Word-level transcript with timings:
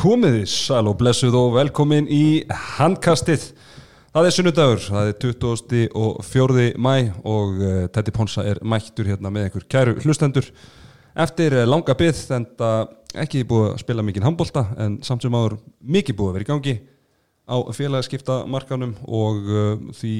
Komiði 0.00 0.46
sæl 0.48 0.86
og 0.88 0.94
blessuð 0.96 1.34
og 1.36 1.50
velkomin 1.58 2.06
í 2.08 2.40
handkastið. 2.78 3.42
Það 4.14 4.28
er 4.28 4.32
sunnudagur, 4.32 4.78
það 4.80 5.10
er 5.10 5.18
20. 5.20 5.82
og 6.00 6.22
4. 6.24 6.64
mæ 6.80 6.94
og 7.28 7.60
uh, 7.60 7.82
Teddy 7.92 8.14
Ponsa 8.16 8.46
er 8.48 8.62
mættur 8.64 9.10
hérna 9.10 9.28
með 9.28 9.50
einhver 9.50 9.66
kæru 9.68 9.98
hlustendur. 10.00 10.48
Eftir 11.20 11.58
uh, 11.58 11.66
langa 11.68 11.92
byggð, 12.00 12.22
en 12.32 12.48
ekki 13.26 13.44
búið 13.44 13.74
að 13.74 13.78
spila 13.84 14.06
mikið 14.08 14.24
handbólta 14.30 14.64
en 14.80 14.96
samt 15.04 15.26
sem 15.26 15.36
áður 15.36 15.58
mikið 15.84 16.16
búið 16.16 16.32
að 16.32 16.38
vera 16.38 16.48
í 16.48 16.50
gangi 16.54 16.76
á 17.44 17.56
félagskipta 17.76 18.40
markanum 18.48 18.96
og 19.04 19.52
uh, 19.52 19.78
því 20.00 20.16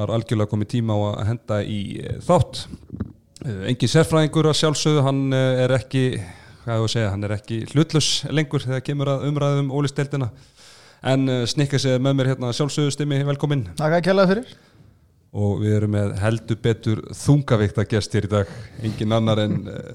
var 0.00 0.16
algjörlega 0.16 0.54
komið 0.54 0.74
tíma 0.78 0.96
á 0.96 1.00
að 1.12 1.24
henda 1.34 1.60
í 1.60 1.80
þátt. 2.24 2.64
Engin 3.68 3.96
sérfræðingur 3.98 4.48
að 4.48 4.62
sjálfsögðu, 4.64 5.04
hann 5.04 5.26
er 5.36 5.76
ekki 5.76 6.06
hvað 6.70 6.78
ég 6.78 6.86
að 6.86 6.92
segja, 6.94 7.10
hann 7.10 7.26
er 7.26 7.32
ekki 7.34 7.56
hlutlus 7.72 8.08
lengur 8.30 8.62
þegar 8.62 8.82
kemur 8.86 9.10
að 9.10 9.24
umræðum 9.26 9.70
ólisteldina 9.74 10.28
en 11.10 11.24
uh, 11.32 11.42
snikka 11.48 11.80
sig 11.82 11.96
með 12.02 12.18
mér 12.18 12.30
hérna 12.34 12.52
sjálfsögðu 12.54 12.92
stimmi, 12.94 13.18
velkomin 13.26 13.64
Takk 13.78 13.96
að 13.96 14.04
kjallaði 14.06 14.34
fyrir. 14.34 14.52
Og 15.30 15.60
við 15.62 15.74
erum 15.78 15.92
með 15.94 16.14
heldur 16.18 16.58
betur 16.62 17.02
þungavíkta 17.14 17.86
gest 17.90 18.14
hér 18.14 18.26
í 18.26 18.30
dag, 18.30 18.54
engin 18.82 19.16
annar 19.16 19.42
en 19.42 19.58
uh, 19.70 19.90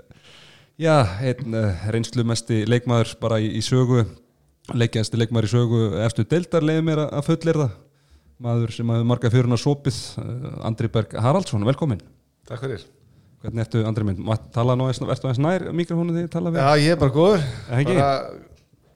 já, 0.82 0.96
einn 1.24 1.56
uh, 1.56 1.88
reynslumesti 1.96 2.64
leikmaður 2.68 3.16
bara 3.24 3.40
í, 3.44 3.54
í 3.60 3.64
sögu. 3.64 4.04
Leikjænsti 4.76 5.20
leikmaður 5.22 5.48
í 5.48 5.54
sögu. 5.54 5.82
Eftir 6.04 6.28
deildar 6.32 6.66
leiði 6.66 6.88
mér 6.88 7.06
að 7.06 7.28
fullir 7.30 7.62
það 7.62 7.74
maður 8.46 8.76
sem 8.76 8.92
hafði 8.92 9.08
marga 9.08 9.32
fyrir 9.32 9.48
hann 9.48 9.56
að 9.56 9.64
sopið 9.64 10.04
uh, 10.20 10.52
Andri 10.68 10.92
Berg 10.92 11.16
Haraldsson, 11.24 11.68
velkomin 11.68 12.04
Takk 12.50 12.66
fyrir 12.66 12.84
hvernig 13.46 13.64
ertu 13.66 13.86
Andri 13.86 14.08
minn, 14.10 14.20
maður 14.26 14.50
tala 14.56 14.76
nú 14.80 14.90
ertu 14.90 15.08
aðeins 15.08 15.42
nær 15.46 15.70
mikrofónu 15.78 16.16
því 16.16 16.26
að 16.26 16.34
tala 16.34 16.52
við 16.54 16.62
Já, 16.66 16.84
ég 16.84 16.96
er 16.96 17.02
bara 17.02 17.16
góður? 17.16 17.48
Bara 17.70 18.10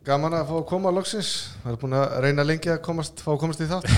gaman 0.10 0.36
að 0.40 0.48
fá 0.50 0.56
að 0.58 0.68
koma 0.70 0.90
á 0.90 0.94
loksins. 0.96 1.30
Það 1.64 1.72
er 1.72 1.80
búin 1.82 1.96
að 2.00 2.06
reyna 2.26 2.46
lengi 2.48 2.72
að 2.74 2.82
komast, 2.86 3.22
fá 3.24 3.32
að 3.34 3.42
komast 3.44 3.64
í 3.64 3.68
þátt 3.70 3.90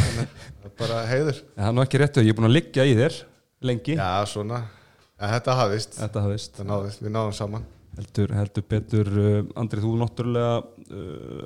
bara 0.80 1.02
heiður. 1.10 1.42
Það 1.56 1.68
er 1.70 1.76
nú 1.78 1.84
ekki 1.86 2.02
réttu, 2.02 2.24
ég 2.26 2.34
er 2.34 2.38
búin 2.40 2.50
að 2.50 2.56
liggja 2.58 2.88
í 2.88 2.96
þér 2.98 3.18
lengi, 3.70 3.96
Já, 4.00 4.10
svona. 4.30 4.64
Ja, 5.22 5.30
Þetta 5.36 5.56
hafðist 5.60 5.98
þetta 6.00 6.24
hafðist 6.26 6.56
Þetta 6.56 6.68
náðist, 6.72 7.04
við 7.04 7.12
náðum 7.14 7.36
saman. 7.38 7.68
Heldur, 8.00 8.30
heldur 8.34 8.64
betur 8.72 9.12
uh, 9.12 9.60
Andri, 9.60 9.84
þú 9.84 9.92
náttúrulega 10.00 10.54
uh, 10.62 11.44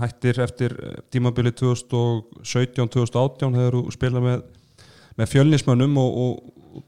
hættir 0.00 0.40
eftir 0.46 0.76
uh, 0.78 0.94
tímabili 1.12 1.52
2017-2018 1.60 3.58
hefur 3.60 3.76
þú 3.76 3.94
spilað 3.96 4.26
með, 4.26 4.46
með 5.20 5.32
fjölnismönnum 5.34 5.98
og, 6.00 6.20
og 6.24 6.32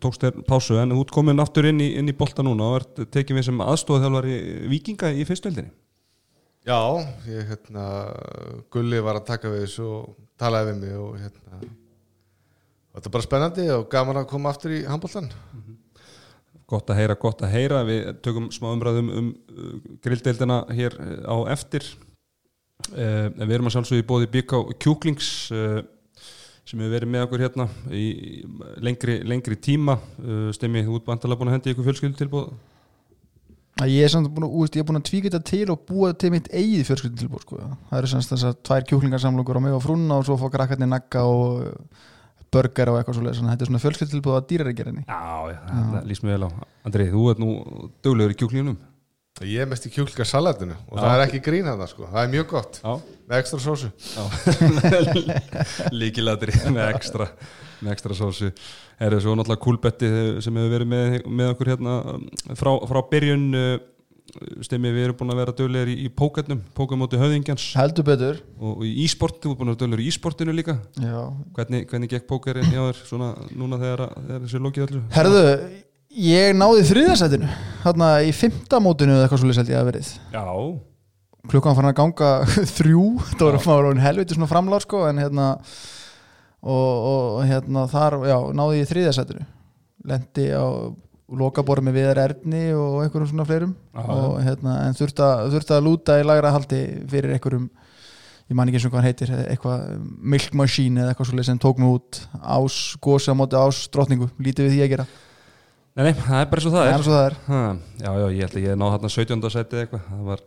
tókst 0.02 0.24
þér 0.24 0.42
pásu 0.48 0.78
en 0.80 0.94
þú 0.94 1.04
ert 1.04 1.14
komin 1.14 1.42
aftur 1.42 1.68
inn 1.70 1.82
í, 1.82 1.92
inn 1.98 2.10
í 2.10 2.16
bolta 2.16 2.44
núna 2.46 2.70
og 2.70 2.80
ert 2.80 3.04
tekið 3.14 3.38
við 3.38 3.48
sem 3.48 3.62
aðstofþjálfari 3.64 4.38
vikinga 4.72 5.12
í 5.14 5.26
fyrstöldinni 5.28 5.72
Já, 6.62 6.78
ég, 7.26 7.48
hérna 7.48 7.84
Gulli 8.70 9.00
var 9.02 9.18
að 9.18 9.28
taka 9.32 9.50
við 9.50 9.64
þessu 9.64 9.86
og 9.88 10.10
talaði 10.38 10.70
við 10.70 10.82
mig 10.84 10.98
og 11.00 11.16
hérna 11.18 11.62
Þetta 12.92 13.08
er 13.08 13.14
bara 13.14 13.24
spennandi 13.24 13.70
og 13.72 13.86
gaman 13.90 14.20
að 14.20 14.28
koma 14.30 14.52
aftur 14.52 14.74
í 14.76 14.82
handbóltan 14.86 15.30
Gott 16.72 16.88
að 16.88 17.02
heyra, 17.02 17.18
gott 17.20 17.42
að 17.44 17.52
heyra. 17.52 17.82
Við 17.84 18.06
tökum 18.24 18.48
smá 18.54 18.70
umræðum 18.70 19.10
um 19.12 19.26
uh, 19.52 19.72
grilldeildina 20.04 20.62
hér 20.72 20.96
uh, 20.96 21.18
á 21.28 21.36
eftir. 21.52 21.84
En 22.96 23.36
við 23.44 23.52
erum 23.54 23.68
að 23.68 23.76
sjálfsögja 23.76 24.06
bóði 24.08 24.28
BK 24.32 24.62
Kjúklings 24.82 25.26
uh, 25.54 25.82
sem 26.68 26.78
hefur 26.78 26.94
verið 26.94 27.10
með 27.10 27.24
okkur 27.26 27.42
hérna 27.42 27.68
í 27.90 28.04
lengri, 28.82 29.18
lengri 29.26 29.58
tíma. 29.58 29.98
Uh, 30.20 30.50
stemmi 30.54 30.84
út 30.86 31.06
bandala 31.06 31.38
búin 31.38 31.50
að 31.50 31.58
hendi 31.58 31.74
ykkur 31.74 31.88
fjölskyldu 31.90 32.20
tilbúð 32.20 32.52
Ég 33.88 34.04
er 34.04 34.10
samt 34.12 34.28
búin 34.30 34.44
að, 34.46 34.76
ég 34.76 34.82
er 34.82 34.86
búin 34.86 35.00
að 35.00 35.06
tvíka 35.08 35.30
þetta 35.30 35.48
til 35.48 35.72
og 35.72 35.80
búa 35.88 36.12
til 36.14 36.30
mitt 36.34 36.48
eigið 36.52 36.84
fjörskildin 36.86 37.22
tilbúr 37.22 37.42
sko. 37.42 37.60
Það 37.88 37.98
eru 37.98 38.10
semst 38.12 38.34
þess 38.34 38.46
að 38.50 38.58
tvær 38.68 38.84
kjúklingarsamlokur 38.90 39.58
á 39.58 39.64
mig 39.64 39.76
og 39.76 39.82
frunna 39.82 40.18
og 40.20 40.26
svo 40.28 40.36
fá 40.38 40.44
krakkarnir 40.52 40.90
nagga 40.92 41.24
og 41.26 41.64
burger 42.52 42.92
og 42.92 42.98
eitthvað 43.00 43.18
svoleið 43.18 43.40
Þetta 43.40 43.64
er 43.64 43.70
svona 43.70 43.82
fjölskyldi 43.82 44.14
tilbúð 44.14 44.36
að 44.38 44.46
dýraríkjerinni 44.52 45.06
Já, 45.08 45.22
já, 45.54 45.58
það 45.72 46.08
líst 46.10 46.26
mér 46.26 46.36
vel 46.36 46.46
á. 46.46 46.50
Andri, 46.86 47.08
þú 47.14 47.24
ert 47.32 47.42
nú 47.42 47.50
döglegur 48.04 48.36
í 48.36 48.38
kjúklingunum 48.42 48.78
Ég 49.48 49.64
er 49.64 49.68
mest 49.70 49.88
í 49.88 49.92
kjúklingarsalatinu 49.94 50.76
og 50.88 51.00
það 51.00 51.14
er 51.16 51.24
ekki 51.26 51.42
grín 51.44 51.68
að 51.70 51.82
það 51.82 51.92
sko. 51.94 52.08
Það 52.12 52.22
er 52.22 52.32
mjög 52.36 52.46
gott, 52.52 52.80
Já, 52.82 52.92
með 53.28 53.42
ekstra 53.42 53.60
sósu. 53.66 53.92
Líkilatri 55.94 56.56
með 56.76 56.88
ekstra 56.92 57.28
með 57.82 57.94
ekstra 57.96 58.16
sósu. 58.16 58.50
Er 59.02 59.16
þessu 59.16 59.34
náttúrulega 59.36 59.62
kúlbetti 59.62 60.10
sem 60.44 60.58
hefur 60.58 60.76
verið 60.76 60.92
með, 60.92 61.16
með 61.26 61.54
okkur 61.54 61.72
hérna 61.72 61.96
um, 62.14 62.28
frá, 62.58 62.70
frá 62.90 63.00
byrjun 63.10 63.48
uh, 63.58 63.72
stemmi 64.64 64.92
við 64.94 65.08
erum 65.08 65.18
búin 65.18 65.34
að 65.34 65.40
vera 65.42 65.54
döglegir 65.58 65.92
í, 65.92 65.96
í 66.06 66.10
pókarnum, 66.16 66.62
pókar 66.76 67.00
móti 67.00 67.20
höfðingjans. 67.20 67.66
Heldur 67.76 68.06
betur. 68.06 68.42
Og, 68.60 68.76
og 68.78 68.84
í 68.88 68.92
e-sport, 69.04 69.40
þú 69.42 69.52
er 69.52 69.58
búin 69.60 69.72
að 69.72 69.74
vera 69.74 69.82
döglegur 69.82 70.04
í 70.04 70.10
e-sportinu 70.12 70.56
líka. 70.56 70.78
Já. 71.02 71.18
hvernig, 71.58 71.88
hvernig 71.90 72.12
gekk 72.14 72.28
pókarinn 72.30 72.70
hjá 72.70 72.84
þér 72.84 73.00
svona 73.02 73.32
núna 73.50 73.80
þegar, 73.82 74.06
þegar 74.20 74.46
þessi 74.46 74.62
lokið 74.68 74.86
öllu? 74.86 75.02
Herðu, 75.16 75.42
ég 76.16 76.56
náði 76.56 76.86
þriðasætinu 76.88 77.52
Þarna 77.82 78.08
í 78.22 78.30
fymta 78.36 78.78
mótinu 78.82 79.16
eða 79.16 79.26
eitthvað 79.26 79.40
svoleiðis 79.42 79.58
held 79.58 79.70
ég 79.72 79.80
að 79.80 79.88
verið. 79.88 80.10
Já, 80.30 80.42
klukkan 81.50 81.74
fann 81.74 81.88
að 81.88 81.96
ganga 81.98 82.28
þrjú 82.76 83.06
það 83.34 83.64
var 83.66 83.88
hún 83.88 84.02
helviti 84.04 84.36
svona 84.36 84.50
framlár 84.50 84.84
sko 84.84 85.00
en 85.08 85.18
hérna 85.18 85.48
og, 86.62 86.92
og 87.10 87.40
hérna 87.48 87.88
þar, 87.90 88.20
já, 88.30 88.36
náði 88.54 88.82
ég 88.84 88.92
þriðasætinu. 88.92 89.46
Lendi 90.12 90.46
á 90.54 90.66
lokaborð 91.32 91.86
með 91.86 91.98
viðar 91.98 92.20
erfni 92.26 92.62
og 92.76 93.00
einhverjum 93.02 93.30
svona 93.32 93.48
fleirum 93.48 93.72
Já, 93.72 94.02
og 94.04 94.34
hérna 94.44 94.76
en 94.86 94.96
þurfti 94.98 95.24
að, 95.24 95.44
þurfti 95.54 95.74
að 95.74 95.86
lúta 95.86 96.18
í 96.20 96.26
lagra 96.26 96.52
haldi 96.52 96.80
fyrir 97.08 97.32
einhverjum 97.32 97.70
ég 98.50 98.58
man 98.58 98.68
ekki 98.68 98.78
eins 98.78 98.86
og 98.86 98.92
hvað 98.92 99.00
hann 99.00 99.08
heitir 99.08 99.32
eitthvað 99.46 99.84
milk 100.34 100.56
machine 100.60 101.00
eða 101.00 101.14
eitthvað 101.14 101.30
svolítið 101.30 101.48
sem 101.48 101.60
tók 101.62 101.80
mig 101.80 101.94
út 101.94 102.20
ás, 102.36 102.76
gósa 103.00 103.32
á 103.32 103.38
móti 103.38 103.56
ás 103.56 103.86
drottningu, 103.94 104.28
lítið 104.42 104.68
við 104.68 104.74
því 104.74 104.82
að 104.84 104.92
gera 104.92 105.08
nei, 105.96 106.04
nei, 106.08 106.14
það 106.16 106.38
er 106.40 106.48
bara 106.52 106.62
svo 106.64 106.72
það 106.72 106.86
það 106.86 106.92
er 106.92 106.94
er. 106.98 107.04
svo 107.06 107.16
það 107.16 107.26
er. 107.26 107.36
Ha, 107.48 107.60
Já, 108.02 108.10
já, 108.22 108.26
ég 108.36 108.46
held 108.46 108.56
að 108.58 108.64
ég 108.66 108.78
náði 108.80 108.94
hérna 108.96 109.10
17. 109.16 109.50
sætið 109.56 109.82
eitthvað. 109.82 110.06
Það 110.08 110.22
var, 110.30 110.42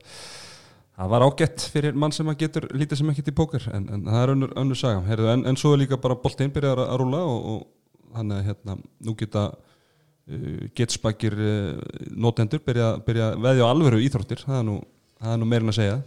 það 0.98 1.12
var 1.14 1.26
ágætt 1.28 1.66
fyrir 1.76 2.00
mann 2.02 2.16
sem 2.16 2.32
að 2.32 2.40
getur 2.46 2.68
lítið 2.74 3.02
sem 3.02 3.14
ekkert 3.14 3.32
í 3.32 3.36
póker 3.42 3.70
en, 3.76 3.86
en 3.98 4.08
það 4.10 4.24
er 4.24 4.34
önnur, 4.36 4.56
önnur 4.64 4.80
saga. 4.80 5.04
Heyrðu, 5.10 5.30
en, 5.36 5.46
en 5.52 5.60
svo 5.62 5.74
er 5.76 5.84
líka 5.84 6.00
bara 6.02 6.18
boltinn 6.24 6.54
byrjar 6.56 6.82
að, 6.86 6.96
rúla 7.04 7.22
og, 7.30 7.48
og 7.54 8.18
hann 8.18 8.32
er 8.32 8.44
hérna 8.50 8.78
nú 9.06 9.16
geta 9.20 9.46
uh, 9.52 10.66
getspakir 10.78 11.36
uh, 11.36 11.86
notendur 12.16 12.64
byrja, 12.66 12.94
að 12.98 13.40
veðja 13.46 13.70
á 13.70 13.72
alvöru 13.74 14.02
íþróttir. 14.06 14.44
Það 14.48 14.62
er 14.62 14.68
nú, 14.72 14.80
það 15.22 15.40
nú 15.44 15.50
meirinn 15.52 15.74
að 15.76 15.80
segja 15.82 16.02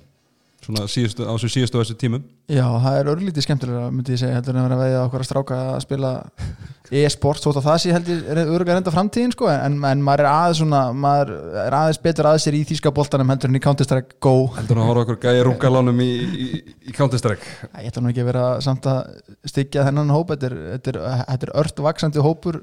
svona 0.64 0.84
síðustu, 0.90 1.24
á 1.24 1.32
þessu 1.32 1.50
síðustu 1.52 1.78
og 1.78 1.84
þessu 1.84 1.96
tímum. 2.00 2.24
Já, 2.50 2.64
það 2.82 2.96
er 2.98 3.10
örlítið 3.12 3.44
skemmtilega 3.44 3.90
myndi 3.92 4.14
ég 4.14 4.20
segja, 4.20 4.36
heldur 4.36 4.56
en 4.56 4.60
að 4.60 4.66
vera 4.66 4.76
að 4.76 4.82
veðja 4.82 5.04
okkur 5.04 5.22
að 5.22 5.28
stráka 5.28 5.58
að 5.74 5.78
spila 5.84 6.10
e-sport, 7.02 7.42
þótt 7.44 7.60
að 7.60 7.68
það 7.68 7.78
sé 7.82 7.94
heldur 7.94 8.40
örgulega 8.42 8.76
reynda 8.78 8.94
framtíðin 8.94 9.34
sko 9.36 9.48
en, 9.52 9.78
en 9.88 10.04
maður 10.04 10.24
er 10.24 10.30
aðeins 10.32 10.60
svona, 10.62 10.82
maður 11.06 11.32
er 11.64 11.78
aðeins 11.78 12.02
betur 12.04 12.30
að 12.30 12.40
sér 12.44 12.58
í 12.58 12.64
þýska 12.68 12.92
boltanum 12.96 13.32
heldur 13.32 13.52
en 13.52 13.60
í 13.60 13.62
Counter-Strike 13.64 14.20
Go. 14.24 14.34
Heldur 14.58 14.82
að 14.82 14.90
horfa 14.90 15.06
okkur 15.06 15.20
gæja 15.24 15.46
rungalánum 15.48 16.04
í, 16.04 16.10
í, 16.26 16.50
í 16.88 16.96
Counter-Strike. 16.96 17.56
Ég 17.78 17.92
ætla 17.92 18.04
nú 18.04 18.12
ekki 18.12 18.24
að 18.24 18.30
vera 18.32 18.46
samt 18.64 18.88
að 18.90 19.18
styggja 19.48 19.88
þennan 19.88 20.14
hóp, 20.16 20.32
þetta 20.34 20.50
er, 20.50 20.60
þetta 20.76 20.94
er, 20.94 21.02
þetta 21.32 21.50
er 21.50 21.56
ört 21.64 21.84
vaksandi 21.88 22.24
hópur 22.24 22.62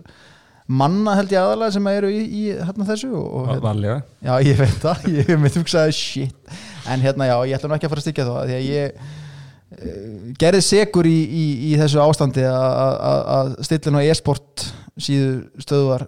manna 0.66 1.13
held 1.19 1.33
ég 1.33 1.41
aðalega 1.41 1.75
sem 1.75 1.88
eru 1.91 2.09
í, 2.09 2.22
í 2.25 2.45
hérna 2.57 2.88
þessu 2.88 3.12
og, 3.13 3.51
og 3.53 3.59
varlega 3.62 4.00
Já, 4.25 4.31
ég 4.41 4.57
veit 4.57 4.79
það, 4.81 5.03
ég 5.19 5.29
hef 5.29 5.44
mitt 5.44 5.59
hugsaði 5.59 5.94
shit 5.94 6.56
En 6.91 7.01
hérna, 7.01 7.25
já, 7.29 7.35
ég 7.50 7.56
ætla 7.57 7.69
nú 7.72 7.78
ekki 7.78 7.88
að 7.88 7.94
fara 7.96 8.01
að 8.03 8.07
styggja 8.07 8.25
það 8.28 8.50
Því 8.50 8.56
að 8.57 8.68
ég 8.69 9.00
uh, 9.00 10.33
gerði 10.42 10.62
segur 10.65 11.07
í, 11.09 11.15
í, 11.25 11.45
í 11.69 11.71
þessu 11.81 12.01
ástandi 12.04 12.44
að- 12.45 13.00
að 13.09 13.24
að 13.38 13.50
stilla 13.68 13.95
nú 13.95 14.04
e-sport 14.06 14.68
síðu 14.95 15.31
stöðuvar 15.65 16.06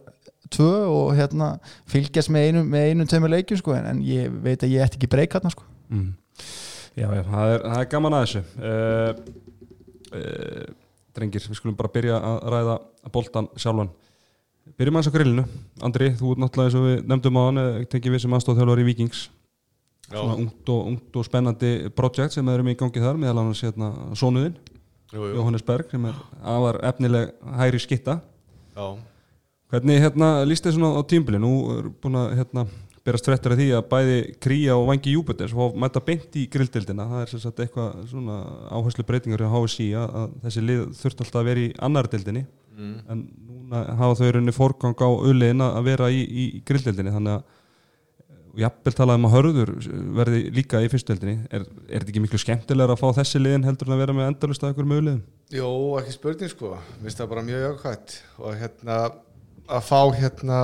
tvö 0.53 0.69
og 0.87 1.09
hérna 1.17 1.49
fylgjast 1.91 2.31
með 2.31 2.45
einu, 2.47 2.61
með 2.71 2.85
einu 2.93 3.05
tveimur 3.09 3.33
leikjum 3.33 3.59
sko, 3.59 3.73
en, 3.75 3.99
ég 4.07 4.31
veit 4.45 4.61
að 4.63 4.71
ég 4.77 4.85
ætti 4.85 4.95
ekki 5.01 5.09
breyk 5.11 5.33
hérna 5.35 5.51
sko. 5.51 5.65
mm. 5.91 6.13
Já, 6.97 7.07
já, 7.13 7.21
það 7.27 7.51
er, 7.53 7.59
það 7.67 7.79
er 7.83 7.89
gaman 7.91 8.15
að 8.17 8.23
þessu 8.25 8.39
uh, 8.63 9.11
uh, 10.13 10.67
Drengir, 11.17 11.43
við 11.49 11.57
skulum 11.59 11.75
bara 11.77 11.91
byrja 11.93 12.17
að 12.21 12.37
ræða 12.53 12.77
boltan 13.13 13.49
sjálfan 13.57 13.89
Byrjum 14.77 14.97
aðeins 14.99 15.09
á 15.09 15.15
grillinu 15.15 15.43
Andri, 15.87 16.09
þú 16.19 16.33
náttúrulega 16.41 16.69
eins 16.71 16.77
og 16.79 16.87
við 16.87 16.97
nefndum 17.11 17.37
á 17.39 17.41
hann 17.47 17.61
tengið 17.91 18.15
við 18.15 18.23
sem 18.25 18.35
aðstofþjálfur 18.37 18.81
í 18.83 18.87
Vikings 18.91 19.21
svona 20.09 20.39
ungt 20.39 20.71
og, 20.73 20.87
ungt 20.93 21.19
og 21.19 21.27
spennandi 21.27 21.71
projekt 21.95 22.35
sem 22.35 22.49
erum 22.51 22.71
í 22.71 22.77
gangi 22.79 23.03
þar 23.03 23.19
meðal 23.19 23.43
annars 23.43 23.63
hérna, 23.65 23.91
jú, 25.13 25.29
Jóhannes 25.35 25.63
Berg 25.67 25.91
sem 25.91 26.09
er 26.09 26.17
afar 26.43 26.81
efnileg 26.87 27.31
hæri 27.59 27.79
skitta. 27.79 28.19
Já. 28.75 28.97
Hvernig 29.71 29.99
hérna, 29.99 30.33
líst 30.47 30.67
þið 30.67 30.77
svona 30.77 30.93
á 30.95 31.01
tímbili? 31.07 31.39
Nú 31.43 31.53
er 31.75 31.89
búin 32.01 32.19
að 32.19 32.37
hérna, 32.39 32.65
berast 33.07 33.27
fréttir 33.27 33.55
af 33.55 33.59
því 33.59 33.67
að 33.75 33.87
bæði 33.91 34.19
Kría 34.43 34.75
og 34.75 34.85
Vangi 34.89 35.15
Júpiters 35.15 35.55
og 35.55 35.75
mæta 35.79 36.03
beint 36.03 36.35
í 36.39 36.45
grilldeildina. 36.51 37.07
Það 37.07 37.23
er 37.23 37.31
sem 37.31 37.43
sagt 37.43 37.59
eitthvað 37.63 38.05
svona 38.11 38.37
áherslu 38.71 39.03
breytingar 39.07 39.43
hjá 39.43 39.51
HSI 39.53 39.89
að, 39.99 40.15
að 40.21 40.37
þessi 40.45 40.63
lið 40.63 40.85
þurft 41.01 41.23
alltaf 41.23 41.41
að 41.41 41.51
vera 41.51 41.65
í 41.65 41.73
annar 41.87 42.09
deildinni. 42.11 42.45
Mm. 42.77 42.97
en 43.09 43.21
núna 43.41 43.79
hafa 43.97 44.19
þau 44.19 44.27
rauninni 44.35 44.53
fórgang 44.53 44.99
á 45.01 45.09
auðliðin 45.09 45.63
að 45.65 45.87
vera 45.87 46.09
í, 46.13 46.19
í, 46.21 46.43
grilldeildinni. 46.67 47.13
Þannig 47.15 47.39
að 47.39 47.56
og 48.57 48.63
jafnvel 48.63 48.93
talað 48.97 49.19
um 49.19 49.25
að 49.27 49.33
hörður 49.35 49.71
verði 50.17 50.39
líka 50.55 50.79
í 50.81 50.87
fyrstuheldinni 50.89 51.35
er, 51.53 51.65
er 51.85 52.01
þetta 52.01 52.09
ekki 52.09 52.21
miklu 52.23 52.39
skemmtilegur 52.41 52.95
að 52.95 53.01
fá 53.03 53.19
þessi 53.19 53.41
liðin 53.41 53.67
heldur 53.67 53.91
en 53.91 53.93
að 53.93 54.01
vera 54.01 54.15
með 54.17 54.29
endalust 54.31 54.65
að 54.65 54.73
ykkur 54.73 54.87
mögulegum? 54.89 55.19
Jó, 55.53 55.69
ekki 55.99 56.15
spurning 56.15 56.51
sko. 56.51 56.71
Mér 56.95 57.05
finnst 57.05 57.21
það 57.21 57.29
bara 57.35 57.43
mjög 57.45 57.65
jákvæmt 57.67 58.15
og 58.41 58.57
hérna 58.57 58.97
að 59.77 59.85
fá 59.85 60.01
hérna 60.17 60.63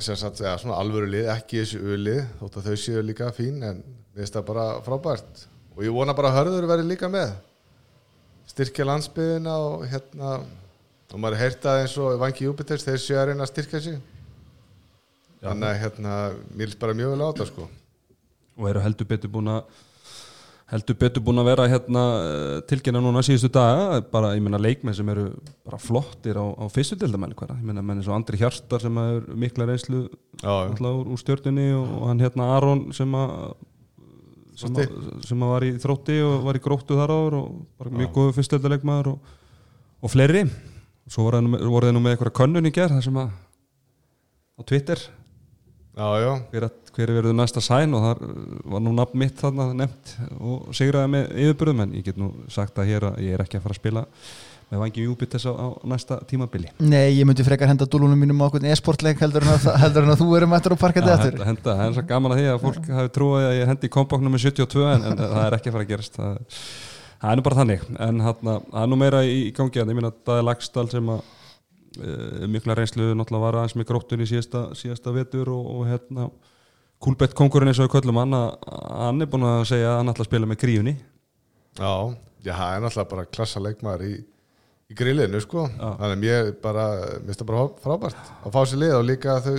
sagt, 0.00 0.40
ja, 0.40 0.56
svona 0.58 0.80
alvöru 0.80 1.10
lið, 1.12 1.28
ekki 1.34 1.60
þessu 1.60 1.82
ulið 1.92 2.22
þótt 2.40 2.58
að 2.62 2.70
þau 2.70 2.80
séu 2.86 3.04
líka 3.04 3.30
fín 3.36 3.60
en 3.60 3.84
mér 3.84 4.22
finnst 4.22 4.40
það 4.40 4.48
bara 4.48 4.66
frábært. 4.88 5.44
Og 5.76 5.84
ég 5.84 5.92
vona 5.92 6.16
bara 6.16 6.32
að 6.32 6.40
hörður 6.40 6.70
verði 6.72 6.88
líka 6.88 7.12
með. 7.12 7.36
Styrkja 8.48 8.88
landsbyðina 8.88 9.60
og 9.68 9.84
hérna 9.92 10.38
og 11.14 11.20
maður 11.22 11.42
heyrt 11.44 11.68
að 11.68 11.84
eins 11.84 11.94
og 12.00 12.16
Vangi 12.18 12.48
Júpiters 12.48 12.88
þeir 12.88 12.98
séu 12.98 13.20
að 13.20 13.28
reyna 13.30 13.44
að 13.44 13.52
styrkja 13.52 13.80
sig 13.84 14.00
þannig 15.44 15.68
að 15.70 15.80
hérna 15.84 16.12
mér 16.54 16.66
finnst 16.68 16.80
bara 16.84 16.94
mjög 16.98 17.14
vel 17.14 17.24
á 17.24 17.28
þetta 17.32 17.48
sko. 17.52 17.66
Og 18.54 18.70
eru 18.70 18.82
heldur 18.84 19.08
betur 19.10 19.32
búin 19.34 19.50
að 19.50 19.82
heldur 20.74 20.96
betur 20.98 21.22
búin 21.22 21.38
að 21.42 21.48
vera 21.50 21.64
hérna 21.68 22.02
eh, 22.24 22.60
tilkynna 22.70 23.00
núna 23.04 23.20
síðustu 23.26 23.50
daga. 23.52 23.98
Bara, 24.10 24.30
ég 24.34 24.42
meina 24.42 24.58
leikmenn 24.62 24.96
sem 24.96 25.08
eru 25.12 25.26
bara 25.66 25.78
flottir 25.82 26.38
á, 26.40 26.44
á 26.56 26.64
fyrstu 26.72 26.96
dildamenni 27.02 27.36
hverja, 27.38 27.58
ég 27.60 27.66
meina 27.68 27.82
menn 27.84 28.00
eins 28.00 28.08
og 28.08 28.16
Andri 28.16 28.40
Hjartar 28.40 28.80
sem 28.82 28.98
er 29.02 29.26
mikla 29.44 29.66
reynslu 29.68 30.06
úr, 30.08 31.04
úr 31.12 31.20
stjórnunni 31.20 31.68
og, 31.76 31.92
og 32.00 32.08
hann 32.10 32.22
hérna 32.24 32.48
Aron 32.56 32.86
sem 32.96 33.12
að 33.18 33.34
sem, 34.54 34.70
að, 34.78 34.92
sem 35.26 35.40
að 35.42 35.50
var 35.50 35.64
í 35.66 35.72
þrótti 35.82 36.16
og 36.22 36.44
var 36.46 36.56
í 36.58 36.62
gróttu 36.62 36.94
þar 36.98 37.10
áður 37.10 37.36
og 37.40 37.46
bara 37.80 37.90
mjög 38.00 38.12
góðu 38.14 38.34
fyrstöldarleikmaður 38.36 39.08
og, 39.16 39.32
og 40.06 40.12
fleiri. 40.14 40.44
Svo 41.10 41.26
voru 41.26 41.42
þeir 41.84 41.92
nú 41.96 42.00
með- 42.00 42.14
eitthvað 42.14 42.36
könnun 42.38 42.70
í 42.70 42.72
gerð 42.72 42.94
þar 42.96 43.06
sem 43.08 43.18
að 43.20 43.32
á 44.54 44.60
Twitter 44.70 45.02
Já, 45.94 46.06
já, 46.24 46.30
hver, 46.50 46.64
að- 46.66 46.94
hver 46.94 47.10
er 47.12 47.16
verið 47.20 47.34
næsta 47.38 47.60
sæn 47.62 47.94
og 47.94 48.02
þar 48.02 48.22
uh, 48.26 48.32
var 48.72 48.82
nú 48.82 48.94
nafn 48.96 49.18
mitt 49.20 49.36
þarna 49.38 49.68
nefnt 49.78 50.14
og 50.40 50.72
sigraði 50.74 51.10
með 51.12 51.28
yfirbyrðum 51.44 51.82
en 51.84 51.92
ég 52.00 52.08
get 52.08 52.18
nú 52.18 52.32
sagt 52.50 52.80
að 52.82 52.88
hér 52.90 53.06
að 53.12 53.20
ég 53.22 53.36
er 53.36 53.44
ekki 53.44 53.60
að 53.60 53.64
fara 53.68 53.76
að 53.76 53.80
spila 53.82 54.02
með 54.72 54.80
vangi 54.80 55.04
Júbit 55.04 55.34
þess 55.36 55.46
á, 55.46 55.52
á 55.54 55.66
næsta 55.92 56.16
tímabili. 56.26 56.70
Nei, 56.82 57.12
ég 57.20 57.26
myndi 57.28 57.44
frekar 57.46 57.68
henda 57.70 57.86
dúlunum 57.86 58.18
mínum 58.18 58.40
á 58.42 58.48
e-sportleik 58.72 59.20
heldur, 59.22 59.44
en 59.44 59.52
að- 59.54 59.76
heldur 59.84 60.06
en 60.08 60.14
að 60.16 60.22
þú 60.24 60.28
erum 60.38 60.54
eftir 60.56 60.74
að 60.74 60.80
parka 60.80 61.02
þetta 61.04 61.12
Já, 61.12 61.18
eftir 61.20 61.44
henda, 61.44 61.50
henda, 61.52 61.74
það 61.78 61.84
er 61.90 61.94
svo 61.98 62.04
gaman 62.08 62.32
að 62.34 62.40
því 62.40 62.46
að 62.54 62.62
fólk 62.64 62.88
hafi 62.96 63.12
trúið 63.18 63.46
að 63.50 63.54
ég 63.60 63.70
hendi 63.70 63.90
kompáknum 63.98 64.34
með 64.34 64.44
72 64.48 64.88
en, 64.96 65.04
en 65.12 65.20
það 65.20 65.44
er 65.44 65.56
ekki 65.60 65.70
að 65.70 65.76
fara 65.76 65.84
að 65.86 65.92
gerast. 65.92 66.18
Það, 66.18 66.58
það 67.20 67.30
er 67.30 67.38
nú 67.38 67.46
bara 67.50 67.60
þannig. 67.60 67.86
En 68.08 68.24
það 68.24 68.50
er 68.82 68.90
nú 68.90 68.98
meira 69.04 69.22
í, 69.28 69.36
í 69.44 69.52
gangi 69.60 69.84
en 69.84 69.92
ég 69.94 70.00
minna 70.00 70.10
að 70.10 70.18
það 70.32 70.40
er 70.42 70.48
Lagstall 70.48 70.88
sem 70.96 71.12
að 71.14 71.22
mikla 72.50 72.74
reynslu 72.78 73.12
náttúrulega 73.14 73.44
var 73.46 73.58
aðeins 73.60 73.76
með 73.78 73.86
gróttun 73.90 74.24
í 74.24 74.26
síðasta, 74.30 74.64
síðasta 74.78 75.12
vetur 75.14 75.50
og, 75.54 75.66
og 75.76 75.86
hérna 75.90 76.28
Kúlbett 77.04 77.34
kongurinn 77.36 77.68
eins 77.68 77.78
og 77.82 77.88
við 77.88 77.92
köllum 77.98 78.16
hann 78.22 78.32
hann 78.34 79.20
er 79.20 79.28
búin 79.28 79.44
að 79.44 79.64
segja 79.68 79.90
að 79.92 79.98
hann 80.00 80.12
ætla 80.14 80.24
að 80.24 80.28
spila 80.30 80.46
með 80.48 80.60
grífunni 80.62 80.94
já, 80.94 81.92
já, 82.46 82.52
það 82.54 82.76
er 82.76 82.84
náttúrulega 82.86 83.10
bara 83.10 83.24
klassa 83.34 83.60
leikmaður 83.60 84.04
í, 84.08 84.12
í 84.88 84.96
grillinu 84.96 85.40
sko. 85.42 85.66
Þannig 85.74 86.14
að 86.14 86.22
mér 86.22 86.50
bara, 86.62 86.84
það 87.28 87.44
bara 87.50 87.64
frábært 87.84 88.30
að 88.46 88.54
fá 88.54 88.60
sér 88.70 88.80
lið 88.84 88.94
og 89.00 89.04
líka 89.08 89.34
að 89.36 89.48
þau 89.50 89.58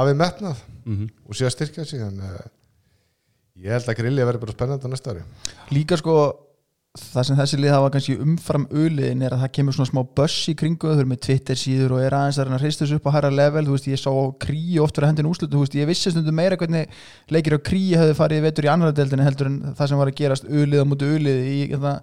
hafið 0.00 0.20
metnað 0.20 0.62
Mhm. 0.90 1.08
og 1.28 1.36
sé 1.36 1.44
að 1.46 1.52
styrkja 1.56 1.84
sig. 1.84 2.00
Þannig 2.00 2.24
að 2.24 2.46
ég 3.64 3.74
held 3.74 3.88
að 3.92 3.98
grillið 4.00 4.26
verði 4.30 4.40
bara 4.44 4.54
spennandi 4.56 4.86
á 4.88 4.90
næsta 4.94 5.12
ári. 5.12 5.24
Líka 5.74 5.98
sko 6.00 6.14
það 6.98 7.26
sem 7.28 7.36
þessi 7.38 7.58
lið 7.60 7.70
hafa 7.70 7.90
kannski 7.94 8.14
umfram 8.18 8.64
öliðin 8.74 9.20
er 9.22 9.34
að 9.36 9.44
það 9.44 9.52
kemur 9.58 9.74
svona 9.76 9.90
smá 9.92 10.00
buss 10.18 10.48
í 10.50 10.56
kringu 10.58 10.90
þau 10.90 10.96
eru 10.96 11.10
með 11.12 11.20
Twitter 11.22 11.58
síður 11.60 11.94
og 11.94 12.02
er 12.02 12.16
aðeins 12.18 12.40
að 12.42 12.64
þessu 12.66 12.98
upp 12.98 13.06
á 13.06 13.14
hæra 13.14 13.30
level, 13.30 13.62
þú 13.68 13.76
veist, 13.76 13.86
ég 13.92 14.00
sá 14.00 14.10
krí 14.42 14.64
oft 14.82 14.98
fyrir 14.98 15.12
hendin 15.12 15.28
úrslutu, 15.30 15.54
þú 15.54 15.62
veist, 15.62 15.76
ég 15.78 15.86
vissi 15.86 16.10
stundum 16.10 16.34
meira 16.34 16.58
hvernig 16.58 16.90
leikir 17.30 17.54
á 17.54 17.60
krí 17.62 17.84
hefði 17.94 18.18
farið 18.18 18.42
vetur 18.48 18.66
í 18.66 18.72
annar 18.74 18.96
deildinni 18.96 19.28
heldur 19.28 19.52
en 19.52 19.62
það 19.78 19.92
sem 19.92 20.02
var 20.02 20.10
að 20.10 20.18
gerast 20.18 20.50
ölið 20.50 20.82
á 20.82 20.90
mútu 20.90 21.12
ölið 21.14 21.46
í 21.46 21.60
þetta 21.70 21.94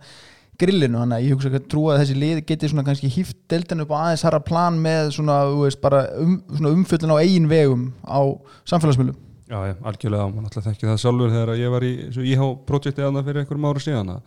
grillinu, 0.57 1.01
þannig 1.03 1.17
að 1.17 1.25
ég 1.27 1.35
hugsa 1.35 1.51
að 1.51 1.67
trúa 1.69 1.91
að 1.93 1.99
þessi 2.05 2.17
lið 2.17 2.39
geti 2.47 2.71
svona 2.71 2.87
kannski 2.87 3.11
hýft 3.11 3.37
deildinu 3.51 3.83
upp 3.83 3.91
á 3.91 3.97
aðeins 3.99 4.23
hæra 4.25 4.39
plan 4.41 4.79
með 4.81 5.11
svona, 5.19 5.35
veist, 5.51 5.83
um, 5.83 6.39
svona 6.55 6.71
umfjöllun 6.73 7.13
á 7.13 7.21
eigin 7.21 7.51
vegum 7.51 7.83
á 8.07 8.23
samfélagsmiðlum. 8.71 9.19
Já, 9.47 9.59
algjörlega, 9.85 10.25
og 10.25 10.33
mann 10.33 10.47
alltaf 10.49 10.65
þekki 10.65 10.89
það 10.89 10.97
sjálfur 11.03 11.35
þegar 11.35 11.53
ég 11.61 11.75
var 11.75 11.85
í 11.85 11.91
svo 12.09 12.25
IH-projekti 12.25 13.05
aðna 13.05 13.21
fyrir 13.23 13.43
einhverjum 13.43 13.69
ára 13.69 13.83
síðan 13.85 14.09
að 14.15 14.25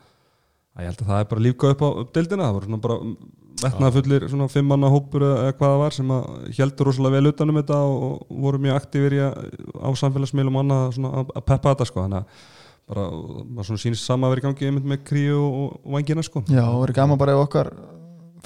að 0.76 0.84
ég 0.84 0.90
held 0.92 1.02
að 1.04 1.10
það 1.10 1.20
er 1.24 1.28
bara 1.32 1.44
lífgað 1.46 1.74
upp 1.74 1.82
á 1.84 1.88
upp 2.04 2.12
deildina. 2.16 2.46
Það 2.48 2.56
voru 2.56 2.68
svona 2.70 2.82
bara 2.86 2.98
metnaðfullir 3.60 4.24
svona 4.30 4.46
fimmanna 4.48 4.88
hópur 4.92 5.24
eða 5.26 5.50
hvað 5.58 5.72
það 5.74 5.80
var 5.82 5.96
sem 5.96 6.12
að 6.14 6.28
heldur 6.56 6.88
rosalega 6.88 7.16
vel 7.18 7.32
utanum 7.32 7.58
þetta 7.60 7.80
og, 7.90 8.22
voru 8.46 8.60
mjög 8.64 8.78
aktífir 8.80 9.16
í 9.18 9.20
að 9.26 9.36
á 9.84 9.88
samfélagsmiðlum 10.00 10.60
annað 10.62 10.86
svona 10.96 11.10
að, 11.20 11.32
peppa 11.50 11.74
þetta 11.74 11.88
sko. 11.90 12.04
Þannig 12.06 12.20
að 12.22 12.46
bara, 12.90 13.04
maður 13.50 13.68
svona 13.70 13.82
sýnist 13.84 14.06
sama 14.08 14.28
að 14.28 14.34
vera 14.36 14.42
í 14.42 14.46
gangi 14.48 14.70
einmitt 14.70 14.88
með 14.94 15.02
kríu 15.10 15.40
og, 15.42 15.74
vangina 15.96 16.24
sko. 16.24 16.44
Já, 16.48 16.62
og 16.70 16.80
verið 16.86 17.00
gaman 17.02 17.20
bara 17.20 17.36
ef 17.36 17.44
okkar 17.44 17.72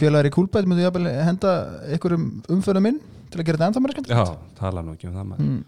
félagar 0.01 0.27
í 0.27 0.35
Kúlbætt 0.35 0.67
myndu 0.67 0.83
jafnvel 0.83 1.07
henda 1.29 1.53
einhverjum 1.95 2.27
umförðum 2.51 2.89
inn 2.91 2.99
til 3.31 3.39
að 3.41 3.47
gera 3.47 3.61
þetta 3.69 3.83
mér 3.85 3.95
skemmt 3.95 4.11
Já, 4.11 4.25
tala 4.59 4.83
nú 4.83 4.97
ekki 4.97 5.07
um 5.07 5.15
það 5.15 5.29
maður. 5.31 5.47
Mm. 5.53 5.61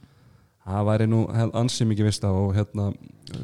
það 0.66 0.88
væri 0.90 1.06
nú 1.12 1.20
hel- 1.36 1.52
ansi 1.62 1.86
mikið 1.86 2.08
vista 2.10 2.32
og 2.34 2.48
hérna, 2.56 2.88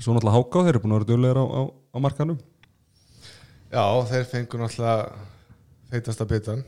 svo 0.02 0.16
náttúrulega 0.16 0.34
háká 0.40 0.64
þeir 0.66 0.72
eru 0.72 0.82
búin 0.82 0.96
að 0.96 0.98
vera 0.98 1.10
duglegar 1.12 1.38
á, 1.38 1.44
á, 1.46 1.60
á 1.70 1.98
markanum 2.02 2.40
Já, 3.72 3.84
þeir 4.10 4.26
fengur 4.28 4.60
náttúrulega 4.60 5.12
feitasta 5.92 6.26
bitan 6.28 6.62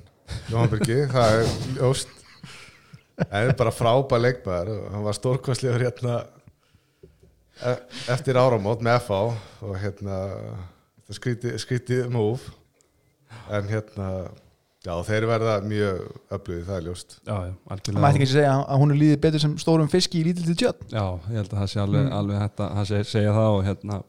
Jóhanbergi, 0.49 1.03
það 1.12 1.35
er 1.43 1.51
ljóst. 1.77 2.12
Það 3.19 3.35
er 3.43 3.51
bara 3.59 3.73
frábær 3.77 4.23
leikmaður 4.25 4.71
hann 4.95 5.05
var 5.05 5.17
stórkostlegur 5.19 5.85
hérna 5.85 6.15
e- 7.61 7.81
eftir 8.15 8.39
áramót 8.41 8.81
með 8.83 9.03
FH 9.05 9.19
og 9.69 9.77
hérna 9.83 10.17
skrítið 11.12 11.59
skríti 11.61 12.01
múf 12.11 12.49
en 13.53 13.69
hérna 13.69 14.09
já, 14.85 14.95
þeir 15.05 15.27
verða 15.29 15.59
mjög 15.69 16.01
öflugið, 16.35 16.65
það 16.71 16.77
er 16.79 16.85
ljóst. 16.89 17.15
Já, 17.21 17.35
já, 17.37 17.53
Það 17.53 17.77
algjörlega. 17.77 18.03
Mætti 18.06 18.21
ekki 18.23 18.31
segja 18.33 18.56
að 18.65 18.81
hún 18.83 18.95
er 18.97 19.01
líðið 19.05 19.21
betur 19.29 19.45
sem 19.45 19.55
stórum 19.61 19.93
fiski 19.93 20.21
í 20.23 20.27
lítildi 20.31 20.56
tjött 20.65 20.83
Já, 20.89 21.05
ég 21.29 21.39
held 21.39 21.53
að 21.53 21.61
það 21.61 21.71
sé 21.75 21.81
alveg, 21.85 22.11
alveg 22.19 22.43
þetta, 22.47 22.73
það 22.81 22.91
sé, 22.91 23.05
segja 23.12 23.37
það 23.37 23.53
og 23.61 23.65
hérna 23.69 24.01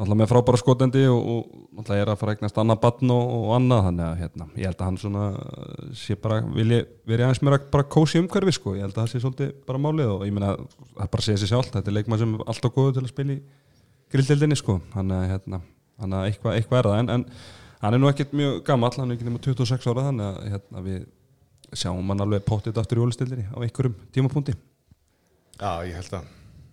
náttúrulega 0.00 0.20
með 0.22 0.30
frábæra 0.30 0.60
skotendi 0.62 1.02
og, 1.12 1.26
og 1.34 1.69
náttúrulega 1.80 2.04
er 2.04 2.10
að 2.12 2.18
fara 2.20 2.32
að 2.32 2.38
eignast 2.38 2.58
annað 2.60 2.80
batn 2.84 3.12
og, 3.14 3.30
og 3.36 3.52
annað 3.56 3.82
þannig 3.86 4.04
að 4.06 4.20
hérna, 4.20 4.46
ég 4.60 4.68
held 4.68 4.80
að 4.80 4.88
hann 4.88 4.98
svona 5.00 5.24
uh, 5.36 5.86
sé 5.96 6.16
bara, 6.20 6.40
vilji 6.54 6.80
verið 7.08 7.26
aðeins 7.26 7.42
meira 7.46 7.60
bara 7.72 7.86
kósi 7.96 8.20
umhverfi 8.20 8.54
sko, 8.56 8.74
ég 8.78 8.86
held 8.86 8.94
að 8.94 9.00
það 9.00 9.12
sé 9.12 9.22
svolítið 9.24 9.54
bara 9.68 9.82
málið 9.82 10.12
og 10.14 10.24
ég 10.28 10.36
meina, 10.36 10.54
það 10.56 11.04
er 11.04 11.12
bara 11.14 11.24
að 11.24 11.28
segja 11.28 11.42
sér 11.42 11.52
sjálf 11.52 11.70
þetta 11.74 11.92
er 11.92 11.96
leikmann 11.96 12.22
sem 12.22 12.34
er 12.36 12.44
alltaf 12.52 12.74
góður 12.76 12.96
til 12.98 13.04
að 13.04 13.12
spila 13.12 13.36
í 13.36 13.40
grilldeldinni 14.14 14.58
sko, 14.60 14.76
þannig 14.94 15.16
að 15.18 15.30
hérna 15.34 15.62
þannig 16.00 16.18
að 16.20 16.28
eitthvað, 16.30 16.58
eitthvað 16.58 16.82
er 16.82 16.90
það, 16.90 16.98
en, 17.00 17.14
en 17.14 17.80
hann 17.84 17.96
er 17.96 18.02
nú 18.02 18.10
ekkert 18.10 18.36
mjög 18.36 18.60
gamall, 18.66 18.92
hann 18.96 19.10
er 19.10 19.18
ekki 19.18 19.28
nema 19.28 19.42
26 19.44 19.88
ára 19.90 20.08
þannig 20.10 20.28
að 20.28 20.52
hérna, 20.54 20.84
við 20.84 21.00
sjáum 21.80 22.12
hann 22.12 22.24
alveg 22.24 22.44
pottið 22.46 22.80
aftur 22.82 23.00
í 23.00 23.04
ólistildinni 23.04 23.46
á 23.46 23.58
einhverjum 23.62 23.94
tímapunkti. 24.14 24.56
Já, 25.60 25.84
ég 25.86 25.94
held 25.94 26.16
að. 26.18 26.30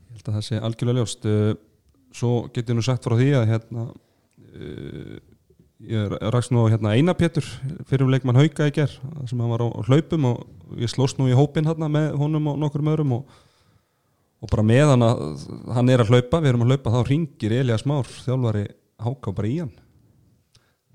Ég 0.08 0.22
held 0.24 0.32
að 0.34 0.46
sé 0.48 1.28
Uh, 1.28 1.56
Svo 2.16 2.48
get 2.54 2.70
ég 2.70 2.78
nú 2.78 2.84
sagt 2.86 3.06
frá 3.06 3.18
því 3.18 3.32
að 3.38 3.50
hérna 3.52 3.88
ég 5.88 6.16
rakst 6.34 6.54
nú 6.54 6.66
hérna 6.72 6.96
Einar 6.98 7.18
Pétur 7.18 7.46
fyrir 7.88 8.06
um 8.06 8.14
leikmann 8.14 8.40
Hauka 8.40 8.70
í 8.70 8.74
ger 8.74 8.94
sem 9.30 9.38
hann 9.38 9.52
var 9.52 9.62
á, 9.62 9.68
á 9.70 9.82
hlaupum 9.86 10.30
og 10.32 10.78
ég 10.82 10.90
slóst 10.92 11.20
nú 11.20 11.30
í 11.30 11.36
hópin 11.38 11.68
hérna 11.70 11.90
með 11.92 12.16
honum 12.18 12.50
og 12.54 12.62
nokkur 12.64 12.86
öðrum 12.94 13.20
og, 13.20 13.36
og 14.42 14.52
bara 14.54 14.66
með 14.66 14.94
hann 14.96 15.06
að 15.06 15.22
hann 15.78 15.92
er 15.94 16.04
að 16.04 16.14
hlaupa, 16.14 16.42
við 16.42 16.54
erum 16.54 16.66
að 16.66 16.74
hlaupa 16.74 16.96
þá 16.96 17.02
ringir 17.12 17.58
Elias 17.60 17.86
Már, 17.90 18.10
þjálfari 18.26 18.66
Háka 18.98 19.30
bara 19.38 19.46
í 19.46 19.60
hann. 19.62 19.76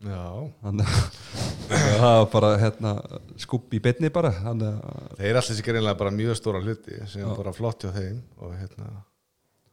Já, 0.02 0.50
þannig 0.64 0.88
að 0.90 2.00
það 2.02 2.16
var 2.16 2.28
bara 2.32 2.48
hérna 2.58 2.92
skubb 3.38 3.74
í 3.76 3.80
betni 3.82 4.10
bara 4.10 4.32
þeir 4.34 5.36
allir 5.38 5.44
sér 5.46 5.62
greinlega 5.68 5.98
bara 6.00 6.14
mjög 6.16 6.38
stóra 6.40 6.62
hluti 6.64 6.98
sem 7.06 7.22
er 7.22 7.36
bara 7.38 7.52
flott 7.54 7.86
hjá 7.86 7.92
þeim 7.94 8.18
og 8.42 8.56
hérna 8.58 8.88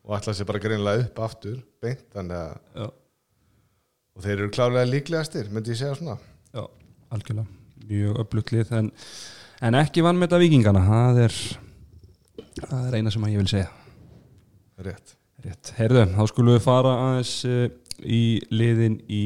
og 0.05 0.13
ætla 0.19 0.35
sér 0.37 0.47
bara 0.51 0.61
greinlega 0.61 1.07
upp 1.07 1.21
aftur 1.25 1.57
beint, 1.81 2.05
þannig 2.13 2.37
að 2.37 2.53
já, 2.77 2.85
og 4.19 4.25
þeir 4.25 4.35
eru 4.35 4.51
klálega 4.51 4.87
líklegastir, 4.89 5.47
myndi 5.53 5.71
ég 5.71 5.79
segja 5.79 5.95
svona. 5.95 6.17
Já, 6.51 6.65
algjörlega. 7.15 7.47
Mjög 7.89 8.17
upplutlið 8.25 8.73
en, 8.75 8.89
en 9.65 9.77
ekki 9.79 10.03
vann 10.03 10.19
með 10.19 10.27
þetta 10.27 10.41
vikingana 10.43 10.81
það 10.83 11.19
er, 11.23 11.37
það 12.59 12.81
er 12.81 12.97
eina 12.99 13.13
sem 13.15 13.27
ég 13.31 13.39
vil 13.39 13.51
segja. 13.53 13.69
Rétt. 14.83 15.15
Rétt, 15.39 15.71
heyrðu, 15.77 16.03
þá 16.17 16.23
skulum 16.27 16.57
við 16.57 16.65
fara 16.65 16.91
aðeins 17.05 17.33
uh, 17.47 17.63
í 18.03 18.23
liðin 18.51 18.99
í 19.07 19.23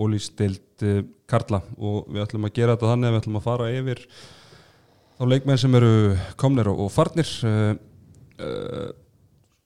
ólýstild 0.00 0.86
uh, 0.88 1.02
Karla. 1.28 1.60
Og 1.76 2.08
við 2.08 2.24
ætlum 2.24 2.48
að 2.48 2.56
gera 2.56 2.78
þetta 2.78 2.94
þannig 2.94 3.10
að 3.10 3.14
við 3.14 3.20
ætlum 3.20 3.38
að 3.42 3.46
fara 3.50 3.70
yfir 3.76 4.02
þá 5.20 5.22
leikmenn 5.28 5.60
sem 5.60 5.76
eru 5.76 5.94
komnir 6.40 6.72
og, 6.72 6.86
og 6.86 6.92
farnir 6.94 7.36
uh, 7.44 7.74
uh, 8.40 8.88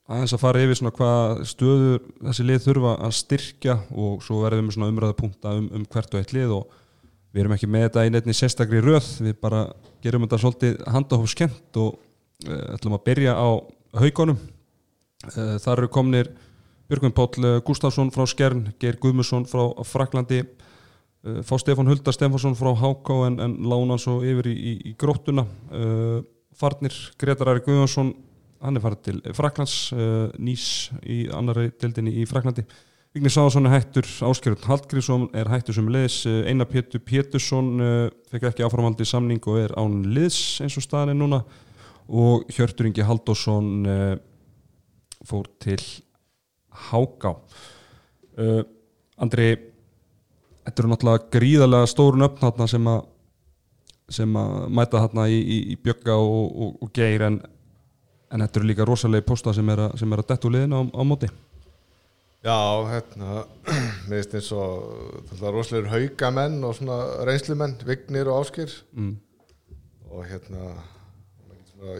aðeins 0.04 0.34
að 0.36 0.42
fara 0.42 0.62
yfir 0.64 0.78
svona 0.78 0.92
hvað 0.94 1.42
stöður 1.48 2.00
þessi 2.26 2.44
lið 2.44 2.64
þurfa 2.66 2.94
að 3.06 3.12
styrkja 3.18 3.76
og 3.96 4.24
svo 4.24 4.40
verðum 4.42 4.66
við 4.68 4.76
svona 4.76 4.88
umræðapunkta 4.92 5.52
um, 5.56 5.68
um 5.78 5.86
hvert 5.94 6.12
og 6.12 6.20
eitt 6.20 6.34
lið 6.36 6.56
og 6.58 6.74
við 7.34 7.42
erum 7.42 7.54
ekki 7.56 7.68
með 7.70 7.86
þetta 7.86 8.04
í 8.04 8.10
nefni 8.12 8.34
sérstakri 8.36 8.82
röð. 8.84 9.06
Við 9.24 9.38
bara 9.42 9.62
gerum 10.04 10.26
þetta 10.26 10.40
svolítið 10.42 10.82
handahóf 10.92 11.30
skemmt 11.32 11.80
og 11.80 11.96
uh, 11.96 12.74
ætlum 12.76 12.98
að 12.98 13.06
byrja 13.08 13.32
á 13.32 13.48
haugunum 14.02 14.42
uh, 14.42 15.56
þar 15.64 15.78
eru 15.78 15.90
komnir 15.96 16.30
Björgvin 16.90 17.16
Páll 17.16 17.40
uh, 17.40 17.56
Gustafsson 17.64 18.12
frá 18.12 18.28
Skjern 18.28 18.68
Geir 18.82 19.00
Guðmusson 19.00 19.48
frá 19.48 19.64
Fraklandi 19.88 20.42
uh, 20.44 21.40
fá 21.48 21.56
Stefán 21.62 21.88
Hulda 21.88 22.12
Stefansson 22.12 22.58
frá 22.60 22.74
Háká 22.76 23.22
en, 23.30 23.40
en 23.40 23.56
lána 23.72 23.96
svo 23.98 24.20
yfir 24.20 24.52
í, 24.52 24.54
í, 24.54 24.76
í 24.92 24.94
gróttuna. 25.00 25.48
Farnir 26.54 26.94
Gretar 27.18 27.48
Ari 27.50 27.64
Guðjónsson 27.64 28.12
hann 28.64 28.78
er 28.78 28.84
farið 28.84 29.04
til 29.06 29.20
Fraklands 29.36 29.76
uh, 29.94 30.26
Nýs 30.40 30.66
í 31.06 31.24
annari 31.34 31.70
deildinni 31.80 32.14
í 32.22 32.26
Fraklandi 32.28 32.64
Vigni 33.14 33.30
Sáðarsson 33.30 33.68
er 33.68 33.76
hættur, 33.76 34.08
Áskjörn 34.26 34.64
Hallgrímsson 34.66 35.28
er 35.38 35.46
hættur 35.46 35.76
sem 35.76 35.90
liðs, 35.92 36.16
Einar 36.50 36.66
Pétur 36.66 37.02
Pétursson 37.06 37.68
uh, 37.78 38.08
fekk 38.32 38.48
ekki 38.50 38.66
áframhaldi 38.66 39.06
samning 39.06 39.44
og 39.50 39.60
er 39.62 39.76
án 39.78 40.00
liðs 40.16 40.58
eins 40.64 40.74
og 40.80 40.86
staðan 40.86 41.14
er 41.14 41.20
núna. 41.20 41.44
Og 42.04 42.42
Hjörtur 42.52 42.84
Ingi 42.90 43.00
Haldásson 43.06 43.86
fór 45.24 45.46
til 45.62 45.78
Háká 46.90 47.30
Andri 49.16 49.46
þetta 50.64 50.82
eru 50.82 50.90
náttúrulega 50.90 51.30
gríðarlega 51.32 51.88
stórun 51.88 52.26
öfn 52.26 52.68
sem 54.12 54.36
að 54.36 54.56
mæta 54.68 55.00
þarna 55.00 55.26
í, 55.32 55.38
í, 55.40 55.58
í 55.72 55.76
Bjögga 55.80 56.16
og, 56.20 56.44
og, 56.52 56.72
og 56.84 56.90
Geir 56.96 57.24
en, 57.24 57.38
en 58.34 58.42
þetta 58.42 58.60
eru 58.60 58.70
líka 58.70 58.86
rosalegi 58.88 59.26
posta 59.28 59.54
sem 59.54 59.68
er 59.70 59.86
að, 59.86 59.98
sem 60.00 60.14
er 60.14 60.22
að 60.22 60.30
dettu 60.32 60.50
liðinu 60.50 60.80
á, 60.80 60.82
á 60.90 61.02
móti. 61.06 61.30
Já, 62.44 62.58
hérna, 62.90 63.44
mér 64.08 64.18
finnst 64.18 64.34
eins 64.40 64.50
og 64.52 65.30
rosalega 65.44 65.94
haugamenn 65.94 66.58
og 66.66 66.74
svona 66.76 66.98
reynslumenn, 67.28 67.78
Vignir 67.88 68.28
og 68.28 68.42
Áskir 68.42 68.74
mm. 68.92 69.14
og 70.10 70.26
hérna 70.28 70.74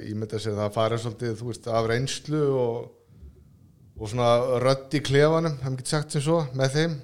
ímynda 0.05 0.41
sér 0.41 0.55
að 0.55 0.63
það 0.65 0.77
fara 0.77 1.01
svolítið, 1.01 1.35
þú 1.39 1.49
veist, 1.51 1.67
af 1.69 1.89
reynslu 1.89 2.43
og, 2.61 2.77
og 3.97 4.11
svona 4.11 4.61
rödd 4.65 4.97
í 4.97 5.03
klefanum, 5.05 5.59
það 5.63 5.77
getur 5.81 5.95
sagt 5.95 6.17
sem 6.17 6.25
svo, 6.25 6.39
með 6.57 6.79
þeim. 6.79 6.95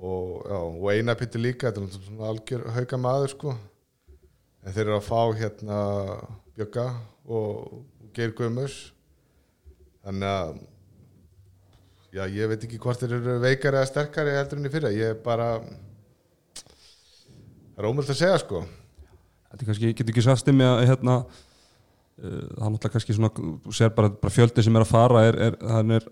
Og, 0.00 0.28
já, 0.48 0.56
og 0.56 0.86
eina 0.94 1.16
pittur 1.20 1.44
líka, 1.44 1.68
þetta 1.68 1.84
er 1.84 2.06
svona 2.08 2.28
algjör 2.32 2.66
haugamaður, 2.76 3.32
sko. 3.34 3.56
En 4.60 4.76
þeir 4.76 4.86
eru 4.86 4.98
að 4.98 5.08
fá 5.08 5.20
hérna 5.40 5.80
Bjögga 6.56 6.86
og 7.30 8.10
Geir 8.16 8.32
Guðmus 8.38 8.76
þannig 10.04 10.30
að 10.34 10.58
Já, 12.10 12.24
ég 12.26 12.48
veit 12.50 12.64
ekki 12.66 12.78
hvort 12.82 12.98
þeir 12.98 13.12
eru 13.20 13.36
veikari 13.38 13.78
eða 13.78 13.86
sterkari 13.86 14.32
heldur 14.34 14.58
enn 14.58 14.66
í 14.66 14.70
fyrra, 14.72 14.90
ég 14.90 15.12
er 15.12 15.18
bara 15.22 15.44
það 16.56 17.78
er 17.84 17.86
ómöld 17.90 18.10
að 18.10 18.18
segja 18.18 18.40
sko. 18.42 18.62
Þetta 19.50 19.62
er 19.62 19.68
kannski, 19.68 19.90
getur 19.94 20.12
ekki 20.14 20.24
sagt 20.26 20.50
um 20.50 20.62
að 20.66 20.80
hérna, 20.88 21.14
uh, 21.20 22.24
er 22.24 22.64
náttúrulega 22.64 22.92
kannski 22.96 23.16
svona, 23.16 23.30
sér 23.78 23.92
bara, 23.94 24.10
bara 24.10 24.34
fjöldi 24.34 24.64
sem 24.66 24.76
er 24.80 24.84
að 24.86 24.90
fara 24.90 25.22
er, 25.28 25.38
er, 25.50 25.56
hann, 25.70 25.94
er, 26.00 26.08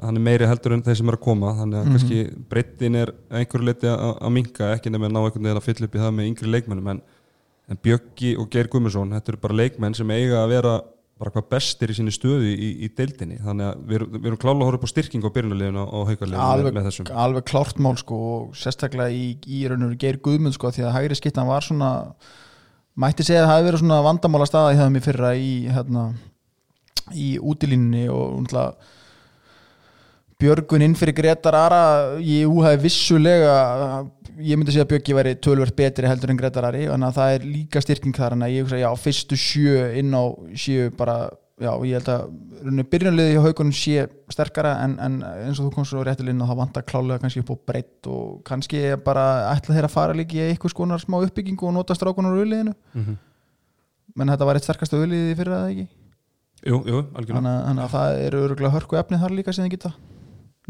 hann 0.00 0.16
er 0.20 0.24
meiri 0.30 0.48
heldur 0.48 0.76
en 0.76 0.84
þeir 0.88 0.98
sem 1.02 1.12
er 1.12 1.18
að 1.18 1.24
koma, 1.28 1.52
þannig 1.60 1.78
að 1.82 1.86
Mhm. 1.86 1.98
kannski 1.98 2.18
breyttin 2.54 2.98
er 3.02 3.12
einhverju 3.30 3.68
leiti 3.70 3.92
að, 3.92 4.06
að 4.20 4.34
minka 4.38 4.72
ekki 4.76 4.92
nefnir 4.92 5.08
að 5.12 5.14
ná 5.16 5.20
einhvern 5.22 5.46
veginn 5.50 5.60
að 5.62 5.68
fylla 5.68 5.90
upp 5.90 5.96
í 6.00 6.02
það 6.06 6.16
með 6.16 6.30
yngri 6.32 6.52
leikmennum 6.56 6.90
en, 6.94 7.02
en 7.70 7.78
Bjöggi 7.82 8.34
og 8.38 8.50
Geir 8.52 8.68
Guðmusson, 8.70 9.10
þetta 9.16 9.32
eru 9.34 9.40
bara 9.42 9.56
leikmenn 9.62 9.96
sem 9.98 10.10
eiga 10.14 10.44
að 10.44 10.52
vera 10.54 10.74
bara 11.16 11.30
hvað 11.32 11.46
bestir 11.54 11.88
í 11.90 11.94
sinni 11.96 12.12
stöðu 12.12 12.44
í, 12.52 12.66
í 12.84 12.88
deildinni, 12.92 13.38
þannig 13.40 13.66
að 13.70 13.78
við, 13.88 13.94
erum- 13.96 14.10
við 14.20 14.26
erum 14.28 14.40
klála 14.42 14.58
að 14.60 14.66
horfa 14.68 14.78
upp 14.82 14.84
á 14.84 14.92
styrking 14.92 15.24
á 15.24 15.30
byrjunarliðinu 15.32 15.84
og 15.86 16.10
haukarliðinu 16.10 16.72
með, 16.76 16.88
þessum. 16.90 17.08
alveg 17.24 17.46
klárt 17.48 17.78
mál 17.80 17.94
sko 17.96 18.18
og 18.34 18.58
sérstaklega 18.60 19.14
í, 19.16 19.22
í 19.48 19.62
raun 19.72 19.86
og 19.88 19.94
Geir 20.02 20.18
Guðmund 20.20 20.54
sko 20.58 20.68
því 20.76 20.84
að 20.84 20.92
hægri 20.98 21.16
skittan 21.16 21.48
var 21.48 21.64
svona 21.64 21.90
mætti 23.00 23.24
segja 23.24 23.42
að 23.42 23.48
það 23.48 23.54
hafi 23.54 23.66
verið 23.70 23.82
svona 23.86 24.02
vandamála 24.10 24.50
staða 24.50 24.74
í 24.74 24.78
höfum 24.82 25.00
í 25.00 25.04
fyrra 25.08 25.32
í 25.40 25.50
hérna 25.72 26.04
í 27.16 27.26
útilínunni 27.40 28.04
og 28.12 28.36
umtla, 28.42 28.66
Björgun 30.36 30.84
inn 30.84 30.94
fyrir 30.98 31.16
Gretar 31.16 31.56
Ara 31.56 31.82
ég 32.20 32.44
úhæði 32.50 32.82
vissulega 32.84 33.54
ég 34.42 34.58
myndi 34.58 34.74
segja 34.74 34.84
að 34.86 34.92
Björgi 34.94 35.16
væri 35.16 35.34
tölvert 35.44 35.76
betri 35.78 36.08
heldur 36.10 36.32
en 36.32 36.38
Gretar 36.40 36.68
Ari 36.68 36.86
þannig 36.90 37.08
að 37.08 37.18
það 37.18 37.34
er 37.34 37.48
líka 37.56 37.82
styrking 37.84 38.16
þar 38.16 38.36
en 38.36 38.46
ég 38.50 38.64
hugsa 38.64 38.80
já 38.80 38.88
fyrstu 39.00 39.40
sjö 39.40 39.90
inn 40.00 40.14
á 40.16 40.24
sjö 40.52 40.88
bara 40.96 41.18
já 41.56 41.70
ég 41.88 41.96
held 41.96 42.10
að 42.12 42.82
byrjunarliði 42.92 43.36
hjá 43.36 43.44
haugunum 43.46 43.76
sé 43.76 44.08
sterkara 44.32 44.74
en, 44.84 44.98
en 45.00 45.20
eins 45.24 45.60
og 45.60 45.70
þú 45.70 45.76
komst 45.78 45.94
svo 45.94 46.02
réttilinn 46.04 46.42
að 46.44 46.50
það 46.52 46.60
vantar 46.60 46.84
klálega 46.88 47.22
kannski 47.22 47.44
upp 47.44 47.54
á 47.54 47.56
breytt 47.72 48.10
og 48.12 48.42
kannski 48.48 48.82
bara 49.04 49.28
ætla 49.54 49.78
þeir 49.78 49.88
að 49.88 49.94
fara 49.94 50.16
líka 50.18 50.36
í 50.36 50.50
eitthvað 50.50 50.74
skonar 50.74 51.00
smá 51.00 51.16
uppbyggingu 51.22 51.70
og 51.70 51.78
nota 51.78 51.96
strákunar 51.96 52.36
úr 52.36 52.44
auðliðinu 52.44 52.76
mm 52.92 53.16
menn 54.16 54.32
þetta 54.32 54.48
var 54.48 54.58
eitt 54.58 54.66
sterkasta 54.66 54.98
auðliði 54.98 55.36
fyrir 55.38 55.54
það 55.54 55.70
ekki? 55.72 55.86
Jú, 56.66 56.78
jú, 56.88 57.00
algjörlega. 57.12 57.54
Þannig 57.68 57.82
að 57.84 57.90
það 57.92 58.20
eru 58.26 58.44
öruglega 58.46 58.74
hörku 58.74 58.98
efnið 58.98 59.22
þar 59.22 59.34
líka 59.36 59.54
sem 59.54 59.66
þið 59.66 59.74
geta 59.76 59.92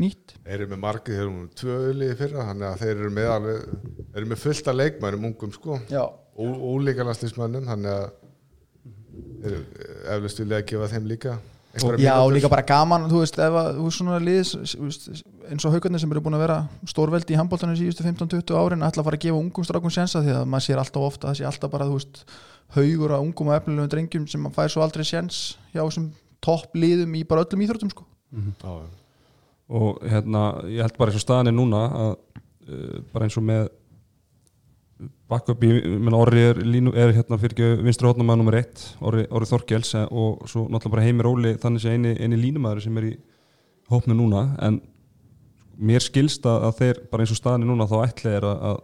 nýtt 0.03 0.37
þeir 0.45 0.61
eru 0.61 0.69
með 0.75 0.83
margið, 0.85 1.17
þeir 1.17 1.25
eru 1.25 1.35
með 1.39 1.51
tvö 1.63 1.81
öliði 1.91 2.19
fyrra 2.21 2.47
þannig 2.51 2.69
að 2.69 2.79
þeir 2.85 2.95
eru 2.95 3.11
með 3.17 3.33
alveg 3.33 3.67
eru 4.21 4.31
með 4.31 4.41
fullt 4.45 4.71
af 4.71 4.79
leikmænum 4.81 5.29
ungum 5.31 5.53
sko 5.57 5.81
já, 5.91 6.03
ólíka 6.37 7.07
landslismannum 7.09 7.69
þannig 7.71 7.93
að 7.97 8.09
þeir 9.43 9.53
eru 9.53 9.61
eflust 10.17 10.43
vilja 10.43 10.63
að 10.63 10.67
gefa 10.73 10.91
þeim 10.95 11.13
líka 11.13 11.37
Já, 12.01 12.17
líka 12.33 12.49
bara 12.49 12.65
gaman, 12.65 13.03
þú 13.11 13.19
veist, 13.21 13.37
ef 13.37 13.57
að 13.61 13.67
þú 13.77 13.83
veist 13.85 13.99
svona 14.01 14.19
liðs, 14.25 14.53
eins 15.51 15.67
og 15.69 15.75
haugarnir 15.75 16.01
sem 16.01 16.13
eru 16.15 16.23
búin 16.25 16.37
að 16.39 16.45
vera 16.47 16.57
stórveldi 16.89 17.35
í 17.35 17.37
handbóltanum 17.37 17.77
síðustu 17.77 18.07
15-20 18.07 18.57
árin 18.57 18.85
ætla 18.87 19.03
að 19.03 19.09
fara 19.11 19.19
að 19.19 19.27
gefa 19.27 19.41
ungum 19.43 19.67
strákum 19.67 19.93
sensa 19.93 20.23
því 20.25 20.39
að 20.39 20.47
maður 20.55 20.67
sér 20.71 20.81
alltaf 20.81 21.05
ofta, 21.05 21.29
það 21.29 21.41
sé 21.43 21.49
alltaf 21.51 21.75
bara, 21.75 21.89
þú 21.91 21.99
veist 21.99 22.23
haugur 22.79 23.17
að 23.19 23.27
ungum 23.27 23.51
og 23.53 23.59
efnilegum 23.59 23.91
drengjum 23.93 24.29
sem 24.33 24.49
fær 24.57 24.73
svo 24.73 24.87
aldrei 24.87 25.05
sens 25.05 25.43
hjá 25.75 25.83
þessum 25.83 26.09
topp 26.47 26.81
liðum 26.81 27.19
í 27.21 27.27
bara 27.29 27.45
öllum 27.45 27.67
íþróttum 27.67 27.93
sko. 27.93 28.09
Já, 28.33 28.73
já. 28.73 28.89
Og 29.67 29.99
hérna, 30.07 30.45
ég 30.71 30.85
held 30.85 30.97
bara 30.99 31.11
eins 31.11 31.19
og 31.19 31.25
staðan 31.25 31.51
er 31.51 31.57
núna 31.57 31.83
að 31.91 32.13
uh, 32.15 33.03
bara 33.13 33.27
eins 33.27 33.39
og 33.39 33.47
með 33.47 33.69
backup 35.31 35.65
í, 35.67 35.71
menn 36.01 36.17
Orri 36.17 36.43
er, 36.53 36.61
er 36.63 37.15
hérna 37.17 37.39
fyrir 37.41 37.55
ekki 37.57 37.85
vinstri 37.85 38.09
hótnamaður 38.09 38.41
nummer 38.41 38.57
eitt, 38.61 38.83
Orri, 39.05 39.27
Orri 39.35 39.49
Þorkels 39.51 39.93
eh, 39.99 40.07
og 40.09 40.47
svo 40.49 40.67
náttúrulega 40.71 40.95
bara 40.95 41.07
Heimir 41.07 41.29
Óli 41.29 41.55
þannig 41.61 41.83
sé 41.83 41.97
eini, 41.97 42.15
eini 42.17 42.39
línumæður 42.41 42.85
sem 42.87 43.01
er 43.01 43.09
í 43.11 43.15
hópnu 43.91 44.17
núna, 44.17 44.47
en 44.63 44.79
mér 45.77 46.05
skilst 46.05 46.47
að, 46.49 46.69
að 46.69 46.79
þeir, 46.81 47.03
bara 47.11 47.27
eins 47.27 47.35
og 47.35 47.41
staðan 47.41 47.67
er 47.67 47.71
núna 47.73 47.89
þá 47.91 47.97
ætla 48.07 48.35
er 48.39 48.47
að, 48.49 48.63
að 48.71 48.81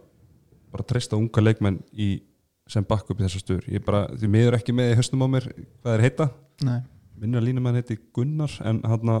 bara 0.73 0.87
treysta 0.89 1.17
unga 1.19 1.43
leikmenn 1.43 1.79
í 1.93 2.09
sem 2.69 2.85
backup 2.87 3.19
í 3.19 3.25
þessa 3.25 3.41
stöður, 3.41 3.69
ég 3.73 3.85
bara, 3.85 4.05
því 4.13 4.29
miður 4.35 4.59
ekki 4.59 4.75
með 4.75 4.93
í 4.93 4.99
höstum 4.99 5.25
á 5.25 5.27
mér 5.31 5.47
hvað 5.53 5.95
er 5.95 6.03
heita. 6.05 6.29
Nei, 6.63 6.79
minnir 7.19 7.41
að 7.41 7.49
línumæðin 7.49 7.81
heiti 7.81 7.99
Gunnar 8.15 8.53
en 8.67 8.83
hann 8.87 9.15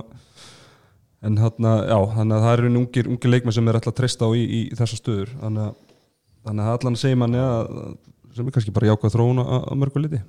en 1.23 1.39
hann 1.39 1.67
já, 1.87 1.97
að 1.97 2.33
það 2.33 2.53
eru 2.53 2.71
ungir, 2.81 3.09
ungir 3.09 3.31
leikmenn 3.31 3.55
sem 3.55 3.67
er 3.67 3.79
alltaf 3.79 3.93
að 3.93 3.99
treysta 4.01 4.27
á 4.27 4.29
í, 4.35 4.43
í, 4.43 4.61
þessa 4.75 4.99
stöður. 4.99 5.35
Þannig 5.39 5.73
að, 6.43 6.63
allan 6.75 6.99
segir 6.99 7.19
manni 7.19 7.39
að 7.39 7.69
sem 8.33 8.47
er 8.47 8.55
kannski 8.55 8.73
bara 8.73 8.89
jákvæð 8.89 9.13
þróun 9.13 9.43
að, 9.43 9.53
að 9.61 9.79
mörgu 9.83 10.01
liti 10.01 10.21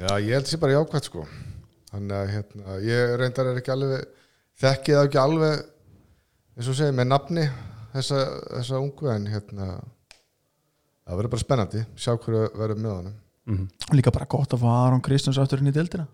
já, 0.00 0.10
ég 0.20 0.34
held 0.36 0.48
sér 0.48 0.60
bara 0.62 0.76
jákvæmt 0.78 1.08
sko. 1.08 1.24
Þannig 1.90 2.16
að 2.16 2.32
hérna, 2.34 2.76
ég 2.86 3.14
reyndar 3.18 3.50
er 3.50 3.58
ekki 3.60 3.72
alveg 3.74 4.04
þekkið 4.60 4.98
það 4.98 5.08
ekki 5.08 5.20
alveg 5.20 5.64
eins 6.56 6.70
og 6.70 6.78
segir 6.78 6.94
með 6.96 7.10
nafni 7.10 7.46
þessa, 7.94 8.20
þessa 8.60 8.80
ungu 8.80 9.10
en 9.10 9.26
hérna 9.32 9.66
það 9.74 11.18
verður 11.18 11.32
bara 11.34 11.44
spennandi. 11.44 11.84
Sjá 11.98 12.14
hverju 12.14 12.46
verður 12.54 12.80
með 12.80 12.94
honum. 12.94 13.18
Mm 13.50 13.56
-hmm. 13.56 13.96
líka 13.96 14.14
bara 14.14 14.28
gott 14.30 14.54
að 14.54 14.62
fá 14.62 14.70
Aron 14.70 15.02
Kristjáns 15.02 15.40
áttur 15.40 15.60
inn 15.60 15.72
í 15.72 15.74
deildina. 15.74 16.06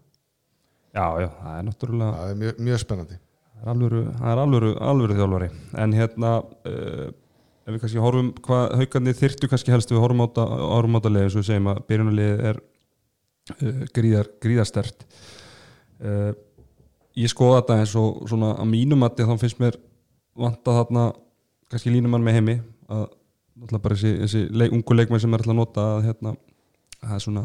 Já, 0.97 1.21
já, 1.21 1.29
það 1.29 1.59
er 1.59 1.65
náttúrulega 1.67 2.13
það 2.17 2.31
er 2.31 2.37
mjög, 2.41 2.61
mjög 2.69 2.81
spennandi 2.81 3.19
það 3.63 4.33
er 4.33 4.43
alvöru, 4.43 4.73
alvöru, 4.81 5.17
þjálfari. 5.19 5.51
En 5.83 5.95
hérna 5.97 6.33
uh, 6.43 7.09
ef 7.67 7.75
við 7.75 7.83
kannski 7.83 8.03
horfum 8.03 8.31
hvað 8.47 8.77
haugarnir 8.81 9.19
þyrtu 9.19 9.51
kannski 9.51 9.75
helst 9.75 9.93
við 9.93 10.03
horfum 10.05 10.23
á 10.23 10.27
þetta 10.27 10.47
horfum 10.63 10.97
á 10.97 10.99
þetta 11.01 11.15
leið 11.15 11.27
eins 11.27 11.37
og 11.37 11.43
við 11.43 11.49
segjum 11.51 11.71
að 11.73 11.83
byrjunarlið 11.91 12.43
er 12.51 12.63
uh, 13.57 13.85
gríðar, 13.97 14.33
gríðarstert. 14.45 15.07
Uh, 15.97 16.33
ég 17.17 17.33
skoða 17.33 17.63
þetta 17.63 17.79
eins 17.83 17.95
og 18.01 18.25
svona 18.29 18.55
að 18.61 18.73
mínum 18.73 19.07
að 19.07 19.23
þá 19.25 19.37
finnst 19.41 19.63
mér 19.63 19.79
vanta 20.37 20.81
þarna 20.81 21.07
kannski 21.73 21.93
línumann 21.95 22.25
með 22.25 22.39
heimi 22.39 22.59
að 22.93 23.07
náttúrulega 23.57 23.85
bara 23.87 23.97
þessi, 23.97 24.13
þessi 24.23 24.43
leik, 24.53 24.75
ungu 24.77 24.97
leikmenn 24.97 25.23
sem 25.23 25.33
er 25.33 25.43
alltaf 25.43 25.55
að 25.55 25.59
nota 25.59 25.87
að 25.95 26.03
hérna 26.11 26.35
það 27.01 27.15
er 27.17 27.25
svona 27.25 27.45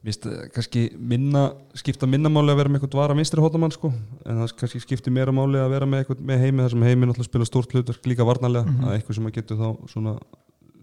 Vist, 0.00 0.24
kannski 0.54 0.86
minna, 0.96 1.50
skipta 1.76 2.06
minna 2.08 2.30
máli 2.32 2.48
að 2.54 2.56
vera 2.62 2.70
með 2.72 2.78
eitthvað 2.80 2.92
dvara 2.94 3.16
vinstri 3.18 3.42
hóttamann 3.44 3.74
sko 3.74 3.90
en 4.24 4.38
það 4.40 4.54
kannski 4.62 4.80
skipti 4.80 5.12
meira 5.12 5.34
máli 5.36 5.58
að 5.60 5.74
vera 5.74 5.88
með 5.92 6.00
eitthvað 6.06 6.22
með 6.30 6.38
heimi 6.46 6.62
þar 6.64 6.72
sem 6.72 6.84
heimi 6.88 7.08
náttúrulega 7.10 7.28
spila 7.28 7.48
stórt 7.48 7.74
hlutverk 7.76 8.06
líka 8.08 8.24
varnarlega 8.24 8.64
Mhm. 8.64 8.86
að 8.88 8.94
eitthvað 8.96 9.18
sem 9.18 9.26
að 9.28 9.34
getur 9.36 9.58
þá 9.60 9.68
svona 9.92 10.14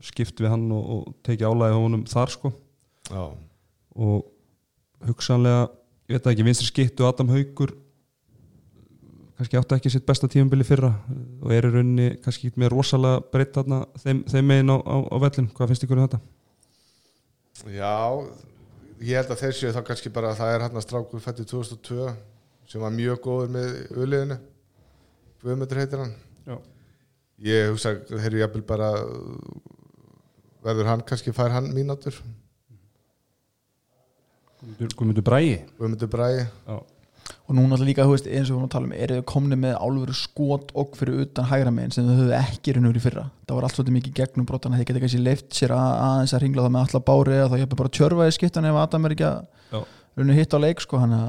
skipt 0.05 0.37
við 0.43 0.49
hann 0.53 0.67
og, 0.71 0.83
og 0.93 1.15
tekið 1.25 1.49
álægi 1.49 1.73
á 1.73 1.79
honum 1.81 2.03
þar 2.05 2.29
sko 2.29 2.51
já, 3.09 3.23
og 3.97 4.25
hugsanlega, 5.09 5.63
ég 6.09 6.13
veit 6.21 6.29
ekki 6.35 6.45
vinstri 6.45 6.67
skittu 6.69 7.07
Adam 7.09 7.29
Haugur 7.33 7.73
kannski 9.37 9.57
átti 9.57 9.75
ekki 9.79 9.89
sitt 9.93 10.05
besta 10.05 10.27
tímabili 10.29 10.63
fyrra 10.65 10.91
og 11.41 11.51
er 11.57 11.65
í 11.65 11.73
rauninni 11.73 12.11
kannski 12.21 12.51
með 12.53 12.69
rosalega 12.75 13.25
breytt 13.33 13.57
þarna 13.57 13.81
þeim, 13.97 14.21
þeim 14.29 14.45
megin 14.45 14.69
á, 14.73 14.77
á, 14.77 14.95
á 15.09 15.17
vellin 15.25 15.49
hvað 15.57 15.73
finnst 15.73 15.83
ykkur 15.89 15.97
um 15.97 16.05
þetta? 16.05 16.21
já 17.73 17.97
ég 19.01 19.19
held 19.19 19.31
að 19.33 19.41
þeir 19.43 19.55
séu 19.57 19.73
þá 19.75 19.81
kannski 19.87 20.11
bara 20.13 20.31
að 20.31 20.39
það 20.41 20.53
er 20.55 20.65
hann 20.65 20.79
að 20.79 20.85
strákur 20.87 21.23
fættið 21.23 21.49
2002 21.51 22.07
sem 22.67 22.83
var 22.83 22.95
mjög 22.95 23.19
góður 23.23 23.51
með 23.53 23.75
uliðinu 23.95 24.37
Guðmundur 25.43 25.79
heitir 25.79 26.01
hann. 26.01 26.15
Já. 26.47 26.55
ég 27.45 27.69
hugsa 27.69 27.93
þeir 28.09 28.25
eru 28.31 28.39
jafnvel 28.41 28.63
bara 28.67 28.89
verður 30.65 30.89
hann 30.89 31.03
kannski 31.07 31.33
fær 31.35 31.53
hann 31.53 31.69
mínútur? 31.75 32.17
Guðmundur, 34.57 34.95
Guðmundur 34.97 35.27
Bræi 35.27 35.51
Guðmundur 35.77 36.11
Bræði 36.11 36.45
Já. 36.47 36.77
Og 37.47 37.55
núna 37.55 37.77
líka, 37.79 38.03
þú 38.03 38.11
veist, 38.11 38.27
eins 38.27 38.49
og 38.49 38.51
við 38.51 38.57
vorum 38.57 38.67
að 38.67 38.73
tala 38.73 38.87
um 38.89 38.95
eru 38.97 39.17
þau 39.17 39.27
komni 39.31 39.57
með 39.59 39.75
álveru 39.79 40.15
skot 40.19 40.73
og 40.75 40.97
fyrir 40.99 41.21
utan 41.23 41.47
hægra 41.47 41.71
megin 41.71 41.93
sem 41.95 42.07
þau 42.07 42.17
höfðu 42.17 42.35
ekki 42.35 42.75
raunur 42.75 42.99
í 42.99 43.03
fyrra. 43.03 43.23
Það 43.47 43.55
var 43.55 43.67
allt 43.67 43.77
svolítið 43.77 43.95
mikið 43.97 44.15
gegnum 44.19 44.47
brotana 44.49 44.79
þeir 44.79 44.89
geta 44.89 45.03
kannski 45.05 45.21
leift 45.23 45.55
sér 45.55 45.73
að, 45.77 45.91
aðeins 46.07 46.35
að 46.35 46.43
ringla 46.43 46.65
það 46.65 46.73
með 46.75 46.83
allar 46.83 47.05
bári 47.07 47.37
eða 47.37 47.47
þá 47.47 47.57
hefur 47.61 47.79
bara 47.79 47.93
tjörfaði 47.97 48.35
skiptan 48.35 48.67
ef 48.67 48.79
Adam 48.81 49.07
er 49.07 49.15
ekki 49.15 49.27
að 49.29 49.85
raunur 50.17 50.39
hitt 50.41 50.57
á 50.57 50.59
leik 50.59 50.83
sko, 50.83 50.99
hann 50.99 51.15
að 51.15 51.27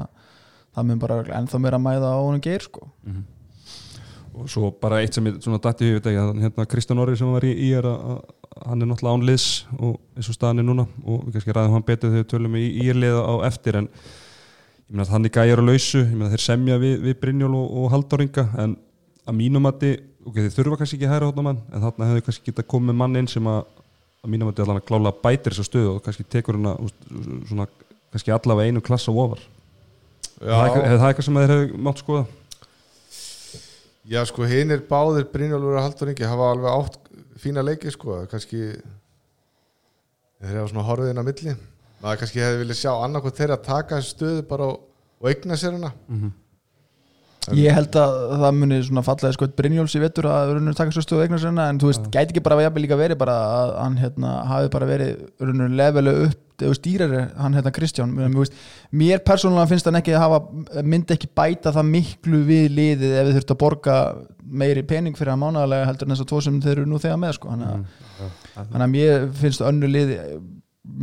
það 0.75 0.89
mun 0.89 1.01
bara 1.01 1.19
ennþá 1.39 1.61
meira 1.63 1.79
að 1.79 1.85
mæða 1.85 2.11
á 2.11 2.19
honum 2.19 2.43
geir 2.43 2.65
sko. 2.65 2.89
og 4.39 4.47
svo 4.51 4.69
bara 4.71 5.01
eitt 5.03 5.15
sem 5.15 5.25
ég 5.25 5.39
svona 5.43 5.59
dætti 5.59 5.87
í 5.87 5.95
ekki, 5.97 6.13
að 6.15 6.43
hérna 6.43 6.67
Kristján 6.69 7.01
Orri 7.01 7.17
sem 7.17 7.31
var 7.31 7.43
í, 7.43 7.49
í 7.49 7.71
er 7.75 7.87
að 7.89 8.19
hann 8.59 8.83
er 8.83 8.87
náttúrulega 8.87 9.17
án 9.17 9.25
liðs 9.27 9.47
og 9.79 9.97
eins 10.15 10.29
og 10.29 10.37
staðan 10.37 10.61
er 10.61 10.67
núna 10.67 10.85
og 11.03 11.25
við 11.25 11.37
kannski 11.37 11.55
ræðum 11.55 11.75
hann 11.75 11.85
betur 11.87 12.13
þegar 12.13 12.23
við 12.23 12.29
tölum 12.33 12.57
í 12.59 12.65
írliða 12.85 13.23
á 13.25 13.33
eftir 13.49 13.79
en 13.81 13.89
að 14.97 15.11
hann 15.13 15.27
er 15.27 15.33
gæjar 15.33 15.61
og 15.61 15.67
lausu. 15.69 16.01
Ég 16.01 16.13
meina 16.15 16.31
þeir 16.33 16.45
semja 16.45 16.77
við, 16.81 16.95
við 17.03 17.19
Brynjól 17.21 17.51
og, 17.59 17.67
og 17.83 17.91
Halldóringa 17.93 18.47
en 18.63 18.77
að 19.29 19.37
mínum 19.37 19.65
mati 19.65 19.93
ok, 20.25 20.39
þeir 20.39 20.55
þurfa 20.55 20.79
kannski 20.81 20.97
ekki 20.97 21.11
hæra 21.11 21.29
hótna 21.29 21.45
mann 21.45 21.61
en 21.69 21.83
þarna 21.83 22.09
hefur 22.09 22.25
kannski 22.27 22.49
geta 22.49 22.65
komið 22.65 22.97
mann 22.97 23.19
inn 23.19 23.29
sem 23.29 23.45
að 23.49 23.61
að 24.19 24.33
mínum 24.33 24.49
mati 24.49 24.63
allan 24.63 24.81
að 24.81 24.87
klála 24.89 25.13
bætir 25.15 25.53
þessa 25.53 25.67
stöðu 25.67 25.93
og 25.93 26.01
kannski 26.03 26.25
tekur 26.27 26.57
hann 26.57 26.71
að 26.73 26.89
svona 27.47 27.69
kannski 28.11 28.33
allavega 28.35 28.73
einu 28.73 28.83
klass 28.83 29.07
á 29.07 29.13
ofar. 29.13 29.41
Hefur 30.39 30.83
það 30.89 31.07
eitthvað 31.07 31.27
sem 31.27 31.39
þeir 31.39 31.53
hefur 31.53 31.81
mátt 31.87 32.03
skoða? 32.03 32.25
Já, 34.09 34.23
sko, 34.25 34.47
hinn 34.49 34.73
er 34.73 34.81
báðir 34.89 35.27
Brynjólfur 35.29 35.77
og 35.77 35.85
Haldur 35.85 36.11
Ingi 36.11 36.25
hafa 36.27 36.51
alveg 36.55 36.71
átt 36.73 36.97
fína 37.39 37.63
leiki, 37.63 37.91
sko, 37.93 38.23
kannski 38.31 38.63
þeir 40.39 40.57
hafa 40.57 40.71
svona 40.71 40.87
horfið 40.87 41.13
inn 41.13 41.21
á 41.21 41.27
milli 41.27 41.55
maður 42.03 42.21
kannski 42.23 42.43
hefði 42.43 42.61
viljað 42.63 42.81
sjá 42.81 42.91
annarkoð 43.05 43.39
þeirra 43.39 43.57
taka 43.65 43.99
þessu 43.99 44.15
stöðu 44.15 44.45
bara 44.49 44.69
og, 44.73 44.85
og 45.19 45.31
eigna 45.33 45.57
sér 45.59 45.75
hana. 45.77 45.93
Ég 47.55 47.73
held 47.73 47.95
að 47.97 48.15
það 48.43 48.57
muni 48.59 48.77
svona 48.85 49.01
fallega 49.05 49.33
sko 49.33 49.47
Brynjóls 49.57 49.95
í 49.97 50.01
vettur 50.03 50.27
að 50.29 50.51
raunur 50.57 50.75
taka 50.77 50.93
svo 50.93 51.01
stöðu 51.01 51.23
eignar 51.25 51.41
sinna 51.41 51.69
en 51.71 51.79
þú 51.81 51.89
veist, 51.89 52.09
gæti 52.13 52.35
ekki 52.35 52.43
bara 52.45 52.59
jafnvel 52.61 52.83
líka 52.83 52.97
verið 52.99 53.17
bara 53.21 53.37
að 53.55 53.71
hann 53.79 53.95
hérna 53.97 54.33
hafi 54.49 54.69
bara 54.75 54.89
verið 54.89 55.23
raunur 55.41 55.73
levelu 55.79 56.13
upp 56.27 56.45
eða 56.59 56.75
stýrari, 56.75 57.21
hann 57.39 57.55
hérna 57.55 57.71
Kristján. 57.73 58.13
Veist, 58.35 58.57
mér 58.91 59.23
persónulega 59.25 59.71
finnst 59.71 59.87
hann 59.87 59.97
ekki 60.01 60.13
að 60.13 60.25
hafa 60.25 60.83
myndi 60.83 61.15
ekki 61.15 61.31
bæta 61.39 61.73
það 61.73 61.89
miklu 61.95 62.43
við 62.49 62.69
liðið 62.75 63.15
ef 63.15 63.29
við 63.29 63.39
þurft 63.39 63.55
að 63.55 63.61
borga 63.63 63.97
meiri 64.43 64.83
pening 64.85 65.17
fyrir 65.17 65.33
að 65.33 65.41
mánaðarlega 65.45 65.89
heldur 65.89 66.09
en 66.09 66.15
þess 66.15 66.25
að 66.25 66.31
tvo 66.33 66.41
sem 66.43 66.61
þeir 66.65 66.75
eru 66.75 66.89
nú 66.91 66.99
þegar 67.01 67.21
með 67.23 67.37
sko. 67.39 67.53
Þannig 67.55 67.69
að, 67.71 68.31
þannig 68.59 68.85
að 68.85 68.93
mér 68.97 69.29
finnst 69.39 69.65
önnu 69.71 69.93
lið 69.95 70.13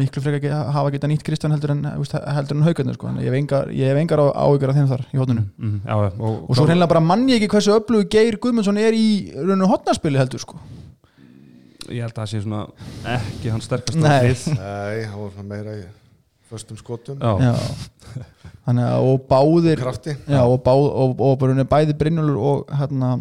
miklu 0.01 0.23
frekar 0.25 0.55
að 0.57 0.71
hafa 0.75 0.93
geta 0.95 1.09
nýtt 1.11 1.25
Kristján 1.27 1.55
heldur 1.55 1.73
en, 1.75 1.85
en 1.87 2.65
haugarnir 2.67 2.97
sko. 2.97 3.11
Ég 3.21 3.29
hef 3.29 3.37
engar, 3.39 3.71
ég 3.75 3.91
hef 3.93 4.01
engar 4.01 4.23
áhyggjur 4.27 4.73
af 4.73 4.79
þeim 4.79 4.89
þar 4.91 5.05
í 5.07 5.21
hóttunum 5.21 5.45
mm, 5.57 5.77
já, 5.85 5.95
já, 6.07 6.11
og, 6.17 6.39
og 6.47 6.59
svo 6.59 6.67
hreinlega 6.69 6.93
bara 6.95 7.05
manni 7.05 7.37
ekki 7.37 7.51
hversu 7.53 7.77
öflugu 7.77 8.09
Geir 8.13 8.39
Guðmundsson 8.43 8.81
er 8.83 8.97
í 8.97 9.07
rauninu 9.37 9.69
hotnarspili 9.71 10.21
heldur 10.21 10.43
sko. 10.43 10.59
ég 11.91 12.03
held 12.03 12.17
að 12.17 12.23
það 12.23 12.33
sé 12.33 12.43
svona 12.43 12.65
ekki 13.17 13.55
hans 13.55 13.69
sterkast 13.71 14.01
Nei. 14.03 14.35
Nei, 14.59 15.07
hann 15.07 15.23
var 15.23 15.47
meira 15.53 15.77
í 15.79 15.87
föstum 16.51 16.79
skotum 16.79 17.23
já, 17.23 17.51
Já. 17.51 18.25
þannig 18.67 18.91
að 18.91 19.07
og 19.13 19.25
báðir 19.31 19.81
krafti 19.83 20.15
já, 20.15 20.43
og, 20.43 20.61
bá, 20.67 20.75
og, 20.75 21.17
og 21.19 21.39
bara 21.43 21.67
bæði 21.67 21.97
Brynjólfur 21.99 22.43
og 22.51 22.77
hérna 22.81 23.17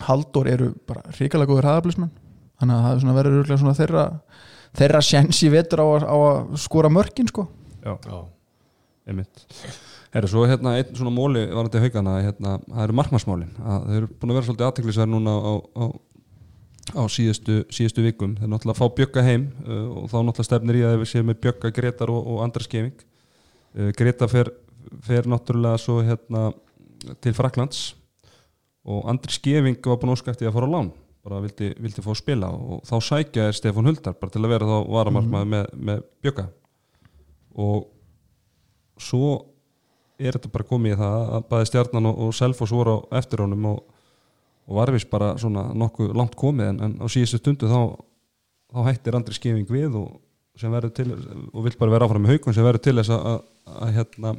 Halldór 0.00 0.48
eru 0.48 0.70
bara 0.88 1.04
hrikalega 1.12 1.50
góður 1.50 1.66
hraðablismenn 1.68 2.12
þannig 2.60 2.76
að 2.76 2.84
það 2.84 2.94
er 2.94 3.02
svona 3.02 3.16
verið 3.16 3.36
örugglega 3.36 3.60
svona 3.62 3.76
þeirra 3.76 4.04
þeirra 4.78 5.00
sjens 5.02 5.40
í 5.46 5.50
vetur 5.52 5.82
á, 5.82 5.86
að- 5.98 6.08
á 6.08 6.16
að 6.30 6.56
skora 6.62 6.88
mörkin 6.92 7.28
sko. 7.30 7.48
já, 7.84 7.96
Já, 8.06 8.18
einmitt. 9.08 9.46
Herru, 10.10 10.26
svo 10.28 10.42
hérna 10.46 10.72
einn 10.78 10.94
svona 10.96 11.10
móli 11.14 11.44
varandi 11.54 11.78
haugana 11.78 12.16
hérna, 12.22 12.56
það 12.66 12.82
eru 12.84 12.96
markmannsmálin. 12.98 13.50
Að 13.62 13.84
þeir 13.86 13.96
eru 14.00 14.08
búin 14.18 14.30
að 14.32 14.38
vera 14.40 14.46
svolítið 14.48 14.66
aðteklisverð 14.68 15.10
núna 15.12 15.34
á, 15.38 15.52
á, 15.78 15.84
á 16.98 17.02
síðustu, 17.06 17.60
síðustu 17.70 18.02
vikum. 18.02 18.32
Þeir 18.40 18.50
náttúrulega 18.50 18.78
fá 18.80 18.88
Bjögga 18.98 19.22
heim 19.22 19.44
uh, 19.62 20.02
og 20.02 20.08
þá 20.10 20.16
náttúrulega 20.26 20.48
stefnir 20.50 20.80
í 20.80 20.82
að 20.82 20.96
við 21.04 21.10
séum 21.12 21.30
með 21.30 21.40
Bjögga, 21.46 21.70
Gretar 21.76 22.10
og, 22.10 22.26
og 22.26 22.42
Andra 22.42 22.62
Skeving 22.66 22.96
uh, 23.78 23.92
Greta 23.94 24.26
fer, 24.28 24.50
fer 25.06 25.30
náttúrulega 25.30 25.78
svo 25.78 26.00
hérna 26.02 26.48
til 27.22 27.32
Fraklands 27.38 27.94
og 28.84 29.06
Andri 29.08 29.30
Skeving 29.32 29.78
var 29.86 29.96
búin 30.02 30.10
að 30.10 30.18
óska 30.18 30.34
eftir 30.34 30.50
að 30.50 30.56
fara 30.58 30.66
á 30.66 30.74
lán 30.74 30.90
bara 31.24 31.40
vildi, 31.44 31.70
vildi 31.80 32.04
fá 32.04 32.10
að 32.14 32.20
spila 32.22 32.50
og 32.54 32.82
þá 32.88 32.94
sækja 33.04 33.46
er 33.50 33.56
Stefán 33.56 33.88
Huldar 33.90 34.16
bara 34.16 34.32
til 34.32 34.42
að 34.42 34.52
vera 34.54 34.68
þá 34.68 34.76
varamarkmaður 34.94 35.50
með, 35.52 35.66
með 35.76 36.04
Bjögga 36.24 36.46
og 37.60 37.88
svo 39.00 39.32
er 40.20 40.36
þetta 40.36 40.52
bara 40.52 40.68
komið 40.68 40.94
í 40.94 41.00
það 41.00 41.34
að 41.36 41.46
bæði 41.50 41.68
stjarnan 41.70 42.08
og, 42.10 42.22
og 42.24 42.36
Selfoss 42.36 42.74
voru 42.76 42.96
á 42.96 43.20
eftir 43.20 43.44
honum 43.44 43.68
og, 43.72 43.82
og 44.68 44.80
var 44.80 44.92
vist 44.94 45.10
bara 45.12 45.34
svona 45.40 45.66
nokkuð 45.76 46.16
langt 46.16 46.36
komið 46.40 46.72
en, 46.72 46.80
en 46.86 46.96
á 47.00 47.06
síðustu 47.12 47.40
stundu 47.40 47.70
þá, 47.70 47.80
þá 48.72 48.80
hættir 48.88 49.16
Andri 49.16 49.36
Skeving 49.36 49.68
við 49.70 49.96
og 50.00 50.18
sem 50.60 50.72
verður 50.72 50.92
til 50.96 51.08
og 51.12 51.62
vill 51.64 51.76
bara 51.80 51.94
vera 51.94 52.08
áfram 52.08 52.24
með 52.24 52.36
haukun 52.36 52.56
sem 52.56 52.66
verður 52.66 52.84
til 52.84 52.96
þess 53.00 53.12
að, 53.14 53.28
að, 53.30 53.40
að 53.76 53.94
hérna, 53.96 54.34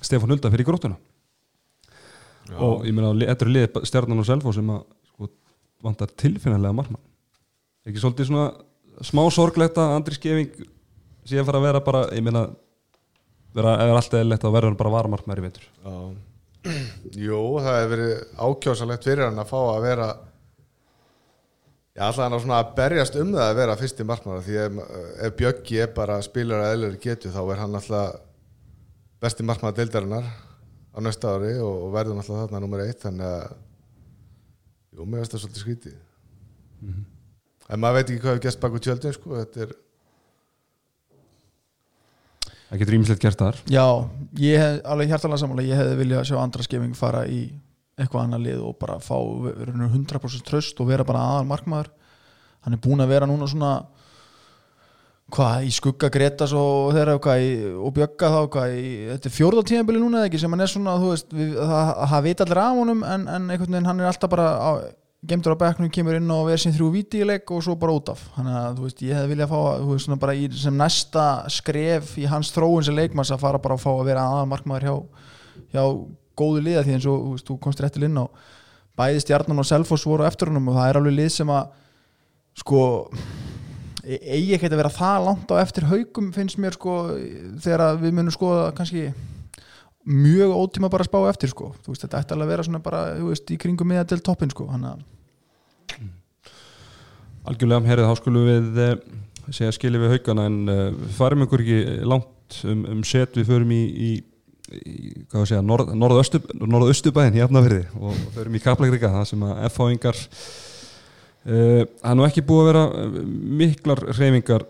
Stefán 0.00 0.34
Hulda 0.34 0.52
fyrir 0.52 0.68
grótuna 0.68 0.98
já. 2.50 2.58
og 2.58 2.84
ég 2.86 2.94
meina 2.94 3.14
þetta 3.22 3.46
eru 3.46 3.56
liðið 3.56 3.88
stjarnan 3.90 4.22
og 4.22 4.28
Selfoss 4.28 4.60
sem 4.60 4.74
að 4.74 4.84
vantar 5.84 6.12
tilfinnilega 6.20 6.76
margmann 6.76 7.02
ekki 7.84 8.00
svolítið 8.00 8.30
svona 8.30 9.04
smá 9.04 9.24
sorglegt 9.34 9.78
að 9.80 9.96
Andri 9.98 10.16
Skeving 10.16 10.52
að 11.24 11.48
fara 11.48 11.60
að 11.60 11.66
vera 11.66 11.82
bara 11.84 12.04
ég 12.14 12.24
meina 12.24 12.44
vera, 13.54 13.74
ef 13.78 13.88
er 13.88 13.96
alltaf 13.96 14.20
eðlilegt 14.20 14.44
þá 14.44 14.54
verður 14.54 14.78
bara 14.80 14.94
varamarkmaður 14.94 15.40
í 15.40 15.46
veitur. 15.46 15.66
Jú, 17.20 17.40
það 17.60 17.74
hefur 17.78 17.90
verið 17.92 18.14
ákjósalegt 18.40 19.08
fyrir 19.08 19.26
hann 19.28 19.42
að 19.42 19.50
fá 19.50 19.58
að 19.62 19.82
vera 19.84 20.12
Já, 21.94 22.08
alltaf 22.08 22.24
hann 22.24 22.34
að 22.34 22.40
svona 22.42 22.56
að 22.58 22.70
berjast 22.78 23.16
um 23.20 23.28
það 23.36 23.44
að 23.44 23.58
vera 23.60 23.74
fyrst 23.78 24.00
í 24.02 24.06
markmanna 24.08 24.42
því 24.42 24.56
ef, 24.64 24.78
ef 25.28 25.34
Bjöggi 25.38 25.76
er 25.84 25.92
bara 25.94 26.16
spilar 26.26 26.64
að 26.64 26.72
eðlur 26.74 26.96
getu 27.04 27.30
þá 27.30 27.42
er 27.44 27.60
hann 27.60 27.78
alltaf 27.78 28.16
besti 29.22 29.46
markmanna 29.46 29.76
deildarinnar 29.76 30.26
á 30.90 30.98
næsta 31.04 31.36
ári 31.36 31.52
og 31.62 31.92
verður 31.94 32.18
alltaf 32.18 32.40
þarna 32.40 32.62
nummer 32.64 32.82
eitt 32.82 33.04
þannig 33.04 33.28
að 33.28 33.54
jú, 34.94 35.06
mér 35.06 35.22
veist 35.22 35.34
það 35.34 35.44
svolítið 35.44 35.64
skrítið. 35.64 35.96
En 37.70 37.80
maður 37.80 37.98
veit 37.98 38.08
ekki 38.10 38.20
hvað 38.22 38.34
hefur 38.34 38.44
gæst 38.44 38.62
baku 38.62 38.80
tjöldin 38.84 39.16
sko, 39.16 39.34
þetta 39.40 39.64
er 39.64 39.74
það 42.68 42.80
getur 42.82 42.96
ímislegt 42.98 43.24
gert 43.24 43.44
þar. 43.44 43.60
Já, 43.70 43.86
ég 44.42 44.62
hef 44.62 44.80
alveg 44.94 45.12
hjartalega 45.12 45.42
sammála 45.44 45.66
ég 45.66 45.80
hefði 45.80 46.00
viljað 46.00 46.26
sjá 46.30 46.38
andra 46.42 46.66
skefing 46.66 46.96
fara 46.98 47.24
í 47.30 47.44
eitthvað 47.94 48.24
annað 48.24 48.46
lið 48.48 48.62
og 48.66 48.78
bara 48.80 48.98
fá 49.02 49.14
raunir 49.14 49.92
100% 49.92 50.46
tröst 50.48 50.80
og 50.82 50.88
vera 50.90 51.06
bara 51.06 51.22
aðal 51.34 51.46
markmaður 51.46 51.92
hann 52.66 52.74
er 52.74 52.80
búin 52.82 53.04
að 53.04 53.12
vera 53.12 53.28
núna 53.30 53.46
svona 53.50 53.74
hvað, 55.32 55.64
í 55.64 55.70
skugga 55.72 56.10
Gretas 56.12 56.52
og 56.56 56.92
þeirra 56.94 57.36
í, 57.40 57.54
og 57.80 57.94
Bjögga 57.96 58.32
þá 58.34 58.40
hvað, 58.56 58.74
í, 58.76 58.90
þetta 59.12 59.30
er 59.30 59.34
fjórða 59.34 59.64
tíðanbili 59.70 60.02
núna 60.02 60.20
eða 60.20 60.30
ekki 60.30 60.42
sem 60.42 60.52
hann 60.52 60.64
er 60.64 60.70
svona, 60.70 60.98
veist 61.00 61.32
við, 61.32 61.54
það, 61.58 61.94
það 62.12 62.26
veit 62.28 62.44
allir 62.44 62.60
af 62.64 62.76
honum 62.80 63.06
en, 63.08 63.24
en 63.36 63.48
einhvern 63.48 63.76
veginn 63.76 63.88
hann 63.88 64.02
er 64.02 64.10
alltaf 64.10 64.32
bara 64.34 64.48
á, 64.60 64.70
gemdur 65.24 65.56
á 65.56 65.62
bekknum, 65.62 65.92
kemur 65.92 66.18
inn 66.18 66.34
og 66.34 66.48
verð 66.50 66.64
sín 66.66 66.74
þrjú 66.76 66.90
víti 66.92 67.22
í 67.24 67.28
leik 67.28 67.48
og 67.54 67.62
svo 67.64 67.78
bara 67.80 67.94
út 67.96 68.10
af. 68.12 68.20
Þannig 68.34 68.58
að 68.60 68.82
veist, 68.84 68.98
ég 69.00 69.16
hefði 69.16 69.30
viljað 69.30 69.54
fá 69.54 69.60
veist, 69.88 70.26
í, 70.36 70.50
sem 70.60 70.76
næsta 70.76 71.24
skref 71.52 72.12
í 72.20 72.26
hans 72.28 72.52
þróun 72.52 72.84
sem 72.84 72.98
leikmanns 72.98 73.32
að 73.32 73.46
fara 73.46 73.62
bara 73.64 73.78
að 73.78 73.86
fá 73.86 73.88
að 73.94 74.04
vera 74.10 74.26
aðal 74.28 74.50
markmaður 74.52 74.84
hjá, 74.84 75.24
hjá 75.72 75.84
góðu 76.36 76.66
liða 76.66 76.84
því 76.84 76.98
eins 76.98 77.08
og 77.08 77.40
þú, 77.46 77.56
komst 77.62 77.80
réttil 77.80 78.04
inn 78.08 78.20
á 78.20 78.26
bæði 78.98 79.22
stjarnan 79.24 79.62
og 79.62 79.68
Selfoss 79.68 80.06
voru 80.06 80.26
eftir 80.26 80.50
honum 80.50 80.70
og 80.70 80.78
það 80.78 80.90
er 80.90 80.98
alveg 81.00 81.16
lið 81.18 81.30
sem 81.34 81.50
að 81.50 81.72
sko 82.60 82.82
eigi 84.04 84.54
ekki 84.56 84.68
að 84.70 84.80
vera 84.82 84.92
það 84.92 85.28
langt 85.28 85.54
á 85.54 85.56
eftir 85.62 85.88
haugum 85.88 86.32
finnst 86.34 86.60
mér 86.60 86.76
sko 86.76 86.98
þegar 87.64 87.98
við 88.02 88.16
munum 88.16 88.34
skoða 88.34 88.68
kannski 88.76 89.08
mjög 90.04 90.52
ótíma 90.52 90.90
bara 90.92 91.04
að 91.06 91.10
spá 91.10 91.20
eftir 91.30 91.52
sko. 91.52 91.72
Veist 91.86 92.04
þetta 92.04 92.20
ætti 92.20 92.36
alveg 92.36 92.46
að 92.46 92.52
vera 92.52 92.66
svona 92.66 92.84
bara 92.84 93.04
veist, 93.16 93.48
í 93.48 93.58
kringum 93.60 93.88
miða 93.88 94.04
til 94.08 94.20
toppin 94.24 94.52
sko 94.52 94.68
hann 94.68 94.84
að 94.92 95.04
algjörlega 97.44 97.90
herrið 97.90 98.08
þá 98.08 98.20
skulum 98.20 98.46
við 98.48 98.78
eh, 98.80 98.92
segja 99.52 99.72
skilja 99.76 100.00
við 100.00 100.14
haugana 100.14 100.46
en 100.48 100.60
uh, 100.72 100.84
farum 101.16 101.44
ykkur 101.44 101.64
ekki 101.64 101.80
langt 102.08 102.60
um, 102.68 102.84
um 102.94 103.02
set. 103.04 103.36
Við 103.36 103.50
förum 103.50 103.74
í, 103.74 103.82
í, 103.84 104.12
í 104.80 105.00
segja, 105.34 105.60
norð, 105.64 105.92
norðaustu, 105.98 106.40
norðaustubæðin 106.60 107.40
í 107.40 107.44
Afnafyrði 107.44 107.82
og 108.00 108.22
förum 108.36 108.56
í 108.56 108.62
Kaplagrika 108.64 109.12
það 109.12 109.26
sem 109.32 109.44
að 109.44 109.60
F-fáingar 109.68 110.22
uh, 111.46 111.82
er 111.84 112.16
nú 112.16 112.26
ekki 112.26 112.44
búið 112.46 112.62
að 112.62 112.68
vera 112.70 112.84
eh, 113.00 113.16
miklar 113.62 114.02
reyfingar 114.18 114.66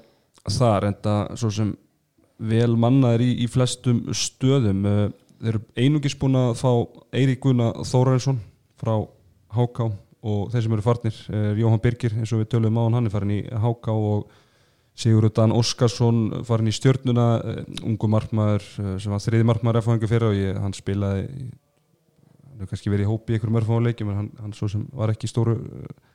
þar 0.50 0.88
en 0.90 0.96
það 1.04 1.34
svo 1.40 1.50
sem 1.54 1.74
vel 2.44 2.74
mannaðir 2.76 3.24
í, 3.24 3.30
í 3.44 3.50
flestum 3.50 4.04
stöðum. 4.14 4.84
Uh, 4.84 5.04
þeir 5.40 5.52
eru 5.54 5.62
einungis 5.76 6.16
búin 6.18 6.38
að 6.38 6.54
fá 6.60 6.70
Eirík 7.14 7.42
Gunna 7.44 7.72
Þórarinsson 7.84 8.40
frá 8.80 8.96
Háká 9.54 9.90
og 10.24 10.48
þeir 10.52 10.64
sem 10.64 10.74
eru 10.74 10.84
farnir 10.84 11.18
er 11.36 11.58
Jóhann 11.60 11.82
Birgir 11.84 12.14
eins 12.16 12.32
og 12.32 12.40
við 12.40 12.54
tölum 12.54 12.78
á 12.80 12.82
hann, 12.86 12.96
hann 12.96 13.10
er 13.10 13.12
farin 13.12 13.34
í 13.34 13.42
Háká 13.44 13.92
og 13.92 14.30
Sigurður 14.94 15.32
Dan 15.34 15.52
Óskarsson 15.52 16.44
farin 16.46 16.70
í 16.70 16.74
stjörnuna, 16.74 17.26
uh, 17.42 17.60
ungu 17.82 18.08
markmaður 18.10 18.64
uh, 18.78 18.94
sem 19.02 19.12
var 19.12 19.22
þriði 19.22 19.46
markmaður 19.50 19.82
F-fangi 19.82 20.10
fyrir 20.10 20.30
og 20.30 20.38
ég, 20.38 20.58
hann 20.62 20.76
spilaði 20.76 21.26
hann 21.26 22.60
hefur 22.60 22.70
kannski 22.70 22.92
verið 22.92 23.08
í 23.08 23.10
hópi 23.10 23.34
í 23.34 23.36
einhverjum 23.36 23.58
örfáum 23.58 23.86
leikjum 23.88 24.12
en 24.12 24.20
hann, 24.20 24.32
hann 24.44 24.54
svo 24.54 24.70
sem 24.70 24.84
var 24.94 25.10
ekki 25.10 25.30
stóru 25.30 25.56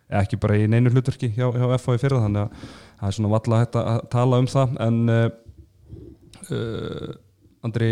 ekki 0.09 0.39
bara 0.41 0.57
í 0.57 0.67
neinu 0.69 0.89
hlutverki 0.93 1.29
hjá, 1.35 1.47
hjá 1.53 1.65
FH 1.77 1.97
í 1.97 2.01
fyrra 2.01 2.23
þannig 2.25 2.47
að 2.47 2.49
það 2.99 3.07
er 3.09 3.17
svona 3.17 3.33
valla 3.35 3.61
hægt 3.61 3.75
að 3.79 3.99
tala 4.15 4.39
um 4.41 4.49
það 4.49 4.69
en 4.87 4.97
uh, 5.13 5.27
Andri 7.67 7.89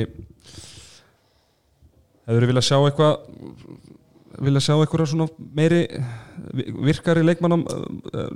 hefur 2.28 2.44
þið 2.44 2.50
viljað 2.52 2.68
sjá 2.68 2.78
eitthvað 2.80 3.14
vilja 4.38 4.62
sjá 4.64 4.76
eitthvað 4.76 5.10
svona 5.12 5.28
meiri 5.58 5.82
virkari 6.86 7.24
leikmannam 7.26 7.64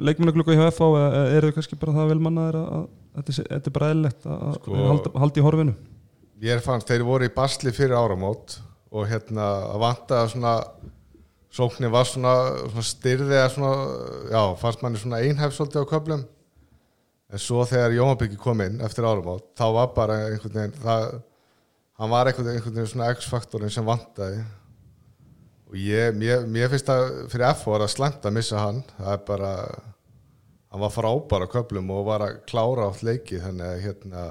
leikmannaglugga 0.02 0.56
hjá 0.58 0.66
FH 0.72 0.90
eða 1.02 1.24
eru 1.38 1.50
þau 1.50 1.58
kannski 1.58 1.80
bara 1.82 1.96
það 2.00 2.12
vel 2.14 2.22
mannaðir 2.26 2.60
að, 2.62 2.88
þetta, 3.18 3.46
er 3.58 3.76
bara 3.76 3.92
eðlilegt 3.94 4.28
að, 4.28 4.56
Sko- 4.58 4.78
að 4.78 4.90
halda, 4.92 5.14
halda 5.24 5.42
í 5.42 5.46
horfinu? 5.46 5.76
Ég 6.42 6.64
fannst, 6.66 6.90
þeir 6.90 7.06
voru 7.06 7.28
í 7.28 7.34
basli 7.36 7.74
fyrir 7.76 7.98
áramót 8.00 8.58
og 8.92 9.06
hérna 9.12 9.52
að 9.72 9.84
vanta 9.84 10.24
svona 10.32 10.56
sóknin 11.52 11.92
var 11.92 12.08
svona, 12.08 12.36
svona 12.72 12.86
styrði 12.88 13.36
eða 13.36 13.50
svona, 13.52 13.74
já, 14.32 14.42
fannst 14.62 14.86
manni 14.86 15.02
svona 15.02 15.20
einhæf 15.24 15.56
svolítið 15.56 15.84
á 15.84 15.92
köflum. 15.92 16.24
En 17.32 17.40
svo 17.40 17.66
þegar 17.68 17.96
Jóhanbyggi 17.96 18.40
kom 18.40 18.64
inn 18.64 18.82
eftir 18.84 19.08
áramót 19.08 19.52
þá 19.60 19.68
var 19.78 19.94
bara 19.96 20.18
einhvern 20.30 20.58
veginn 20.58 20.82
það, 20.82 21.06
hann 22.00 22.12
var 22.12 22.28
einhvern 22.28 22.50
veginn, 22.50 22.60
einhvern 22.60 22.80
veginn 22.80 22.92
svona 22.92 23.12
X-faktorin 23.16 23.72
sem 23.72 23.88
vantaði. 23.88 24.42
Og 25.72 25.80
ég, 25.80 26.12
mér, 26.20 26.44
mér 26.52 26.72
finnst 26.72 26.90
það 26.90 27.06
fyrir 27.32 27.48
F 27.54 27.68
var 27.70 27.86
að 27.86 27.94
slæmt 27.94 28.28
að 28.28 28.36
missa 28.36 28.60
hann. 28.60 28.82
Það 28.98 29.14
er 29.16 29.26
bara 29.30 29.52
hann 30.72 30.84
var 30.84 30.96
frábær 30.96 31.46
á 31.48 31.52
köflum 31.52 31.92
og 31.96 32.08
var 32.08 32.26
að 32.26 32.40
klára 32.48 32.88
átt 32.88 33.04
leiki 33.04 33.40
þannig 33.44 33.68
að 33.68 33.84
hérna 33.88 34.30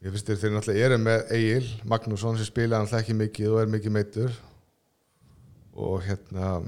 Ég 0.00 0.14
finnst 0.14 0.30
þér 0.30 0.38
þeir 0.40 0.52
náttúrulega 0.54 0.84
eru 0.86 0.96
með 1.04 1.32
Egil 1.36 1.66
Magnússon 1.92 2.38
sem 2.40 2.46
spila 2.48 2.78
náttúrulega 2.80 3.04
ekki 3.04 3.16
mikið 3.18 3.50
og 3.50 3.58
er 3.60 3.72
mikið 3.74 3.92
meittur 3.92 4.38
og 5.80 6.04
hérna 6.06 6.60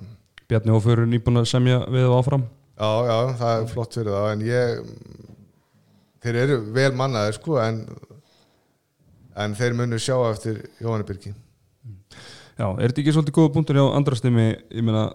Bjarni 0.51 0.75
Ófur 0.75 1.01
er 1.01 1.09
nýbúin 1.09 1.40
að 1.40 1.48
semja 1.48 1.83
við 1.92 2.09
og 2.09 2.18
áfram. 2.18 2.46
já, 2.77 2.90
já, 3.09 3.16
það 3.38 3.53
er 3.61 3.68
flott 3.70 3.94
fyrir 3.96 4.12
það 4.12 4.31
en 4.33 4.44
ég 4.46 4.83
þeir 6.22 6.38
eru 6.42 6.59
vel 6.75 6.90
mannaðir 6.98 7.38
sko 7.38 7.59
en, 7.62 7.81
en 9.37 9.57
þeir 9.59 9.79
munu 9.79 9.98
sjá 9.98 10.16
eftir 10.31 10.61
Jóhanni 10.83 11.07
Birki. 11.09 11.33
Já, 12.59 12.66
er 12.68 12.92
þetta 12.92 13.03
ekki 13.03 13.14
svolítið 13.16 13.38
góða 13.38 13.53
punktur 13.55 13.79
hjá 13.81 13.87
andrastimi, 13.96 14.48
ég 14.53 14.85
meina 14.85 15.07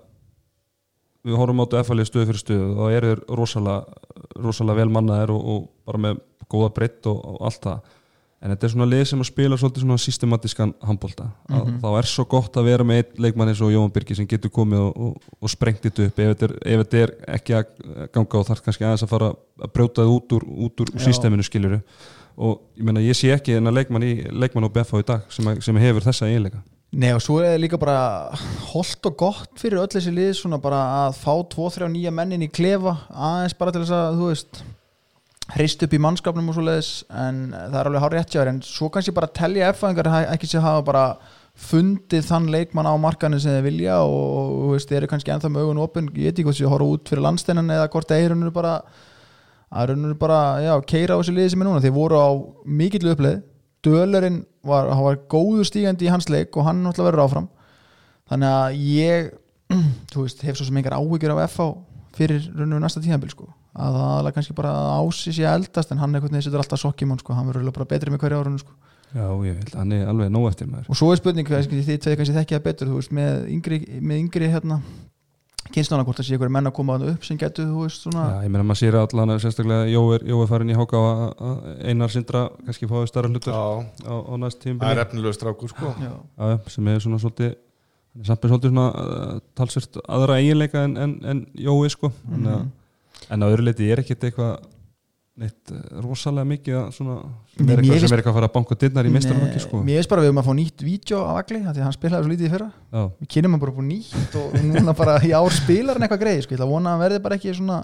við 1.28 1.38
horfum 1.38 1.62
áttu 1.64 1.80
F-alið 1.82 2.10
stöðu 2.10 2.30
fyrir 2.32 2.42
stöðu 2.42 2.68
og 2.72 2.82
það 2.82 2.98
eru 2.98 3.14
rosalega, 3.40 4.02
rosalega 4.42 4.82
vel 4.82 4.94
mannaðir 4.96 5.34
og, 5.36 5.46
og 5.54 5.70
bara 5.88 6.04
með 6.08 6.22
góða 6.52 6.74
breytt 6.76 7.10
og, 7.12 7.20
og 7.20 7.46
allt 7.48 7.64
það 7.68 7.94
en 8.38 8.54
þetta 8.54 8.67
er 8.67 8.71
svona 8.73 8.88
lið 8.89 9.04
sem 9.10 9.21
að 9.23 9.30
spila 9.32 9.58
svolítið 9.58 9.84
svona 9.84 10.04
systematískan 10.04 10.73
handbólta 10.86 11.30
mm 11.50 11.80
þá 11.82 11.88
er 11.97 12.08
svo 12.10 12.26
gott 12.30 12.58
að 12.58 12.69
vera 12.69 12.86
með 12.88 13.02
einn 13.02 13.23
leikmann 13.26 13.52
eins 13.52 13.62
og 13.62 13.71
Jóhann 13.73 13.93
Birki 13.93 14.15
sem 14.17 14.28
getur 14.30 14.52
komið 14.54 14.84
og, 14.86 15.02
og, 15.08 15.34
og 15.41 15.52
sprengt 15.52 15.84
þetta 15.86 16.08
upp. 16.08 16.19
Ef 16.19 16.32
þetta, 16.32 16.47
er, 16.47 16.54
ef 16.73 16.84
þetta 16.84 17.02
er 17.04 17.13
ekki 17.38 17.58
að 17.58 17.73
ganga 18.15 18.39
og 18.39 18.47
þarf 18.47 18.63
kannski 18.65 18.88
aðeins 18.88 19.06
að 19.06 19.12
fara 19.13 19.30
að 19.34 19.73
brjóta 19.76 20.06
það 20.06 20.13
út 20.15 20.38
úr, 20.38 20.47
út 20.67 20.84
úr 20.84 20.93
systeminu 21.04 21.45
skiluru 21.45 21.82
og 22.38 22.60
ég 22.78 22.86
meina 22.86 23.04
ég 23.04 23.17
sé 23.17 23.32
ekki 23.34 23.58
en 23.58 23.69
að 23.69 23.80
leikmann 23.80 24.06
í 24.06 24.15
leikmann 24.30 24.67
á 24.69 24.73
BF 24.73 24.97
í 25.00 25.06
dag 25.08 25.30
sem, 25.34 25.47
að, 25.50 25.62
sem 25.65 25.80
hefur 25.82 26.06
þessa 26.06 26.30
eiginleika. 26.30 26.63
Nei 26.97 27.10
og 27.12 27.21
svo 27.23 27.41
er 27.41 27.52
það 27.52 27.62
líka 27.65 27.80
bara 27.82 27.97
holdt 28.69 29.10
og 29.10 29.17
gott 29.19 29.60
fyrir 29.60 29.82
öll 29.82 29.91
þessi 29.91 30.13
lið 30.13 30.30
svona 30.38 30.60
bara 30.63 30.80
að 31.04 31.17
fá 31.19 31.34
tvo, 31.52 31.67
þrjá 31.73 31.89
nýja 31.91 32.13
mennin 32.15 32.45
í 32.45 32.52
klefa 32.54 32.93
aðeins 33.12 33.58
bara 33.60 33.73
til 33.76 33.84
þess 33.84 33.95
að 33.97 34.21
þú 34.21 34.30
veist 34.32 34.62
hrist 35.56 35.84
upp 35.86 35.96
í 35.96 36.02
mannskapnum 36.04 36.52
og 36.52 36.58
svo 36.58 36.66
leiðis 36.68 36.92
en 37.08 37.42
það 37.56 37.80
er 37.80 37.90
alveg 37.90 38.04
hár 38.04 38.16
réttjáður 38.18 38.52
en 38.52 38.62
svo 38.68 38.90
kannski 38.92 39.16
bara 39.16 39.32
telja 39.32 39.72
F-fæðingar 39.72 40.10
ekki 40.34 40.50
sér 40.52 40.66
hafa 40.66 40.86
bara 40.88 41.04
fundið 41.58 42.26
þann 42.28 42.50
leikmann 42.54 42.90
á 42.90 42.94
markanum 43.02 43.40
sem 43.42 43.56
þeir 43.56 43.66
vilja 43.66 44.00
og, 44.06 44.58
þú 44.62 44.74
veist, 44.76 44.90
þeir 44.90 45.00
eru 45.02 45.12
kannski 45.14 45.34
ennþá 45.34 45.52
með 45.54 45.66
augun 45.66 45.84
opin, 45.86 46.10
ég 46.14 46.30
veit 46.30 46.36
ekki 46.36 46.46
hvort 46.46 46.60
þið 46.60 46.74
horfa 46.74 46.90
út 46.94 47.12
fyrir 47.12 47.26
landsteinan 47.26 47.74
eða 47.74 47.88
hvort 47.94 48.12
þeir 48.12 48.36
eru 48.36 48.52
bara 48.54 48.74
að 49.68 49.92
rauninu 49.92 50.16
bara, 50.20 50.40
já, 50.64 50.74
keira 50.88 51.18
á 51.18 51.20
þessu 51.20 51.34
liði 51.36 51.52
sem 51.54 51.64
er 51.64 51.68
núna. 51.68 51.84
Þeir 51.84 51.96
voru 51.98 52.20
á 52.20 52.30
mikill 52.64 53.10
uppleið 53.12 53.42
Dölurinn 53.86 54.42
var, 54.66 54.90
hann 54.92 55.06
var 55.06 55.20
góður 55.32 55.68
stígandi 55.68 56.08
í 56.08 56.12
hans 56.12 56.28
leik 56.32 56.56
og 56.58 56.66
hann 56.68 56.82
náttúrulega 56.84 57.12
verður 57.12 57.24
áfram. 57.26 57.50
Þannig 58.28 58.56
að 58.56 58.80
ég 58.84 59.30
þú 60.12 60.26
veist, 60.26 60.44
hef 60.44 60.60
svo 60.60 60.68
sem 60.68 60.80
engar 60.82 60.98
áhyggjur 60.98 61.36
af 61.36 61.52
FH 61.52 61.68
fyrir 62.18 62.50
rauninu 62.56 62.82
næsta 62.82 63.04
tíðanbíl 63.04 63.32
sko. 63.32 63.50
Að 63.78 63.98
það 64.02 64.28
er 64.30 64.36
kannski 64.36 64.56
bara 64.58 64.74
ási 64.98 65.34
sér 65.38 65.54
eldast 65.54 65.92
en 65.94 66.02
hann 66.02 66.16
einhvern 66.16 66.34
veginn 66.34 66.46
setur 66.48 66.63
alltaf 66.63 66.82
sokkjum 66.82 67.18
sko. 67.22 67.34
hann 67.38 67.50
verður 67.52 67.74
bara 67.78 67.90
betri 67.94 68.13
með 68.13 68.24
hverju 68.24 68.40
árunum 68.42 68.62
sko. 68.62 68.74
Já, 69.16 69.28
ég 69.48 69.60
vil, 69.62 69.74
hann 69.78 69.92
er 69.96 70.08
alveg 70.12 70.32
nóg 70.34 70.50
eftir 70.50 70.68
maður 70.68 70.90
og 70.92 70.98
svo 71.00 71.12
er 71.13 71.20
spurning, 71.22 71.48
þið 71.48 72.00
tveið 72.04 72.18
kannski 72.20 72.34
þekkja 72.36 72.58
það 72.58 72.63
betur 72.66 72.90
þú 72.90 72.98
veist, 72.98 73.13
með 73.16 73.46
yngri, 73.56 73.78
með 74.04 74.18
yngri 74.20 74.50
hérna, 74.52 74.80
kynslána 75.72 76.04
hvort 76.04 76.20
það 76.20 76.28
sé 76.28 76.34
einhverju 76.36 76.54
menn 76.58 76.68
að 76.68 76.74
koma 76.76 76.98
upp 77.13 77.24
sem 77.28 77.40
getur, 77.40 77.70
þú 77.72 77.86
veist, 77.86 78.04
svona 78.04 78.26
Já, 78.28 78.42
ég 78.44 78.52
meina 78.52 78.66
maður 78.68 78.82
sér 78.82 78.98
allan 79.00 79.32
að 79.34 79.40
sérstaklega 79.46 79.86
Jó 79.92 80.02
er, 80.18 80.26
Jó 80.28 80.42
er 80.44 80.50
farin 80.52 80.74
í 80.74 80.76
háka 80.78 81.02
að 81.04 81.62
Einar 81.88 82.12
Sindra 82.13 82.42
kannski 82.66 82.90
fáið 82.92 83.08
starra 83.12 83.32
hlutur 83.32 83.56
á, 83.56 83.68
Já, 84.04 84.12
á 84.12 84.34
næst 84.44 84.60
tíum 84.63 84.82
það 84.84 84.92
er 84.92 85.02
efnilegu 85.06 85.38
strákur 85.38 85.72
sko 85.72 85.94
já, 86.04 86.12
sem 86.76 86.92
er 86.92 87.00
svona 87.04 87.20
svolítið 87.24 87.56
hann 87.56 88.26
er 88.26 88.30
samt 88.32 88.44
með 88.44 88.54
svolítið 88.54 88.74
svona 88.74 88.88
uh, 88.92 89.40
talsvert 89.60 90.00
aðra 90.04 90.38
eiginleika 90.42 90.84
en, 90.88 90.98
en, 91.04 91.16
en 91.32 91.42
Jói 91.56 91.88
sko 91.96 92.12
mm 92.12 92.44
Mhm. 92.44 92.68
En 93.34 93.44
að 93.46 93.54
öðru 93.56 93.68
leiti 93.68 93.92
er 93.92 94.02
ekkit 94.04 94.28
eitthvað 94.30 94.58
neitt 95.38 95.70
uh, 95.70 95.82
rosalega 96.02 96.50
mikið 96.50 96.78
svona, 96.96 97.16
sem, 97.54 97.68
er 97.70 97.78
eitthvað, 97.78 97.92
finnst- 97.92 98.08
sem 98.08 98.16
er 98.16 98.22
eitthvað 98.24 98.32
að 98.34 98.38
fara 98.40 98.48
að 98.50 98.56
banka 98.56 98.78
dyrnar 98.82 99.06
í 99.06 99.12
meistarflokki 99.13 99.60
sko. 99.62 99.82
mér 99.86 100.00
veist 100.00 100.10
bara 100.10 100.24
við 100.26 100.32
um 100.34 100.40
að 100.42 100.48
fá 100.48 100.54
nýtt 100.58 100.86
vídeo 100.88 101.20
af 101.22 101.42
Agli, 101.44 101.60
af 101.62 101.76
því 101.76 101.84
að 101.84 101.86
hann 101.86 101.96
spilaði 101.98 102.26
svo 102.26 102.32
lítið 102.32 102.48
í 102.48 102.54
fyrra. 102.56 102.70
Já, 102.90 103.04
við 103.22 103.30
kynum 103.36 103.54
hann 103.54 103.62
bara 103.62 103.76
búin 103.78 103.92
nýtt 103.92 104.38
og 104.42 104.56
núna 104.66 104.96
bara 104.98 105.18
í 105.22 105.34
ár 105.38 105.54
spilar 105.54 106.00
hann 106.00 106.08
eitthvað 106.08 106.24
greið 106.24 106.42
sko. 106.42 106.56
ég 106.56 106.58
ætla 106.58 106.66
að 106.66 106.74
vona 106.74 106.90
að 106.90 106.96
hann 106.98 107.04
verði 107.06 107.22
bara 107.28 107.38
ekki 107.38 107.54
svona 107.60 107.78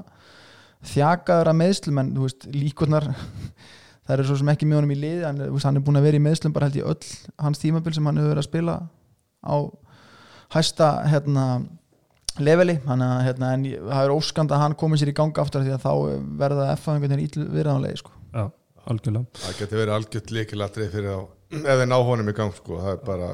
þjakaður 0.93 1.51
að 1.53 1.59
meðslum 1.61 2.01
en 2.01 2.11
þú 2.17 2.25
veist, 2.25 2.49
líkurnar 2.57 3.07
það 4.03 4.15
eru 4.17 4.27
svo 4.31 4.39
sem 4.41 4.51
ekki 4.55 4.67
með 4.71 4.81
honum 4.81 4.95
í 4.97 5.13
hann, 5.21 5.45
þú 5.45 5.53
veist, 5.53 5.67
hann 5.69 5.77
er 5.79 5.85
búin 5.85 6.01
að 6.01 6.07
vera 6.09 6.19
í 6.19 6.25
meðslum 6.25 6.55
bara 6.57 6.67
held 6.71 6.81
í 6.81 6.85
öll 6.89 7.13
hans 7.45 7.61
tímabil 7.61 7.93
sem 7.93 8.09
hann 8.09 8.17
hefur 8.19 8.33
verið 8.33 8.43
að 8.43 8.49
spila 8.49 8.75
á 9.45 9.55
hæsta 10.57 10.89
hérna, 11.09 11.45
leveli 12.41 12.75
þannig 12.85 13.11
að 13.13 13.23
hérna, 13.27 13.53
en 13.53 13.63
ég- 13.69 13.81
það 13.85 14.03
er 14.07 14.13
óskand 14.15 14.51
að 14.51 14.61
hann 14.63 14.75
komi 14.79 14.97
sér 14.97 15.11
í 15.11 15.15
ganga 15.17 15.41
aftur 15.43 15.61
af 15.61 15.67
því 15.67 15.73
að 15.75 15.85
þá 15.85 15.93
verða 16.41 16.67
F-að 16.77 16.93
einhvern 16.95 17.13
veginn 17.13 17.25
íll 17.27 17.47
viðraðanlegi 17.53 17.97
sko. 18.01 18.11
já, 18.33 18.43
algjörlega. 18.89 19.25
Það 19.43 19.57
getur 19.59 19.81
verið 19.83 19.95
algjört 19.97 20.31
líkilatrið 20.37 20.91
fyrir 20.95 21.09
þá 21.13 21.19
ef 21.73 21.77
þeir 21.81 21.89
ná 21.91 21.97
honum 22.09 22.29
í 22.29 22.35
gang 22.37 22.53
sko. 22.57 22.79
Það 22.81 22.93
er 22.95 23.03
bara 23.05 23.31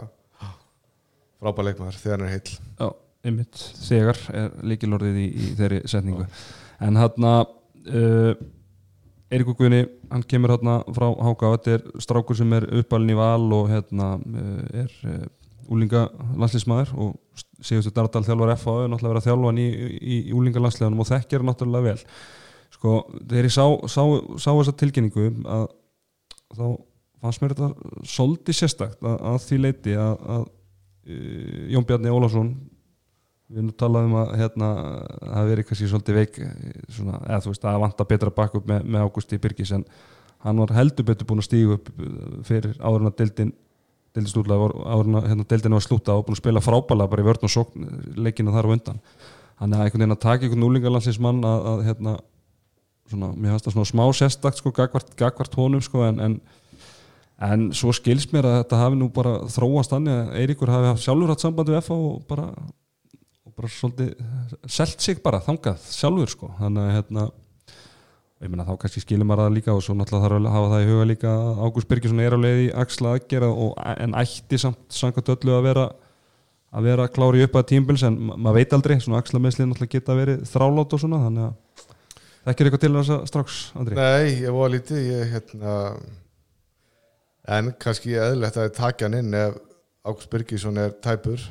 frábær 1.39 1.69
leikmaður 1.69 1.99
þegar 2.03 2.17
hann 2.19 2.27
er 2.27 2.33
heill. 2.35 2.55
Já, 2.79 2.89
einmitt, 3.29 3.65
þegar 3.87 4.21
er 4.35 4.49
líkilorðið 4.73 5.19
í, 5.23 5.27
í 5.29 5.51
þeirri 5.59 5.81
setningu. 5.87 6.27
En 6.83 6.99
hann 6.99 7.27
uh, 7.29 8.33
Eiríkur 9.29 9.55
Guðni, 9.59 9.83
hann 10.09 10.23
kemur 10.25 10.55
hérna 10.55 10.79
frá 10.95 11.07
Háka, 11.21 11.51
þetta 11.55 11.75
er 11.77 11.83
strákur 12.01 12.37
sem 12.37 12.53
er 12.57 12.65
uppalinn 12.81 13.13
í 13.13 13.17
val 13.19 13.45
og 13.53 13.67
hérna 13.69 14.15
uh, 14.17 14.63
er 14.83 14.95
uh, 15.05 15.27
úlinga 15.69 16.07
landslísmaður 16.33 16.95
og 16.97 17.11
Sigurður 17.65 17.95
Dardal 17.95 18.23
þjálfar 18.27 18.53
FA 18.59 18.75
er 18.83 18.91
náttúrulega 18.91 19.13
verið 19.13 19.21
að 19.23 19.27
þjálfa 19.29 19.49
hann 19.49 19.59
í, 19.59 19.67
í, 19.99 20.19
í 20.19 20.35
úlinga 20.37 20.63
landsliðanum 20.63 21.03
og 21.03 21.09
þekkir 21.09 21.41
hann 21.41 21.51
náttúrulega 21.51 21.89
vel. 21.89 22.13
Sko, 22.75 22.93
þegar 23.19 23.49
ég 23.49 23.55
sá, 23.55 23.65
sá, 23.91 24.03
sá 24.39 24.49
þessa 24.51 24.75
tilkynningu 24.79 25.29
að 25.49 25.65
þá 26.55 26.65
fannst 27.19 27.43
mér 27.43 27.55
þetta 27.55 28.07
svolítið 28.07 28.59
sérstakt 28.59 29.03
að, 29.03 29.17
að 29.31 29.39
því 29.45 29.61
leiti 29.63 29.95
að, 29.99 30.13
að 30.35 30.43
uh, 30.45 31.63
Jón 31.73 31.87
Bjarni 31.89 32.13
Ólafsson 32.13 32.53
við 33.49 33.65
nú 33.65 33.73
talaðum 33.77 34.15
að 34.19 34.31
hérna 34.37 34.69
það 35.17 35.51
verið 35.51 35.67
kannski 35.69 35.89
svolítið 35.89 36.19
veik 36.19 36.35
eh, 36.45 36.57
svona, 36.93 37.17
eða 37.25 37.39
þú 37.41 37.53
veist 37.53 37.63
að 37.65 37.79
vanta 37.81 38.05
betra 38.11 38.33
bakk 38.35 38.59
upp 38.59 38.67
með, 38.69 38.83
með 38.85 39.05
Ágústi 39.07 39.39
Birgis 39.41 39.71
en 39.73 39.85
hann 40.45 40.61
var 40.61 40.75
heldur 40.77 41.07
betur 41.07 41.27
búin 41.29 41.41
að 41.41 41.47
stígu 41.47 41.79
upp 41.79 41.89
eh, 41.95 42.19
fyrir 42.45 42.77
áður 42.77 43.07
en 43.09 43.53
að 44.09 44.15
deildin 44.17 44.29
deildin 44.29 44.31
stúrlega 44.33 44.63
var 44.63 44.75
áður 44.75 45.09
en 45.09 45.19
að 45.19 45.27
hérna, 45.29 45.47
deildin 45.49 45.77
var 45.77 45.85
slúta 45.85 46.15
og 46.15 46.25
búin 46.25 46.37
að 46.37 46.41
spila 46.41 46.63
frábælega 46.65 47.11
bara 47.11 47.21
í 47.21 47.27
vörn 47.29 47.45
og 47.45 47.53
sókn 47.53 47.89
leikina 48.17 48.51
þar 48.55 48.69
á 48.69 48.73
undan. 48.75 49.01
Hann 49.59 49.73
er 49.73 49.83
einhvern 49.83 50.01
veginn 50.01 50.15
að 50.15 50.23
taka 50.23 50.45
einhvern 50.45 50.67
úlingalandslinsmann 50.69 51.43
að, 51.45 51.67
að 51.71 51.83
hérna 51.89 52.15
svona, 53.09 53.33
mér 53.35 53.53
fannst 53.53 53.67
það 53.67 53.75
svona 53.75 53.91
smá 53.91 54.05
sérstakt 54.17 54.61
sko 54.61 54.71
gagvart, 54.71 55.13
gagvart 55.19 55.55
honum 55.59 55.81
sko 55.83 56.05
en, 56.07 56.19
en 56.19 56.39
en 57.39 57.69
svo 57.75 57.93
skilst 57.95 58.33
mér 58.35 58.47
að 58.47 58.57
þetta 58.57 58.81
hafi 58.81 58.99
nú 58.99 59.07
bara 59.15 59.37
þróast 59.51 59.93
þannig 59.93 60.15
að 60.15 60.31
Eiríkur 60.41 60.71
hafi 60.73 60.89
haft 60.91 61.03
sjálfur 61.05 61.31
hatt 61.31 61.43
samband 61.43 61.71
við 61.71 61.79
FH 61.79 61.95
og 61.95 62.23
bara 62.27 62.47
og 63.47 63.53
bara 63.55 63.69
svolítið 63.71 64.09
selt 64.67 64.99
sig 65.03 65.21
bara 65.23 65.39
þangað 65.43 65.85
sjálfur 65.87 66.33
sko. 66.33 66.51
Þannig 66.59 66.83
að 66.83 66.97
hérna 66.97 67.27
ég 68.39 68.51
meina 68.51 68.63
þá 68.67 68.75
kannski 68.79 69.01
skilur 69.03 69.27
maður 69.27 69.47
það 69.49 69.55
líka 69.57 69.73
og 69.75 69.81
svo 69.83 69.95
náttúrulega 69.99 70.27
þarf 70.29 70.37
að 70.39 70.53
hafa 70.55 70.67
það 70.73 70.83
í 70.85 70.89
huga 70.93 71.07
líka 71.09 71.31
að 71.35 71.57
Ágúst 71.65 71.89
Birgisson 71.89 72.21
er 72.23 72.35
á 72.35 72.39
leið 72.39 72.61
í 72.63 72.69
axla 72.83 73.15
aðgera 73.17 73.49
og, 73.51 73.73
en 74.05 74.15
ætti 74.21 74.59
samt 74.61 74.85
samkvæmt 74.95 75.31
öllu 75.35 75.55
að 75.57 75.65
vera 75.67 75.87
að 76.69 76.85
vera 76.85 77.07
klári 77.09 77.41
upp 77.43 77.57
að 77.59 77.67
tímbils 77.73 78.03
en 78.07 78.15
ma- 78.29 78.37
maður 78.37 78.59
veit 78.61 78.73
aldrei, 78.77 78.95
svona 79.01 79.19
axla 79.23 79.41
meðslið 79.43 79.67
náttúrulega 79.71 79.95
geta 79.97 80.15
verið 80.19 80.43
þrálátt 80.51 80.95
og 80.95 81.01
svona 81.03 81.19
þannig 81.25 81.47
að 81.49 81.83
það 82.39 82.51
ekki 82.53 82.63
er 82.63 82.69
eitthvað 82.69 82.83
til 82.85 82.93
þess 82.95 83.13
að 83.15 83.23
strax, 83.33 83.57
Andri? 83.81 83.97
Nei, 83.99 84.27
ég 84.45 84.53
var 84.55 84.71
lítið 84.75 85.01
ég, 85.09 85.23
hérna, 85.33 85.73
en 87.57 87.71
kannski 87.81 88.13
eðlilegt 88.21 88.59
að 88.61 88.69
takja 88.77 89.09
hann 89.09 89.17
inn 89.19 89.33
ef 89.39 89.57
Ágúst 90.07 90.29
Birgisson 90.31 90.77
er 90.79 90.93
tæpur 91.03 91.41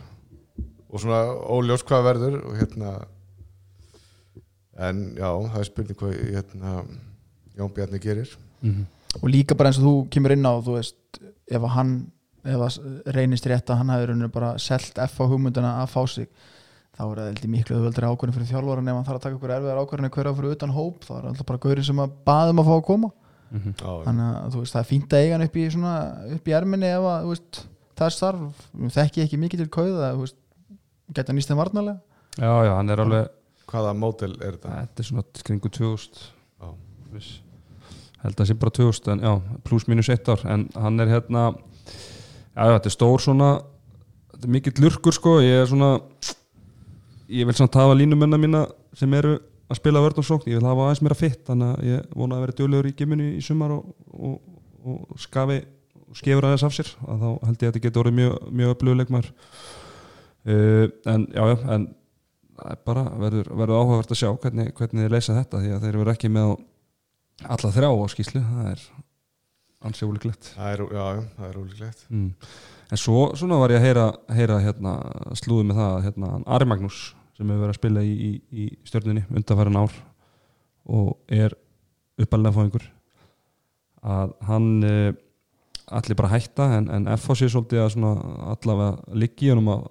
og 0.88 1.03
svona 1.03 1.20
óljós 1.53 1.85
hvað 1.85 2.07
verður 2.09 2.38
og 2.48 2.55
hérna 2.62 2.94
en 4.79 5.03
já, 5.19 5.29
það 5.29 5.59
er 5.61 5.69
spurning 5.69 5.99
hvað 5.99 6.14
hérna, 6.29 6.77
Jón 7.59 7.75
Bjarni 7.75 8.01
gerir. 8.03 8.31
Mm 8.62 8.87
og 9.17 9.31
líka 9.33 9.57
bara 9.57 9.73
eins 9.73 9.81
og 9.81 9.87
þú 9.87 9.95
kemur 10.12 10.35
inn 10.35 10.47
á 10.47 10.53
þú 10.61 10.77
veist, 10.77 11.21
ef 11.49 11.62
að 11.62 11.75
hann 11.75 11.93
ef 12.49 12.64
að 12.64 12.77
reynist 13.17 13.47
rétt 13.51 13.71
að 13.71 13.81
hann 13.81 13.93
hafi 13.93 14.29
bara 14.33 14.55
selt 14.62 14.99
F 15.09 15.21
á 15.21 15.25
hugmyndina 15.27 15.79
að 15.83 15.93
fá 15.95 16.03
sig 16.07 16.29
þá 16.99 17.03
er 17.07 17.21
það 17.21 17.31
heldur 17.31 17.53
miklu 17.53 17.79
auðveldri 17.79 18.11
ákvörðin 18.11 18.37
fyrir 18.37 18.51
þjálfvaran 18.53 18.91
ef 18.91 18.99
hann 18.99 19.09
þarf 19.09 19.19
að 19.19 19.25
taka 19.25 19.38
ykkur 19.38 19.55
erfiðar 19.55 19.81
ákvörðin 19.83 20.12
hverja 20.14 20.35
fyrir 20.38 20.55
utan 20.57 20.75
hóp, 20.75 21.07
þá 21.07 21.12
er 21.17 21.27
alltaf 21.31 21.49
bara 21.49 21.62
gaurinn 21.64 21.88
sem 21.88 22.03
að 22.03 22.14
baðum 22.27 22.62
að 22.62 22.69
fá 22.69 22.75
að 22.75 22.87
koma. 22.88 23.11
-hmm. 23.53 23.75
Já, 23.79 23.93
þannig 24.07 24.27
að 24.29 24.53
þú 24.53 24.62
veist, 24.62 24.73
það 24.73 24.81
er 24.81 24.88
fínt 24.88 25.12
að 25.12 25.23
eiga 25.23 25.37
hann 25.37 25.47
upp 25.47 25.57
í, 25.57 25.71
svona, 25.71 25.95
upp 26.35 26.49
í 26.49 26.57
erminni 26.59 26.91
ef 26.91 27.07
að 27.12 27.29
veist, 27.29 27.61
það 27.97 28.07
er 28.07 28.17
starf, 28.17 28.67
þekki 28.99 29.21
ég 29.21 29.29
ekki 29.29 29.38
mikið 29.38 29.62
til 29.62 29.71
kauða 29.79 30.12
þú 30.14 30.25
veist, 30.25 30.38
geta 31.14 31.33
nýst 31.33 31.49
þeim 31.49 31.62
varnarlega. 31.62 32.01
Já, 32.38 32.53
já, 32.67 32.73
hann 32.75 32.91
er 32.91 33.01
alveg 33.05 33.31
hvaða 33.68 33.94
mótel 33.96 34.35
er 34.38 34.57
þetta? 34.57 34.74
þetta 34.83 35.04
er 35.04 35.09
svona 35.11 35.44
kringu 35.48 35.70
2000 35.74 36.24
Já. 36.59 36.72
viss. 37.12 37.31
held 38.22 38.35
að 38.35 38.40
það 38.40 38.50
sé 38.50 38.59
bara 38.64 38.76
2000 38.81 39.12
en 39.14 39.24
já, 39.26 39.33
pluss 39.68 39.88
mínus 39.90 40.11
eitt 40.12 40.28
ár 40.28 40.44
en 40.48 40.68
hann 40.74 41.00
er 41.04 41.12
hérna 41.12 41.44
já, 41.52 42.64
þetta 42.74 42.90
er 42.90 42.96
stór 42.96 43.22
svona 43.24 43.52
þetta 44.33 44.48
er 44.48 44.54
mikill 44.57 44.83
lurkur 44.85 45.16
sko 45.16 45.38
ég 45.44 45.62
er 45.62 45.70
svona 45.70 45.94
ég 47.28 47.48
vil 47.48 47.57
samt 47.57 47.76
hafa 47.76 47.96
línumennar 47.96 48.40
mína 48.40 48.66
sem 48.96 49.12
eru 49.14 49.37
að 49.68 49.81
spila 49.83 50.00
vörn 50.00 50.20
og 50.22 50.24
sókn, 50.24 50.48
ég 50.48 50.61
vil 50.61 50.68
hafa 50.68 50.87
aðeins 50.87 51.02
meira 51.04 51.18
fitt 51.18 51.42
þannig 51.48 51.74
að 51.74 51.88
ég 51.90 52.14
vona 52.16 52.38
að 52.38 52.46
vera 52.46 52.57
djólegur 52.57 52.88
í 52.88 52.94
giminu 52.96 53.26
í 53.37 53.42
sumar 53.44 53.74
og, 53.74 53.90
og, 54.16 54.38
og 54.88 55.20
skafi 55.20 55.59
og 56.09 56.16
skefur 56.16 56.46
aðeins 56.48 56.64
af 56.64 56.76
sér 56.76 56.94
að 57.04 57.24
þá 57.24 57.28
held 57.28 57.50
ég 57.50 57.59
að 57.59 57.66
þetta 57.68 57.83
getur 57.85 58.02
orðið 58.02 58.16
mjög, 58.18 58.37
mjög 58.61 58.74
upplöfuleikmar 58.74 59.28
uh, 59.28 60.87
en 61.12 61.26
já, 61.35 61.42
já, 61.52 61.57
en 61.76 61.87
bara 62.87 63.05
verður, 63.21 63.53
verður 63.53 63.83
áhugavert 63.83 64.14
að 64.14 64.21
sjá 64.23 64.31
hvernig, 64.42 64.73
hvernig 64.79 65.05
þið 65.05 65.14
leysa 65.14 65.37
þetta 65.37 65.62
því 65.62 65.75
að 65.75 65.85
þeir 65.85 66.01
eru 66.01 66.12
ekki 66.14 66.33
með 66.35 66.55
alla 67.47 67.71
þrjá 67.77 67.90
á 67.90 68.07
skýslu 68.14 68.42
það 68.42 68.73
er 68.73 68.88
ansið 69.88 70.11
er, 70.75 70.83
já, 70.90 71.05
það 71.37 71.47
er 71.49 71.61
ólíklegt 71.61 72.05
mm. 72.11 72.29
en 72.90 73.01
svo 73.01 73.29
svona 73.38 73.61
var 73.61 73.75
ég 73.75 73.79
að 73.79 73.87
heyra, 73.87 74.07
heyra 74.35 74.59
hérna, 74.64 74.94
slúðu 75.38 75.68
með 75.68 75.81
það 75.81 75.92
að, 75.92 76.03
hérna, 76.09 76.33
Ari 76.57 76.68
Magnús 76.73 76.99
sem 77.38 77.47
hefur 77.47 77.62
verið 77.62 77.75
að 77.75 77.79
spila 77.79 78.03
í, 78.03 78.14
í, 78.18 78.33
í 78.51 78.68
stjórninni 78.88 79.23
undanfæran 79.31 79.79
ár 79.79 79.94
og 80.88 81.14
er 81.31 81.55
uppalega 82.18 82.57
fóðingur 82.57 82.88
að 84.09 84.35
hann 84.49 84.68
uh, 84.87 85.12
allir 85.94 86.18
bara 86.18 86.33
hætta 86.35 86.68
en, 86.79 86.90
en 86.92 87.09
FH 87.14 87.38
sé 87.38 87.51
svolítið 87.53 87.85
að 87.87 87.97
allavega 88.53 89.18
liggi 89.23 89.53
honum 89.53 89.71
að, 89.77 89.87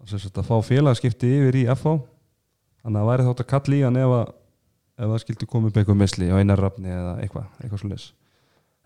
að 0.00 0.46
fá 0.48 0.56
félagskipti 0.66 1.30
yfir 1.40 1.60
í 1.62 1.66
FH 1.74 1.96
þannig 2.80 2.96
að 2.96 3.00
það 3.00 3.10
væri 3.10 3.28
þátt 3.28 3.44
að 3.44 3.50
kalla 3.52 3.76
í 3.76 3.82
hann 3.84 4.00
ef, 4.00 4.16
að, 4.16 4.34
það 5.04 5.22
skildi 5.24 5.50
koma 5.50 5.70
upp 5.70 5.80
eitthvað 5.80 6.00
misli 6.00 6.30
á 6.32 6.36
einar 6.40 6.60
rafni 6.64 6.92
eða 6.94 7.14
eitthvað, 7.20 7.48
eitthvað 7.60 7.84
svo 7.84 8.12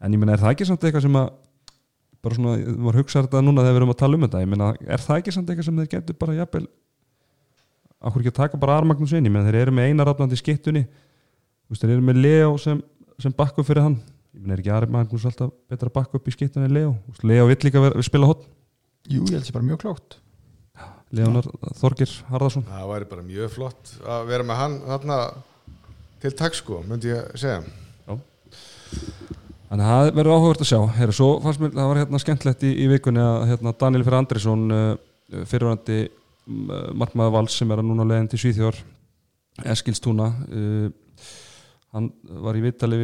en 0.04 0.12
ég 0.12 0.20
meina 0.20 0.34
er 0.34 0.42
það 0.42 0.54
ekki 0.54 0.66
samt 0.68 0.84
eitthvað 0.84 1.06
sem 1.06 1.18
að 1.20 1.28
bara 2.24 2.36
svona, 2.38 2.54
maður 2.80 2.98
hugsa 3.02 3.22
þetta 3.22 3.42
núna 3.44 3.62
þegar 3.62 3.76
við 3.76 3.80
erum 3.82 3.92
að 3.92 4.00
tala 4.00 4.16
um 4.18 4.24
þetta 4.26 4.40
ég 4.42 4.50
meina, 4.50 4.70
er 4.80 5.04
það 5.04 5.20
ekki 5.20 5.34
samt 5.36 5.52
eitthvað 5.52 5.68
sem 5.68 5.78
þeir 5.80 5.90
getur 5.94 6.18
bara 6.18 6.36
jafnvel 6.38 6.66
okkur 8.04 8.22
ekki 8.22 8.32
að 8.32 8.40
taka 8.40 8.60
bara 8.60 8.78
Armagnus 8.80 9.14
inn, 9.16 9.28
ég 9.28 9.32
meina 9.32 9.46
þeir 9.48 9.60
eru 9.62 9.74
með 9.76 9.90
einar 9.90 10.10
rafnandi 10.10 10.36
í 10.36 10.40
skittunni, 10.40 10.82
þú 10.84 11.74
veist, 11.74 11.84
þeir 11.84 11.94
eru 11.94 12.04
með 12.08 12.20
Leo 12.24 12.50
sem, 12.60 12.82
sem 13.22 13.34
bakku 13.36 13.64
fyrir 13.66 13.86
hann. 13.86 13.96
Ég 14.34 14.42
meina 14.42 14.56
er 14.56 14.64
ekki 14.64 14.74
Armagnus 14.74 15.24
alltaf 15.30 15.54
betra 15.70 15.90
að 15.90 15.96
bakka 15.96 16.18
upp 16.18 16.28
í 16.28 16.34
skittunni 16.34 16.68
en 16.68 16.76
Leo, 16.76 16.92
Þú 17.16 17.30
Leo 17.30 17.46
vill 17.48 17.60
líka 17.64 17.82
vera, 17.84 18.04
spila 18.04 18.28
hotn, 18.32 18.50
Jú, 19.04 19.20
ég 19.28 19.36
held 19.36 19.48
sér 19.48 19.56
bara 19.58 19.68
mjög 19.68 19.82
klókt 19.84 20.18
Leonar 21.14 21.46
Þorgir 21.78 22.12
Harðarsson 22.30 22.66
Það 22.68 22.90
væri 22.90 23.10
bara 23.10 23.26
mjög 23.26 23.52
flott 23.54 23.92
að 24.02 24.28
vera 24.32 24.46
með 24.46 24.60
hann 24.60 24.76
þarna 24.84 25.18
til 26.24 26.32
takk 26.38 26.56
sko, 26.56 26.80
myndi 26.88 27.10
ég 27.12 27.34
segja. 27.36 27.60
Þannig 29.68 29.84
að 29.84 29.90
það 29.90 30.10
verður 30.16 30.36
áhugavert 30.38 30.62
að 30.64 30.68
sjá. 30.70 30.80
Fannst 31.44 31.60
mér, 31.60 31.72
það 31.74 31.88
var 31.90 32.00
hérna 32.00 32.20
skemmtlegt 32.22 32.64
í, 32.64 32.70
í 32.84 32.86
vikunni 32.88 33.20
að 33.20 33.46
hérna, 33.50 33.72
Daniel 33.80 34.04
Fyrir 34.06 34.18
Andrisson 34.20 34.64
uh, 34.72 34.84
fyrirvændi 35.50 35.98
markmaður 36.94 37.34
vals 37.38 37.56
sem 37.58 37.70
er 37.72 37.80
að 37.80 37.88
núna 37.88 38.06
leiðin 38.08 38.28
til 38.32 38.40
Svíþjór 38.42 38.78
Eskilstúna 39.72 40.28
uh, 40.28 40.88
hann 41.94 42.10
var 42.44 42.58
í 42.58 42.64
vittali 42.64 42.98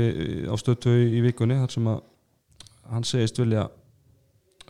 á 0.51 0.55
stöðtöu 0.61 0.97
í 1.09 1.23
vikunni 1.25 1.57
þar 1.61 1.73
sem 1.73 1.89
að 1.89 2.03
hann 2.91 3.07
segist 3.07 3.39
vilja 3.41 3.69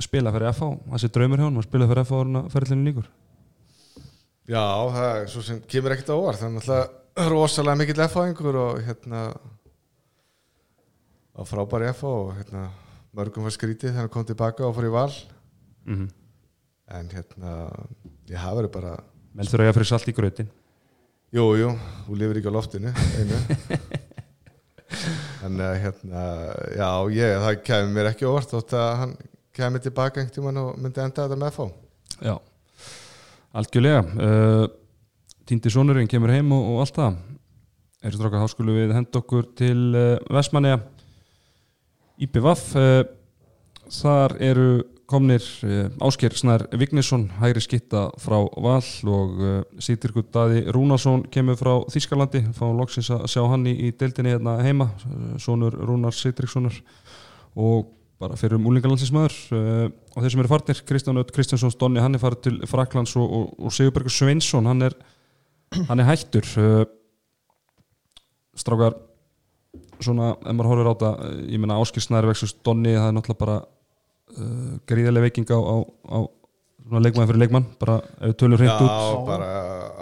spila 0.00 0.32
fyrir 0.32 0.52
FH, 0.52 0.68
það 0.92 1.02
sé 1.02 1.10
draumur 1.12 1.40
hjá 1.40 1.46
hann 1.48 1.60
að 1.60 1.66
spila 1.66 1.88
fyrir 1.90 2.06
FH 2.06 2.20
orðina 2.20 2.44
ferðlinu 2.52 2.86
líkur 2.88 3.08
Já, 4.50 4.66
það 4.90 5.08
er 5.14 5.28
svo 5.30 5.42
sem 5.46 5.60
kemur 5.70 5.94
ekkert 5.94 6.10
á 6.10 6.16
orð 6.16 6.40
það 6.40 6.48
er 6.48 6.54
náttúrulega 6.56 7.28
rosalega 7.30 7.78
mikill 7.78 8.04
F-fáingur 8.06 8.56
og 8.58 8.80
hérna 8.82 9.20
á 11.38 11.40
frábæri 11.46 11.90
F 11.92 12.02
og 12.08 12.32
hérna 12.34 12.64
mörgum 13.14 13.46
var 13.46 13.54
skrítið 13.54 13.92
þegar 13.92 14.04
hann 14.04 14.12
kom 14.12 14.26
tilbaka 14.26 14.66
og 14.66 14.74
fór 14.74 14.88
í 14.88 14.92
val. 14.94 15.12
Mm 15.86 15.96
-hmm. 15.96 16.10
en 16.98 17.08
hérna 17.14 17.52
ég 18.28 18.36
hafa 18.36 18.56
verið 18.60 18.72
bara 18.72 18.96
menn 19.34 19.46
þurfa 19.46 19.68
að 19.68 19.74
fyrir 19.74 19.86
salt 19.86 20.08
í 20.08 20.12
grötin. 20.12 20.50
Jú, 21.32 21.56
jú, 21.56 21.70
þú 22.06 22.16
lifir 22.18 22.36
ekki 22.36 22.50
á 22.50 22.58
loftinu 22.58 22.92
einu. 23.18 23.38
En 25.44 25.60
uh, 25.60 25.74
hérna 25.78 26.22
já, 26.76 26.90
ég, 27.14 27.38
það 27.38 27.62
kemur 27.62 27.92
mér 27.94 28.08
ekki 28.10 28.26
á 28.26 28.34
orð 28.34 28.48
þótt 28.50 28.72
að 28.74 28.96
hann 29.00 29.16
kemur 29.54 29.80
tilbaka 29.80 30.20
einhvern 30.20 30.34
tímann 30.34 30.56
og 30.56 30.78
myndi 30.78 31.00
enda 31.00 31.28
þetta 31.28 31.38
með 31.38 31.52
F 31.52 31.60
Já, 32.20 32.34
algjörlega. 33.56 34.04
Uh, 34.14 34.68
Týndi 35.48 35.72
sonurinn 35.72 36.08
kemur 36.10 36.30
heim 36.30 36.52
og, 36.54 36.66
og 36.74 36.84
allt 36.84 36.98
það. 36.98 37.18
Erum 38.00 38.16
strákar, 38.16 38.44
þá 38.44 38.52
skulum 38.54 38.78
við 38.78 38.94
henda 38.96 39.20
okkur 39.20 39.50
til 39.58 39.80
uh, 39.98 40.14
Vestmanneja 40.32 40.78
IPVAF 42.22 42.64
uh, 42.78 43.02
Þar 43.90 44.36
eru 44.46 44.70
komnir 45.10 45.42
Ásker 46.06 46.30
Snær 46.38 46.62
Vignesson 46.78 47.24
hægri 47.40 47.58
skitta 47.64 48.04
frá 48.22 48.36
Val 48.62 48.84
og 49.10 49.40
Sýtirkur 49.82 50.22
Daði 50.30 50.60
Rúnarsson 50.70 51.24
kemur 51.34 51.58
frá 51.58 51.72
Þískalandi 51.90 52.44
fáum 52.54 52.78
loksins 52.78 53.10
að 53.10 53.24
sjá 53.32 53.42
hann 53.50 53.66
í, 53.66 53.72
í 53.74 53.90
deildinni 53.90 54.36
hérna 54.36 54.60
heima, 54.62 54.86
sonur 55.42 55.74
Rúnars 55.74 56.22
Sýtrikssonar 56.22 56.78
og 57.58 57.90
bara 58.20 58.36
fyrir 58.36 58.58
um 58.58 58.68
úlingalandsismöður 58.70 59.36
uh, 59.56 59.86
og 60.14 60.22
þeir 60.22 60.34
sem 60.34 60.42
eru 60.42 60.50
farnir, 60.52 60.80
Kristján 60.88 61.20
Öll 61.20 61.32
Kristjánsson 61.32 61.74
Donni, 61.80 62.02
hann 62.04 62.16
er 62.16 62.22
farið 62.22 62.42
til 62.46 62.58
Fraklands 62.68 63.14
og, 63.16 63.26
og, 63.26 63.52
og 63.58 63.74
Sigurbergur 63.74 64.12
Sveinsson, 64.12 64.68
hann 64.68 64.88
er 64.90 64.96
hann 65.88 66.02
er 66.02 66.08
hættur 66.10 66.46
uh, 66.60 66.82
strákar 68.58 68.98
svona, 70.02 70.34
ef 70.36 70.56
maður 70.56 70.72
horfir 70.72 70.90
á 70.90 70.92
þetta 70.92 71.12
uh, 71.14 71.38
ég 71.48 71.62
meina 71.62 71.78
Áskil 71.80 72.04
Snæri 72.04 72.30
vexus 72.32 72.56
Donni 72.66 72.96
það 72.96 73.08
er 73.08 73.16
náttúrulega 73.16 73.44
bara 73.44 73.56
uh, 73.60 74.76
gríðarlega 74.90 75.28
veiking 75.28 75.54
á, 75.54 75.58
á, 75.60 75.76
á 76.10 76.18
svona 76.90 77.04
leikmann 77.04 77.28
fyrir 77.28 77.40
leikmann, 77.44 77.66
bara 77.78 78.00
ef 78.18 78.32
við 78.32 78.36
tölum 78.40 78.58
hreint 78.58 78.82
út. 78.82 78.90
Já, 78.90 79.18
bara 79.28 79.50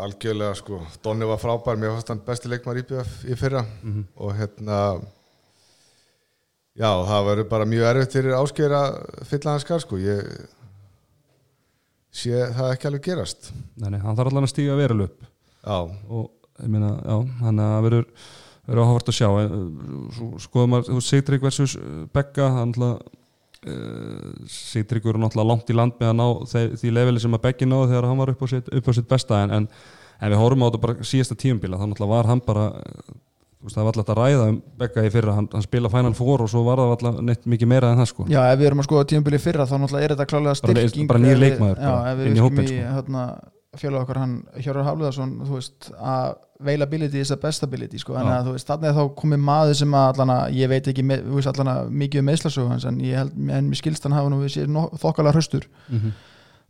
algjörlega 0.06 0.56
sko. 0.56 0.80
Donni 1.04 1.28
var 1.28 1.40
frábær, 1.42 1.76
mér 1.76 1.92
fannst 1.94 2.12
hann 2.12 2.22
besti 2.24 2.50
leikmar 2.50 2.80
í 2.80 2.84
í 3.28 3.36
fyrra. 3.36 3.64
Mhm. 3.82 4.04
og 4.16 4.34
hérna 4.38 4.78
já, 6.78 6.90
það 7.10 7.28
verður 7.32 7.50
bara 7.50 7.68
mjög 7.68 7.90
erfitt 7.90 8.16
fyrir 8.18 8.38
ásker 8.38 8.74
að 8.78 8.98
fylla 9.28 9.54
hans 9.54 9.66
skar 9.66 9.84
sko. 9.84 10.00
Ég 10.00 10.24
sé 12.14 12.42
það 12.56 12.72
ekki 12.72 12.90
alveg 12.90 13.06
gerast. 13.10 13.52
Nei, 13.76 13.90
nei, 13.92 14.00
hann 14.02 14.18
þarf 14.18 14.32
allan 14.32 14.48
að 14.48 14.54
stíga 14.54 14.78
veruleg 14.78 15.10
upp. 15.10 15.30
Já, 15.58 15.78
og 16.08 16.30
ég 16.62 16.70
meina, 16.72 16.94
já, 17.02 17.16
hann 17.42 17.62
að 17.62 17.80
verður 17.88 18.06
verður 18.68 18.84
áhvert 18.84 19.12
að 19.12 19.16
sjá. 19.16 19.28
Svo 20.16 20.28
skoðum 20.44 20.76
að, 20.78 20.90
Sigtrygg 21.04 21.46
versus 21.46 21.76
uh, 21.78 22.02
Begga, 22.14 22.50
hann 22.58 22.74
náttúrulega 22.74 23.14
uh, 23.72 24.48
Sigtrygg 24.52 25.06
verður 25.08 25.24
náttúrulega 25.24 25.50
langt 25.52 25.72
í 25.72 25.76
land 25.76 25.96
með 26.00 26.10
að 26.12 26.18
ná 26.18 26.26
því, 26.52 26.64
því 26.82 26.92
leveli 26.96 27.22
sem 27.24 27.38
að 27.38 27.46
Beggi 27.46 27.68
náði 27.68 27.92
þegar 27.92 28.10
hann 28.10 28.20
var 28.20 28.34
upp 28.34 28.44
á 28.44 28.46
sitt, 28.52 28.68
upp 28.80 28.90
á 28.90 28.92
sitt 28.98 29.08
besta 29.08 29.40
en, 29.44 29.54
en, 29.56 29.70
en 30.18 30.34
við 30.34 30.42
horfum 30.42 30.66
á 30.66 30.68
þetta 30.68 30.82
bara 30.84 31.08
síðasta 31.12 31.38
tíumbila 31.40 31.80
þá 31.80 31.86
náttúrulega 31.86 32.14
var 32.14 32.30
hann 32.32 32.44
bara 32.44 32.66
veist, 33.66 33.76
það 33.76 33.84
var 33.88 33.92
alltaf 33.98 34.14
að 34.14 34.18
ræða 34.22 34.48
um 34.52 34.62
Begga 34.78 35.04
í 35.04 35.10
fyrra 35.10 35.34
hann, 35.34 35.48
hann 35.52 35.62
spila 35.66 35.88
Final 35.90 36.14
Four 36.14 36.42
og 36.44 36.50
svo 36.52 36.62
var 36.66 36.78
það 36.78 36.92
alltaf 36.96 37.20
neitt 37.26 37.44
mikið 37.46 37.68
meira 37.72 37.92
en 37.92 37.98
það 38.02 38.10
sko 38.12 38.26
Já, 38.30 38.40
ef 38.52 38.58
við 38.60 38.66
erum 38.70 38.82
að 38.84 38.88
skoða 38.88 39.08
tímabili 39.12 39.38
fyrra 39.42 39.66
þá 39.66 39.76
náttúrulega 39.82 40.04
er 40.08 40.14
þetta 40.14 40.26
klálega 40.32 40.58
styrking 40.60 41.08
bara 41.08 41.18
ef 41.18 41.24
við- 41.28 41.42
leikmaður 41.44 41.78
Já, 41.78 41.94
bara 41.94 42.12
inn 42.28 42.36
í 42.36 42.42
í 42.64 42.68
sko. 42.68 42.92
hérna, 42.98 43.24
fjölu 43.78 43.98
okkar 44.02 44.18
hann 44.22 44.36
Hjörður 44.58 44.86
Hafliðarsson 44.88 45.32
þú 45.44 45.56
veist 45.58 45.90
að 45.98 46.36
availability 46.60 47.20
is 47.20 47.28
the 47.28 47.36
best 47.36 47.62
ability 47.62 47.98
sko, 47.98 48.14
Já. 48.14 48.22
að 48.38 48.46
þú 48.48 48.52
veist 48.56 48.66
þannig 48.70 48.88
að 48.90 48.96
þá 48.98 49.14
komið 49.20 49.42
maður 49.50 49.74
sem 49.78 49.92
að 49.94 50.08
allan 50.14 50.32
að 50.34 50.54
ég 50.58 50.68
veit 50.72 50.88
ekki 50.90 51.04
með, 51.06 51.20
þú 51.28 51.34
veist, 51.38 51.50
allan 51.52 51.68
að 51.74 51.90
mikið 52.00 52.18
um 52.22 52.26
meðslasögu 52.30 52.68
hans 52.72 52.84
en 52.88 52.98
ég 53.04 53.14
held, 53.20 53.36
en 53.58 53.68
mér 53.70 53.78
skilst 53.78 54.02
hann 54.08 54.16
hafa 54.16 54.32
nú 54.32 54.40
þokkalega 54.98 55.34
hraustur 55.36 55.68
Mhm. 55.88 56.10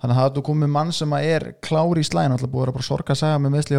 þannig 0.02 0.16
að 0.16 0.20
það 0.20 0.36
er 0.36 0.42
komið 0.50 0.68
mann 0.74 0.92
sem 0.92 1.10
að 1.16 1.24
er 1.36 1.46
klári 1.62 2.00
í 2.04 2.08
slæðin 2.10 2.32
alltaf 2.36 2.50
búið 2.52 2.68
að 2.74 2.82
sorga 2.84 3.14
að 3.14 3.20
segja 3.22 3.38
með 3.38 3.54
meðsli 3.56 3.76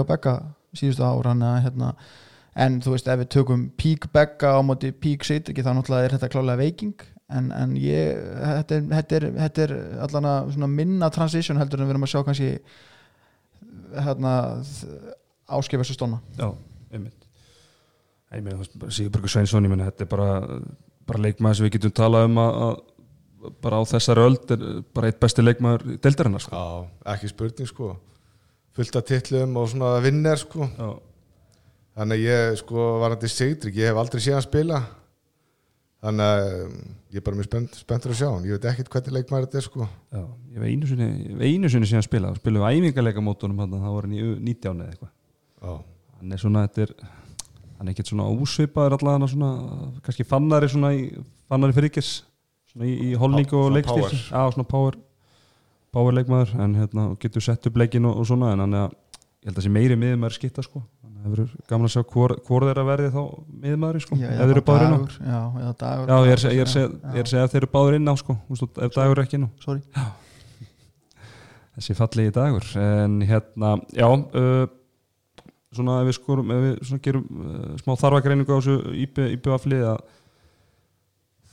en 2.59 2.81
þú 2.83 2.95
veist 2.95 3.07
ef 3.07 3.21
við 3.21 3.31
tökum 3.37 3.63
pík 3.79 4.09
Begga 4.15 4.55
á 4.55 4.59
móti 4.65 4.91
pík 4.91 5.25
Seitriki 5.27 5.63
þá 5.65 5.71
náttúrulega 5.77 6.09
er 6.09 6.15
þetta 6.17 6.31
klálega 6.33 6.61
veiking. 6.61 7.07
En, 7.29 7.51
en 7.53 7.75
ég, 7.77 8.17
þetta 8.41 8.77
er, 8.79 8.85
þetta 8.89 9.17
er, 9.19 9.25
þetta 9.37 9.65
er 9.67 9.73
allan 10.07 10.27
að 10.31 10.53
svona 10.55 10.69
minna 10.73 11.11
transition 11.13 11.59
heldur 11.61 11.83
en 11.83 11.85
við 11.85 11.93
erum 11.93 12.05
að 12.07 12.13
sjá 12.15 12.23
kannski 12.25 12.47
hérna 13.93 14.31
áskif 15.49 15.81
þessu 15.81 15.97
stóna 15.97 16.19
Já, 16.39 16.47
einmitt. 16.89 17.27
Ég 18.33 18.45
meina, 18.45 18.57
þú 18.57 18.63
veist, 18.63 18.79
bara 18.81 18.95
Sigurbergur 18.97 19.33
Sveinsson 19.33 19.65
ég 19.65 19.73
meina, 19.73 19.89
þetta 19.89 20.05
er 20.05 20.09
bara, 20.09 20.31
bara 21.09 21.21
leikmaður 21.25 21.59
sem 21.59 21.67
við 21.67 21.75
getum 21.77 21.93
talað 21.99 22.27
um 22.29 22.41
að, 22.41 22.59
að 22.65 23.53
bara 23.63 23.79
á 23.81 23.83
þessari 23.93 24.25
öld 24.25 24.53
er 24.53 24.65
bara 24.97 25.09
eitt 25.09 25.21
besti 25.21 25.45
leikmaður 25.45 25.85
deildarinnar 26.03 26.43
sko. 26.43 26.59
Já, 26.59 27.13
ekki 27.13 27.31
spurning 27.31 27.69
sko. 27.69 27.91
Fullt 28.77 28.97
af 28.99 29.05
titlum 29.09 29.57
og 29.61 29.69
svona 29.71 29.93
vinner 30.03 30.41
sko. 30.41 30.67
Já, 30.77 30.89
þannig 31.99 32.15
að 32.15 32.23
ég 32.25 32.55
sko 32.63 32.85
var 33.01 33.13
hann 33.13 33.21
til 33.21 33.31
Sigdrik 33.33 33.77
ég 33.79 33.91
hef 33.91 33.99
aldrei 33.99 34.23
séð 34.23 34.38
hann 34.39 34.45
spila. 34.47 34.79
Þannig 35.99 36.29
að 36.31 36.49
um, 36.55 36.75
ég 37.12 37.19
er 37.19 37.23
bara 37.25 37.35
mjög 37.35 37.47
spennt, 37.49 37.77
spenntur 37.81 38.13
að 38.13 38.19
sjá 38.21 38.27
hann. 38.31 38.45
Ég 38.47 38.55
veit 38.55 38.67
ekkert 38.71 38.91
hvernig 38.93 39.15
leikmaður 39.17 39.47
þetta 39.49 39.59
er 39.59 39.65
sko. 39.65 39.88
Já, 40.15 40.21
ég 40.23 40.59
hef 40.62 40.67
einu 40.69 40.88
sinni, 40.88 41.07
ég 41.12 41.33
hef 41.33 41.41
einu 41.49 41.71
sinni 41.73 41.89
síðan 41.89 42.05
spilað, 42.07 42.38
spilum 42.39 42.63
við 42.63 42.77
æfingarleika 42.79 43.23
mótunum 43.25 43.59
hann, 43.59 43.73
það 43.75 43.97
var 43.97 44.07
hann 44.07 44.15
í 44.15 44.21
19 44.47 44.79
eða 44.85 44.93
eitthvað. 44.93 45.12
Já, 45.59 45.73
hann 46.21 46.38
er 46.38 46.43
svona, 46.45 46.63
þetta 46.69 46.85
er 46.85 46.93
hann 47.79 47.88
er 47.88 47.93
ekkert 47.95 48.12
svona 48.12 48.29
ósvipaður 48.31 48.95
allavega 48.97 49.29
svona, 49.33 49.51
kannski 50.03 50.25
fannari 50.27 50.71
svona 50.71 50.93
í, 50.95 51.03
fannari 51.51 51.75
fyrir 51.75 51.91
ykkur 51.91 52.07
svona 52.07 52.88
í, 52.88 52.95
í 53.09 53.12
holningu 53.19 53.55
Pá- 53.55 53.69
og 53.75 53.85
power. 53.88 54.15
já, 54.19 54.41
svona 54.55 54.67
power 54.67 54.97
power 55.95 56.13
leikmaður, 56.15 56.51
en 56.63 56.75
hérna 56.75 57.05
getur 57.23 57.41
sett 57.43 57.65
upp 57.67 57.79
leikin 57.79 58.05
og, 58.05 58.19
og 58.19 58.27
svona, 58.27 58.51
en 58.53 58.65
hann 58.65 58.75
er 58.77 58.89
ég 58.89 59.47
held 59.47 59.55
að 59.55 59.62
það 59.62 59.65
sé 59.65 59.71
meiri 59.73 59.95
miðumæður 59.99 60.35
skitta 60.35 60.65
sko. 60.65 60.81
þannig 60.83 60.98
að 60.98 60.98
það 61.19 61.34
verður 61.34 61.51
gaman 61.71 61.88
að 61.89 61.93
sjá 61.95 62.03
hvor, 62.13 62.34
hvor 62.47 62.65
þeirra 62.67 62.86
verði 62.88 63.10
þá 63.15 63.19
miðumæður 63.65 64.03
sko, 64.05 64.17
ef 64.19 64.39
þeir 64.39 64.53
eru 64.55 64.63
báður 64.69 64.86
inn 64.88 64.95
á. 64.95 64.99
Já, 65.19 65.39
já, 65.63 65.69
dagur. 65.84 66.10
Já, 66.10 66.17
ég 66.25 66.34
er, 66.34 66.41
að 66.63 66.73
segja- 66.73 67.43
ef 67.43 67.53
þeir 67.53 67.62
eru 67.63 67.71
báður 67.75 67.97
inn 67.99 68.10
á 68.12 68.15
sko, 68.21 68.36
ef 68.55 68.95
dagur 68.97 69.19
er 69.19 69.23
ekki 69.25 69.39
inn 69.39 69.47
á. 69.47 69.51
Þessi 71.79 71.95
fallegi 71.95 72.32
dagur 72.36 72.65
en 72.82 73.19
hérna, 73.23 73.73
já 73.95 74.08
uh, 74.10 74.65
svona 75.71 75.99
ef 76.01 76.10
við 76.10 76.17
skorum 76.17 76.49
ef 76.51 76.63
við 76.65 76.73
svona 76.89 77.03
gerum 77.05 77.27
uh, 77.29 77.67
smá 77.79 77.93
þarfagreiningu 78.01 78.51
á 78.51 78.60
þessu 78.60 78.75
IBF-lið 79.05 79.86
að 79.93 80.01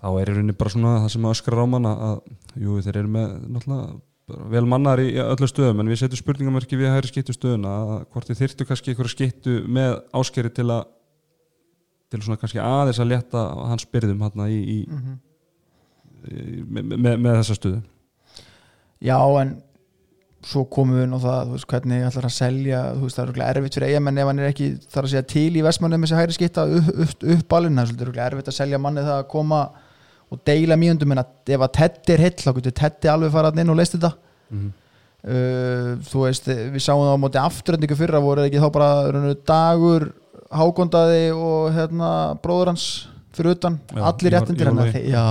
þá 0.00 0.08
er 0.20 0.30
í 0.32 0.34
rauninni 0.34 0.56
bara 0.58 0.72
svona 0.74 0.94
það 1.04 1.12
sem 1.14 1.28
öskrar 1.30 1.62
á 1.62 1.66
manna 1.70 1.92
að 2.08 2.16
jú, 2.64 2.78
þeir 2.82 2.98
eru 3.04 3.12
með 3.14 3.36
náttúrulega 3.54 3.86
vel 4.26 4.64
mannar 4.66 5.00
í, 5.02 5.12
öllu 5.22 5.46
stöðum 5.50 5.82
en 5.82 5.90
við 5.92 6.00
setjum 6.02 6.22
spurningamörki 6.22 6.78
við 6.78 6.90
hægri 6.90 7.12
skittu 7.12 7.34
stöðuna 7.36 7.74
að 7.76 7.92
hvort 8.10 8.30
þið 8.30 8.40
þyrftu 8.42 8.66
kannski 8.66 8.92
einhverja 8.92 9.14
skittu 9.14 9.58
með 9.70 10.00
áskeri 10.18 10.50
til 10.54 10.66
að 10.74 10.88
til 12.10 12.22
svona 12.22 12.38
kannski 12.38 12.62
aðeins 12.62 13.00
að 13.02 13.12
létta 13.12 13.44
hans 13.70 13.86
byrðum 13.90 14.22
hérna 14.22 14.48
í, 14.50 14.58
í, 14.58 14.80
mm 14.86 14.98
í 15.06 15.22
með, 16.26 16.92
með, 16.96 17.16
með 17.22 17.38
þessa 17.40 17.56
stöðu. 17.58 17.80
Já, 19.04 19.18
en 19.42 19.56
svo 20.46 20.62
komum 20.70 20.98
við 21.00 21.08
nú 21.10 21.18
það, 21.22 21.40
þú 21.48 21.56
veist, 21.56 21.68
hvernig 21.70 22.04
ætlar 22.06 22.28
að 22.28 22.34
selja, 22.36 22.82
þú 22.94 23.02
veist, 23.04 23.16
það 23.16 23.22
er 23.22 23.30
örugglega 23.30 23.54
erfitt 23.54 23.76
fyrir 23.76 23.92
eigamenn 23.92 24.20
ef 24.22 24.30
hann 24.30 24.42
er 24.42 24.50
ekki, 24.50 24.68
þarf 24.86 25.08
að 25.08 25.12
segja 25.12 25.26
til 25.32 25.48
í 25.58 25.64
vestmannum 25.66 26.06
þessi 26.06 26.18
hægri 26.20 26.36
skitta 26.36 26.66
upp, 26.78 26.90
upp, 27.04 27.26
upp 27.34 27.44
balinn 27.50 27.80
það 27.80 27.92
er 27.92 28.06
örugglega 28.06 28.28
erfitt 28.30 28.50
að 28.52 28.58
selja 28.60 28.80
manni 28.82 29.04
það 29.06 29.20
að 29.20 29.28
koma 29.32 29.60
og 30.32 30.40
deila 30.48 30.78
mjöndum 30.80 31.12
en 31.14 31.22
að 31.22 31.54
ef 31.54 31.62
að 31.68 31.76
Teddy 31.78 32.16
er 32.16 32.24
hill, 32.26 32.36
þá 32.42 32.50
getur 32.58 32.74
Teddy 32.80 33.12
alveg 33.12 33.34
farað 33.34 33.62
inn 33.62 33.72
og 33.72 33.78
leist 33.78 33.94
þetta. 33.96 34.12
Mm 34.50 34.74
uh, 35.26 35.92
þú 36.06 36.24
veist, 36.24 36.48
við 36.48 36.82
sáum 36.82 37.04
það 37.04 37.18
á 37.18 37.22
móti 37.24 37.42
afturhendingu 37.42 37.98
fyrra, 37.98 38.22
voru 38.22 38.46
ekki 38.46 38.62
þá 38.62 38.68
bara 38.74 38.88
rauninu, 39.10 39.36
dagur, 39.48 40.08
hákondaði 40.54 41.22
og 41.34 41.70
hérna, 41.74 42.10
bróður 42.42 42.72
hans 42.72 42.88
fyrir 43.36 43.56
utan, 43.56 43.78
Já, 43.92 44.02
allir 44.08 44.36
réttindir 44.36 44.70
já, 45.10 45.24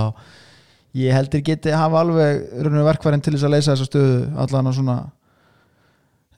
ég 0.96 1.16
heldur 1.16 1.44
geti 1.44 1.74
hafa 1.74 2.02
alveg 2.04 2.44
verkværin 2.86 3.24
til 3.24 3.34
þess 3.34 3.48
að 3.48 3.54
leysa 3.56 3.74
þessa 3.74 3.88
stöðu 3.88 4.18
allan 4.44 4.70
að 4.70 4.76
svona 4.78 4.98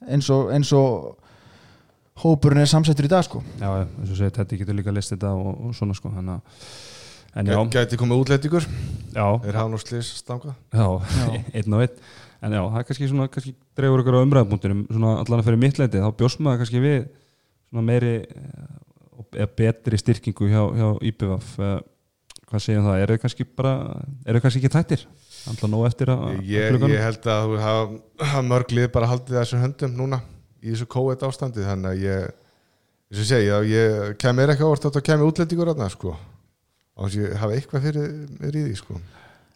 eins 0.09 0.29
og, 0.33 0.53
eins 0.55 0.71
og 0.73 1.17
hópurinn 2.23 2.63
er 2.63 2.67
samsettur 2.71 3.05
í 3.07 3.11
dag 3.11 3.23
sko. 3.23 3.43
Já, 3.59 3.69
eins 3.83 4.09
og 4.09 4.15
segir, 4.17 4.33
Teddy 4.35 4.63
getur 4.63 4.79
líka 4.79 4.95
list 4.95 5.13
þetta 5.13 5.35
og, 5.35 5.51
og 5.69 5.75
svona 5.77 5.95
sko 5.95 6.11
þannig 6.15 6.39
að 6.39 6.63
gæti 7.73 7.99
komið 7.99 8.23
útlætingur 8.23 8.65
já, 9.13 9.25
er 9.45 9.57
hann 9.59 9.73
og 9.77 9.81
slis 9.83 10.09
stanga 10.21 10.55
já, 10.73 10.87
Já. 11.13 11.27
einn 11.59 11.73
og 11.77 11.83
einn. 11.85 12.01
En 12.39 12.53
já, 12.55 12.61
það 12.63 12.79
er 12.79 12.85
kannski 12.87 13.07
svona, 13.11 13.27
kannski 13.27 13.51
dreifur 13.75 13.99
ykkur 14.03 14.15
á 14.15 14.23
umræðapunktinum 14.23 14.85
svona 14.87 15.09
allan 15.19 15.41
að 15.41 15.47
fyrir 15.49 15.59
mitt 15.59 15.79
leiti, 15.81 15.99
þá 15.99 16.09
bjóst 16.21 16.39
maður 16.39 16.61
kannski 16.63 16.79
við 16.85 16.99
svona 17.69 17.83
meiri 17.89 18.13
eh, 18.23 19.19
og- 19.19 19.35
eða 19.35 19.49
betri 19.59 19.99
styrkingu 19.99 20.47
hjá, 20.47 20.61
hjá 20.79 20.87
IBVF 21.11 21.49
eh, 21.59 21.73
hvað 22.49 22.63
segjum 22.63 22.87
það, 22.87 23.01
eru 23.03 23.17
þau 23.17 23.23
kannski 23.25 23.47
bara 23.59 23.73
eru 24.25 24.39
þau 24.39 24.45
kannski 24.47 24.61
ekki 24.63 24.71
tættir? 24.77 25.03
Alltaf 25.51 25.69
nóg 25.71 25.85
eftir 25.89 26.09
að 26.13 26.23
að 26.29 26.39
ég, 26.47 26.71
klukkanum? 26.71 26.95
ég 26.95 27.03
held 27.03 27.27
að 27.35 27.43
þú 27.51 27.59
hafa, 27.65 27.99
hafa 28.31 28.45
mörg 28.47 28.73
lið 28.75 28.89
bara 28.95 29.11
haldið 29.11 29.37
þessum 29.41 29.61
höndum 29.65 29.93
núna 29.99 30.21
í 30.63 30.71
þessu 30.73 30.87
COVID 30.95 31.27
ástandi 31.27 31.67
þannig 31.67 31.91
að 31.91 32.01
ég 32.07 32.25
eins 33.09 33.21
og 33.21 33.29
að 33.59 33.69
ég 33.71 34.17
kemur 34.19 34.51
ekki 34.55 34.65
ávart 34.67 34.89
að 34.89 34.97
og 36.99 37.07
þess 37.07 37.15
að 37.15 37.23
ég 37.23 37.39
hafa 37.39 37.55
eitthvað 37.55 37.85
fyrir 37.87 38.59
í 38.59 38.63
því 38.67 38.75
sko. 38.77 38.99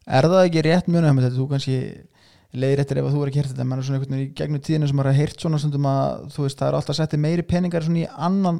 Er 0.03 0.27
það 0.27 0.45
ekki 0.47 0.63
rétt 0.65 0.89
mjög 0.91 1.05
nefnir 1.05 1.25
þetta, 1.27 1.39
þú 1.39 1.47
kannski 1.51 1.77
leiðir 2.53 2.83
eftir 2.83 2.99
ef 3.01 3.07
að 3.07 3.15
þú 3.15 3.23
er 3.23 3.31
ekki 3.31 3.41
hert 3.41 3.51
þetta, 3.51 3.65
menn 3.67 3.81
er 3.81 3.87
svona 3.87 3.99
einhvern 3.99 4.15
veginn 4.15 4.29
í 4.29 4.35
gegnum 4.37 4.63
tíðinu 4.63 4.89
sem 4.89 4.99
maður 4.99 5.09
har 5.09 5.19
heyrt 5.19 5.43
svona 5.43 5.59
stundum 5.61 5.87
að 5.89 6.25
þú 6.35 6.45
veist, 6.45 6.59
það 6.59 6.69
er 6.69 6.77
alltaf 6.79 6.97
settið 6.99 7.23
meiri 7.23 7.45
peningar 7.49 7.85
svona 7.85 8.03
í 8.03 8.07
annan, 8.27 8.59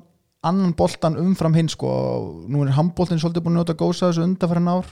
annan 0.49 0.75
boltan 0.79 1.19
umfram 1.21 1.57
hinn 1.57 1.69
sko, 1.71 1.91
og 1.93 2.47
nú 2.49 2.63
er 2.63 2.73
handboltin 2.77 3.21
svolítið 3.21 3.45
búin 3.45 3.59
að 3.59 3.61
njóta 3.61 3.77
gósa 3.77 4.09
þessu 4.09 4.25
undanfærin 4.25 4.71
ár. 4.73 4.89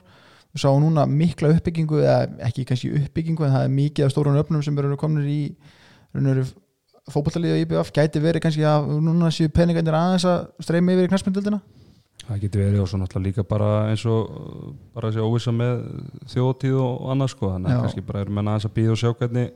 Við 0.52 0.66
sáum 0.66 0.84
núna 0.84 1.08
mikla 1.08 1.54
uppbyggingu 1.56 2.02
eða 2.04 2.46
ekki 2.50 2.68
kannski 2.68 2.92
uppbyggingu 3.00 3.48
en 3.48 3.54
það 3.56 3.66
er 3.66 3.76
mikið 3.78 4.06
af 4.06 4.12
stórun 4.12 4.40
öfnum 4.42 4.64
sem 4.66 4.78
eru 4.84 4.98
komin 5.00 5.30
í 5.32 5.42
fótboltalíð 7.10 7.56
og 7.56 7.62
IBF 7.64 7.92
gæti 7.96 8.22
verið 8.22 8.44
kannski 8.44 8.66
að 8.68 8.90
núna 9.02 9.32
séu 9.34 9.50
peningarnir 9.50 9.96
aðeins 9.98 10.28
að 10.28 10.44
streymi 10.62 10.94
yfir 10.94 11.08
í 11.08 11.12
knarspindildina 11.12 11.62
Það 12.28 12.40
getur 12.44 12.62
verið 12.62 12.82
og 12.84 12.88
svo 12.92 12.98
náttúrulega 13.02 13.28
líka 13.28 13.44
bara 13.50 13.70
eins 13.92 14.04
og 14.06 14.76
bara 14.96 15.10
þessi 15.10 15.24
óvissa 15.26 15.52
með 15.56 15.82
þjóðtíð 16.32 16.76
og 16.84 17.10
annað 17.12 17.32
sko 17.34 17.50
þannig 17.56 17.72
að 17.74 17.82
kannski 17.86 18.04
bara 18.08 18.22
erum 18.26 18.36
menn 18.38 18.52
aðeins 18.52 18.68
að 18.70 18.74
býða 18.78 18.94
og 18.94 19.00
sjá 19.02 19.10
hvernig 19.18 19.52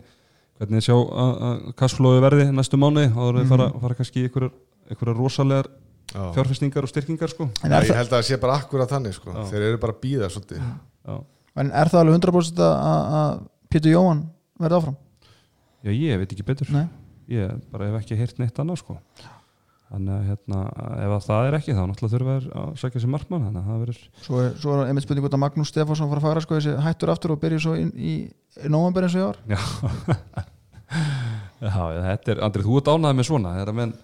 hvernig 0.59 0.85
sjá 0.85 0.95
að, 0.95 1.31
að 1.45 1.63
kassflóði 1.81 2.23
verði 2.25 2.45
næstu 2.55 2.79
mánuði 2.81 3.09
og 3.11 3.29
það 3.29 3.41
Mhm. 3.43 3.49
fara, 3.53 3.67
fara 3.83 3.97
kannski 3.99 4.23
einhverjar 4.25 5.17
rosalegar 5.19 5.67
Já. 6.15 6.31
fjárfestingar 6.35 6.83
og 6.85 6.89
styrkingar 6.89 7.29
sko 7.33 7.47
er, 7.63 7.71
ég 7.83 7.95
held 7.95 8.11
að 8.11 8.17
það 8.17 8.27
sé 8.29 8.37
bara 8.39 8.57
akkurat 8.61 8.89
þannig 8.89 9.13
sko. 9.17 9.31
Já. 9.33 9.43
þeir 9.51 9.61
eru 9.69 9.77
bara 9.81 9.93
að 9.93 10.01
býða 10.05 10.29
svolítið 10.29 10.61
Já, 11.05 11.15
en 11.55 11.71
er 11.71 11.89
það 11.89 11.99
alveg 12.01 12.19
100% 12.19 12.61
að, 12.65 13.15
að 13.21 13.39
Pétur 13.69 13.91
Jóhann 13.91 14.21
verði 14.59 14.77
áfram? 14.79 14.97
Já 15.85 15.91
ég 15.91 16.17
veit 16.21 16.31
ekki 16.33 16.45
betur 16.45 16.71
Nei. 16.71 16.87
ég 17.29 17.51
bara 17.71 17.89
hef 17.91 18.01
ekki 18.03 18.17
heyrt 18.17 18.39
neitt 18.39 18.57
annað 18.61 18.77
sko 18.83 18.97
þannig 19.85 20.13
að 20.15 20.23
hérna, 20.29 20.61
ef 21.05 21.13
að 21.15 21.25
það 21.27 21.47
er 21.49 21.57
ekki 21.59 21.75
þá 21.75 21.81
náttúrulega 21.85 22.13
þurfa 22.15 22.35
þær 22.35 22.47
að 22.61 22.71
sækja 22.81 23.01
sér 23.03 23.11
markmann 23.13 23.45
þannig 23.45 23.61
að 23.61 23.69
það 23.69 23.83
verður 23.83 23.99
Svo 24.25 24.41
er, 24.41 24.49
svo 24.63 24.73
er 24.73 24.89
einmitt 24.89 25.05
spurning 25.05 25.27
út 25.27 25.37
að 25.37 25.43
Magnús 25.43 25.71
Stefánsson 25.71 26.09
fara 26.11 26.21
að 26.21 26.25
fara 26.25 26.43
sko 26.45 26.57
þessi 26.57 26.73
hættur 26.85 27.13
aftur 27.13 27.35
og 27.35 27.41
byrja 27.43 27.61
svo 27.65 27.75
inn 27.77 27.91
í, 27.93 28.15
í 28.65 28.71
nóvember 28.73 29.05
eins 29.05 29.15
og 29.15 29.21
ég 29.21 29.29
var 29.29 29.37
Já, 31.65 31.77
þetta 32.09 32.33
er, 32.33 32.43
Andrið, 32.45 32.67
þú 32.67 32.79
ert 32.81 32.91
ánæðið 32.91 33.19
með 33.19 33.29
svona 33.29 33.53
að 33.61 33.73
menn 33.77 33.95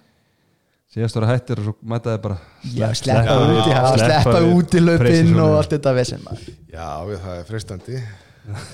síðast 0.91 1.18
ára 1.18 1.30
hættir 1.32 1.62
og 1.62 1.70
svo 1.70 1.74
mætaði 1.88 2.22
bara 2.26 2.38
Já, 2.68 2.88
sleppa 2.99 3.38
Já, 3.38 3.45
út 3.47 3.70
í 3.70 3.76
hafa, 3.78 3.93
sleppa 4.01 4.41
út 4.51 4.76
í 4.76 4.84
löpinn 4.84 5.32
og 5.39 5.55
allt 5.60 5.76
þetta 5.76 5.93
maður. 6.26 6.49
Já, 6.72 6.89
það 7.24 7.36
er 7.38 7.45
freistandi. 7.47 8.01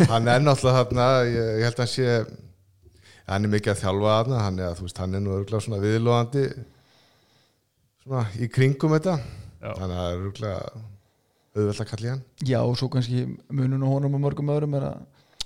Hann 0.09 0.31
er 0.31 0.41
náttúrulega 0.41 0.79
þarna 0.79 1.07
ég, 1.27 1.51
ég 1.61 1.67
held 1.67 1.77
að 1.77 1.83
hann 1.83 1.91
sé 1.93 2.15
hann 3.27 3.45
er 3.45 3.51
mikið 3.51 3.73
að 3.73 3.81
þjálfa 3.83 4.15
þarna 4.15 4.41
hann 4.45 4.59
er, 4.63 4.81
veist, 4.81 5.01
hann 5.03 5.17
er 5.17 5.23
nú 5.23 5.35
örgulega 5.35 5.65
svona 5.65 5.81
viðlóðandi 5.83 6.45
svona 8.07 8.23
í 8.39 8.47
kringum 8.51 8.95
þetta. 8.95 9.17
Já. 9.57 9.71
þannig 9.73 9.97
að 9.97 9.99
það 9.99 10.07
er 10.07 10.21
örgulega 10.21 10.57
auðvelt 11.57 11.81
að 11.81 11.89
kalla 11.89 12.07
í 12.07 12.11
hann. 12.11 12.23
Já, 12.45 12.57
og 12.61 12.75
svo 12.79 12.89
kannski 12.93 13.23
munun 13.49 13.83
og 13.83 13.93
honum 13.95 14.17
og 14.17 14.23
mörgum 14.23 14.51
öðrum 14.53 14.77
er 14.77 14.85
að 14.91 14.97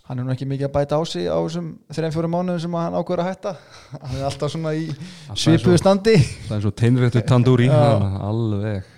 hann 0.09 0.20
er 0.20 0.28
nú 0.28 0.34
ekki 0.34 0.47
mikið 0.49 0.68
að 0.68 0.74
bæta 0.76 0.99
á 0.99 1.01
sig 1.07 1.30
á 1.32 1.39
þessum 1.39 1.70
þreim 1.95 2.14
fjórum 2.14 2.34
mánuðum 2.36 2.62
sem 2.66 2.76
að 2.76 2.86
hann 2.86 2.97
ákveður 2.99 3.24
að 3.24 3.30
hætta. 3.30 3.53
Hann 4.03 4.18
er 4.18 4.26
alltaf 4.28 4.51
svona 4.51 4.74
í 4.76 4.88
svipuðu 5.39 5.80
standi. 5.80 6.16
það 6.49 6.55
er 6.57 6.64
svo 6.66 6.74
teinréttu 6.82 7.24
tandúri 7.32 7.70
alveg. 7.72 8.89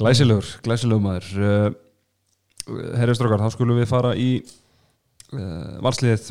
Glæsilegur, 0.00 0.48
glæsilegur 0.64 1.04
maður. 1.04 1.28
Uh, 1.38 2.88
herri 2.96 3.14
strókar, 3.14 3.44
þá 3.44 3.52
skulum 3.54 3.78
við 3.78 3.90
fara 3.90 4.14
í 4.16 4.30
uh, 4.40 5.76
varsliðið 5.84 6.30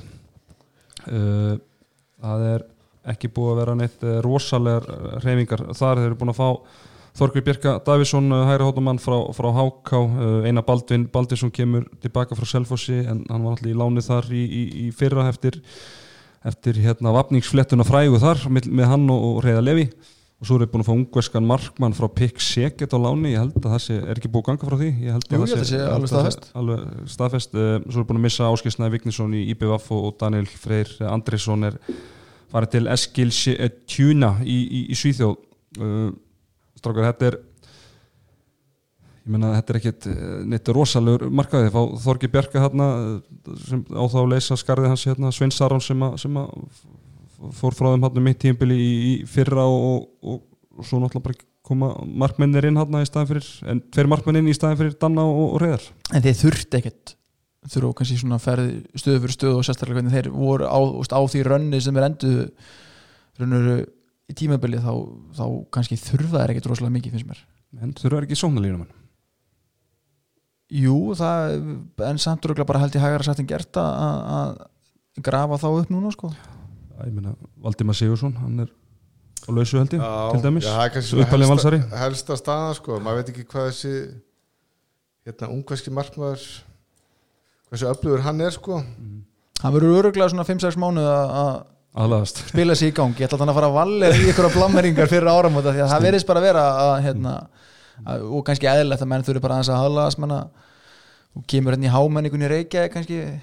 uh, 1.14 1.54
það 2.24 2.48
er 2.50 2.66
ekki 3.12 3.30
búið 3.36 3.52
að 3.54 3.60
vera 3.64 3.76
neitt 3.80 4.04
eh, 4.08 4.18
rosalegar 4.24 4.86
eh, 4.90 5.16
hreyfingar 5.24 5.64
þar. 5.76 6.00
Þeir 6.02 6.10
eru 6.12 6.20
búin 6.22 6.34
að 6.34 6.40
fá 6.42 6.50
Þorgri 7.14 7.44
Björka 7.46 7.76
Davísson, 7.86 8.32
eh, 8.34 8.46
hægri 8.50 8.66
hótumann 8.66 9.02
frá, 9.04 9.18
frá 9.38 9.50
Háká, 9.54 10.00
Einar 10.48 10.66
Baldvin 10.66 11.04
Baldinsson 11.14 11.52
kemur 11.54 11.86
tilbaka 12.02 12.38
frá 12.40 12.48
Selfossi 12.50 13.02
en 13.04 13.26
hann 13.30 13.44
var 13.46 13.58
allir 13.60 13.76
í 13.76 13.78
láni 13.78 14.02
þar 14.02 14.32
í, 14.34 14.42
í, 14.48 14.64
í 14.88 14.90
fyrra 14.96 15.28
eftir, 15.30 15.60
eftir 16.44 16.80
hérna 16.84 17.14
vapningsflettuna 17.16 17.86
frægu 17.88 18.18
þar 18.24 18.48
með, 18.50 18.72
með 18.72 18.90
hann 18.96 19.06
og, 19.14 19.44
Reyða 19.46 19.62
Levi 19.68 19.86
og 20.44 20.48
svo 20.50 20.58
er 20.60 20.68
búin 20.68 20.82
að 20.84 20.88
fá 20.90 20.96
ungverskan 20.98 21.46
markmann 21.48 21.94
frá 21.96 22.10
Pick 22.12 22.42
Seket 22.44 22.92
á 22.92 23.00
láni, 23.00 23.30
ég 23.32 23.40
held 23.46 23.54
að 23.62 23.70
það 23.78 23.84
sé, 23.86 24.00
er 24.02 24.18
ekki 24.20 24.32
búið 24.34 24.48
ganga 24.50 24.68
frá 24.68 24.76
því? 24.82 24.90
Ég 25.06 25.14
held 25.16 25.28
að 25.30 25.38
Jú, 25.38 25.46
það 25.54 25.70
sé 25.70 25.78
alveg 25.80 25.94
að 25.94 26.02
það- 26.02 26.10
staðfest. 26.12 26.50
alveg 26.60 26.82
staðfest, 27.14 27.54
svo 27.94 28.02
er 28.02 28.08
búin 28.10 28.20
að 28.20 28.26
missa 28.26 28.50
Áskilsnaði 28.50 28.96
Vignesson 28.98 29.38
í 29.40 29.46
IBVF 29.54 29.88
og 29.96 30.10
Daniel 30.20 30.50
Freyr 30.52 30.92
Andrisson 31.14 31.64
er 31.70 31.78
farið 32.54 32.76
til 32.76 32.86
Eskil 32.94 33.32
Tjuna 33.90 34.36
í, 34.46 34.60
í, 34.62 34.84
í 34.94 34.98
Svíþjóð. 34.98 35.36
Uh, 35.82 36.12
strákar, 36.78 37.10
þetta 37.10 37.32
er 37.32 37.40
ég 39.24 39.32
meina 39.32 39.54
þetta 39.56 39.72
er 39.72 39.80
ekkit 39.80 40.08
eh, 40.12 40.24
neitt 40.52 40.70
rosalegur 40.76 41.30
markaði 41.32 41.72
fá 41.72 41.80
Þorgi 42.04 42.30
Bjarka 42.32 42.64
hérna 42.64 42.88
sem 43.64 43.84
á 43.96 44.04
þá 44.12 44.20
leysa 44.28 44.58
skarði 44.60 44.92
hans 44.92 45.06
hérna 45.08 45.32
Svein 45.36 45.54
Saron 45.56 45.84
sem 45.84 46.04
að, 46.04 46.28
fór 47.56 47.78
frá 47.78 47.94
þeim 47.94 48.04
hérna 48.04 48.26
mitt 48.26 48.42
tímbili 48.44 48.76
í, 48.76 48.92
í 49.14 49.14
fyrra 49.30 49.64
og, 49.64 50.10
og, 50.20 50.44
og 50.76 50.88
svo 50.88 51.00
náttúrulega 51.00 51.30
bara 51.30 51.50
koma 51.64 51.94
markmennir 52.04 52.68
inn 52.68 52.80
hérna 52.80 53.04
í 53.04 53.08
staðin 53.08 53.32
fyrir 53.32 53.50
en 53.72 53.84
tveir 53.96 54.12
markmenn 54.12 54.42
inn 54.42 54.52
í 54.52 54.58
staðin 54.58 54.82
fyrir 54.82 54.98
Danna 55.00 55.24
og, 55.24 55.44
og 55.54 55.62
Reyðar. 55.64 55.88
En 56.12 56.26
þeir 56.26 56.40
þurfti 56.42 56.82
ekkert 56.82 57.16
þurfu 57.70 57.94
kannski 58.00 58.18
svona 58.20 58.40
ferð 58.44 58.72
stöðu 59.00 59.22
fyrir 59.24 59.36
stöðu 59.38 59.60
og 59.60 59.68
sérstaklega 59.68 60.00
hvernig 60.02 60.16
þeir 60.18 60.32
voru 60.36 60.66
á, 60.68 60.78
úst, 61.00 61.14
á 61.16 61.20
því 61.24 61.44
rönni 61.48 61.80
sem 61.84 61.96
er 61.98 62.08
endu 62.10 62.34
rönnur 63.40 63.70
í 64.30 64.36
tímabili 64.40 64.82
þá, 64.84 64.92
þá 65.38 65.46
kannski 65.74 65.98
þurfa 66.00 66.42
þeir 66.44 66.54
ekkert 66.56 66.70
rosalega 66.72 66.96
mikið 66.98 67.16
finnst 67.18 67.30
mér. 67.30 67.40
En 67.82 67.94
þurfa 67.98 68.24
ekki 68.26 68.38
sóknarlínum 68.40 68.86
Jú, 70.74 71.14
það, 71.18 71.56
en 72.08 72.18
samt 72.22 72.46
röglega 72.50 72.66
bara 72.66 72.80
held 72.82 72.96
ég 72.98 73.04
hægara 73.04 73.26
satt 73.28 73.42
en 73.44 73.50
gert 73.50 73.78
að- 73.78 73.98
að 74.02 74.22
að 74.34 75.24
grafa 75.28 75.58
þá 75.62 75.68
upp 75.82 75.90
núna 75.94 76.12
sko. 76.12 76.32
Ég 77.04 77.14
meina 77.14 77.36
Valdimar 77.62 77.94
Sigursson 77.96 78.34
hann 78.40 78.60
er 78.64 78.70
á 79.46 79.50
lausu 79.54 79.78
held 79.78 79.92
ég 79.94 80.02
til 80.32 80.42
dæmis. 80.42 80.64
já, 80.66 80.74
það 80.90 80.98
er 80.98 81.26
upphælið 81.26 81.50
valsari. 81.52 81.80
helsta, 82.00 82.34
staða 82.40 82.74
sko, 82.76 83.00
maður 83.00 83.22
veit 83.22 83.30
ekki 83.34 83.46
hvað 83.46 83.70
þessi 83.70 83.94
hérna 85.28 85.50
ungverski 85.54 85.92
markmaður 85.92 86.42
hversu 87.74 87.90
öflugur 87.90 88.24
hann 88.26 88.42
er 88.46 88.54
sko. 88.54 88.82
Hann 89.64 89.74
verður 89.74 90.00
öruglega 90.02 90.30
svona 90.32 90.46
5-6 90.48 90.78
mánuð 90.82 91.08
að 91.10 91.38
að 91.44 91.54
aðlaðast 92.04 92.44
spila 92.50 92.76
sig 92.78 92.92
í 92.92 92.96
gang. 92.98 93.14
Ég 93.18 93.28
ætla 93.28 93.40
þannig 93.42 93.54
að 93.54 93.60
fara 93.60 93.70
að 93.72 93.78
valega 93.78 94.20
í 94.20 94.30
ykkur 94.32 94.50
blammeringar 94.56 95.10
fyrir 95.12 95.30
áramóta 95.30 95.74
því 95.74 95.84
að 95.86 95.94
það 95.94 96.06
verðist 96.08 96.30
bara 96.30 96.42
að 96.42 96.48
vera 96.48 96.68
að, 96.84 96.94
hérna, 97.08 97.34
að, 98.04 98.28
og 98.30 98.46
kannski 98.48 98.70
eðlilegt 98.70 99.06
að 99.06 99.12
menn 99.14 99.26
þurfi 99.28 99.44
bara 99.44 99.60
að 99.62 99.74
haðlaðast 99.78 100.22
menna 100.24 100.40
og 101.34 101.46
kemur 101.50 101.76
hérna 101.76 101.90
í 101.90 101.94
hámenningunni 101.94 102.50
reykja 102.50 102.88
kannski 102.94 103.20
er 103.26 103.38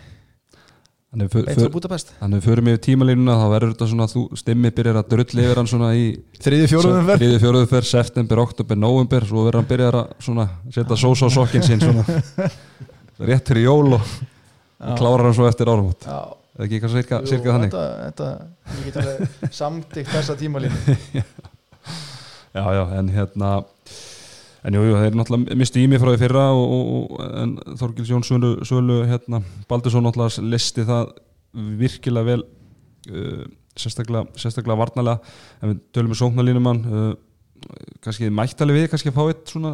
Þannig 2.21 2.37
að 2.37 2.37
við 2.37 2.45
förum 2.45 2.69
yfir 2.71 2.83
tímalínuna 2.87 3.35
þá 3.35 3.47
verður 3.51 3.71
þetta 3.73 3.87
svona 3.91 4.05
að 4.07 4.13
þú 4.13 4.21
stimmið 4.39 4.75
byrjar 4.77 4.99
að 5.01 5.09
drulli 5.11 5.43
yfir 5.43 5.59
hann 5.59 5.71
svona 5.73 5.89
í 5.99 6.05
þriði 6.39 6.69
fjóruðum 6.71 7.09
verð 7.09 7.25
þriði 7.25 7.41
fjóruðu 7.43 7.71
fer, 7.73 7.89
september, 7.89 8.43
oktober, 8.45 8.79
november 8.79 9.27
svo 9.27 9.43
verður 9.43 9.59
hann 9.59 9.71
byrjar 9.73 9.99
að 9.99 10.13
svona 10.23 10.45
setja 10.71 10.99
sós 11.03 11.25
á 11.27 11.29
sokkin 11.35 11.67
sinn 11.67 11.83
svona 11.83 12.05
rétt 13.29 13.51
fyrir 13.53 13.67
jól 13.67 13.97
og, 13.99 14.13
og 14.81 15.01
klárar 15.01 15.29
hann 15.29 15.37
svo 15.37 15.49
eftir 15.51 15.71
áramót. 15.71 16.07
Já, 16.07 16.21
eða 16.57 16.67
ekki 16.67 16.79
eitthvað 16.79 16.97
cirka, 16.97 17.21
jú, 17.21 17.31
cirka 17.35 17.57
þannig? 17.57 17.77
þetta, 17.77 18.31
þetta, 18.85 19.51
samtíkt 19.61 20.15
þessa 20.15 20.39
tímalínu. 20.41 20.81
Já, 22.51 22.65
já, 22.75 22.81
en 22.99 23.07
hérna 23.15 23.49
en 24.67 24.77
jú, 24.77 24.83
jú, 24.89 24.97
þeir 24.99 25.17
náttúrulega 25.17 25.57
mistu 25.61 25.81
í 25.81 25.87
mig 25.89 26.01
frá 26.03 26.11
því 26.11 26.21
fyrra 26.21 26.47
og, 26.53 26.73
og, 26.75 27.13
en 27.41 27.53
Þorgils 27.79 28.11
Jón 28.11 28.25
Sölu, 28.27 28.51
Sölu 28.67 28.97
hérna, 29.09 29.39
Baldursson 29.71 30.05
náttúrulega 30.05 30.45
listi 30.51 30.85
það 30.89 31.13
virkilega 31.81 32.27
vel 32.27 32.43
uh, 32.43 33.45
sérstaklega, 33.79 34.27
sérstaklega 34.35 34.81
varnalega 34.83 35.33
en 35.61 35.73
við 35.73 35.85
tölum 35.95 36.13
við 36.13 36.21
sóknarlínumann 36.25 36.83
uh, 36.91 37.13
kannski 38.05 38.33
mættalega 38.35 38.83
við 38.83 38.91
kannski 38.93 39.13
að 39.13 39.21
fá 39.21 39.23
eitt 39.31 39.55
svona 39.55 39.73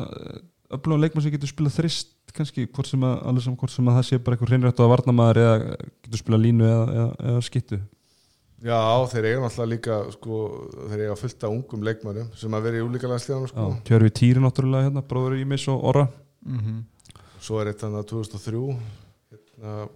öflugum 0.77 1.03
leikmann 1.03 1.25
sem 1.25 1.35
getur 1.35 1.51
spilað 1.51 1.81
þrist 1.81 2.13
kannski 2.37 2.65
hvort 2.69 2.89
sem 2.91 3.05
að, 3.07 3.15
alveg 3.31 3.45
sem 3.47 3.59
hvort 3.61 3.75
sem 3.75 3.91
að 3.91 3.99
það 3.99 4.07
sé 4.09 4.19
bara 4.23 4.37
eitthvað 4.37 4.53
hreinrættu 4.53 4.85
að 4.85 4.91
varnamaður 4.93 5.41
eða 5.43 5.55
getur 6.07 6.23
spilað 6.23 6.43
línu 6.47 6.67
eða, 6.71 6.83
eða, 6.97 7.07
eða 7.31 7.45
skittu. 7.47 7.79
Já, 8.67 8.81
þeir 9.13 9.29
eiga 9.29 9.41
náttúrulega 9.45 9.71
líka 9.75 9.97
sko, 10.15 10.41
þeir 10.91 11.05
eiga 11.05 11.17
fullt 11.21 11.45
af 11.45 11.53
ungum 11.53 11.87
leikmannum 11.87 12.29
sem 12.41 12.57
að 12.57 12.69
vera 12.69 12.81
í 12.81 12.85
úlíka 12.87 13.11
landsliðanum 13.11 13.51
sko. 13.53 13.65
Já, 13.67 13.81
Tjörfi 13.91 14.13
Týri 14.17 14.43
náttúrulega 14.45 14.89
hérna, 14.89 15.05
bróður 15.07 15.39
Ímis 15.43 15.67
og 15.73 15.89
Orra. 15.93 16.07
Mm 16.47 16.85
svo 17.47 17.61
er 17.63 17.69
að 17.71 18.07
2003 18.11 18.61
hérna, 19.31 19.89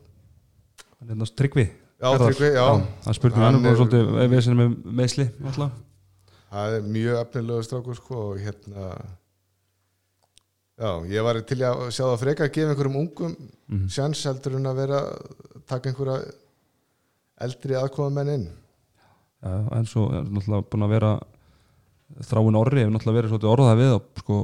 hérna 1.00 1.26
Tryggvi. 1.34 1.64
Já. 2.00 2.10
Tryggvi, 2.16 2.50
já, 2.54 2.66
það 3.04 3.16
spurning 3.16 3.42
Hann 3.44 3.64
er 3.64 3.70
er- 3.70 3.78
svolítið 3.80 4.58
með 4.60 4.76
meðsli 5.00 5.26
alltaf 5.44 5.72
það 6.50 6.76
er 6.76 6.86
mjög 6.90 7.18
efnilegu 7.20 7.66
strákur 7.66 7.98
sko, 7.98 8.20
og 8.30 8.38
hérna 8.42 8.86
já, 10.80 10.90
ég 11.12 11.24
var 11.26 11.40
til 11.44 11.58
að 11.66 11.82
sjá 11.92 12.04
það 12.06 12.20
freka 12.24 12.46
að 12.48 12.54
gefa 12.56 12.72
einhverjum 12.74 13.00
ungum 13.04 13.34
Mhm. 13.70 13.86
sjans 13.92 14.24
heldur 14.26 14.56
en 14.58 14.66
að 14.66 14.78
vera 14.80 15.00
taka 15.70 15.90
einhverja 15.92 16.32
eldri 17.40 17.76
aðkoma 17.78 18.10
menn 18.16 18.32
inn 18.34 18.48
Já, 19.40 19.52
en 19.78 19.86
svo 19.88 20.08
er 20.12 20.24
náttúrulega 20.26 20.66
búin 20.72 20.84
að 20.84 20.90
vera 20.96 21.12
þráin 22.28 22.58
orri 22.58 22.82
hefur 22.82 22.92
náttúrulega 22.96 23.18
verið 23.20 23.30
svolítið 23.32 23.52
orðað 23.54 23.78
við 23.80 23.92
og 23.94 24.08
sko 24.20 24.38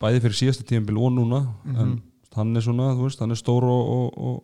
bæði 0.00 0.22
fyrir 0.24 0.38
síðasta 0.38 0.64
tímabil 0.70 1.00
og 1.02 1.10
núna 1.18 1.40
en 1.74 1.90
hann 2.36 2.54
er 2.56 2.62
svona, 2.64 2.92
þú 2.94 3.08
veist, 3.08 3.18
hann 3.20 3.34
er 3.34 3.40
stór 3.40 3.66
og, 3.66 3.90
og, 3.90 4.40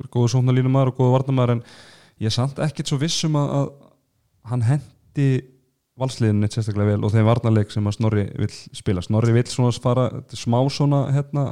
og 0.00 0.10
góður 0.10 0.32
sóknarlínumar 0.34 0.90
og 0.90 0.98
góður 0.98 1.14
varnamar 1.14 1.50
en 1.54 1.62
ég 2.20 2.26
er 2.28 2.34
samt 2.34 2.58
ekkert 2.58 2.90
svo 2.90 2.98
vissum 3.00 3.38
að, 3.38 3.54
að 3.60 3.70
hann 4.50 4.66
hendi 4.66 5.28
valsliðin 6.00 6.46
eitt 6.46 6.56
sérstaklega 6.56 6.94
vel 6.94 7.04
og 7.06 7.12
þeim 7.14 7.28
varnarleik 7.28 7.72
sem 7.74 7.86
að 7.86 7.96
Snorri 7.98 8.24
vill 8.40 8.52
spila. 8.76 9.04
Snorri 9.04 9.34
vill 9.36 9.46
svona 9.50 9.72
fara 9.84 10.08
smá 10.34 10.58
svona 10.72 11.04
hérna 11.14 11.44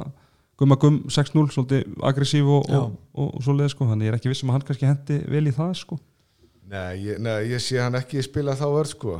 gumma 0.59 0.75
gum 0.79 1.03
6-0 1.07 1.45
svolítið 1.53 1.95
aggressív 2.09 2.49
og, 2.51 2.67
og, 2.67 2.97
og, 3.13 3.29
og 3.37 3.45
svoleiði 3.45 3.73
sko. 3.75 3.87
Þannig 3.91 4.09
ég 4.09 4.13
er 4.13 4.19
ekki 4.19 4.33
vissum 4.33 4.51
að 4.51 4.59
hann 4.59 4.67
kannski 4.67 4.89
hendi 4.89 5.19
vel 5.31 5.45
í 5.47 5.55
það 5.55 5.73
sko. 5.83 5.99
Nei, 6.69 6.99
ég, 7.01 7.21
nei, 7.23 7.37
ég 7.49 7.63
sé 7.63 7.79
hann 7.81 7.97
ekki 7.97 8.21
spila 8.25 8.57
þá 8.57 8.67
vörð 8.75 8.91
sko. 8.93 9.15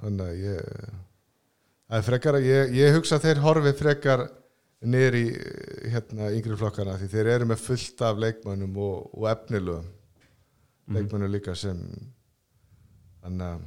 Þannig 0.00 0.24
að 0.24 0.40
ég 0.46 0.88
er 1.98 2.04
frekar 2.08 2.38
að 2.38 2.48
ég, 2.48 2.74
ég 2.78 2.96
hugsa 2.96 3.18
að 3.18 3.28
þeir 3.28 3.42
horfi 3.44 3.74
frekar 3.78 4.26
niður 4.88 5.16
í 5.18 5.24
hérna 5.90 6.30
yngri 6.36 6.56
flokkana 6.58 6.98
því 6.98 7.08
þeir 7.10 7.30
eru 7.34 7.48
með 7.50 7.64
fullt 7.64 8.04
af 8.06 8.20
leikmönnum 8.22 8.76
og, 8.78 9.08
og 9.16 9.26
efnilögum 9.32 9.88
leikmönnum 10.94 11.32
líka 11.32 11.54
sem 11.58 11.80
þannig 13.24 13.48
að 13.48 13.64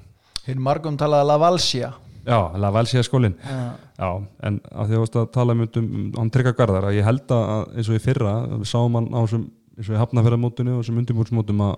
hinn 0.52 0.64
margum 0.64 1.00
talaði 1.00 1.30
La 1.32 1.38
Valsia. 1.42 1.94
Já, 2.22 2.38
La 2.62 2.70
Valsía 2.70 3.02
skólin 3.02 3.34
Já. 3.42 3.72
Já, 4.02 4.10
en 4.48 4.60
að 4.74 4.92
því 4.92 4.98
að 4.98 5.16
að 5.22 5.32
tala 5.34 5.54
um, 5.54 5.62
um, 5.66 5.88
um 5.88 6.06
hann 6.18 6.30
trygga 6.34 6.54
garðar 6.58 6.88
að 6.90 6.98
ég 6.98 7.06
held 7.06 7.34
að 7.36 7.76
eins 7.78 7.90
og 7.90 7.98
í 7.98 8.02
fyrra, 8.02 8.34
við 8.50 8.70
sáum 8.70 8.98
hann 8.98 9.10
á 9.14 9.20
þessum 9.22 9.48
eins 9.78 9.90
og 9.90 9.96
í 9.96 10.00
hafnafæramótinu 10.02 10.76
og 10.76 10.82
þessum 10.82 11.02
undirbúrsmótum 11.02 11.64
að 11.68 11.76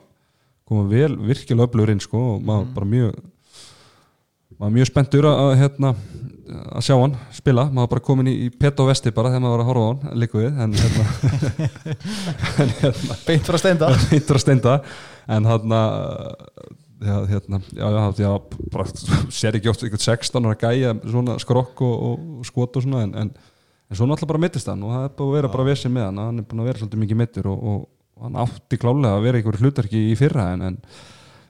koma 0.68 0.86
vel, 0.92 1.14
virkilega 1.20 1.68
öflugur 1.68 1.92
inn 1.92 2.04
sko 2.04 2.22
og 2.34 2.46
maður 2.48 2.70
bara 2.78 2.90
mjög 2.94 3.18
maður 4.60 4.76
mjög 4.78 4.90
spenntur 4.92 5.28
að, 5.28 5.42
að 5.44 5.56
hérna 5.64 5.94
að 6.54 6.86
sjá 6.86 6.96
hann 6.96 7.18
spila, 7.36 7.66
maður 7.72 7.92
bara 7.96 8.06
komin 8.08 8.30
í, 8.32 8.36
í 8.46 8.50
pet 8.52 8.80
og 8.84 8.90
vesti 8.92 9.14
bara 9.16 9.32
þegar 9.34 9.44
maður 9.44 9.56
var 9.56 9.64
að 9.64 9.70
horfa 9.72 9.84
á 9.84 9.92
hann 9.92 10.24
líka 10.24 10.40
við, 10.40 10.62
en 10.64 10.78
hérna 10.80 11.06
en 12.64 12.74
hérna 12.82 13.20
beint 13.26 13.50
frá 13.52 13.60
steinda. 13.62 13.92
hittur 14.14 14.40
að 14.40 14.46
steinda. 14.46 14.78
En 15.32 15.48
hann 15.48 15.76
já, 17.06 17.16
hérna, 17.30 17.60
já, 17.76 17.88
já, 17.96 18.04
já, 18.24 18.32
bara 18.74 18.86
sér 19.34 19.58
ekki 19.60 19.72
oft 19.72 19.84
eitthvað 19.86 20.06
16 20.06 20.48
ára 20.50 20.60
gæja 20.60 20.94
svona 21.04 21.38
skrokk 21.42 21.84
og, 21.86 21.96
og, 22.10 22.28
og 22.40 22.48
skot 22.48 22.80
og 22.80 22.86
svona 22.86 23.04
en, 23.08 23.16
en, 23.22 23.32
en 23.34 24.00
svo 24.00 24.08
náttúrulega 24.10 24.34
bara 24.34 24.44
mittist 24.46 24.72
hann 24.72 24.86
og 24.86 24.94
það 24.96 25.08
er 25.08 25.16
búin 25.18 25.30
að 25.32 25.38
vera 25.38 25.54
bara 25.56 25.68
vesið 25.70 25.96
með 25.96 26.08
hann 26.10 26.22
hann 26.24 26.44
er 26.44 26.48
búin 26.50 26.64
að 26.64 26.70
vera 26.72 26.82
svolítið 26.82 27.04
mikið 27.04 27.22
mittur 27.24 27.50
og, 27.54 27.66
og, 27.72 27.82
og 28.18 28.28
hann 28.28 28.40
átti 28.46 28.80
klálega 28.82 29.18
að 29.18 29.26
vera 29.28 29.42
einhver 29.42 29.60
hlutarki 29.62 30.06
í 30.12 30.14
fyrra 30.20 30.52
en, 30.56 30.68
en 30.70 30.80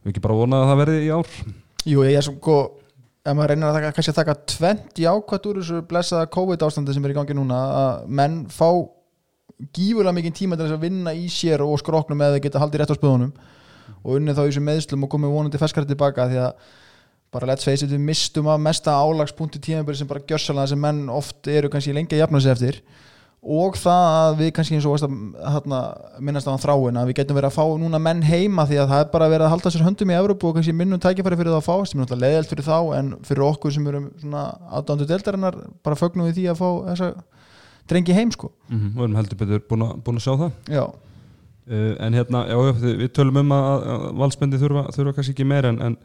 við 0.04 0.14
ekki 0.14 0.26
bara 0.26 0.40
vonað 0.40 0.64
að 0.64 0.72
það 0.72 0.82
verði 0.84 1.04
í 1.04 1.12
ár. 1.14 1.36
Jú, 1.84 2.08
ég 2.08 2.18
er 2.20 2.26
sko 2.26 2.58
ef 3.24 3.38
maður 3.38 3.54
reynir 3.54 3.70
að 3.70 3.78
taka, 3.78 3.94
kannski 3.96 4.12
að 4.12 4.20
taka 4.20 4.36
tvent 4.52 5.00
jákvæmt 5.00 5.48
úr 5.48 5.60
þessu 5.62 5.82
blessaða 5.88 6.30
COVID 6.34 6.66
ástandi 6.68 6.96
sem 6.96 7.06
er 7.08 7.14
í 7.14 7.16
gangi 7.16 7.38
núna 7.38 7.60
að 7.78 8.10
menn 8.20 8.42
fá 8.52 8.68
gífurlega 9.72 10.16
mikið 10.18 10.36
tíma 10.36 10.58
til 10.58 10.68
þess 10.68 10.76
að 10.76 10.84
vinna 10.84 11.14
í 11.16 11.30
sér 11.32 11.64
og 11.64 11.78
skroknum 11.80 12.24
eða 12.26 12.42
geta 12.44 12.60
haldið 12.60 12.84
rétt 12.84 12.92
á 12.92 13.00
spöðunum 13.00 13.32
og 14.04 14.18
unnið 14.20 14.38
þá 14.38 14.44
í 14.44 14.50
þessum 14.52 14.68
meðslum 14.68 15.06
og 15.06 15.14
komið 15.14 15.36
vonandi 15.38 15.62
feskar 15.62 15.88
tilbaka 15.88 16.28
því 16.32 16.42
að 16.44 16.74
bara 17.34 17.50
let's 17.50 17.66
face 17.66 17.82
it 17.86 17.92
við 17.92 18.04
mistum 18.04 18.50
af 18.52 18.62
mesta 18.62 18.94
álagspunkti 18.94 19.62
tímabili 19.64 19.98
sem 19.98 20.10
bara 20.10 20.22
gjörsalega 20.22 20.74
sem 20.74 20.80
menn 20.80 21.08
oft 21.10 21.50
eru 21.50 21.72
kannski 21.74 21.96
lengi 21.96 22.18
að 22.18 22.24
jafna 22.26 22.44
sig 22.44 22.54
eftir. 22.54 22.80
Og 23.44 23.76
það 23.76 24.06
að 24.10 24.38
við 24.40 24.52
kannski 24.56 24.78
eins 24.78 24.86
og 24.88 25.02
að 25.04 25.16
hérna, 25.52 25.80
minnast 26.24 26.48
á 26.48 26.56
þráin 26.64 27.00
að 27.02 27.10
við 27.10 27.18
getum 27.18 27.36
verið 27.36 27.50
að 27.50 27.58
fá 27.58 27.66
núna 27.82 28.00
menn 28.00 28.22
heima 28.24 28.64
því 28.70 28.78
að 28.80 28.94
það 28.94 29.02
er 29.04 29.10
bara 29.12 29.28
verið 29.34 29.48
að 29.48 29.54
halda 29.56 29.72
sér 29.74 29.84
höndum 29.84 30.14
í 30.14 30.16
Evrópu 30.16 30.48
og 30.48 30.56
kannski 30.56 30.76
minnum 30.80 31.02
tækifæri 31.04 31.40
fyrir 31.42 31.52
það 31.52 31.60
að 31.60 31.68
fá 31.68 31.90
sem 31.90 32.00
er 32.00 32.06
náttúrulega 32.06 32.30
leðilt 32.30 32.54
fyrir 32.54 32.68
þá 32.70 32.78
en 33.00 33.10
fyrir 33.28 33.46
okkur 33.50 33.76
sem 33.76 33.90
erum 33.92 34.06
svona 34.22 34.46
aðdándu 34.80 35.10
deltarinnar 35.10 35.58
bara 35.84 36.00
fögnum 36.00 36.30
við 36.30 36.40
því 36.40 36.46
að 36.54 36.62
fá 36.62 36.70
þessa 36.88 37.10
drengi 37.92 38.16
heim 38.16 38.32
sko. 38.32 38.54
Mm 38.70 38.86
við 38.94 39.04
erum 39.10 39.20
heldur 39.20 39.42
betur 39.44 39.68
búin 39.74 39.88
að, 39.90 39.98
búin 40.06 40.22
að 40.22 40.24
sjá 40.30 40.34
það. 40.46 40.56
Já, 40.78 40.86
uh, 41.70 41.90
en 42.06 42.18
hérna, 42.18 42.46
já, 42.50 42.58
við 42.84 43.10
tölum 43.16 43.42
um 43.44 43.56
að, 43.56 43.90
valsbendi 44.22 44.62
þurfa, 44.62 44.88
þurfa 44.96 45.16
kannski 45.18 45.36
ekki 45.36 45.48
meir 45.50 45.68
en, 45.70 45.82
en, 45.88 45.98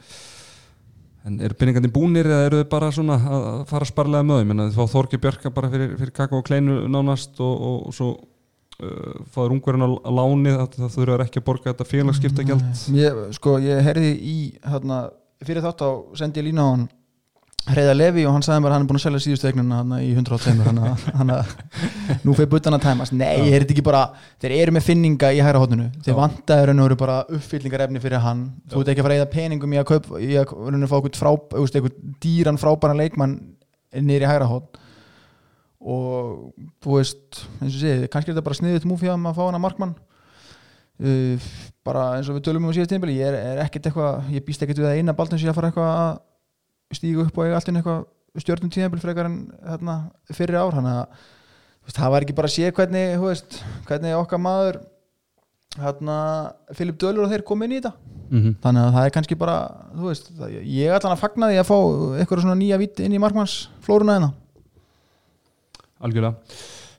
en 1.29 1.39
eru 1.47 1.59
pinningandi 1.59 1.93
búnir 1.93 2.31
eða 2.31 2.49
eru 2.49 2.63
þau 2.63 2.73
bara 2.73 2.91
svona 2.95 3.19
að 3.19 3.47
fara 3.71 3.89
sparlega 3.89 4.27
með 4.27 4.43
þeim? 4.43 4.55
En 4.55 4.65
að 4.65 4.73
þið 4.73 4.81
fá 4.81 4.95
Þorki 4.97 5.23
Björka 5.25 5.55
bara 5.55 5.73
fyrir, 5.75 5.95
fyrir 6.01 6.17
kakó 6.17 6.43
og 6.43 6.49
kleinu 6.49 6.81
nánast 6.91 7.41
og, 7.45 7.55
og, 7.71 7.81
og 7.91 7.97
svo 7.97 8.11
uh, 8.17 9.25
fáður 9.35 9.57
ungverðin 9.57 9.89
að, 9.89 9.97
láni 10.21 10.55
það, 10.57 10.79
það 10.83 10.95
þurfa 10.99 11.25
ekki 11.29 11.43
að 11.43 11.49
borga 11.51 11.73
þetta 11.73 11.89
félagsskipta 11.95 12.47
gjald 12.53 12.85
ég, 12.99 13.25
sko 13.39 13.59
ég 13.65 13.83
herði 13.87 14.15
í 14.19 14.39
hérna, 14.67 15.03
fyrir 15.45 15.65
þátt 15.67 15.85
á 15.87 15.91
sendi 16.23 16.47
lína 16.49 16.67
á 16.67 16.69
hann 16.73 16.89
Hreiða 17.69 17.95
Levi 17.97 18.23
og 18.25 18.33
hann 18.33 18.45
sagði 18.45 18.65
að 18.65 18.73
hann 18.73 18.85
er 18.85 18.89
búin 18.89 18.97
að 18.97 19.03
selja 19.03 19.21
síðustu 19.21 19.49
eignina 19.51 19.81
hann 19.83 19.91
í 19.99 20.07
102 20.15 20.55
hann 21.19 21.33
að, 21.35 21.51
nú 22.25 22.33
fyrir 22.37 22.49
buttan 22.55 22.77
að 22.79 22.85
tæmast. 22.87 23.13
Nei, 23.13 23.51
er 23.51 23.61
þetta 23.65 23.75
ekki 23.75 23.85
bara, 23.85 24.03
þeir 24.41 24.55
eru 24.57 24.73
með 24.77 24.87
finninga 24.87 25.29
í 25.37 25.43
hæra 25.45 25.61
hóttinu, 25.61 25.91
þeir 26.01 26.15
Já. 26.15 26.17
vantaður 26.17 26.73
og 26.73 26.81
eru 26.87 26.97
bara 27.03 27.17
uppfyllingarefni 27.27 28.01
fyrir 28.01 28.23
hann. 28.25 28.43
Þú 28.73 28.81
ert 28.81 28.93
ekki 28.95 29.03
að 29.03 29.09
fara 29.09 29.19
eða 29.21 29.31
peningum 29.35 29.75
í 29.75 29.81
að, 29.81 29.89
kaup, 29.91 30.09
í 30.17 30.33
að 30.41 30.47
fá 30.49 30.97
eitthvað, 30.97 31.19
frá, 31.21 31.33
eitthvað 31.61 31.99
dýran 32.25 32.61
frábæran 32.63 33.01
leikmann 33.03 33.35
í 33.93 34.21
hæra 34.23 34.49
hótt 34.49 34.81
og 35.79 36.55
þú 36.83 36.97
veist 36.97 37.45
eins 37.61 37.75
og 37.75 37.81
segið, 37.83 38.09
kannski 38.11 38.33
er 38.33 38.35
þetta 38.35 38.47
bara 38.49 38.59
sniðið 38.59 38.81
til 38.83 38.91
múfið 38.91 39.13
að 39.13 39.21
maður 39.23 39.37
fá 39.37 39.45
hann 39.45 39.59
að 39.59 39.65
markmann. 39.67 39.95
Uh, 40.99 41.39
bara 41.87 42.17
eins 42.17 42.27
og 42.27 42.35
við 42.35 42.49
tölum 42.49 42.65
um 42.67 42.73
síðast 42.75 42.91
tímpili 42.91 43.21
ég 43.21 43.31
er, 43.31 43.37
er 43.39 43.61
stígu 46.95 47.25
upp 47.27 47.39
og 47.39 47.47
eiga 47.47 47.59
allt 47.59 47.69
inn 47.71 47.81
eitthvað 47.81 48.07
stjórnum 48.39 48.71
tímpil 48.73 49.03
frekar 49.03 49.29
en 49.29 49.41
hérna, 49.65 49.97
fyrir 50.33 50.59
ár. 50.61 50.77
Hann 50.77 50.89
að 50.89 51.03
veist, 51.85 51.97
það 51.99 52.15
var 52.15 52.27
ekki 52.27 52.37
bara 52.39 52.51
að 52.51 52.55
sé 52.55 52.71
hvernig 52.75 53.19
veist, 53.23 53.59
hvernig 53.89 54.17
okkar 54.19 54.43
maður 54.43 54.81
hérna, 55.79 56.19
Filip 56.77 56.99
Dölur 57.01 57.27
og 57.27 57.33
þeir 57.33 57.45
kom 57.47 57.63
inn 57.65 57.77
í 57.77 57.81
þetta. 57.81 57.95
Mm 58.29 58.41
-hmm. 58.43 58.57
þannig 58.61 58.83
að 58.83 58.95
það 58.95 59.07
er 59.07 59.13
kannski 59.17 59.37
bara 59.41 59.57
veist, 60.05 60.27
ég 60.61 60.89
er 60.89 60.95
allan 60.99 61.15
að 61.17 61.23
fagna 61.23 61.49
því 61.49 61.61
að 61.61 61.69
fá 61.71 61.79
eitthvað 62.21 62.43
svona 62.43 62.61
nýja 62.61 62.79
vitt 62.79 63.01
inn 63.01 63.15
í 63.17 63.21
markmannsflóruna 63.23 64.17
hérna. 64.19 64.33
Algjörlega. 65.99 66.35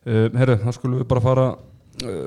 Uh, 0.09 0.29
herru, 0.33 0.55
þá 0.57 0.71
skulum 0.73 0.99
við 0.99 1.07
bara 1.07 1.21
fara 1.21 1.47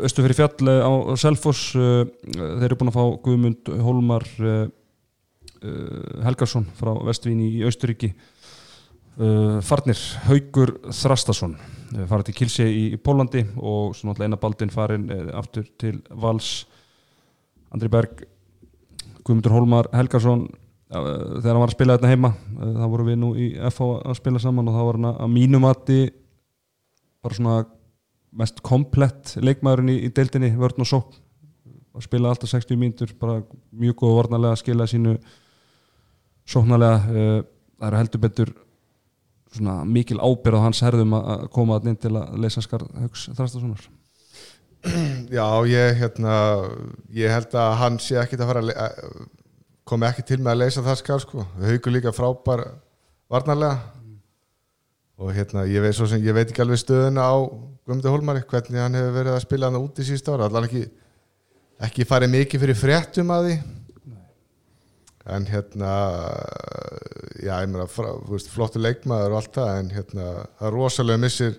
östu 0.04 0.22
fyrir 0.22 0.36
fjall 0.36 0.68
eh, 0.68 0.84
á 0.84 0.92
Selfoss. 1.16 1.74
Uh, 1.74 2.04
þeir 2.36 2.68
eru 2.68 2.78
búin 2.78 2.92
að 2.92 2.98
fá 2.98 3.04
Guðmund 3.24 3.70
Hólmar 3.82 4.26
uh, 4.40 4.68
Helgarsson 6.26 6.66
frá 6.78 6.92
Vestvín 7.06 7.42
í 7.44 7.62
Austuríki 7.66 8.12
uh, 8.12 9.60
farnir 9.64 9.98
Haugur 10.26 10.74
Þrastason 10.88 11.54
uh, 11.56 12.04
farið 12.10 12.30
til 12.30 12.36
Kilse 12.40 12.66
í, 12.68 12.84
Pólandi 12.96 13.44
og 13.56 13.96
svo 13.96 14.10
náttúrulega 14.10 14.30
eina 14.30 14.40
baldin 14.42 14.72
farin 14.74 15.08
aftur 15.36 15.68
til 15.80 16.00
Vals. 16.10 16.64
Andri 17.72 17.90
Berg 17.92 18.24
Guðmundur 19.22 19.54
Hólmar 19.54 19.88
Helgarsson 19.94 20.48
þegar 20.92 21.54
hann 21.54 21.62
var 21.62 21.70
að 21.70 21.76
spila 21.76 21.94
þetta 21.96 22.10
heima 22.12 22.32
uh, 22.34 22.72
þá 22.80 22.86
vorum 22.94 23.12
við 23.12 23.20
nú 23.22 23.30
í 23.36 23.52
FH 23.70 23.92
að 24.02 24.18
spila 24.18 24.42
saman 24.42 24.68
og 24.68 24.76
þá 24.76 24.82
var 24.88 24.98
hann 24.98 25.12
að 25.12 25.32
mínumati 25.36 26.00
bara 27.22 27.38
svona 27.38 27.60
mest 28.42 28.62
komplett 28.64 29.36
leikmaðurinn 29.40 29.92
í, 29.92 29.98
í 30.08 30.10
deildinni 30.12 30.52
vörn 30.56 30.84
og 30.84 30.88
sók 30.88 31.14
að 31.92 32.06
spila 32.06 32.32
alltaf 32.32 32.50
60 32.52 32.80
mínútur 32.80 33.12
bara 33.20 33.42
mjög 33.76 33.98
góð 34.00 34.18
varnarlega 34.18 34.56
að 34.56 34.62
skila 34.62 34.88
sínu 34.88 35.16
sóknarlega 36.48 36.98
uh, 36.98 37.40
það 37.78 37.88
eru 37.88 38.00
heldur 38.00 38.22
betur 38.22 38.52
svona 39.52 39.82
mikil 39.84 40.20
ábyrð 40.22 40.58
á 40.58 40.64
hans 40.64 40.80
herðum 40.84 41.16
að 41.18 41.48
koma 41.52 41.80
inn 41.84 41.98
til 42.00 42.14
að 42.16 42.38
leysa 42.40 42.62
skar 42.64 42.86
högs 43.02 43.28
þrastasonar 43.36 43.88
Já, 45.36 45.46
ég, 45.70 45.98
hérna, 46.00 46.36
ég 47.14 47.30
held 47.30 47.52
að 47.54 47.74
hann 47.78 47.98
sé 48.02 48.16
ekkit 48.18 48.40
að 48.42 48.50
fara 48.50 48.62
að 48.66 49.02
komi 49.86 50.08
ekki 50.08 50.24
til 50.26 50.40
með 50.40 50.54
að 50.54 50.62
leysa 50.64 50.82
það 50.86 50.98
skar 50.98 51.22
sko. 51.22 51.44
haugur 51.60 51.94
líka 51.94 52.12
frábær 52.14 52.64
varnarlega. 53.30 53.76
Og 55.22 55.30
hérna, 55.36 55.62
ég 55.70 55.84
veit, 55.84 55.94
sem, 55.94 56.18
ég 56.24 56.34
veit 56.34 56.48
ekki 56.48 56.64
alveg 56.64 56.80
stöðuna 56.82 57.28
á 57.30 57.34
Guðmundur 57.86 58.14
Hólmari, 58.14 58.42
hvernig 58.48 58.82
hann 58.82 58.98
hefur 58.98 59.14
verið 59.20 59.36
að 59.36 59.44
spila 59.44 59.68
hann 59.68 59.78
út 59.78 60.00
í 60.02 60.06
síðust 60.06 60.30
ára, 60.32 60.48
allan 60.48 60.66
ekki 60.66 60.82
ekki 61.82 62.06
farið 62.06 62.34
mikið 62.36 62.62
fyrir 62.62 62.78
fréttum 62.78 63.30
að 63.34 63.46
því 63.48 63.54
en 65.30 65.46
hérna 65.46 65.92
já, 67.42 67.54
ég 67.62 67.70
meina, 67.70 67.86
flottu 67.86 68.82
leikmaður 68.82 69.36
og 69.36 69.42
allt 69.42 69.54
það, 69.54 69.76
en 69.78 69.92
hérna 69.94 70.26
það 70.58 70.66
er 70.68 70.74
rosalega 70.74 71.22
missir 71.22 71.54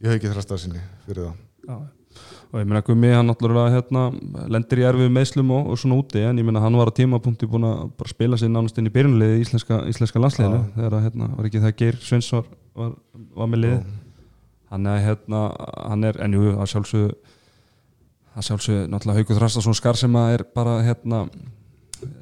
í 0.00 0.10
haugið 0.10 0.34
þrastasinni 0.34 0.82
fyrir 1.06 1.30
það 1.30 1.88
og 2.50 2.58
ég 2.58 2.66
meina 2.66 2.82
Gumi 2.82 3.12
hann 3.14 3.28
náttúrulega 3.30 3.76
hérna, 3.76 4.04
lendir 4.50 4.82
í 4.82 4.86
erfið 4.88 5.12
meðslum 5.14 5.52
og, 5.54 5.68
og 5.70 5.78
svona 5.78 6.00
úti 6.00 6.22
en 6.26 6.40
ég 6.40 6.46
meina 6.46 6.62
hann 6.64 6.78
var 6.78 6.90
á 6.90 6.98
tímapunkti 6.98 7.48
búin 7.50 7.68
að 7.68 8.08
spila 8.10 8.38
sér 8.40 8.50
nánast 8.50 8.80
inn 8.80 8.90
í 8.90 8.94
byrjunliði 8.94 9.38
í 9.38 9.44
íslenska, 9.44 9.84
íslenska 9.90 10.22
landsliðinu 10.22 10.58
Já. 10.58 10.70
þegar 10.76 10.96
að, 10.98 11.04
hérna, 11.06 11.28
var 11.36 11.48
ekki 11.48 11.62
það 11.62 11.76
Geir 11.78 12.00
Svens 12.02 12.32
var, 12.34 12.48
var, 12.80 12.96
var 13.38 13.52
með 13.52 13.62
liði 13.64 13.78
hann 14.70 14.90
er 14.90 15.04
hérna 15.06 15.44
hann 15.76 16.10
er, 16.10 16.18
en 16.26 16.36
jú, 16.36 16.50
að 16.56 16.72
sjálfsögðu 16.74 17.14
að 18.30 18.46
sjálfsögðu 18.48 18.90
náttúrulega 18.90 19.22
Haukur 19.22 19.40
Þrastason 19.40 19.78
skar 19.78 19.98
sem 19.98 20.18
að 20.18 20.34
er 20.34 20.46
bara 20.54 20.76
hérna 20.86 21.24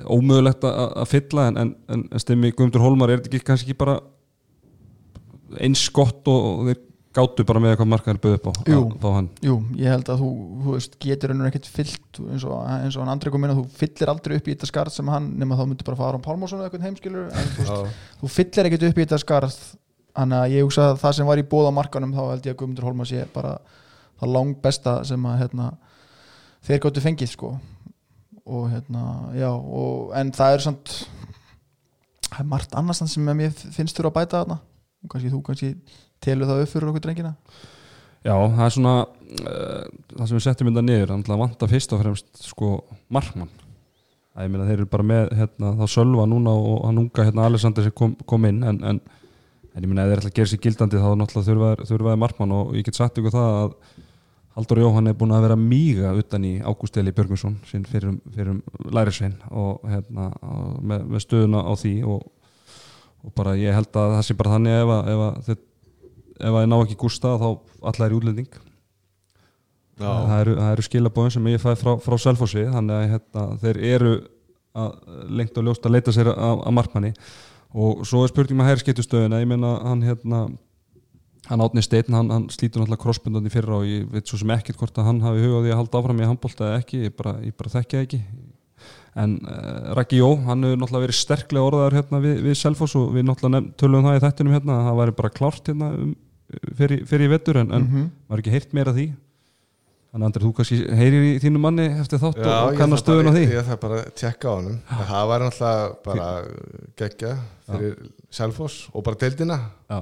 ómögulegt 0.05 0.65
að, 0.69 0.79
að 1.03 1.11
fylla 1.13 1.49
en, 1.51 1.59
en, 1.63 1.73
en 1.95 2.23
stemmi 2.23 2.53
Guðmundur 2.53 2.85
Hólmar 2.85 3.13
er 3.13 3.23
þetta 3.23 3.37
ekki 3.37 3.49
kannski 3.49 3.71
ekki 3.71 3.81
bara 3.85 3.99
eins 5.65 5.87
gott 5.95 6.29
og, 6.29 6.47
og 6.51 6.69
þeir 6.69 6.85
gátu 7.19 7.45
bara 7.49 7.61
með 7.63 7.73
eitthvað 7.73 7.91
markaður 7.91 8.21
bauð 8.23 8.37
upp 8.37 8.47
á 8.49 8.53
Jú. 8.69 8.79
að 8.83 8.95
fá 9.03 9.09
hann 9.17 9.29
Jú, 9.43 9.57
ég 9.81 9.95
held 9.95 10.11
að 10.13 10.23
þú, 10.23 10.29
þú 10.65 10.75
veist, 10.77 10.97
getur 11.03 11.33
ennur 11.35 11.49
ekkert 11.49 11.69
fyllt 11.73 12.21
eins 12.21 12.45
og, 12.47 12.61
eins 12.69 12.99
og 12.99 13.03
hann 13.05 13.13
andri 13.15 13.33
kom 13.33 13.47
inn 13.47 13.55
að 13.55 13.61
þú 13.63 13.81
fyllir 13.81 14.13
aldrei 14.13 14.37
upp 14.39 14.49
í 14.49 14.55
þetta 14.55 14.71
skarð 14.71 14.95
sem 14.95 15.11
hann 15.13 15.29
nema 15.41 15.59
þá 15.59 15.65
myndir 15.65 15.89
bara 15.89 16.01
fara 16.03 16.21
á 16.21 16.27
Pálmásson 16.27 16.61
eða 16.61 16.69
eitthvað 16.69 16.87
heimskilur 16.89 17.31
en 17.33 17.51
þú, 17.57 17.65
veist, 17.65 18.01
þú 18.21 18.33
fyllir 18.37 18.71
ekkert 18.71 18.87
upp 18.91 19.01
í 19.01 19.05
þetta 19.07 19.21
skarð 19.25 19.59
þannig 20.19 20.39
að 20.43 20.55
ég 20.55 20.69
hugsa 20.69 20.87
að 20.93 21.01
það 21.03 21.17
sem 21.19 21.31
var 21.31 21.41
í 21.41 21.47
bóða 21.49 21.75
markanum 21.79 22.15
þá 22.15 22.23
held 22.27 22.49
ég 22.49 22.55
að 22.55 22.61
Guðmundur 22.61 22.89
Hólma 22.91 23.09
sé 23.09 23.25
bara 23.35 23.57
það 24.19 24.35
lang 24.35 24.55
besta 24.63 24.99
sem 25.09 25.27
að 25.31 25.43
hérna, 25.45 25.69
þeir 26.69 26.85
gáttu 26.85 27.05
fengið 27.05 27.33
sko 27.33 27.53
og 28.49 28.69
hérna, 28.73 29.05
já 29.37 29.51
og, 29.53 30.13
en 30.17 30.33
það 30.35 30.57
er 30.57 30.65
samt 30.65 30.95
það 32.29 32.41
er 32.43 32.51
margt 32.51 32.77
annars 32.79 33.03
sem 33.05 33.29
að 33.29 33.41
mér 33.41 33.55
finnst 33.77 33.97
þurfa 33.97 34.13
að 34.13 34.17
bæta 34.19 34.43
þarna. 34.43 34.59
Og 35.05 35.13
kannski 35.13 35.33
þú 35.33 35.43
kannski 35.47 35.71
telur 36.25 36.49
það 36.51 36.63
upp 36.65 36.73
fyrir 36.73 36.91
okkur 36.91 37.05
drengina. 37.05 37.35
Já, 38.27 38.35
það 38.35 38.65
er 38.65 38.75
svona 38.75 38.95
uh, 39.05 39.85
það 40.17 40.25
sem 40.25 40.37
við 40.37 40.45
setjum 40.45 40.71
þetta 40.73 40.85
niður, 40.85 41.13
þannig 41.13 41.33
að 41.35 41.43
vanta 41.45 41.69
fyrst 41.71 41.95
og 41.95 42.03
fremst 42.03 42.43
sko 42.49 42.73
markmann. 43.15 43.53
Það 44.35 44.47
ég 44.47 44.53
meina 44.55 44.67
þeir 44.69 44.81
eru 44.81 44.91
bara 44.91 45.07
með 45.07 45.31
hérna, 45.39 45.71
þá 45.79 45.95
Sölva 45.95 46.27
núna 46.31 46.53
og 46.55 46.83
hann 46.87 47.01
unga 47.05 47.25
hérna 47.27 47.47
Alexander 47.49 47.87
sem 47.87 47.95
kom, 47.97 48.13
kom 48.29 48.45
inn 48.47 48.61
en, 48.67 48.83
en, 48.87 49.01
en 49.73 49.87
ég 49.87 49.91
meina 49.91 50.05
ef 50.05 50.13
þeir 50.13 50.23
ætla 50.23 50.33
að 50.33 50.37
gera 50.37 50.51
sér 50.53 50.63
gildandi 50.67 51.01
þá 51.03 51.09
náttúrulega 51.19 51.89
þurfaði 51.89 52.21
markmann 52.23 52.55
og 52.55 52.77
ég 52.79 52.87
get 52.87 52.99
sagt 52.99 53.19
ykkur 53.19 53.35
það 53.35 53.57
að 53.63 53.75
Haldur 54.59 54.81
Jóhann 54.83 55.07
er 55.07 55.15
búin 55.15 55.31
að 55.31 55.45
vera 55.45 55.55
míga 55.55 56.09
utan 56.19 56.43
í 56.43 56.57
Ágústeli 56.59 57.13
Björgvinsson 57.15 57.61
sinn 57.69 57.85
fyrir, 57.87 58.17
fyrir 58.35 58.57
lærisvein 58.91 59.37
og 59.55 59.85
hérna 59.87 60.33
og 60.43 60.81
með, 60.83 61.05
með 61.13 61.23
stöðuna 61.23 61.61
á 61.63 61.73
því 61.79 61.93
og, 62.11 62.25
og 63.23 63.35
bara 63.39 63.53
ég 63.55 63.77
held 63.77 63.93
að 63.95 64.17
það 64.17 64.25
sé 64.27 64.37
bara 64.41 64.57
þannig 64.57 64.81
ef 64.81 64.91
að, 64.97 65.13
ef 65.13 65.23
að, 65.29 65.53
ef 66.41 66.51
að 66.51 66.65
ég 66.65 66.69
ná 66.73 66.77
ekki 66.81 66.99
gústa 67.05 67.37
þá 67.39 67.47
allar 67.93 68.09
er 68.09 68.17
útlending. 68.19 68.59
Það 70.03 70.35
eru, 70.41 70.59
það 70.59 70.73
eru 70.73 70.87
skilabóðin 70.89 71.37
sem 71.37 71.49
ég 71.53 71.63
fæ 71.63 71.71
frá, 71.79 71.93
frá 72.03 72.19
Selfossi 72.27 72.67
þannig 72.67 72.99
að 72.99 73.09
hérna, 73.15 73.47
þeir 73.63 73.83
eru 73.93 74.13
að, 74.75 74.99
lengt 75.39 75.63
og 75.63 75.69
ljóst 75.71 75.87
að 75.87 75.95
leita 76.01 76.19
sér 76.19 76.33
að, 76.35 76.65
að 76.67 76.77
markmanni. 76.81 77.15
Og 77.79 78.03
svo 78.09 78.25
er 78.27 78.35
spurning 78.35 78.59
með 78.59 78.73
hæri 78.73 78.89
skiptustöðuna, 78.89 79.39
ég 79.39 79.51
meina 79.55 79.77
hann 79.87 80.03
hérna 80.03 80.49
hann 81.49 81.63
átni 81.65 81.83
steinn, 81.85 82.13
hann, 82.15 82.31
hann 82.35 82.47
slítur 82.53 82.83
náttúrulega 82.83 83.03
krossbundandi 83.03 83.51
fyrra 83.53 83.79
og 83.81 83.87
ég 83.89 84.07
veit 84.13 84.29
svo 84.29 84.39
sem 84.41 84.51
ekkert 84.55 84.79
hvort 84.81 84.99
að 85.01 85.09
hann 85.09 85.21
hafi 85.25 85.43
hugað 85.45 85.65
því 85.67 85.73
að 85.75 85.81
halda 85.83 86.01
áfram 86.03 86.23
í 86.23 86.29
handbólta 86.29 86.67
eða 86.69 86.81
ekki, 86.83 87.03
ég 87.09 87.15
bara, 87.19 87.35
ég 87.45 87.57
bara 87.59 87.73
þekkja 87.77 88.03
ekki. 88.07 88.21
En 89.19 89.33
uh, 89.43 89.95
Raki 89.99 90.21
Jó, 90.21 90.29
hann 90.47 90.63
hefur 90.63 90.79
náttúrulega 90.79 91.07
verið 91.09 91.17
sterklega 91.19 91.69
orðaður 91.71 91.97
hérna 91.99 92.21
við, 92.23 92.37
við 92.45 92.59
Selfoss 92.61 92.95
og 93.01 93.09
við 93.17 93.25
náttúrulega 93.27 93.73
tölum 93.81 94.05
það 94.07 94.19
í 94.19 94.25
þættinum 94.27 94.55
hérna 94.59 94.77
að 94.79 94.85
það 94.91 94.99
væri 95.01 95.15
bara 95.23 95.31
klárt 95.39 95.71
hérna 95.73 95.89
um, 95.97 96.13
fyrir, 96.79 97.01
fyrir 97.11 97.33
vettur 97.33 97.59
en, 97.65 97.73
en 97.75 97.89
Mhm. 97.89 98.05
maður 98.29 98.45
ekki 98.45 98.55
heyrt 98.55 98.77
meira 98.79 98.95
því. 98.95 99.07
Þannig 100.09 100.25
að 100.25 100.29
Andri, 100.29 100.43
þú 100.47 100.51
kannski 100.57 100.77
heyrir 100.97 101.25
í 101.29 101.33
þínu 101.43 101.61
manni 101.61 101.85
eftir 102.01 102.21
þátt 102.23 102.39
og, 102.41 102.53
og 102.71 102.79
kannar 102.79 103.01
stöðun 103.03 103.29
á 103.29 103.33
því. 103.35 103.43
Ég 103.53 103.67
þarf 103.67 103.81
bara 103.83 103.99
að 104.01 104.07
tjekka 104.17 104.49
á 104.49 104.53
honum. 104.55 104.79
Það 105.11 105.27
var 105.33 105.43
náttúrulega 105.45 105.91
bara 106.07 106.29
geggja 107.03 107.33
fyrir 107.69 107.99
Selfoss 108.39 108.79
og 108.95 109.05
bara 109.05 109.19
deildina. 109.21 109.59
Já. 109.91 109.99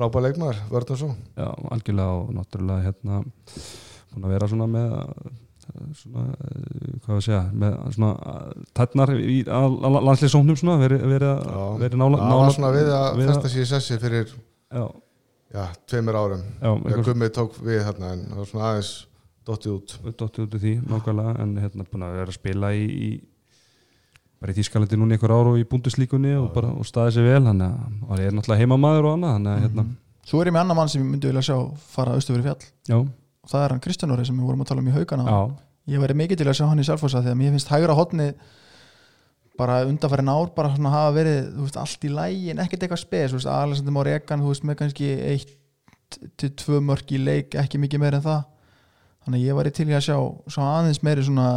Frábæð 0.00 0.26
leikmaður, 0.26 0.64
vörð 0.72 0.94
og 0.94 1.00
svo 1.02 1.12
Já, 1.36 1.46
algjörlega 1.76 2.16
og 2.16 2.34
náttúrulega 2.38 2.88
hérna 2.88 3.20
búin 4.10 4.26
að 4.26 4.34
vera 4.34 4.48
svona 4.50 4.68
með 4.70 4.94
eh, 4.96 5.84
svona, 6.00 6.24
eh, 6.46 6.94
hvað 7.04 7.18
við 7.18 7.26
segja 7.26 7.42
með 7.62 7.76
svona 7.96 8.38
tætnar 8.80 9.12
í 9.18 9.36
landslýsóknum 9.44 10.58
svona 10.58 10.78
verið 10.80 11.06
veri, 11.12 11.30
veri 11.84 12.00
nála, 12.00 12.22
það 12.22 12.34
nála 12.34 12.56
svona 12.56 12.72
við 12.78 12.90
að 12.96 13.22
festa 13.26 13.52
sér 13.52 13.62
í 13.62 13.68
sessi 13.74 14.00
fyrir 14.00 14.32
já, 14.32 14.84
já, 15.54 15.62
tveimur 15.90 16.18
árum. 16.18 16.42
Já, 16.56 16.70
þegar 16.70 16.90
einhver 16.90 17.06
Gummi 17.10 17.30
tók 17.36 17.60
við 17.60 17.84
þarna 17.86 18.12
en 18.16 18.26
það 18.30 18.42
var 18.42 18.50
svona 18.54 18.68
aðeins 18.70 18.92
dottið 19.50 19.76
út. 19.76 19.96
Dottið 20.20 20.46
út 20.46 20.56
í 20.56 20.62
því 20.64 20.74
nákvæmlega 20.86 21.34
en 21.44 21.54
hérna 21.60 21.86
búin 21.90 22.06
að 22.06 22.16
vera 22.20 22.34
að 22.34 22.38
spila 22.38 22.72
í, 22.76 22.86
í 22.86 23.10
bara 24.40 24.54
í 24.54 24.56
Þýskalandi 24.56 24.96
núna 24.96 25.18
ára 25.20 25.40
og 25.52 25.58
í 25.60 25.66
búnduslíkunni 25.68 26.32
og 26.40 26.52
bara 26.54 26.70
og 26.72 26.86
staðið 26.88 27.18
sér 27.18 27.26
vel 27.28 27.42
hann 27.50 27.60
er 27.60 28.32
náttúrulega 28.32 28.62
heimamaður 28.62 29.10
og 29.10 29.18
annað 29.18 29.34
þannig 29.36 29.52
að 29.52 29.66
hérna, 29.66 29.84
Svo 30.30 30.40
er 30.42 30.50
ég 30.50 30.54
með 30.54 30.62
annar 30.62 30.78
mann 30.78 30.90
sem 30.90 31.02
ég 31.02 31.08
myndi 31.08 31.26
vilja 31.30 31.42
sjá 31.42 31.56
fara 31.90 32.14
austu 32.14 32.34
fyrir 32.34 32.44
fjall. 32.46 32.66
Já, 32.86 32.96
og 33.00 33.50
það 33.50 33.64
er 33.64 33.74
hann 33.74 33.82
Kristján 33.82 34.12
Orri 34.14 34.26
sem 34.28 34.36
við 34.38 34.46
vorum 34.46 34.60
að 34.62 34.70
tala 34.70 34.82
um 34.84 34.90
í 34.90 34.94
haugana. 34.94 35.24
Já, 35.26 35.38
ég 35.94 36.02
væri 36.04 36.16
mikið 36.20 36.40
til 36.42 36.46
að 36.50 36.58
sjá 36.60 36.66
hann 36.68 36.82
í 36.82 36.86
Selfossa 36.86 37.22
því 37.24 37.32
að 37.32 37.40
mér 37.40 37.54
finnst 37.56 37.72
hægra 37.72 37.96
hotni 37.98 38.28
bara 39.58 39.80
undanfærin 39.88 40.30
ár 40.30 40.52
bara 40.54 40.70
svona 40.76 40.92
hafa 40.92 41.16
verið 41.16 41.48
veist, 41.56 41.80
allt 41.80 42.06
í 42.06 42.12
lægi 42.14 42.52
en 42.52 42.62
ekkert 42.62 42.86
eitthvað 42.86 43.02
spes 43.02 43.34
Alexander 43.42 43.96
Már 43.96 44.12
Egan, 44.12 44.44
þú 44.44 44.52
veist, 44.52 44.66
með 44.68 44.78
kannski 44.84 45.10
eitt 45.32 46.20
til 46.40 46.52
tvö 46.62 46.80
mörk 46.84 47.10
í 47.10 47.20
leik 47.20 47.58
ekki 47.58 47.80
mikið 47.82 48.04
meir 48.04 48.20
en 48.20 48.24
það. 48.28 48.46
Þannig 49.26 49.46
ég 49.48 49.58
væri 49.58 49.74
til 49.74 49.88
að 49.90 50.06
sjá 50.06 50.16
svo 50.46 50.68
aðeins 50.68 51.02
meiri 51.04 51.26
svona 51.26 51.48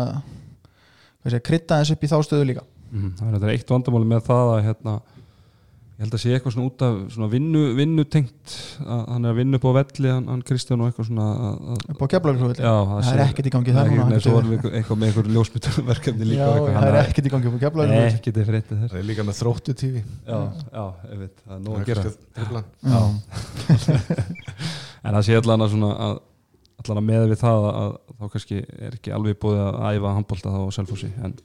krydda 1.24 1.78
aðeins 1.78 1.94
upp 1.94 2.04
í 2.04 2.10
þá 2.12 2.18
stöðu 2.26 2.50
líka 2.50 2.66
mhm, 2.94 3.18
það 3.20 3.42
er 3.42 3.56
eitt 3.58 3.76
vandamáli 3.76 4.10
með 4.14 4.26
það 4.30 4.54
að 4.54 4.64
hérna 4.70 4.96
ég 5.94 6.08
held 6.08 6.16
að 6.18 6.22
sé 6.24 6.32
eitthvað 6.34 6.54
svona 6.56 6.68
út 6.72 6.84
af 6.84 6.96
svona 7.14 7.28
vinnu, 7.30 7.60
vinnu 7.78 8.04
tengt 8.10 8.54
að 8.82 9.02
hann 9.14 9.28
er 9.28 9.30
að 9.30 9.38
vinna 9.38 9.60
upp 9.60 9.68
á 9.70 9.72
velli 9.78 10.10
hann, 10.10 10.26
hann 10.32 10.42
Kristján 10.48 10.82
og 10.82 10.90
eitthvað 10.90 11.08
svona 11.12 11.28
að, 11.30 11.60
að, 11.70 11.84
upp 11.94 12.02
á 12.02 12.08
keflaglufulli, 12.14 12.66
já, 12.66 12.74
það 12.90 13.10
er 13.12 13.22
ekkert 13.28 13.50
í 13.50 13.54
gangi 13.54 13.76
þar 13.76 13.92
það 13.92 14.02
núna 14.02 14.18
er 14.18 14.26
svo 14.26 14.34
heldur 14.40 14.56
eitthvað, 14.58 14.74
eitthvað 14.80 15.00
með 15.04 15.12
eitthvað 15.12 15.30
ljósmyndarverkefni 15.38 16.24
við. 16.24 16.32
líka 16.32 16.42
já, 16.42 16.50
og 16.50 16.58
eitthvað, 16.58 16.80
það 16.80 16.90
er 16.90 17.00
ekkert 17.04 17.30
í 17.30 17.34
gangi 17.36 17.52
upp 17.52 17.54
á 17.54 17.60
þess 18.74 18.90
það 18.90 19.00
er 19.04 19.08
líka 19.12 19.28
með 19.30 19.40
þróttu 19.44 19.78
tífi 19.84 20.02
já, 20.02 20.40
já, 20.74 20.86
ég 21.14 21.22
veit, 21.22 21.38
það 21.46 21.56
er 21.56 21.64
nóg 21.68 21.78
að 21.78 21.88
gera. 21.92 22.02
já, 22.90 23.02
en 25.06 25.14
það 25.14 25.24
sé 25.30 25.40
allan 25.44 25.68
að 25.68 25.74
svona 25.78 25.96
að 26.10 26.22
allan 26.84 27.00
að 27.00 27.08
meða 27.08 27.32
við 27.32 27.40
það 27.44 27.66
að, 27.70 27.96
þá 28.18 28.28
kannski 28.34 28.62
er 28.66 28.96
ekki 28.98 29.14
alveg 29.16 29.38
búið 29.40 29.62
að 29.62 29.82
æfa 29.94 30.14
handbólta 30.18 30.52
þá 30.52 30.62
á 30.66 30.70
selfhúsi 30.76 31.10
en, 31.24 31.36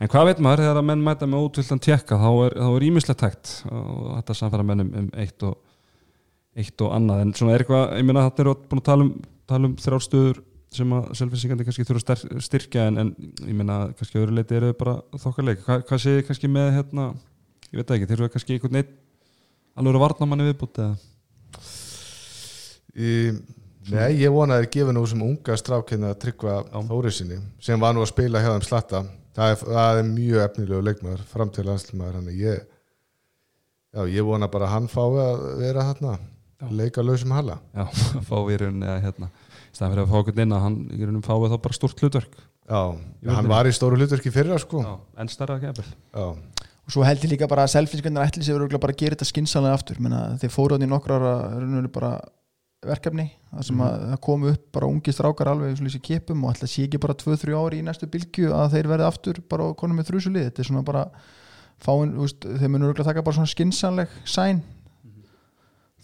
en 0.00 0.10
hvað 0.10 0.30
veit 0.30 0.42
maður 0.42 0.64
þegar 0.64 0.80
að 0.80 0.88
menn 0.90 1.04
mæta 1.04 1.28
með 1.30 1.46
ótvöldan 1.46 1.84
tjekka 1.84 2.18
þá 2.20 2.30
er, 2.46 2.56
er 2.66 2.88
ímislegt 2.88 3.20
tækt 3.20 3.52
og 3.70 4.08
þetta 4.18 4.36
samfæra 4.40 4.66
menn 4.66 4.84
um, 4.86 4.90
um 5.02 5.12
eitt 5.22 5.46
og 5.46 5.60
eitt 6.54 6.82
og 6.86 6.92
annað. 6.94 7.22
En 7.24 7.32
svona 7.34 7.54
er 7.54 7.64
eitthvað, 7.64 7.86
ég 7.98 8.06
meina 8.06 8.26
þetta 8.28 8.44
eru 8.44 8.56
búin 8.70 8.82
að 8.82 8.88
tala 8.88 9.06
um, 9.06 9.14
tala 9.50 9.70
um 9.70 9.78
þrjálstöður 9.80 10.42
sem 10.74 10.94
að 10.96 11.08
selfinsingandi 11.18 11.66
kannski 11.66 11.86
þurfa 11.86 12.14
að 12.16 12.42
styrkja 12.42 12.88
en, 12.90 13.00
en 13.00 13.10
ég 13.46 13.54
meina 13.54 13.78
kannski 13.98 14.18
öðru 14.18 14.38
leiti 14.38 14.56
eru 14.58 14.72
bara 14.78 14.96
þokkarleik, 15.22 15.62
Hva, 15.66 15.80
hvað 15.86 16.02
segir 16.02 16.20
þið 16.20 16.28
kannski 16.30 16.50
með 16.50 16.70
hérna, 16.78 17.08
ég 17.70 17.80
veit 17.80 17.92
ekki, 17.94 18.08
eru 18.16 18.30
kannski 18.32 18.56
einhvern 18.56 18.78
neitt 18.80 18.94
alveg 19.78 19.98
að 19.98 20.04
varna 20.04 20.30
manni 20.30 20.48
viðbúti 20.48 20.86
eða? 20.86 20.96
Í, 22.94 23.12
Nei, 23.92 24.14
ég 24.22 24.32
vona 24.32 24.56
að 24.58 24.70
gefa 24.72 24.94
nú 24.96 25.02
sem 25.06 25.20
unga 25.20 25.58
strákina 25.60 26.14
tryggva 26.16 26.62
Þórisinni 26.88 27.36
sem 27.62 27.80
var 27.80 27.92
nú 27.94 28.00
að 28.00 28.14
spila 28.14 28.40
hjá 28.40 28.54
þeim 28.54 28.64
slatta 28.64 29.02
það 29.34 29.54
er, 29.54 29.64
það 29.64 30.02
er 30.02 30.12
mjög 30.12 30.44
efnilegu 30.44 30.84
leikmaður 30.88 31.26
fram 31.32 31.50
til 31.54 31.66
landslmaður 31.68 32.20
hann 32.20 32.30
ég 32.34 32.62
já, 33.94 34.06
ég 34.10 34.26
vona 34.26 34.50
bara 34.50 34.68
að 34.70 34.74
hann 34.76 34.88
fái 34.92 35.08
að 35.24 35.44
vera 35.62 35.88
þarna 35.90 36.14
leika 36.72 37.02
lausum 37.02 37.32
hala. 37.34 37.58
Já, 37.74 37.86
fá 38.28 38.36
í 38.48 38.58
rauninni 38.60 38.88
að 38.88 39.00
hérna 39.08 39.30
í 39.30 39.76
staðan 39.76 39.94
fyrir 39.94 40.04
að 40.04 40.12
fá 40.12 40.18
okkur 40.20 40.42
inn 40.44 40.54
að 40.54 40.62
hann 40.66 40.76
í 40.88 41.00
rauninni 41.02 41.24
fái 41.26 41.50
þá 41.52 41.56
bara 41.66 41.78
stort 41.78 42.04
hlutverk. 42.04 42.38
Já, 42.64 42.80
hann 43.34 43.50
var 43.50 43.68
í 43.68 43.74
stóru 43.76 43.98
hlutverki 44.00 44.32
fyrra 44.32 44.58
sko. 44.62 44.84
Já, 44.84 44.94
en 45.20 45.28
starra 45.28 45.58
kefil 45.60 45.84
Já, 45.84 46.28
og 46.84 46.94
svo 46.94 47.04
held 47.04 47.24
ég 47.24 47.34
líka 47.34 47.48
bara 47.50 47.66
að 47.66 47.74
selfinskunnar 47.74 48.30
ætli 48.30 48.44
sér 48.44 48.56
örugglega 48.56 48.80
bara 48.80 48.94
að 48.94 49.02
gera 49.02 49.16
þetta 49.16 49.28
skinsanlega 49.28 49.76
aftur. 49.76 50.00
Menna, 50.04 50.22
þeir 50.40 50.52
fóru 50.52 50.76
hann 50.76 50.86
í 50.86 50.88
nokkra 50.88 51.18
ára 51.20 51.34
raunverulega 51.58 51.92
bara 51.92 52.12
verkefni 52.88 53.26
það 53.50 53.66
sem 53.68 53.80
að 53.84 54.04
það 54.10 54.20
komu 54.26 54.50
upp 54.52 54.66
bara 54.76 54.90
ungi 54.90 55.14
strákar 55.14 55.50
alveg 55.52 55.80
í 55.84 56.02
kipum 56.04 56.44
og 56.44 56.54
að 56.54 56.70
sé 56.70 56.84
ekki 56.86 57.00
bara 57.02 57.16
2-3 57.20 57.56
ári 57.58 57.80
í 57.80 57.86
næstu 57.86 58.08
bylgju 58.10 58.52
að 58.54 58.76
þeir 58.76 58.90
verði 58.92 59.08
aftur 59.08 59.40
bara 59.50 59.72
konum 59.78 60.00
með 60.00 60.10
þrjusulið 60.10 60.48
þetta 60.48 60.62
er 60.62 60.70
svona 60.70 60.84
bara 60.86 61.04
fáin, 61.84 62.14
úst, 62.20 62.44
þeir 62.44 62.70
munur 62.70 62.90
örugglega 62.90 63.10
taka 63.10 63.24
bara 63.26 63.38
svona 63.38 63.50
skinsanleg 63.50 64.16
sæn 64.28 64.62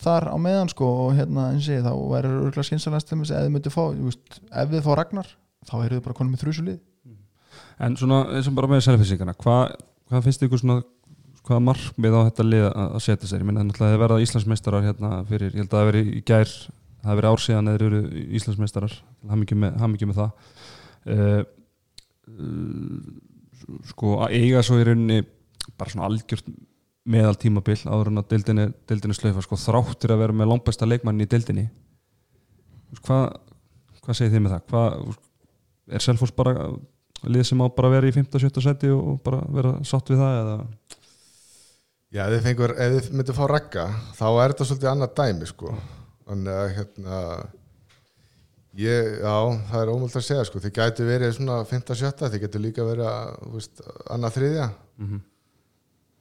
þar 0.00 0.30
á 0.32 0.36
meðan 0.40 0.70
sko 0.72 0.88
og 1.06 1.16
hérna 1.18 1.50
eins 1.54 1.68
og 1.68 1.84
þá 1.84 1.92
verður 2.14 2.38
örugglega 2.44 2.68
skinsanlegast 2.70 3.12
þeim 3.12 3.24
að 3.26 3.34
þið 3.34 3.52
myndu 3.56 3.74
fá, 3.74 3.82
úst, 4.10 4.40
ef 4.48 4.72
við 4.72 4.86
fá 4.86 4.94
Ragnar 4.96 5.34
þá 5.68 5.74
eru 5.82 5.98
þið 5.98 6.06
bara 6.06 6.18
konum 6.20 6.34
með 6.34 6.46
þrjusulið 6.46 6.80
En 7.80 7.94
svona 7.96 8.24
eins 8.36 8.48
og 8.48 8.56
bara 8.56 8.68
með 8.68 8.82
selfinsingana 8.84 9.32
hvað, 9.40 9.74
hvað 10.10 10.26
finnst 10.26 10.42
ykkur 10.44 10.60
svona 10.60 10.82
hvaða 11.46 11.62
markmið 11.66 12.16
á 12.16 12.20
þetta 12.28 12.46
lið 12.46 12.66
að 12.68 12.84
að 12.84 13.02
setja 13.06 13.30
sér? 13.30 13.42
Ég 13.42 13.48
minna 13.48 13.64
náttúrulega 13.64 13.94
þeir 13.94 14.02
verða 14.04 14.22
Íslandsmeistarar 14.24 14.86
hérna 14.86 15.10
fyrir, 15.28 15.50
ég 15.54 15.62
held 15.62 15.72
að 15.72 15.78
það 15.78 15.90
verið 15.90 16.06
í 16.12 16.22
gær 16.30 16.54
það 17.00 17.20
verið 17.20 17.30
ár 17.30 17.42
síðan 17.44 17.70
eða 17.72 17.88
eru 17.88 18.00
Íslandsmeistarar. 18.38 18.96
Hamingi 19.30 19.58
með, 19.58 19.76
hamingju 19.80 20.10
með 20.10 20.20
það. 20.20 20.30
Uh, 21.10 21.42
sko 23.90 24.16
að 24.24 24.36
eiga 24.40 24.64
svo 24.66 24.80
í 24.80 24.86
rauninni 24.88 25.20
bara 25.80 25.92
svona 25.92 26.08
algjört 26.10 26.48
meðal 27.10 27.36
tímabil 27.40 27.78
áður 27.88 28.10
en 28.10 28.20
að 28.20 28.30
deildinni, 28.34 28.66
deildinni 28.88 29.16
slaufa 29.16 29.44
sko 29.44 29.58
þráttur 29.60 30.12
að 30.14 30.26
vera 30.26 30.36
með 30.36 30.50
langbæsta 30.52 30.88
leikmann 30.88 31.22
í 31.24 31.28
deildinni. 31.30 31.66
Hvað 33.06 33.24
hvað 34.04 34.18
segir 34.18 34.34
þið 34.34 34.44
með 34.44 34.54
það? 34.54 34.62
Hvað, 34.70 35.18
er 35.90 36.04
Selfoss 36.04 36.34
bara 36.36 36.54
lið 37.30 37.46
sem 37.46 37.60
á 37.62 37.66
bara 37.68 37.90
að 37.90 37.96
vera 37.96 38.10
í 38.10 38.14
15-17 38.16 38.64
seti 38.64 38.92
og 38.94 39.20
bara 39.24 39.42
vera 39.52 39.74
satt 39.86 40.10
við 40.10 40.22
það 40.22 40.38
eða 40.40 40.56
Já, 42.10 42.24
ef 42.26 42.32
þið 42.32 42.46
fengur, 42.48 42.72
ef 42.74 42.94
þið 42.96 43.16
myndu 43.20 43.34
fá 43.36 43.44
ragga 43.46 43.82
þá 44.18 44.26
er 44.28 44.52
þetta 44.52 44.64
svolítið 44.66 44.88
annað 44.90 45.12
dæmi 45.20 45.46
sko. 45.46 45.74
Þannig 46.26 46.56
að 46.58 46.72
hérna 46.74 47.18
ég, 48.80 49.12
já, 49.22 49.34
það 49.70 49.84
er 49.84 49.92
ómöld 49.92 50.16
að 50.18 50.26
segja 50.26 50.46
sko, 50.48 50.62
þið 50.64 50.74
gæti 50.80 51.06
verið 51.06 51.36
svona 51.36 51.60
15-17, 51.70 52.32
þið 52.32 52.44
getur 52.46 52.64
líka 52.64 52.86
verið 52.88 53.06
að, 53.10 53.30
veist, 53.54 53.84
annað 54.10 54.36
þriðja. 54.40 54.66
Mhm. 55.04 55.22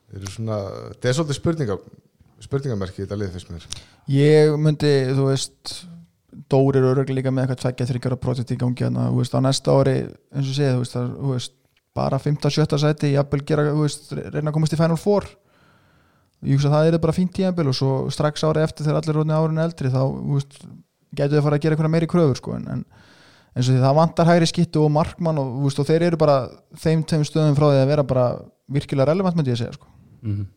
þeir 0.09 0.21
eru 0.21 0.35
svona, 0.35 0.59
þetta 0.93 1.09
er 1.09 1.17
svolítið 1.17 1.39
spurninga 1.39 1.79
spurningamerki 2.39 3.01
í 3.01 3.03
þetta 3.05 3.19
lið 3.19 3.33
fyrst 3.35 3.51
mér. 3.53 3.67
Ég 4.13 4.53
myndi, 4.61 4.93
þú 5.17 5.27
veist 5.27 5.75
Dóri 6.49 6.77
eru 6.79 6.93
öruglega 6.93 7.17
líka 7.17 7.31
með 7.33 7.47
eitthvað 7.47 7.61
tveggja 7.63 7.85
þryggjara 7.89 8.21
projekt 8.21 8.53
í 8.53 8.57
gangi 8.61 8.85
hérna, 8.85 9.09
þú 9.09 9.19
veist, 9.23 9.33
á 9.33 9.41
næsta 9.41 9.73
ári 9.73 9.95
eins 10.05 10.49
og 10.53 10.55
segið, 10.55 10.79
þú 11.17 11.33
veist 11.33 11.53
bara 11.97 12.21
15-17 12.21 12.81
sæti, 12.85 13.13
jafnvel 13.17 13.41
gera, 13.49 13.65
þú 13.73 13.83
veist 13.83 14.11
reyna 14.13 14.49
að 14.53 14.55
komast 14.55 14.75
í 14.77 14.79
Final 14.79 14.97
Four 15.01 15.25
ég 16.45 16.55
hugsa 16.55 16.69
að 16.69 16.75
það 16.75 16.91
er 16.91 17.01
bara 17.03 17.15
fínt 17.15 17.39
í 17.39 17.45
jafnvel 17.45 17.71
og 17.71 17.77
svo 17.77 17.93
strax 18.13 18.45
ári 18.47 18.63
eftir 18.63 18.87
þegar 18.87 19.01
allir 19.01 19.19
rótni 19.19 19.35
árinu 19.35 19.63
eldri 19.63 19.91
þá, 19.93 20.01
veist, 20.35 20.59
getur 21.15 21.33
þið 21.35 21.41
að 21.41 21.47
fara 21.47 21.59
að 21.59 21.65
gera 21.65 21.77
eitthvað 21.77 21.93
meiri 21.95 22.11
kröfur, 22.11 22.39
sko, 22.39 22.55
en, 22.59 22.69
en 22.75 22.85
eins 23.57 23.65
og 23.65 23.73
því 23.73 23.81
það 23.83 23.97
vantar 23.97 24.29
hægri 24.29 24.51
skittu 24.51 24.85
og 24.85 24.93
markmann 24.95 25.41
og, 25.41 25.51
veist, 25.65 25.81
og 25.81 25.89
þeir 25.89 26.07
eru 26.11 26.21
bara 26.21 26.37
þeim 26.79 27.03
tveim 27.09 27.25
stöðum 27.27 27.57
frá 27.57 27.67
því 27.71 27.81
að 27.81 27.91
vera 27.91 28.07
bara 28.07 28.29
virkilega 28.69 29.11
relevant, 29.11 29.35
myndi 29.35 29.51
ég 29.51 29.59
að 29.59 29.65
segja, 29.65 29.77
sko. 29.79 29.91
Mm 30.23 30.47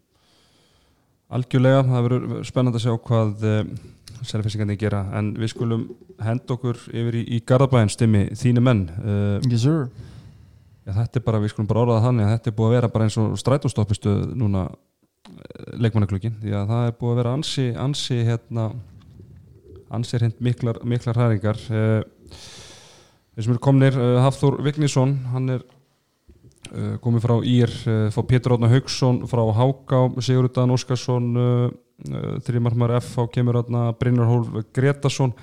algjörlega, 1.33 1.83
það 1.89 2.07
verður 2.07 2.47
spennandi 2.47 2.78
að 2.78 2.87
sjá 2.87 2.95
hvað 3.09 3.45
uh, 3.49 3.61
selfinsingandi 4.28 4.78
gera 4.80 5.03
en 5.18 5.33
við 5.39 5.53
skulum 5.55 5.85
henda 6.22 6.57
okkur 6.57 6.80
yfir 6.93 7.18
í, 7.18 7.22
í 7.37 7.43
Garðabæðin 7.49 7.93
stimmi 7.93 8.22
þínu 8.39 8.64
menn. 8.64 8.83
Uh, 9.01 9.37
Yes 9.49 9.64
sir. 9.64 9.89
já, 10.85 10.93
þetta 10.93 11.20
er 11.20 11.26
bara, 11.26 11.41
við 11.43 11.55
skulum 11.55 11.70
bara 11.70 11.85
orðaða 11.87 12.07
þannig 12.09 12.28
að 12.28 12.35
þetta 12.37 12.51
er 12.53 12.57
búið 12.59 12.68
að 12.68 12.76
vera 12.76 12.93
bara 12.97 13.09
eins 13.09 13.18
og 13.22 13.37
strætóstoppistu 13.41 14.16
núna 14.39 14.66
leikmannaklukkin 15.79 16.41
því 16.43 16.57
að 16.59 16.73
það 16.73 16.87
er 16.87 16.97
búið 16.99 17.12
að 17.12 17.20
vera 17.20 17.35
ansi 17.37 17.66
ansi 17.79 18.23
hérna 18.27 18.70
ansi 19.93 20.18
hreint 20.18 20.41
miklar, 20.43 20.81
miklar 20.89 21.18
hræringar. 21.18 21.61
Uh, 21.68 22.01
við 23.37 23.47
sem 23.47 23.55
eru 23.55 23.62
komnir 23.62 23.97
uh, 23.99 24.18
Hafþór 24.25 24.59
Vignisson, 24.64 25.14
hann 25.33 25.57
er 25.57 25.64
uh, 26.73 26.95
komið 27.05 27.27
frá 27.27 27.35
Ír 27.49 27.73
frá 28.14 28.23
Pétur 28.29 28.57
Átna 28.57 28.70
Haugsson 28.73 29.23
frá 29.31 29.43
Háká 29.59 30.05
Sigurðan 30.20 30.75
Óskarsson 30.75 31.33
þrjumarmar 32.43 32.97
F 32.99 33.14
á 33.20 33.25
kemur 33.31 33.61
átna 33.61 33.93
Brynjar 33.95 34.27
Hólf 34.27 34.49
Gretarsson 34.75 35.35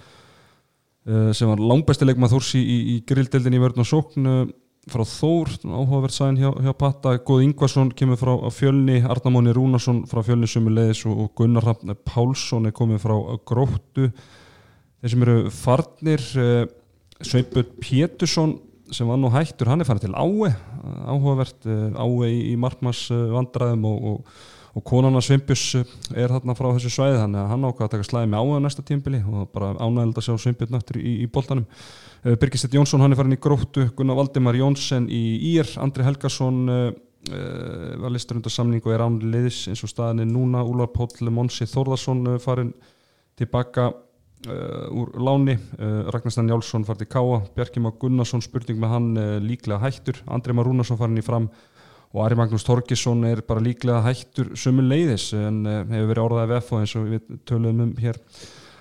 sem 1.07 1.47
var 1.47 1.61
langbæsti 1.63 2.03
leikmað 2.03 2.33
Þórs 2.33 2.49
í, 2.59 2.63
í, 2.65 2.95
grilldeldin 3.07 3.55
í 3.55 3.61
vörðn 3.61 3.85
og 3.85 3.87
sókn 3.87 4.27
frá 4.89 5.05
Þór, 5.07 5.51
áhugavert 5.63 6.15
sæn 6.15 6.39
hjá, 6.39 6.49
hjá 6.65 6.73
Patta. 6.77 7.15
Góð 7.25 7.45
Ingvarsson 7.45 7.91
kemur 7.95 8.19
frá 8.19 8.33
Fjölni. 8.53 8.99
Arnamóni 9.05 9.53
Rúnarsson 9.55 10.03
frá 10.09 10.23
Fjölni 10.25 10.49
Sumulegis 10.49 11.05
og, 11.09 11.29
Gunnar 11.37 11.67
Hrafn 11.67 11.93
Pálsson 12.07 12.69
er 12.69 12.75
komið 12.75 13.03
frá 13.05 13.15
Gróttu. 13.49 14.09
Þeir 14.99 15.13
sem 15.13 15.25
eru 15.27 15.37
farnir 15.53 16.25
uh, 16.41 16.63
Sveipur 17.21 17.67
Pétursson 17.79 18.57
sem 18.91 19.07
var 19.09 19.19
nú 19.21 19.29
hættur, 19.31 19.69
hann 19.69 19.83
er 19.83 19.87
farin 19.87 20.01
til 20.01 20.15
Ái 20.17 20.49
áhugavert 21.09 21.67
uh, 21.69 21.93
Ái 21.93 22.29
í, 22.29 22.39
í 22.53 22.55
markmanns 22.59 23.05
uh, 23.13 23.27
vandræðum 23.35 23.85
og, 23.89 24.07
og, 24.11 24.39
og 24.77 24.85
konana 24.85 25.21
Svimbjus 25.23 25.63
er 26.13 26.31
þarna 26.33 26.55
frá 26.57 26.69
þessu 26.75 26.91
svæði 26.93 27.19
þannig 27.21 27.41
að 27.41 27.51
hann 27.53 27.67
ákvað 27.67 27.85
að 27.85 27.93
taka 27.95 28.07
slæði 28.07 28.29
með 28.31 28.43
áhuga 28.43 28.63
næsta 28.65 28.85
tímbili 28.85 29.21
og 29.25 29.47
bara 29.53 29.71
ánægild 29.79 30.21
að 30.21 30.27
sjá 30.27 30.43
Svimbjörn 30.43 30.79
aftur 30.79 30.99
í, 31.01 31.13
í 31.23 31.29
boltanum. 31.31 31.65
Uh, 32.23 32.35
Birgistett 32.39 32.75
Jónsson 32.77 33.03
hann 33.03 33.15
er 33.15 33.19
farin 33.19 33.37
í 33.37 33.39
gróttu 33.41 33.87
Gunnar 33.97 34.19
Valdimar 34.19 34.59
Jónsson 34.59 35.07
í 35.09 35.23
Ír 35.53 35.71
Andri 35.81 36.05
Helgason 36.05 36.59
uh, 36.69 36.91
var 37.99 38.13
listur 38.13 38.39
undir 38.39 38.53
samning 38.53 38.83
og 38.85 38.93
er 38.95 39.05
án 39.05 39.17
liðis 39.23 39.65
eins 39.71 39.81
og 39.83 39.91
staðin 39.91 40.23
er 40.23 40.29
núna. 40.29 40.61
Úlar 40.63 40.91
Póll 40.93 41.33
Monsi 41.33 41.67
Þórðarsson 41.69 42.35
uh, 42.35 42.37
farin 42.43 42.75
tilbaka 43.39 43.91
Uh, 44.47 44.87
úr 44.95 45.09
láni, 45.19 45.57
uh, 45.83 46.07
Ragnarsson 46.15 46.47
Jálsson 46.47 46.85
farið 46.87 47.01
til 47.01 47.07
Káa, 47.11 47.41
Bjarki 47.57 47.81
Má 47.83 47.89
Gunnarsson 47.99 48.39
spurning 48.39 48.77
með 48.79 48.93
hann 48.93 49.07
uh, 49.19 49.33
líklega 49.43 49.81
hættur. 49.83 50.21
Andri 50.31 50.55
Már 50.55 50.63
Rúnarsson 50.69 50.95
farin 50.95 51.19
í 51.19 51.23
fram 51.25 51.49
og 52.13 52.23
Ari 52.25 52.37
Magnús 52.39 52.65
Torgesson 52.65 53.23
er 53.29 53.41
bara 53.45 53.61
líklega 53.63 54.01
hættur 54.07 54.53
sömu 54.57 54.81
leiðis 54.87 55.29
en 55.37 55.61
hefur 55.67 56.09
verið 56.13 56.23
orðaðið 56.25 56.53
VF 56.55 56.71
eins 56.79 56.95
og 56.97 57.09
við 57.11 57.27
töluðum 57.49 57.83
um 57.85 57.91
hér 58.01 58.17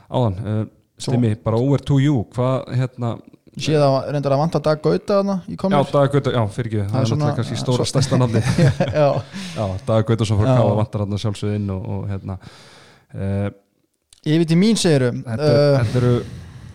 áðan. 0.08 0.70
Stimmi, 0.98 1.34
bara 1.44 1.60
over 1.62 1.78
to 1.86 2.00
you. 2.02 2.24
Hvað 2.34 2.72
hérna 2.74 3.18
Sér 3.58 3.80
það 3.82 3.94
reyndar 4.14 4.34
að 4.36 4.40
vanta 4.42 4.58
Dag 4.62 4.80
Gauta 4.84 5.16
þarna 5.18 5.34
í 5.48 5.54
Já, 5.54 5.58
komir 5.58 5.88
Dag 5.92 6.12
Gauta, 6.12 6.32
já, 6.34 6.42
fyrir 6.54 6.68
ekki. 6.70 6.82
Það 6.92 7.00
er 7.00 7.08
svona- 7.10 7.30
kannski 7.38 7.56
stóra 7.58 7.78
svo- 7.82 7.86
stærsta 7.90 8.18
nafni 8.20 8.42
Já, 9.00 9.08
Já, 9.58 9.64
Dag 9.88 10.04
Gautarsson 10.06 10.38
frá 10.38 10.46
Já. 10.50 10.58
Káa 10.60 10.76
vantar 10.78 11.04
hann 11.04 11.22
sjálfsögð 11.22 11.56
inn 11.56 11.70
og, 11.74 11.88
og 11.94 12.04
hérna. 12.10 12.36
Uh, 13.08 13.48
yfir 14.28 14.46
til 14.50 14.58
mín 14.60 14.78
segirum 14.78 15.22
þetta, 15.26 15.48
uh, 15.48 15.78
þetta 15.80 16.02
eru 16.02 16.12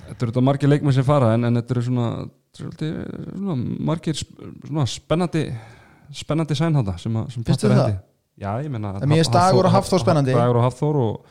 þetta 0.09 0.17
eru 0.25 0.31
þetta 0.33 0.43
margir 0.49 0.71
leikmenn 0.73 0.95
sem 0.97 1.05
fara 1.07 1.33
en, 1.37 1.45
en 1.47 1.59
þetta 1.61 1.75
eru 1.77 1.83
svona, 1.87 2.07
svona 2.57 3.55
margir 3.91 4.17
svona 4.19 4.87
spennandi 4.89 5.45
spennandi 6.13 6.55
sæn 6.55 6.73
að- 6.75 7.29
er 7.63 7.69
þér 7.69 7.77
hendi. 7.83 7.97
Já, 8.41 8.49
ég 8.63 8.69
meina 8.71 8.95
En 9.01 9.09
mér 9.09 9.21
finnst 9.21 9.31
Dagur 9.33 9.65
og 9.65 9.71
Hafþór 9.71 9.99
spennandi. 10.01 10.33
Dagur 10.33 10.57
og 10.57 10.63
Hafþór 10.71 10.95
og 10.95 11.25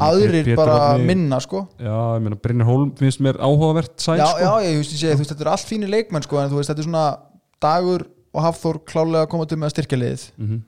aðrir 0.00 0.54
bara 0.56 0.96
minna 0.98 1.38
sko 1.44 1.66
Já, 1.78 2.16
ég 2.16 2.22
meina 2.24 2.36
Brynjar 2.40 2.66
Hólm 2.70 2.92
finnst 2.96 3.20
mér 3.20 3.36
áhugavert 3.38 3.96
sæn 4.00 4.16
Já, 4.18 4.26
sko. 4.30 4.38
já, 4.40 4.52
ég, 4.64 4.76
veist, 4.80 4.92
ég 4.94 5.00
segi, 5.02 5.12
þú 5.14 5.18
veist, 5.24 5.34
þetta 5.34 5.44
er 5.44 5.50
allt 5.52 5.68
fínir 5.68 5.90
leikmenn 5.92 6.22
sko, 6.24 6.38
en 6.40 6.50
þú 6.50 6.56
veist, 6.60 6.70
þetta 6.72 6.84
er 6.84 6.88
svona 6.88 7.18
Dagur 7.60 8.06
og 8.34 8.42
Hafþór 8.46 8.78
klálega 8.88 9.26
að 9.26 9.28
koma 9.34 9.46
til 9.46 9.58
með 9.60 9.68
að 9.68 9.74
styrkja 9.76 9.98
liðið 10.00 10.24
Mhm. 10.38 10.62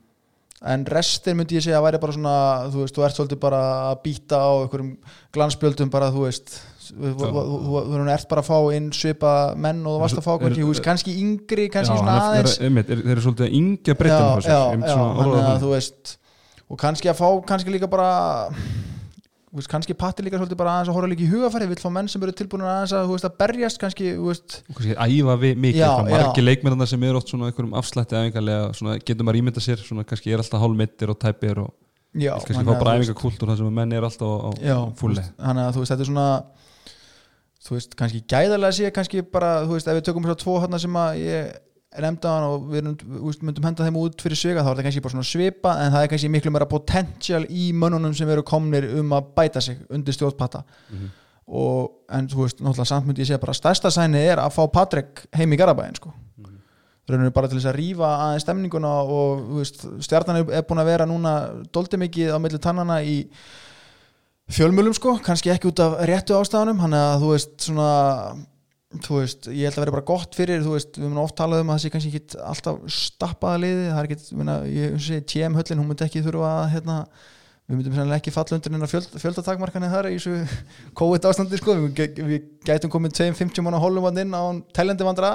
en 0.66 0.84
restin 0.86 1.36
myndi 1.36 1.56
ég 1.56 1.62
segja 1.64 1.80
að 1.80 1.86
væri 1.88 2.00
bara 2.00 2.12
svona 2.12 2.36
þú 2.72 2.82
veist, 2.84 2.94
þú 2.96 3.04
ert 3.06 3.16
svolítið 3.16 3.40
bara 3.40 3.60
að 3.94 4.02
býta 4.04 4.36
á 4.36 4.50
einhverjum 4.64 4.96
glansbjöldum 5.32 5.90
bara, 5.90 6.10
þú 6.12 6.26
veist 6.28 6.60
þú 6.92 8.08
ert 8.12 8.28
bara 8.30 8.42
að 8.42 8.48
fá 8.50 8.58
inn 8.76 8.90
svipa 8.94 9.32
menn 9.56 9.82
og 9.86 9.96
þú 9.96 10.02
varst 10.04 10.20
að 10.20 10.26
fá 10.26 10.32
kannski, 10.42 10.66
veist, 10.70 10.84
kannski 10.84 11.16
yngri 11.22 11.68
kannski 11.72 11.96
Já, 11.96 12.00
svona 12.02 12.16
er- 12.16 12.26
aðeins 12.26 12.58
er- 12.60 12.66
er- 12.66 13.02
Þeir 13.02 13.14
eru 13.16 13.24
svolítið 13.26 13.46
að 13.46 13.56
yngja 13.60 13.94
þú 15.62 15.72
veist 15.74 16.16
og 16.66 16.78
kannski 16.82 17.10
að 17.12 17.20
fá, 17.20 17.28
kannski 17.46 17.70
líka 17.70 17.88
bara 17.90 18.10
veist, 19.56 19.70
kannski 19.70 19.94
patti 19.96 20.24
líka 20.26 20.38
svolítið 20.40 20.58
bara 20.60 20.72
aðeins 20.76 20.90
að 20.90 20.96
horfa 20.98 21.10
líka 21.12 21.24
í 21.24 21.30
hugafæri, 21.30 21.68
vill 21.70 21.80
fá 21.80 21.88
menn 21.94 22.10
sem 22.10 22.22
eru 22.26 22.34
tilbúin 22.36 22.64
aðeins 22.66 22.92
að, 22.96 23.06
veist, 23.12 23.28
að 23.28 23.36
berjast 23.40 23.80
kannski, 23.80 24.12
veist. 24.20 24.58
Kannski 24.72 24.96
æfa 24.96 25.36
við 25.42 25.60
mikið 25.64 25.80
Já, 25.80 25.90
margir 26.10 26.46
leikmennarna 26.46 26.88
sem 26.90 27.06
eru 27.08 27.20
oft 27.20 27.32
svona 27.32 27.50
einhverjum 27.50 27.76
afslætti 27.80 28.22
svona 28.76 28.98
getur 29.00 29.24
maður 29.26 29.40
ímynda 29.40 29.62
sér 29.64 29.80
svona 29.80 30.04
kannski 30.08 30.34
er 30.34 30.42
alltaf 30.42 30.60
hálfmittir 30.60 31.12
og 31.12 31.18
tæpir 31.22 31.62
og 31.64 31.72
já, 32.16 32.34
kannski 32.36 32.66
fá 32.66 32.74
bara 32.76 32.98
æfingarkultúr 32.98 33.52
þar 33.52 33.60
sem 33.62 33.74
menn 33.80 33.92
er 33.96 34.06
alltaf 34.06 34.28
á, 34.28 34.50
á 34.52 34.78
fulli 34.98 35.24
þannig 35.38 35.64
að 35.64 35.74
þú 35.76 35.82
veist, 35.84 35.92
þetta 35.94 36.04
er 36.06 36.10
svona 36.10 36.28
þú 37.66 37.74
veist, 37.76 37.94
kannski 37.98 38.22
gæðarlega 38.30 38.72
sé 38.78 38.90
kannski 38.94 39.22
bara, 39.22 39.64
þú 39.66 39.76
veist, 39.76 39.88
ef 39.90 39.96
við 39.98 40.04
tökum 40.08 40.26
svo 40.28 40.36
tvo 40.42 40.58
hérna 40.62 40.78
sem 40.78 40.98
að 41.02 41.20
ég 41.22 41.54
á 41.96 41.98
hann 42.04 42.44
og 42.44 42.66
við 42.70 42.78
erum, 42.82 42.96
þú 43.00 43.22
veist, 43.26 43.42
myndum 43.42 43.64
henda 43.64 43.84
þeim 43.86 43.96
út 44.02 44.20
fyrir 44.20 44.36
svega 44.36 44.62
þá 44.62 44.68
er 44.70 44.76
það 44.76 44.86
kannski 44.86 45.02
bara 45.06 45.14
svona 45.14 45.28
svipa 45.30 45.70
en 45.80 45.92
það 45.94 46.02
er 46.04 46.10
kannski 46.12 46.28
miklu 46.34 46.50
meira 46.52 46.66
potential 46.68 47.44
í 47.48 47.70
mönnunum 47.72 48.12
sem 48.14 48.28
eru 48.28 48.42
komnir 48.46 48.84
um 49.00 49.14
að 49.16 49.30
bæta 49.38 49.62
sig 49.64 49.78
undir 49.90 50.12
stjórnpatta 50.14 50.62
Mhm. 50.92 51.08
og 51.48 51.90
en 52.10 52.28
þú 52.28 52.42
veist, 52.44 52.60
náttúrulega 52.60 52.86
samt 52.90 53.06
myndi 53.06 53.22
ég 53.22 53.26
segja 53.30 53.40
bara 53.40 53.54
stærsta 53.54 53.90
sæni 53.90 54.18
er 54.18 54.38
að 54.42 54.52
fá 54.52 54.66
Patrik 54.72 55.24
heim 55.32 55.50
í 55.52 55.56
Garabæin 55.58 55.94
sko 55.96 56.12
Mhm. 56.38 56.58
rauninu 57.08 57.32
bara 57.32 57.48
til 57.48 57.58
þess 57.58 57.72
að 57.72 57.76
rífa 57.80 58.08
aðeins 58.18 58.42
stemninguna 58.44 58.92
og 59.06 59.40
þú 59.48 59.56
veist, 59.62 59.86
stjarnan 60.04 60.36
er, 60.42 60.52
er 60.58 60.62
búin 60.62 60.82
að 60.82 60.84
vera 60.92 61.06
núna 61.06 61.64
doldi 61.72 61.96
mikið 61.96 62.34
á 62.34 62.38
milli 62.38 62.58
tannana 62.58 63.00
í 63.02 63.28
fjölmjölum 64.52 64.94
sko, 64.94 65.16
kannski 65.26 65.50
ekki 65.54 65.70
út 65.72 65.80
af 65.82 65.96
réttu 66.06 66.36
ástafanum, 66.38 66.78
hann 66.84 66.94
að 66.94 67.22
þú 67.24 67.30
veist 67.32 67.54
svona, 67.66 67.88
þú 69.02 69.20
veist 69.20 69.48
ég 69.50 69.64
held 69.66 69.78
að 69.78 69.82
vera 69.84 69.94
bara 69.96 70.06
gott 70.12 70.36
fyrir, 70.38 70.62
þú 70.62 70.76
veist, 70.76 70.92
við 70.98 71.08
munum 71.08 71.24
oft 71.24 71.36
talað 71.38 71.64
um 71.64 71.72
að 71.72 71.78
það 71.80 71.82
sé 71.84 71.90
kannski 71.94 72.12
ekki 72.12 72.42
alltaf 72.46 72.76
stappaða 72.96 73.62
liði. 73.64 73.88
Það 73.90 73.98
er 74.02 74.06
ekki, 74.10 74.18
ég 74.30 74.38
meina, 74.40 74.54
ég 74.70 75.00
sé 75.02 75.18
TM 75.32 75.58
höllin 75.58 75.82
hún 75.82 75.90
myndi 75.90 76.06
ekki 76.06 76.22
þurfa 76.26 76.52
að, 76.52 76.70
hérna 76.76 76.96
við 77.66 77.80
myndum 77.80 77.96
sannlega 77.98 78.20
ekki 78.22 78.30
falla 78.30 78.56
undir 78.60 78.70
neina 78.76 78.86
fjöld, 78.86 79.10
fjöldatakmarkanir 79.18 79.90
þar 79.90 80.06
í 80.12 80.14
þessu 80.20 80.34
COVID 81.02 81.26
ástandi 81.26 81.58
sko, 81.58 81.74
við, 81.82 82.22
við 82.22 82.40
gætum 82.68 82.92
komið 82.94 83.16
2-50 83.18 83.66
manna 83.66 83.82
hólum 83.82 84.06
inn 84.22 84.30
á 84.38 84.42
tælandi 84.76 85.02
vandra 85.08 85.32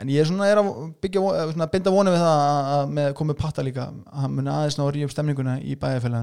en 0.00 0.08
ég 0.08 0.24
er 0.24 0.28
svona 0.30 0.48
er 0.48 0.56
að 0.62 0.70
byggja 1.04 1.20
von- 1.20 1.36
eða 1.36 1.52
svona, 1.52 1.68
binda 1.76 1.92
vonið 1.92 2.16
við 2.16 2.24
það 2.24 2.40
að, 2.40 2.64
að 2.72 2.88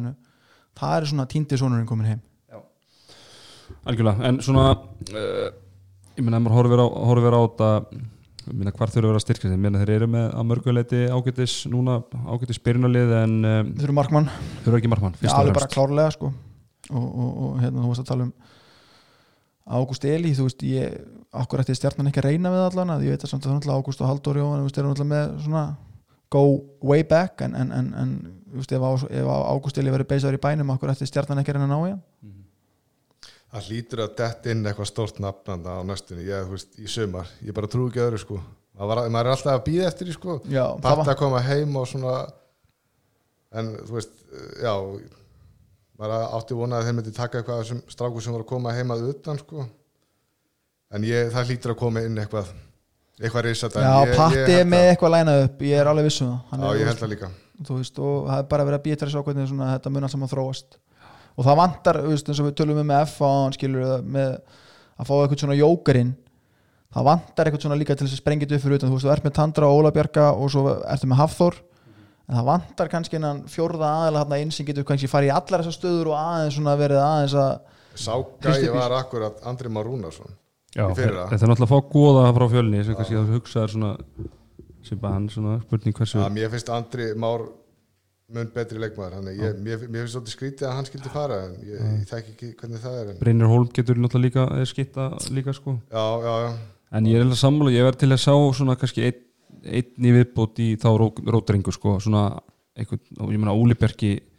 að 0.10 0.33
það 0.80 0.96
er 0.98 1.10
svona 1.12 1.28
týndi 1.30 1.60
sonurinn 1.60 1.90
komin 1.90 2.10
heim. 2.14 2.24
Algjörlega, 3.84 4.30
en 4.30 4.40
svona 4.44 4.72
uh, 4.72 5.52
ég 6.16 6.24
meina, 6.24 6.40
ef 6.40 6.44
maður 6.46 6.58
horfir 6.60 6.82
á, 6.84 6.88
horfir 7.10 7.36
á 7.36 7.42
þetta 7.42 7.70
ég 8.44 8.56
meina, 8.60 8.74
hvar 8.76 8.92
þurfa 8.92 9.08
að 9.08 9.14
vera 9.14 9.22
sig 9.24 9.46
ég 9.48 9.60
meina, 9.60 9.82
þeir 9.82 9.94
eru 9.98 10.10
með 10.14 10.26
að 10.30 10.48
mörguleiti 10.50 11.02
ágætis 11.12 11.56
núna 11.72 12.00
ágætis 12.28 12.60
byrjunarlið 12.64 13.14
en 13.22 13.38
um, 13.40 13.72
Þau 13.78 13.86
eru 13.88 13.96
markmann, 13.98 14.30
þeir 14.64 14.72
eru 14.72 14.82
ekki 14.82 14.92
markmann, 14.92 15.16
Já, 15.22 15.30
og 15.32 15.38
alveg 15.40 15.58
bara 15.58 15.72
klárlega 15.72 16.16
sko. 16.16 16.32
og, 16.92 17.08
og, 17.08 17.32
og 17.48 17.58
hérna 17.64 17.84
þú 17.84 17.92
varst 17.94 18.04
að 18.04 18.12
tala 18.12 18.28
um 18.28 18.34
Ágúst 19.64 20.04
Eli, 20.04 20.34
þú 20.36 20.50
veist 20.50 20.64
ég 20.68 20.96
okkur 21.40 21.64
ætti 21.64 21.76
stjarnan 21.78 22.10
ekki 22.10 22.20
að 22.20 22.26
reyna 22.28 22.52
við 22.52 22.66
allan? 22.66 22.90
Að 22.98 23.06
ég 23.08 23.14
veit 23.16 23.22
að 23.24 23.32
samt 23.32 23.46
að 23.46 23.48
það 23.48 23.54
er 23.54 23.60
náttúrulega 23.62 23.84
Ágúst 23.84 24.02
og 24.04 24.10
Halldór 24.10 24.40
Jóhann 24.42 24.60
þú 24.60 24.66
veist, 24.68 24.80
eru 24.82 24.90
náttúrulega 24.90 25.14
með 25.14 25.38
svona 25.46 25.62
go 26.34 26.44
way 26.82 27.04
back 27.08 27.42
en, 27.46 27.54
en, 27.56 27.72
en, 27.78 27.92
en 28.02 28.14
þú 28.54 28.62
veist, 28.62 28.74
ef, 28.78 28.84
Á- 28.86 29.12
ef 29.22 29.30
Ágúst 29.54 29.78
Eli 29.82 29.94
verið 29.94 30.10
beisaður 30.14 30.38
í 30.40 30.42
bænum 30.44 30.74
okkur 30.76 30.92
ætti 30.94 31.08
stjarnan 31.10 31.42
ekki 31.44 31.54
að 31.56 31.64
ná 31.70 31.78
í 31.78 31.92
hann? 31.94 32.02
Það 33.54 33.68
hlýtur 33.70 34.02
að 34.08 34.14
dett 34.18 34.48
inn 34.50 34.66
eitthvað 34.66 34.88
stórt 34.90 35.20
nafnanda 35.22 35.76
á 35.78 35.82
næstunni, 35.86 36.24
ég, 36.26 36.48
þú 36.48 36.56
veist, 36.56 36.72
í 36.82 36.88
sumar. 36.90 37.28
Ég 37.46 37.54
bara 37.54 37.68
trú 37.70 37.84
ekki 37.86 38.02
öðru, 38.02 38.18
sko. 38.24 38.40
Var, 38.74 39.02
maður 39.14 39.28
er 39.30 39.36
alltaf 39.36 39.52
að 39.60 39.66
býða 39.68 39.90
eftir 39.92 40.10
því, 40.10 40.16
sko. 40.18 40.38
Já, 40.50 40.64
patta 40.82 41.12
að 41.14 41.20
koma 41.20 41.42
heim 41.46 41.76
og 41.78 41.86
svona 41.92 42.16
en, 43.54 43.70
þú 43.86 44.00
veist, 44.00 44.16
já 44.58 44.74
maður 46.02 46.26
átti 46.40 46.58
vonað 46.58 46.80
að 46.82 46.88
þeir 46.90 46.98
myndi 46.98 47.14
taka 47.14 47.44
eitthvað 47.44 47.74
stráku 47.94 48.24
sem 48.26 48.34
voru 48.34 48.48
að 48.48 48.52
koma 48.56 48.74
heimað 48.74 49.06
utan, 49.12 49.38
sko. 49.44 49.68
En 50.94 51.06
ég, 51.06 51.30
það 51.34 51.52
hlýtur 51.52 51.76
að 51.76 51.82
koma 51.84 52.02
inn 52.10 52.18
eitthvað 52.24 52.50
eitthvað 53.22 53.46
risat 53.48 53.76
já, 53.78 53.92
Patti 54.18 54.56
er 54.58 54.66
með 54.70 54.88
eitthvað 54.92 55.14
lænað 55.14 55.44
upp 55.46 55.62
ég 55.68 55.82
er 55.82 55.90
alveg 55.92 56.08
vissu 56.10 56.26
það. 56.26 56.64
Já, 56.64 56.80
ég 56.80 56.90
held 56.90 57.02
það 57.04 57.12
líka. 57.14 57.30
þú 57.64 57.78
veist, 57.78 58.00
og 58.02 58.18
það 58.30 58.40
er 58.42 58.50
bara 58.50 58.66
verið 58.68 58.80
að 58.80 58.86
býja 58.88 59.00
til 59.00 59.08
þess 59.08 59.20
ákveðinu 59.22 59.48
svona, 59.52 59.70
þetta 59.76 59.94
mun 59.94 60.08
allt 60.08 60.16
saman 60.16 60.32
þróast. 60.34 60.80
Og 61.34 61.48
það 61.48 61.60
vantar, 61.62 62.02
þú 62.04 62.14
veist, 62.14 62.30
eins 62.30 62.42
og 62.42 62.48
við 62.50 62.58
tölum 62.60 62.82
um 62.82 62.90
með 62.90 63.04
F 63.08 63.22
á 63.22 63.30
hann 63.30 63.56
skilur 63.56 64.04
með 64.04 64.34
að 64.94 65.10
fá 65.10 65.14
eitthvað 65.18 65.44
svona 65.44 65.58
jókerinn 65.58 66.12
það 66.94 67.08
vantar 67.10 67.50
eitthvað 67.50 67.64
svona 67.66 67.78
líka 67.80 67.96
til 67.98 68.06
þess 68.06 68.18
að 68.18 68.22
sprengja 68.22 68.48
þetta 68.48 68.58
upp 68.60 68.66
fyrir 68.66 68.80
utan. 68.80 68.90
Þú 68.92 68.98
veist, 68.98 69.08
þú 69.08 69.14
ert 69.16 69.28
með 69.28 69.36
Tandra 69.40 69.70
og 69.70 69.80
Óla 69.82 69.94
Bjarga 69.94 70.26
og 70.38 70.52
svo 70.54 70.66
ertu 70.86 71.10
með 71.10 71.22
Hafþór. 71.24 71.58
En 72.24 72.38
það 72.38 72.46
vantar 72.48 72.92
kannski 72.92 73.18
innan 73.20 73.42
fjórða 73.52 73.90
aðeila 74.04 74.22
hann 74.24 74.36
inn 74.40 74.54
sem 74.54 74.68
getur 74.68 74.86
kannski 74.88 75.10
farið 75.12 75.32
í 75.32 75.34
allar 75.36 75.64
þessar 75.64 75.76
stöður 75.76 76.12
og 76.14 76.20
aðeins 76.22 76.56
svona 76.56 76.76
verið 76.80 77.02
aðeins 77.04 77.36
að 77.36 77.52
Sá 77.94 78.14
Kristi 78.42 78.64
gæi 78.64 78.72
Bís. 78.72 78.78
var 78.78 78.96
akkurat 78.98 79.44
Andri 79.46 79.70
Már 79.70 79.86
Rúnarsson 79.86 80.32
Já, 80.74 80.86
þetta 80.98 81.10
er 81.38 81.52
náttúrulega 81.52 81.68
að 81.68 81.74
fá 81.74 81.92
góða 81.94 82.24
frá 82.38 82.46
fjölni 82.56 82.84
sem 82.86 82.96
kannski 82.98 83.18
að 83.20 83.34
hugsa 83.36 83.64
er 83.68 83.74
svona 83.76 83.92
sem 84.84 85.00
bara 85.00 85.14
hann 85.20 85.28
svona 85.32 85.60
spurning 85.64 85.96
hversu 85.96 86.20
að 86.24 86.34
mér 86.36 86.50
finnst 86.54 86.72
Andri 86.74 87.12
Már 87.20 87.44
mun 88.34 88.50
betri 88.56 88.80
leikmaður 88.82 89.18
hann, 89.20 89.28
ég, 89.38 89.60
mér, 89.62 89.84
mér 89.92 90.04
finnst 90.08 90.16
svolítið 90.16 90.34
skrítið 90.34 90.68
að 90.70 90.76
hann 90.80 90.88
skildi 90.90 91.12
fara 91.14 91.38
en 91.46 91.54
ég, 91.68 91.82
ég 91.84 92.08
þekki 92.10 92.32
ekki 92.34 92.50
hvernig 92.62 92.82
það 92.82 92.96
er 93.02 93.12
en, 93.12 93.20
Brynjar 93.22 93.52
Hólm 93.52 93.68
getur 93.76 94.00
náttúrulega 94.02 94.26
líka 94.26 94.46
eða 94.58 94.70
skitta 94.72 95.06
líka 95.36 95.54
sko. 95.54 95.76
Já, 95.94 96.06
já, 96.26 96.34
já. 96.48 96.50
En 96.98 97.10
ég 97.10 97.20
er 97.20 97.26
alveg 97.28 97.40
sammála, 97.44 97.74
ég 97.76 97.86
verð 97.86 98.00
til 98.04 98.10
að 98.16 98.22
sá 98.24 98.34
svona 98.58 98.76
kannski 98.82 99.06
einn, 99.12 99.22
einn 99.64 100.08
í 100.10 100.16
viðbót 100.18 100.62
í 100.66 100.70
þá 100.82 100.88
ró- 101.04 101.24
rótdrengu 101.36 101.74
sko, 101.76 101.96
svona 102.02 102.24
einhvern, 102.74 103.04
ég 103.30 103.38
meina 103.44 103.54
Óli 103.54 103.78
Bjarki 103.78 104.12
þú 104.18 104.33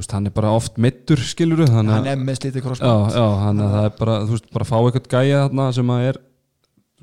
veist, 0.00 0.14
hann 0.14 0.28
er 0.28 0.34
bara 0.34 0.52
oft 0.54 0.78
mittur 0.80 1.20
þannig 1.20 1.92
hann 1.92 2.08
er 2.10 2.20
með 2.20 2.40
slítið 2.40 2.64
crossband 2.66 3.12
þannig 3.14 3.66
að 3.66 3.74
það 3.74 3.88
er 3.88 3.98
bara, 3.98 4.16
þú 4.24 4.36
veist, 4.36 4.48
bara 4.54 4.68
fá 4.68 4.76
eitthvað 4.78 5.10
gæja 5.12 5.42
þarna 5.44 5.68
sem 5.76 5.92
að 5.94 6.06
er 6.08 6.18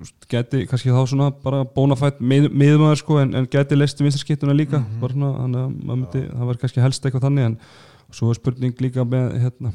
veist, 0.01 0.17
geti 0.31 0.63
kannski 0.69 0.95
þá 0.95 1.01
svona 1.09 1.29
bara 1.43 1.61
bónafætt 1.77 2.19
mið, 2.19 2.49
miðmaður 2.51 3.01
sko, 3.03 3.21
en, 3.21 3.31
en 3.37 3.47
geti 3.51 3.77
leist 3.77 4.03
vinstarskittuna 4.03 4.57
líka, 4.57 4.83
bara 5.01 5.15
svona, 5.15 5.31
þannig 5.39 5.63
að 5.63 5.71
maður 5.77 6.01
myndi, 6.03 6.25
það 6.33 6.51
var 6.51 6.61
kannski 6.65 6.85
helst 6.85 7.07
eitthvað 7.07 7.25
þannig 7.29 7.49
en 7.49 7.57
svo 8.11 8.31
er 8.31 8.39
spurning 8.41 8.83
líka 8.83 9.07
með 9.07 9.33
hérna, 9.45 9.73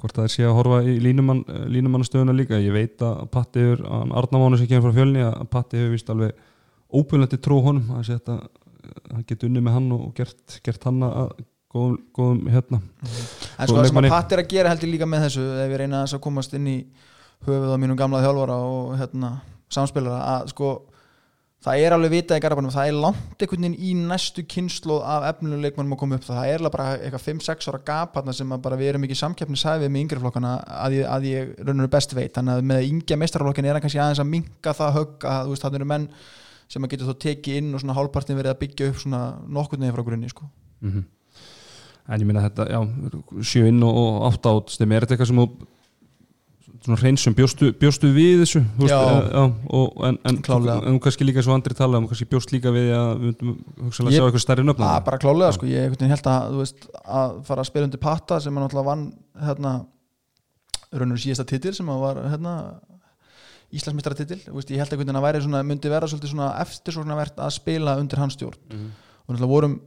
hvort 0.00 0.16
það 0.16 0.28
er 0.28 0.34
sé 0.34 0.44
að 0.48 0.56
horfa 0.58 0.82
í 0.88 0.98
línumann, 1.04 1.44
línumannastöðuna 1.72 2.36
líka, 2.36 2.60
ég 2.60 2.74
veit 2.76 3.04
að 3.04 3.24
Patti 3.32 3.64
hefur, 3.64 3.84
Arnamánu 4.20 4.60
sem 4.60 4.68
kemur 4.70 4.88
frá 4.88 5.00
fjölni 5.00 5.24
að 5.24 5.48
Patti 5.52 5.80
hefur 5.80 5.96
vist 5.96 6.12
alveg 6.12 6.44
óbyrlandi 6.94 7.40
trú 7.42 7.60
á 7.60 7.66
honum 7.68 7.96
að 7.96 8.06
sé 8.08 8.18
þetta 8.18 8.38
hann 9.10 9.26
geti 9.28 9.48
unni 9.48 9.62
með 9.64 9.76
hann 9.78 9.92
og 9.96 10.08
gert, 10.16 10.58
gert 10.64 10.84
hann 10.88 11.02
að 11.06 11.34
góðum, 11.74 11.98
góðum 12.14 12.48
hérna. 12.54 12.80
En 13.58 13.68
sko 13.68 13.78
það 13.80 13.90
sem 13.90 14.00
að 14.00 14.10
Patti 14.14 14.36
er 14.36 14.42
að 14.44 14.50
gera 14.54 14.72
heldur 14.72 14.92
líka 14.92 15.10
með 15.10 15.28
þessu 15.28 15.44
ef 15.58 15.74
ég 15.74 15.80
reyna 15.82 16.04
þess 16.04 16.18
að 16.18 16.24
komast 16.28 16.56
inn 16.56 16.70
í 16.70 16.78
höfuð 17.44 17.74
á 17.74 17.78
mínum 17.82 17.98
gamla 17.98 18.22
þjálfara 18.24 18.58
og 18.70 18.92
hérna, 19.00 19.36
samspilara 19.74 20.20
að 20.36 20.52
sko 20.54 20.74
það 21.64 21.80
er 21.80 21.94
alveg 21.96 22.12
vitað 22.12 22.38
í 22.38 22.42
Garabænum 22.44 22.72
það 22.74 22.90
er 22.90 22.96
langt 23.00 23.42
einhvern 23.42 23.64
veginn 23.64 23.76
í 23.80 23.92
næstu 23.96 24.44
kynslu 24.54 24.98
af 25.00 25.26
efnilegu 25.30 25.64
leikmannum 25.64 25.96
að 25.96 26.00
koma 26.02 26.18
upp. 26.18 26.26
Það 26.28 26.50
er 26.52 26.64
bara 26.68 26.88
eitthvað 26.98 27.24
5-6 27.24 27.70
ára 27.72 27.80
gap 27.88 28.18
sem 28.36 28.52
að 28.52 28.64
bara 28.66 28.78
við 28.80 28.92
erum 28.92 29.06
ekki 29.08 29.18
samkeppnishæfið 29.22 29.92
með 29.94 30.04
yngri 30.04 30.20
flokkana 30.20 30.54
að 30.84 30.98
ég, 30.98 31.08
að 31.08 31.28
ég 31.30 31.54
rauninu 31.64 31.90
best 31.94 32.14
veit. 32.16 32.34
Þannig 32.36 32.60
að 32.60 32.68
með 32.70 32.88
yngja 32.90 33.20
meistaraflokkin 33.22 33.70
er 33.70 33.78
hann 33.78 33.84
kannski 33.84 34.02
aðeins 34.02 34.22
að 34.22 34.30
minka 34.34 34.76
það 34.76 34.96
högg 34.98 35.28
að 35.32 35.40
þú 35.48 35.54
veist 35.54 35.66
það 35.66 35.80
eru 35.80 35.90
menn 35.94 36.06
sem 36.74 36.84
að 36.84 36.94
getur 36.94 37.10
þó 37.10 37.18
tekið 37.24 37.60
inn 37.62 37.72
og 37.72 37.80
svona 37.80 37.96
hálfpartin 37.96 38.38
verið 38.38 38.52
að 38.52 38.60
byggja 38.60 38.90
upp 38.90 39.00
svona 39.00 39.24
nokkurn 39.56 39.84
veginn 39.84 39.96
frá 39.96 40.04
grunni 40.04 40.32
sko. 40.32 40.50
mm 40.84 41.04
en 42.08 42.20
ég 42.20 42.26
minna 42.28 42.42
þetta, 42.44 42.66
já, 42.68 42.80
sjö 43.42 43.68
inn 43.70 43.82
og, 43.86 44.26
átt 44.28 44.46
át 44.50 44.74
stem, 44.74 44.92
er 44.92 45.06
þetta 45.06 45.16
eitthvað 45.16 45.30
sem 45.32 45.40
þú 45.40 45.46
svona 46.84 46.98
hreinsum, 47.00 47.32
bjóstu, 47.32 47.70
bjóstu 47.80 48.10
við 48.12 48.42
þessu? 48.42 48.60
Þú 48.76 48.82
veist, 48.84 48.92
Já. 48.92 48.98
eh, 49.08 49.28
já 49.32 49.44
og, 49.78 50.02
en, 50.04 50.18
en, 50.28 50.40
en 50.90 50.98
kannski 51.00 51.24
líka 51.24 51.40
svo 51.44 51.54
andri 51.56 51.72
tala 51.78 51.96
um 51.96 52.04
kannski 52.10 52.26
bjóst 52.28 52.52
líka 52.52 52.68
við 52.74 52.90
að 52.92 53.12
við 53.22 53.30
myndum 53.30 53.54
hugsalega 53.86 54.12
Ég- 54.12 54.18
sjá 54.20 54.26
eitthvað 54.26 54.44
stærri 54.44 54.66
nöfn 54.68 54.84
að 54.84 54.98
bara 55.06 55.20
klálega 55.22 55.54
sko, 55.56 55.68
ég 55.70 55.94
held 56.12 56.28
að 56.28 56.50
þú 56.52 56.60
veist, 56.60 56.84
að 57.08 57.38
fara 57.48 57.64
að 57.64 57.70
spila 57.70 57.88
undir 57.88 58.02
patta 58.04 58.40
sem 58.44 58.52
hann 58.52 58.66
náttúrulega 58.66 58.90
vann 58.90 59.06
hérna, 59.46 59.72
raunur 60.92 61.22
síðasta 61.24 61.48
titil 61.54 61.72
sem 61.78 61.88
að 61.94 62.04
var 62.04 62.20
hérna, 62.34 62.54
Íslandsmeistara 63.74 64.14
titil 64.20 64.40
veist, 64.52 64.70
ég 64.70 64.78
held 64.84 64.92
að 64.92 65.24
væri 65.24 65.40
svona, 65.42 65.64
myndi 65.64 65.88
vera 65.90 66.06
svolítið 66.06 66.34
svona 66.36 66.50
eftir 66.60 66.94
svona 66.94 67.16
verðt 67.16 67.40
að 67.40 67.56
spila 67.56 67.96
undir 67.98 68.20
hans 68.20 68.36
stjórn. 68.36 68.60
Mhm. 68.68 68.90
og 69.24 69.32
náttúrulega 69.34 69.54
vorum 69.56 69.80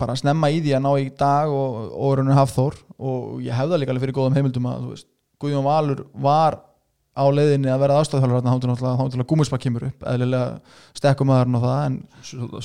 bara 0.00 0.16
að 0.16 0.22
snemma 0.24 0.50
í 0.50 0.58
því 0.64 0.74
að 0.78 0.82
ná 0.86 0.90
í 0.96 1.06
dag 1.20 1.52
og, 1.52 1.92
og 1.94 2.16
raunur 2.18 2.38
hafþór. 2.40 2.80
Og 3.00 3.44
ég 3.44 3.56
hefða 3.56 3.80
líka 3.80 3.94
alveg 3.94 4.06
fyrir 4.06 4.16
góðum 4.16 4.36
heimildum 4.38 4.68
að 4.72 4.90
veist, 4.94 5.08
Guðjón 5.40 5.64
Valur 5.64 6.04
var 6.20 6.58
á 7.16 7.24
leiðinni 7.26 7.70
að 7.70 7.80
vera 7.82 8.00
aðstæðhjálfur 8.00 8.44
þá 8.46 9.04
til 9.10 9.20
að 9.20 9.28
gúmisbakk 9.30 9.64
kemur 9.64 9.86
upp 9.88 10.04
eðlilega 10.06 10.60
stekkum 10.96 11.32
aðarinn 11.34 11.58
og 11.58 11.64
það 11.64 11.80
en 11.86 11.96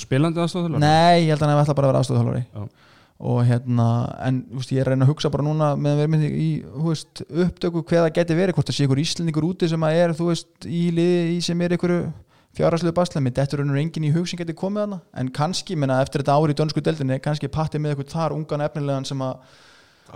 spilandi 0.00 0.42
aðstofþjóðlega 0.42 0.82
Nei, 0.82 1.26
ég 1.26 1.32
held 1.32 1.42
að 1.42 1.50
hann 1.50 1.62
alltaf 1.62 1.78
bara 1.78 1.90
verið 1.90 2.02
aðstofþjálfari 2.02 2.42
Já. 2.44 2.92
og 3.32 3.40
hérna 3.48 3.88
en 4.28 4.38
veist, 4.54 4.72
ég 4.72 4.82
er 4.82 4.90
að 4.90 4.94
reyna 4.94 5.08
að 5.08 5.12
hugsa 5.12 5.32
bara 5.34 5.46
núna 5.46 5.72
með 5.80 5.96
að 5.96 6.02
vera 6.02 6.12
með 6.14 6.22
því 6.22 6.44
í 6.44 6.48
veist, 6.86 7.24
upptöku 7.46 7.82
það 7.90 8.12
geti 8.20 8.38
verið 8.38 8.58
hvort 8.58 8.70
það 8.70 8.78
sé 8.78 8.86
ykkur 8.86 9.02
íslendingur 9.02 9.48
úti 9.50 9.70
sem 9.72 9.88
að 9.88 9.98
er 10.04 10.16
þú 10.20 10.30
veist, 10.30 10.52
í 10.68 10.84
liði 10.94 11.40
sem 11.48 11.66
er 11.66 11.76
ykkur 11.76 11.96
fjárhagslegu 12.56 12.96
baslemi, 12.96 13.32
þetta 13.36 13.56
er 13.56 13.62
raunur 13.62 13.80
engin 13.80 14.08
í 14.08 14.12
hug 14.14 14.26
sem 14.28 14.40
geti 14.40 14.56
komið 14.56 14.86
hana, 14.86 14.98
en 15.20 15.30
kannski 15.34 15.76
menna, 15.76 16.00
eftir 16.04 16.22
þetta 16.22 16.36
ári 16.38 16.56
í 16.56 16.58
dönsku 16.58 16.82
deildinni, 16.84 17.20
kannski 17.24 17.50
patti 17.52 17.80
með 17.82 17.96
ykkur 17.96 18.10
þar 18.14 18.34
ungan 18.36 18.64
efnilegan 18.66 19.08
sem 19.08 19.22
að 19.24 19.36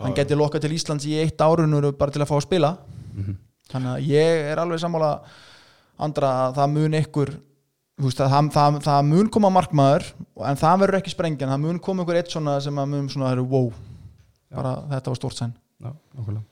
hann 0.01 0.17
geti 0.17 0.39
lokað 0.39 0.65
til 0.65 0.75
Íslands 0.77 1.07
í 1.11 1.19
eitt 1.21 1.41
árunur 1.45 1.91
bara 1.99 2.15
til 2.15 2.23
að 2.23 2.31
fá 2.31 2.37
að 2.39 2.47
spila. 2.47 2.75
Mhm. 3.15 3.39
þannig 3.71 3.91
að 3.93 4.07
ég 4.11 4.51
er 4.51 4.59
alveg 4.59 4.81
sammála 4.83 5.21
andra 5.99 6.31
að 6.49 6.59
það 6.59 6.73
mun 6.75 6.95
að 8.25 8.31
það, 8.33 8.51
það, 8.55 8.79
það 8.87 9.09
mun 9.11 9.31
koma 9.31 9.51
markmaður 9.53 10.07
en 10.49 10.61
það 10.61 10.81
verður 10.83 10.99
ekki 11.01 11.13
sprengjan, 11.15 11.53
það 11.53 11.65
mun 11.67 11.81
koma 11.85 12.05
ykkur 12.05 12.21
eitt 12.21 12.33
svona 12.33 12.61
sem 12.65 12.79
að 12.81 12.89
mun 12.95 13.11
svona 13.13 13.35
wow 13.43 13.73
bara 14.51 14.77
þetta 14.91 15.13
var 15.13 15.21
stórt 15.21 15.39
sæn 15.39 15.53
Já, 15.81 15.93
nákvæmlega 16.17 16.45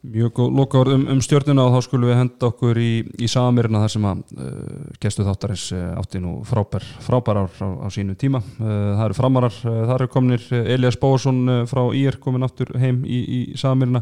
Mjög 0.00 0.30
góð 0.32 0.54
lokaður 0.56 0.88
um, 0.94 1.02
um 1.12 1.18
stjórnuna 1.20 1.66
og 1.68 1.74
þá 1.74 1.84
skulum 1.84 2.08
við 2.08 2.16
henda 2.16 2.46
okkur 2.48 2.78
í, 2.80 2.90
í 3.20 3.26
samirina 3.28 3.82
þar 3.82 3.92
sem 3.92 4.04
að 4.08 4.20
uh, 4.32 4.84
gestu 5.02 5.26
þáttarins 5.26 5.64
uh, 5.76 5.80
átti 6.00 6.22
nú 6.24 6.38
frábær, 6.48 6.86
frábær 7.04 7.42
ár 7.42 7.58
á, 7.60 7.68
á 7.84 7.88
sínu 7.92 8.14
tíma. 8.16 8.40
Uh, 8.56 8.94
það 8.96 9.02
eru 9.04 9.16
framarar, 9.18 9.58
það 9.60 9.92
eru 9.98 10.06
komnir 10.14 10.46
Elias 10.56 10.96
Bóarsson 11.00 11.42
uh, 11.44 11.58
frá 11.68 11.82
IR 11.98 12.16
komin 12.22 12.46
aftur 12.48 12.72
heim 12.80 13.02
í, 13.04 13.18
í 13.20 13.40
samirina 13.60 14.00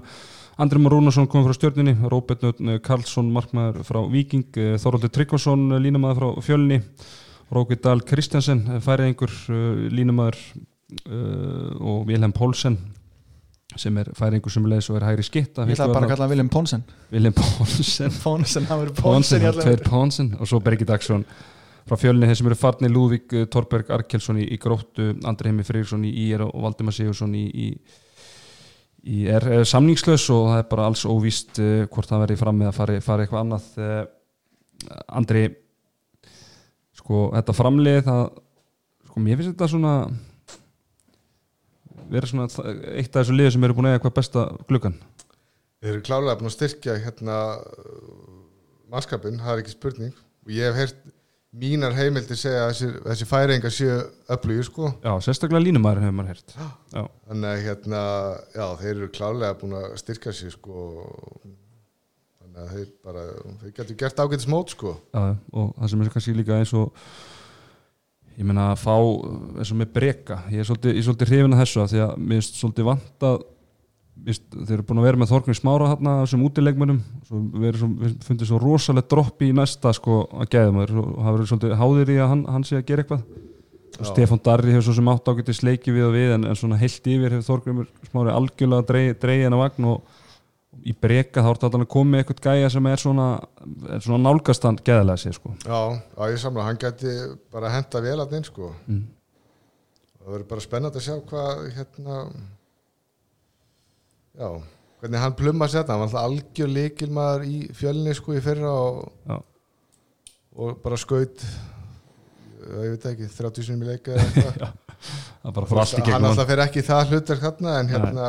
Andri 0.62 0.78
Már 0.82 0.94
Rúnarsson 0.94 1.26
kom 1.30 1.42
frá 1.46 1.56
stjórninni 1.56 1.96
Róbert 2.06 2.46
Nötn 2.46 2.78
Karlsson 2.82 3.32
markmaður 3.34 3.82
frá 3.86 3.98
Viking 4.10 4.54
Þorvaldur 4.54 5.12
Tryggvason 5.14 5.80
línamaður 5.82 6.22
frá 6.22 6.46
Fjölni 6.46 6.78
Rókvið 7.54 7.82
Dahl 7.86 8.02
Kristjansen 8.06 8.64
færiðingur 8.82 9.34
línamaður 9.94 10.40
og 11.78 12.08
Vilhelm 12.10 12.34
Pólsen 12.34 12.78
sem 13.80 14.00
er 14.00 14.10
færingur 14.16 14.52
sem 14.52 14.66
leðis 14.68 14.88
og 14.92 14.98
er 15.00 15.06
hægri 15.08 15.26
skitta 15.26 15.66
ég 15.68 15.76
ætla 15.76 15.90
bara 15.92 16.06
að 16.08 16.14
kalla 16.14 16.26
hann 16.26 16.32
William 16.32 16.50
Ponsen. 16.52 16.82
William 17.12 17.36
Ponsen. 17.36 18.16
Ponsen, 18.24 18.66
hann 18.70 18.82
verður 18.82 18.98
Ponsen, 19.02 19.44
í 19.44 19.54
tveir 19.60 19.84
Ponsen 19.86 20.34
og 20.38 20.50
svo 20.50 20.60
Bergi 20.64 20.88
Dagsson 20.88 21.24
frá 21.88 21.96
fjölni 22.00 22.28
þeir 22.28 22.40
sem 22.40 22.50
eru 22.50 22.58
farni 22.58 22.90
Lúðvík 22.92 23.34
eh, 23.36 23.46
Torberg 23.52 23.90
Arkelsson 23.94 24.40
í, 24.42 24.48
í 24.52 24.58
gróttu 24.60 25.12
Andri 25.28 25.52
Heimi 25.52 25.64
Freyrsson 25.66 26.04
í 26.04 26.12
IR 26.26 26.44
og 26.48 26.52
Valdimar 26.66 26.96
Sigursson 26.96 27.32
í, 27.38 27.46
í, 27.48 27.68
í 29.08 29.22
er, 29.32 29.46
er 29.60 29.68
samningslaus 29.68 30.26
og 30.34 30.50
það 30.52 30.62
er 30.62 30.68
bara 30.74 30.88
alls 30.90 31.06
óvíst 31.08 31.62
uh, 31.62 31.86
hvort 31.88 32.10
það 32.10 32.24
verði 32.26 32.40
fram 32.42 32.60
með 32.60 32.70
að 32.72 32.78
fari, 32.80 32.98
fari 33.04 33.24
eitthvað 33.24 33.44
annað 33.46 33.70
uh, 33.80 34.02
Andri 35.20 35.46
sko 36.98 37.28
þetta 37.32 37.56
framlið 37.56 38.02
það 38.06 38.24
sko 39.08 39.24
mér 39.24 39.38
finnst 39.38 39.54
þetta 39.54 39.70
svona 39.72 39.94
vera 42.12 42.30
svona 42.30 42.48
eitt 42.94 43.14
af 43.14 43.22
þessu 43.22 43.36
liðu 43.36 43.54
sem 43.54 43.64
eru 43.68 43.76
búin 43.78 43.90
að 43.90 43.96
eiga 43.96 44.04
hvað 44.06 44.18
besta 44.18 44.44
gluggan 44.68 44.98
Þeir 45.78 45.92
eru 45.92 46.02
klálega 46.08 46.38
búin 46.40 46.50
að 46.50 46.56
styrkja 46.56 46.96
hérna 47.04 47.36
mannskapin, 48.90 49.38
það 49.38 49.52
er 49.52 49.62
ekki 49.62 49.74
spurning. 49.76 50.16
Og 50.46 50.50
ég 50.50 50.66
hef 50.66 50.78
heyrt 50.80 51.04
mínar 51.58 51.94
heimildir 51.96 52.38
segja 52.38 52.64
að 52.64 52.72
þessi, 52.72 52.88
þessi 53.04 53.28
færingar 53.28 53.74
séu 53.74 54.00
öflugir 54.34 54.66
sko. 54.66 54.90
Já, 55.04 55.12
sérstaklega 55.24 55.62
línumæður 55.64 56.02
hefur 56.04 56.16
maður 56.18 56.34
heyrt. 56.34 56.56
Já, 56.92 57.04
þannig 57.30 57.48
að 57.52 57.62
hérna, 57.68 58.02
já, 58.56 58.66
þeir 58.82 58.92
eru 58.96 59.08
klálega 59.14 59.58
búin 59.62 59.78
að 59.78 59.86
styrka 60.02 60.34
sig 60.34 60.52
sko. 60.56 60.88
Þannig 62.42 62.60
að 62.64 62.74
þeir 62.74 62.92
bara 63.06 63.24
þeir 63.62 63.74
getur 63.78 64.00
gert 64.02 64.22
ágætis 64.24 64.50
mót 64.50 64.74
sko. 64.74 64.96
Já, 65.14 65.24
og 65.54 65.72
það 65.78 65.92
sem 65.94 66.04
er 66.04 66.14
kannski 66.16 66.36
líka 66.36 66.58
eins 66.58 66.74
og 66.76 67.06
ég 68.38 68.46
meina 68.46 68.70
að 68.72 68.82
fá 68.84 68.94
eins 69.58 69.70
og 69.74 69.78
með 69.80 69.94
breyka, 69.96 70.42
ég 70.52 70.62
er 70.62 70.68
svolítið, 70.68 70.96
er 70.96 71.06
svolítið 71.06 71.32
hrifin 71.32 71.56
að 71.56 71.62
þessu 71.64 71.80
að 71.82 71.92
því 71.92 72.02
að 72.04 72.12
mér 72.22 72.38
finnst 72.38 72.60
svolítið 72.60 72.88
vant 72.88 73.26
að 73.28 73.38
þeir 74.26 74.74
eru 74.74 74.84
búin 74.86 75.00
að 75.00 75.06
vera 75.06 75.20
með 75.20 75.32
Þorgnir 75.32 75.58
Smára 75.58 75.90
hérna 75.92 76.14
verið 77.62 77.82
svo, 77.82 77.90
við 78.02 78.16
fundið 78.26 78.50
svo 78.50 78.58
rosalega 78.62 79.10
dropp 79.12 79.44
í 79.46 79.50
næsta 79.54 79.92
sko 79.94 80.24
að 80.32 80.72
maður 80.74 80.96
og 81.02 81.20
hafa 81.22 81.34
verið 81.36 81.50
svolítið 81.52 81.76
háðir 81.82 82.12
í 82.14 82.18
að 82.18 82.32
hann, 82.32 82.44
hann 82.54 82.66
sé 82.66 82.78
að 82.78 82.88
gera 82.88 83.04
eitthvað. 83.04 83.22
Stefán 83.98 84.42
Darri 84.44 84.74
hefur 84.74 84.86
svo 84.86 84.94
sem 84.98 85.10
átt 85.10 85.30
ágætti 85.30 85.54
sleiki 85.56 85.94
við 85.94 86.06
og 86.06 86.14
við 86.14 86.34
en, 86.36 86.46
en 86.50 86.58
svona 86.58 86.78
heilt 86.78 87.06
yfir 87.10 87.34
hefur 87.34 87.46
Þorgnir 87.48 87.88
Smári 88.10 88.34
algjörlega 88.34 88.88
dreigið 88.90 89.20
dreig 89.22 89.44
hennar 89.46 89.62
vagn 89.64 89.88
og 89.90 90.17
í 90.86 90.94
breyka 90.94 91.42
þá 91.44 91.48
er 91.50 91.60
þetta 91.62 91.88
koma 91.90 92.12
með 92.12 92.22
eitthvað 92.22 92.42
gæja 92.46 92.70
sem 92.72 92.88
er 92.90 93.02
svona, 93.02 93.28
er 93.88 94.02
svona 94.04 94.20
nálgastan 94.24 94.78
gæðalega 94.84 95.22
sér 95.22 95.36
sko. 95.36 95.54
Já, 95.64 95.80
já 96.14 96.32
ég 96.32 96.42
samla, 96.42 96.66
hann 96.68 96.80
geti 96.80 97.14
bara 97.54 97.72
henda 97.74 98.02
vel 98.04 98.18
að 98.22 98.36
inn 98.38 98.46
sko. 98.46 98.72
Mm. 98.86 99.04
það 100.18 100.32
verður 100.34 100.48
bara 100.52 100.66
spennandi 100.66 101.00
að 101.00 101.06
sjá 101.08 101.16
hvað 101.30 101.64
hérna 101.78 102.18
já, 104.38 104.50
hvernig 105.00 105.24
hann 105.24 105.38
plumma 105.38 105.68
sér 105.68 105.82
þetta, 105.82 105.96
hann 105.96 106.04
var 106.04 106.10
alltaf 106.10 106.28
algjör 106.28 106.74
líkilmaður 106.74 107.48
í 107.48 107.58
fjölni 107.78 108.16
sko 108.18 108.36
í 108.36 108.44
fyrra 108.44 108.74
og, 108.74 109.38
og 110.58 110.78
bara 110.84 111.00
skaut 111.00 111.46
ég 112.68 112.94
veit 112.94 113.06
ekki, 113.12 113.28
30 113.32 113.64
sinum 113.64 113.86
í 113.86 113.92
leika 113.92 114.14
eða 114.14 114.26
eitthvað. 114.28 114.76
Hann 115.38 116.26
alltaf 116.26 116.48
fer 116.48 116.60
ekki 116.64 116.82
það 116.84 117.12
hlutverk 117.12 117.44
hérna 117.46 117.74
en 117.78 117.90
hérna 117.92 118.26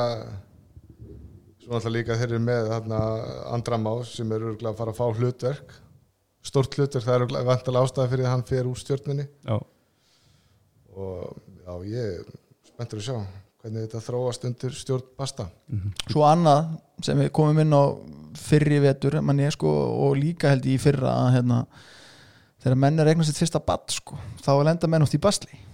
svo 1.69 1.77
alltaf 1.77 1.93
líka 1.93 2.15
þeir 2.17 2.31
eru 2.31 2.41
með 2.41 2.71
hérna, 2.73 2.99
andra 3.53 3.77
más 3.77 4.15
sem 4.17 4.31
eru 4.33 4.47
örugglega 4.49 4.71
að 4.73 4.79
fara 4.79 4.93
að 4.95 4.97
fá 4.97 5.19
hlutverk. 5.19 5.75
Stort 6.49 6.73
hlutverk, 6.79 7.05
það 7.05 7.17
eru 7.19 7.43
vantilega 7.45 7.85
ástæði 7.85 8.09
fyrir 8.13 8.25
að 8.25 8.33
hann 8.33 8.45
fer 8.49 8.69
úr 8.69 8.79
stjórninni. 8.79 9.25
Já, 9.45 9.59
og 10.97 11.37
já, 11.61 11.75
ég 11.91 12.33
spenntur 12.71 13.03
að 13.03 13.05
sjá 13.05 13.19
hvernig 13.59 13.85
þetta 13.85 14.01
þróast 14.07 14.49
undir 14.49 14.75
stjórn 14.79 15.13
Basta. 15.19 15.45
Svo 16.09 16.25
annað 16.25 16.73
sem 17.05 17.21
við 17.21 17.31
komum 17.37 17.61
inn 17.61 17.77
á 17.77 17.85
fyrri 18.39 18.81
vetur 18.81 19.19
manni, 19.21 19.45
sko, 19.53 19.69
og 20.07 20.17
líka 20.17 20.49
held 20.49 20.65
ég 20.65 20.79
í 20.79 20.81
fyrra 20.81 21.13
að 21.27 21.33
hérna, 21.37 21.63
þegar 22.63 22.81
menn 22.81 23.03
er 23.03 23.13
eignast 23.13 23.29
sitt 23.29 23.43
fyrsta 23.43 23.61
badd 23.61 23.93
sko, 23.93 24.17
þá 24.41 24.55
er 24.55 24.69
lenda 24.71 24.89
menn 24.89 25.05
oft 25.05 25.13
í 25.13 25.21
basli 25.21 25.68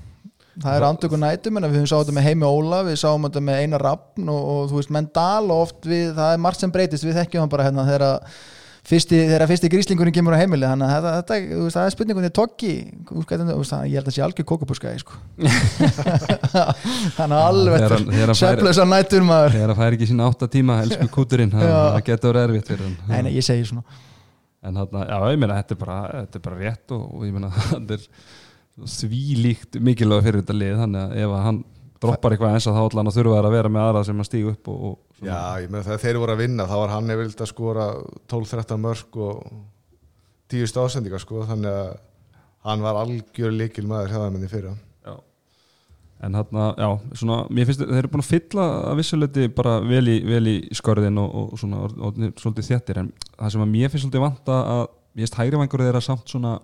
það 0.63 0.75
er 0.79 0.85
andöku 0.87 1.17
nætum 1.19 1.57
en 1.59 1.65
við 1.69 1.77
höfum 1.81 1.89
sáum 1.91 2.03
þetta 2.05 2.17
með 2.19 2.27
Heimi 2.29 2.47
Óla 2.47 2.81
við 2.87 2.99
sáum 3.01 3.25
þetta 3.27 3.41
með 3.43 3.61
Einar 3.65 3.83
Rappn 3.89 4.29
og, 4.31 4.43
og 4.55 4.67
þú 4.71 4.79
veist 4.81 4.93
menn 4.95 5.09
dal 5.15 5.45
og 5.51 5.63
oft 5.67 5.87
við, 5.89 6.11
það 6.17 6.35
er 6.37 6.43
margt 6.45 6.63
sem 6.63 6.71
breytist 6.75 7.03
við 7.07 7.17
þekkjum 7.21 7.43
hann 7.45 7.51
bara 7.55 7.65
hérna 7.67 7.83
þegar 7.89 8.05
að 8.11 8.37
fyrsti, 8.85 9.17
þegar 9.25 9.49
fyrsti 9.49 9.69
gríslingurinn 9.73 10.13
kemur 10.13 10.35
á 10.37 10.41
heimili 10.43 10.67
þannig 10.69 10.91
að 10.93 11.05
þetta, 11.17 11.37
veist, 11.57 11.73
það 11.79 11.87
er 11.89 11.93
spurningunni 11.95 12.29
tokki 12.37 12.71
þú 13.09 13.15
veist, 13.17 13.29
hvernig- 13.31 13.49
þú 13.49 13.57
veist, 13.63 13.73
það- 13.73 13.87
ég 13.89 13.95
held 13.97 14.11
að 14.11 14.15
sé 14.15 14.23
algjör 14.27 14.47
kókabúskaði 14.51 14.99
sko. 15.01 15.13
þannig 17.17 17.35
að 17.35 17.45
alveg 17.49 18.35
sveflösa 18.37 18.85
nætur 18.89 19.25
maður. 19.25 19.55
þegar 19.55 19.71
það 19.73 19.79
fær 19.81 19.97
ekki 19.97 20.09
sína 20.11 20.27
átta 20.29 20.49
tíma 20.53 20.77
elsku 20.85 21.07
kúturinn, 21.17 21.53
það, 21.53 21.99
getur 22.07 22.31
verið 22.35 22.45
erfitt 22.49 22.71
fyrir 22.73 22.85
hann. 22.85 23.25
Nei, 23.25 23.33
ég 23.39 23.45
segi 23.47 23.65
svona. 23.71 23.83
En 24.65 24.79
þarna, 24.79 25.03
já, 25.09 25.17
ég 25.33 25.41
meina, 25.41 25.57
þetta 25.61 25.75
er 25.75 25.81
bara, 25.81 25.97
þetta 26.23 26.39
er 26.39 26.45
bara 26.47 26.61
rétt 26.61 26.93
og, 26.95 27.03
og 27.19 27.25
ég 27.27 27.33
meina, 27.35 27.49
þetta 28.75 29.07
er 29.07 29.11
því 29.13 29.37
líkt 29.43 29.79
mikilvæg 29.83 30.25
fyrir 30.25 30.43
þetta 30.43 30.57
lið 30.57 30.79
þannig 30.81 31.01
að 31.01 31.23
ef 31.23 31.35
að 31.35 31.45
hann 31.45 31.61
droppar 32.05 32.35
eitthvað 32.35 32.55
eins 32.55 32.67
að 32.67 32.77
þá 32.77 32.97
hann 32.97 33.09
að 33.09 33.17
þurfa 33.19 33.37
að 33.39 33.53
vera 33.55 33.71
með 33.71 33.85
aðra 33.85 34.01
sem 34.07 34.19
að 34.19 34.27
stígu 34.29 34.51
upp 34.51 34.71
og, 34.71 34.81
og. 34.89 34.97
Já, 35.23 35.37
ég 35.63 35.69
meina 35.71 35.85
þegar 35.85 36.01
þeir 36.03 36.19
voru 36.21 36.35
að 36.35 36.41
vinna 36.43 36.67
þá 36.67 36.75
var 36.75 36.93
hann 36.95 37.13
eða 37.13 37.29
að 37.29 37.51
skora 37.51 37.85
12-13 38.31 38.83
mörg 38.83 39.21
og 39.25 39.45
10 40.51 40.69
stásendingar 40.69 41.23
sko 41.23 41.45
þannig 41.47 41.71
að 41.71 41.95
hann 42.65 42.83
var 42.85 42.99
algjör 42.99 43.55
líkil 43.55 43.87
maður 43.89 44.11
hjá 44.11 44.19
það 44.19 44.35
menni 44.35 44.51
fyrra 44.51 44.75
Já. 45.05 45.15
En 46.25 46.37
þarna, 46.39 46.67
já, 46.79 46.89
svona, 47.19 47.39
mér 47.53 47.67
finnst 47.69 47.81
þeir 47.83 47.97
eru 48.01 48.11
búin 48.13 48.23
að 48.23 48.29
fylla 48.33 48.67
að 48.91 49.01
vissuleiti 49.01 49.49
bara 49.55 49.79
vel 49.83 50.05
í, 50.09 50.19
vel 50.25 50.45
í 50.51 50.55
skörðin 50.75 51.19
og, 51.21 51.35
og 51.41 51.59
svona 51.61 51.81
og, 51.85 51.97
og, 52.07 52.21
svolítið 52.41 52.71
þéttir 52.71 53.01
en 53.03 53.11
það 53.35 53.55
sem 53.55 53.65
að 53.65 53.73
mér 53.73 53.91
finnst 53.91 54.07
svolítið 54.07 54.25
vanta 54.25 54.61
að 54.75 54.85
ég 54.85 55.25
veist 55.25 55.37
hægri 55.39 55.59
vangur 55.61 55.85
þeirra 55.85 56.03
samt 56.03 56.31
svona 56.31 56.55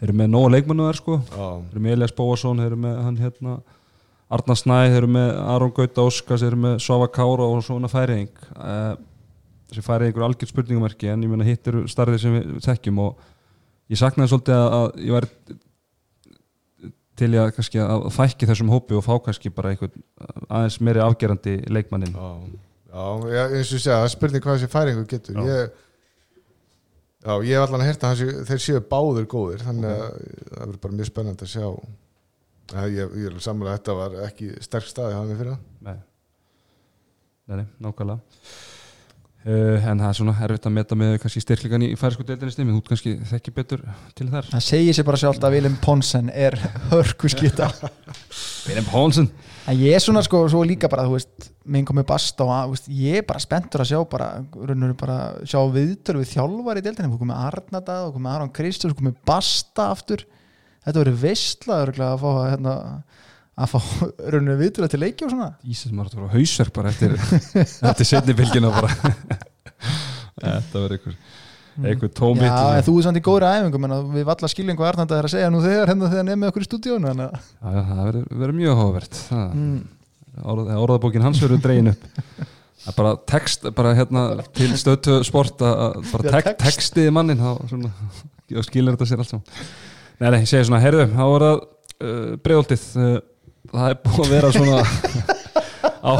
þeir 0.00 0.08
eru 0.08 0.16
með 0.20 0.32
nóga 0.32 0.54
leikmannu 0.56 0.88
þar 0.88 0.98
sko. 0.98 1.20
Já, 1.28 1.46
þeir 1.68 1.76
eru 1.76 1.84
með 1.84 1.94
Elias 1.96 2.16
Bóasson, 2.16 2.62
þeir 2.62 2.72
eru 2.72 2.80
með 2.86 2.98
hann 3.04 3.20
hérna 3.20 3.60
Arnar 4.30 4.58
Snæ, 4.58 4.76
þeir 4.88 4.98
eru 5.02 5.12
með 5.16 5.30
Aron 5.54 5.72
Gauta 5.76 6.06
Óskars, 6.06 6.42
þeir 6.44 6.52
eru 6.52 6.60
með 6.64 6.76
Svafa 6.84 7.08
Kára 7.14 7.48
og 7.50 7.64
svona 7.66 7.90
færiðing 7.90 8.44
uh, 8.54 8.94
þessi 9.70 9.86
færiðing 9.86 10.18
er 10.18 10.26
algjör 10.26 10.50
spurningumerki 10.50 11.10
en 11.10 11.24
ég 11.24 11.32
meina 11.32 11.46
hitt 11.46 11.66
eru 11.70 11.82
starðir 11.90 12.22
sem 12.22 12.36
við 12.36 12.62
þekkjum 12.66 13.02
og 13.04 13.26
ég 13.90 14.00
saknaði 14.00 14.32
svolítið 14.32 14.56
að, 14.56 14.76
að 14.78 15.04
ég 15.04 15.16
væri 15.16 15.58
til 17.20 17.28
ég 17.34 17.42
að, 17.42 17.52
kannski, 17.58 17.82
að 17.84 18.08
fækki 18.16 18.48
þessum 18.48 18.72
hópi 18.72 18.96
og 18.96 19.04
fá 19.04 19.12
kannski 19.26 19.52
bara 19.54 19.74
einhvern 19.74 20.02
aðeins 20.48 20.80
meiri 20.80 21.02
afgerandi 21.04 21.58
leikmannin 21.68 22.14
já, 22.14 23.04
já, 23.30 23.42
eins 23.44 23.70
og 23.70 23.78
ég 23.78 23.84
segja, 23.84 24.00
spurning 24.14 24.44
hvað 24.44 24.58
þessi 24.58 24.72
færingu 24.72 25.06
getur. 25.10 25.38
Já. 25.38 25.42
ég, 25.50 25.86
Já, 27.20 27.34
ég 27.44 27.52
hef 27.52 27.66
allan 27.66 27.82
að 27.84 27.90
hérta 27.90 28.10
að 28.14 28.20
þeir 28.48 28.62
séu 28.64 28.80
báður 28.88 29.26
góðir 29.28 29.64
þannig 29.66 29.90
að 29.90 30.04
það 30.06 30.60
verður 30.62 30.78
bara 30.84 30.96
mjög 30.96 31.08
spennandi 31.10 31.46
að 31.46 31.52
sjá. 31.52 31.66
Að 32.70 32.96
ég, 32.96 33.14
ég 33.20 33.28
er 33.28 33.42
samlega 33.44 33.74
að 33.74 33.78
þetta 33.80 33.96
var 33.98 34.16
ekki 34.24 34.50
sterk 34.64 34.88
staði 34.88 35.16
hafði 35.18 35.36
fyrir 35.40 35.52
það. 35.52 35.66
Nei, 35.84 35.98
nei, 37.50 37.56
nei 37.60 37.66
nákvæmlega. 37.84 38.40
Uh, 39.40 39.76
en 39.88 40.00
það 40.00 40.06
er 40.06 40.16
svona 40.18 40.34
erfitt 40.44 40.66
að 40.68 40.74
meta 40.76 40.96
með 41.00 41.14
kannski 41.22 41.40
styrklingan 41.40 41.84
í 41.86 41.94
færisku 41.96 42.24
deildinni 42.28 42.52
stimmi, 42.52 42.74
þú 42.76 42.82
kannski 42.88 43.14
þekki 43.30 43.54
betur 43.56 43.84
til 44.16 44.26
þar. 44.32 44.48
Það 44.50 44.66
segir 44.66 44.96
sér 44.96 45.08
bara 45.08 45.20
sjálft 45.20 45.44
að 45.48 45.56
Willem 45.56 45.78
Ponsen 45.80 46.28
er 46.28 46.56
hörku 46.90 47.28
skita 47.32 47.70
Willem 48.68 48.88
Ponsen. 48.88 49.30
En 49.68 49.80
ég 49.80 49.96
er 49.96 50.04
svona 50.04 50.20
sko, 50.24 50.42
svo 50.52 50.60
líka 50.68 50.88
bara 50.92 51.08
þú 51.08 51.16
veist, 51.16 51.49
minn 51.64 51.86
komið 51.88 52.06
basta 52.08 52.46
og 52.46 52.52
að, 52.54 52.74
veist, 52.74 52.90
ég 52.94 53.20
er 53.20 53.26
bara 53.28 53.42
spenntur 53.42 53.82
að 53.84 53.90
sjá 53.90 53.98
bara, 54.08 54.28
bara 54.98 55.16
sjá 55.44 55.58
viðtölu 55.74 56.22
við 56.22 56.32
þjálfar 56.34 56.80
í 56.80 56.84
deildinni, 56.86 57.10
þú 57.12 57.20
komið 57.20 57.42
Arnardað 57.48 58.06
og 58.06 58.14
komið 58.16 58.32
Aron 58.34 58.52
Kristján, 58.56 58.94
þú 58.94 59.00
komið 59.02 59.18
basta 59.28 59.90
aftur, 59.92 60.24
þetta 60.86 61.16
veistla 61.24 61.82
örugglega 61.84 62.14
að 62.14 62.24
fá 62.24 62.30
hérna, 62.52 62.76
að 63.60 63.74
fá 63.74 63.78
raunur 64.32 64.60
viðtölu 64.62 64.88
til 64.88 65.02
leiki 65.02 65.26
og 65.26 65.34
svona. 65.34 65.50
Ísas 65.68 65.92
maður 65.92 66.16
að 66.16 66.22
vera 66.22 66.38
hausverk 66.38 66.74
bara 66.78 66.94
eftir, 66.94 67.16
eftir 67.92 68.08
setni 68.08 68.36
bylgina 68.38 68.72
bara. 68.72 68.90
Þetta 70.40 70.80
verður 70.80 70.96
einhver 70.96 71.16
einhver 71.78 72.10
tómitt 72.12 72.44
Já, 72.44 72.82
þú 72.84 72.96
er 72.98 73.06
samt 73.06 73.20
í 73.20 73.22
góðri 73.24 73.48
æfingum 73.48 73.86
en 73.86 73.94
við 74.14 74.26
valla 74.28 74.50
hvað 74.50 74.90
Arnardað 74.90 75.20
er 75.20 75.28
að 75.28 75.34
segja 75.34 75.52
nú 75.52 75.62
þegar 75.64 75.92
hérna 75.92 76.10
þegar 76.12 76.26
nefnir 76.28 76.52
okkur 76.52 76.64
í 76.64 76.68
stúdíónu 76.68 77.12
Já, 77.12 77.28
það 77.60 78.02
verður, 78.08 78.54
mjög 78.58 78.80
hófvert 78.80 79.20
mm, 79.30 79.78
Orð, 79.80 79.99
orðabókin 80.44 81.24
hans 81.24 81.40
verður 81.42 81.62
dregin 81.64 81.92
upp 81.92 82.06
er 82.88 82.96
bara 82.96 83.14
text, 83.28 83.66
bara 83.76 83.94
hérna 83.98 84.24
til 84.56 84.70
stöðtu 84.80 85.20
sport 85.26 85.62
að 85.64 85.82
að 85.86 85.96
bara 86.12 86.34
tek, 86.36 86.50
text. 86.50 86.62
textiði 86.64 87.14
mannin 87.14 87.42
þá 87.42 87.50
skilur 88.68 88.96
þetta 88.96 89.10
sér 89.10 89.24
allt 89.24 89.34
saman 89.34 89.66
Nei, 90.20 90.28
nei, 90.34 90.42
ég 90.42 90.48
segi 90.50 90.66
svona, 90.68 90.82
heyrðu, 90.84 91.06
þá 91.14 91.22
var 91.24 91.42
það 91.46 91.54
uh, 91.56 92.32
bregðoltið 92.44 92.82
uh, 93.00 93.12
það 93.70 93.86
er 93.86 94.00
búið 94.04 94.24
að 94.24 94.32
vera 94.34 94.50
svona 94.52 94.80
á, 96.10 96.12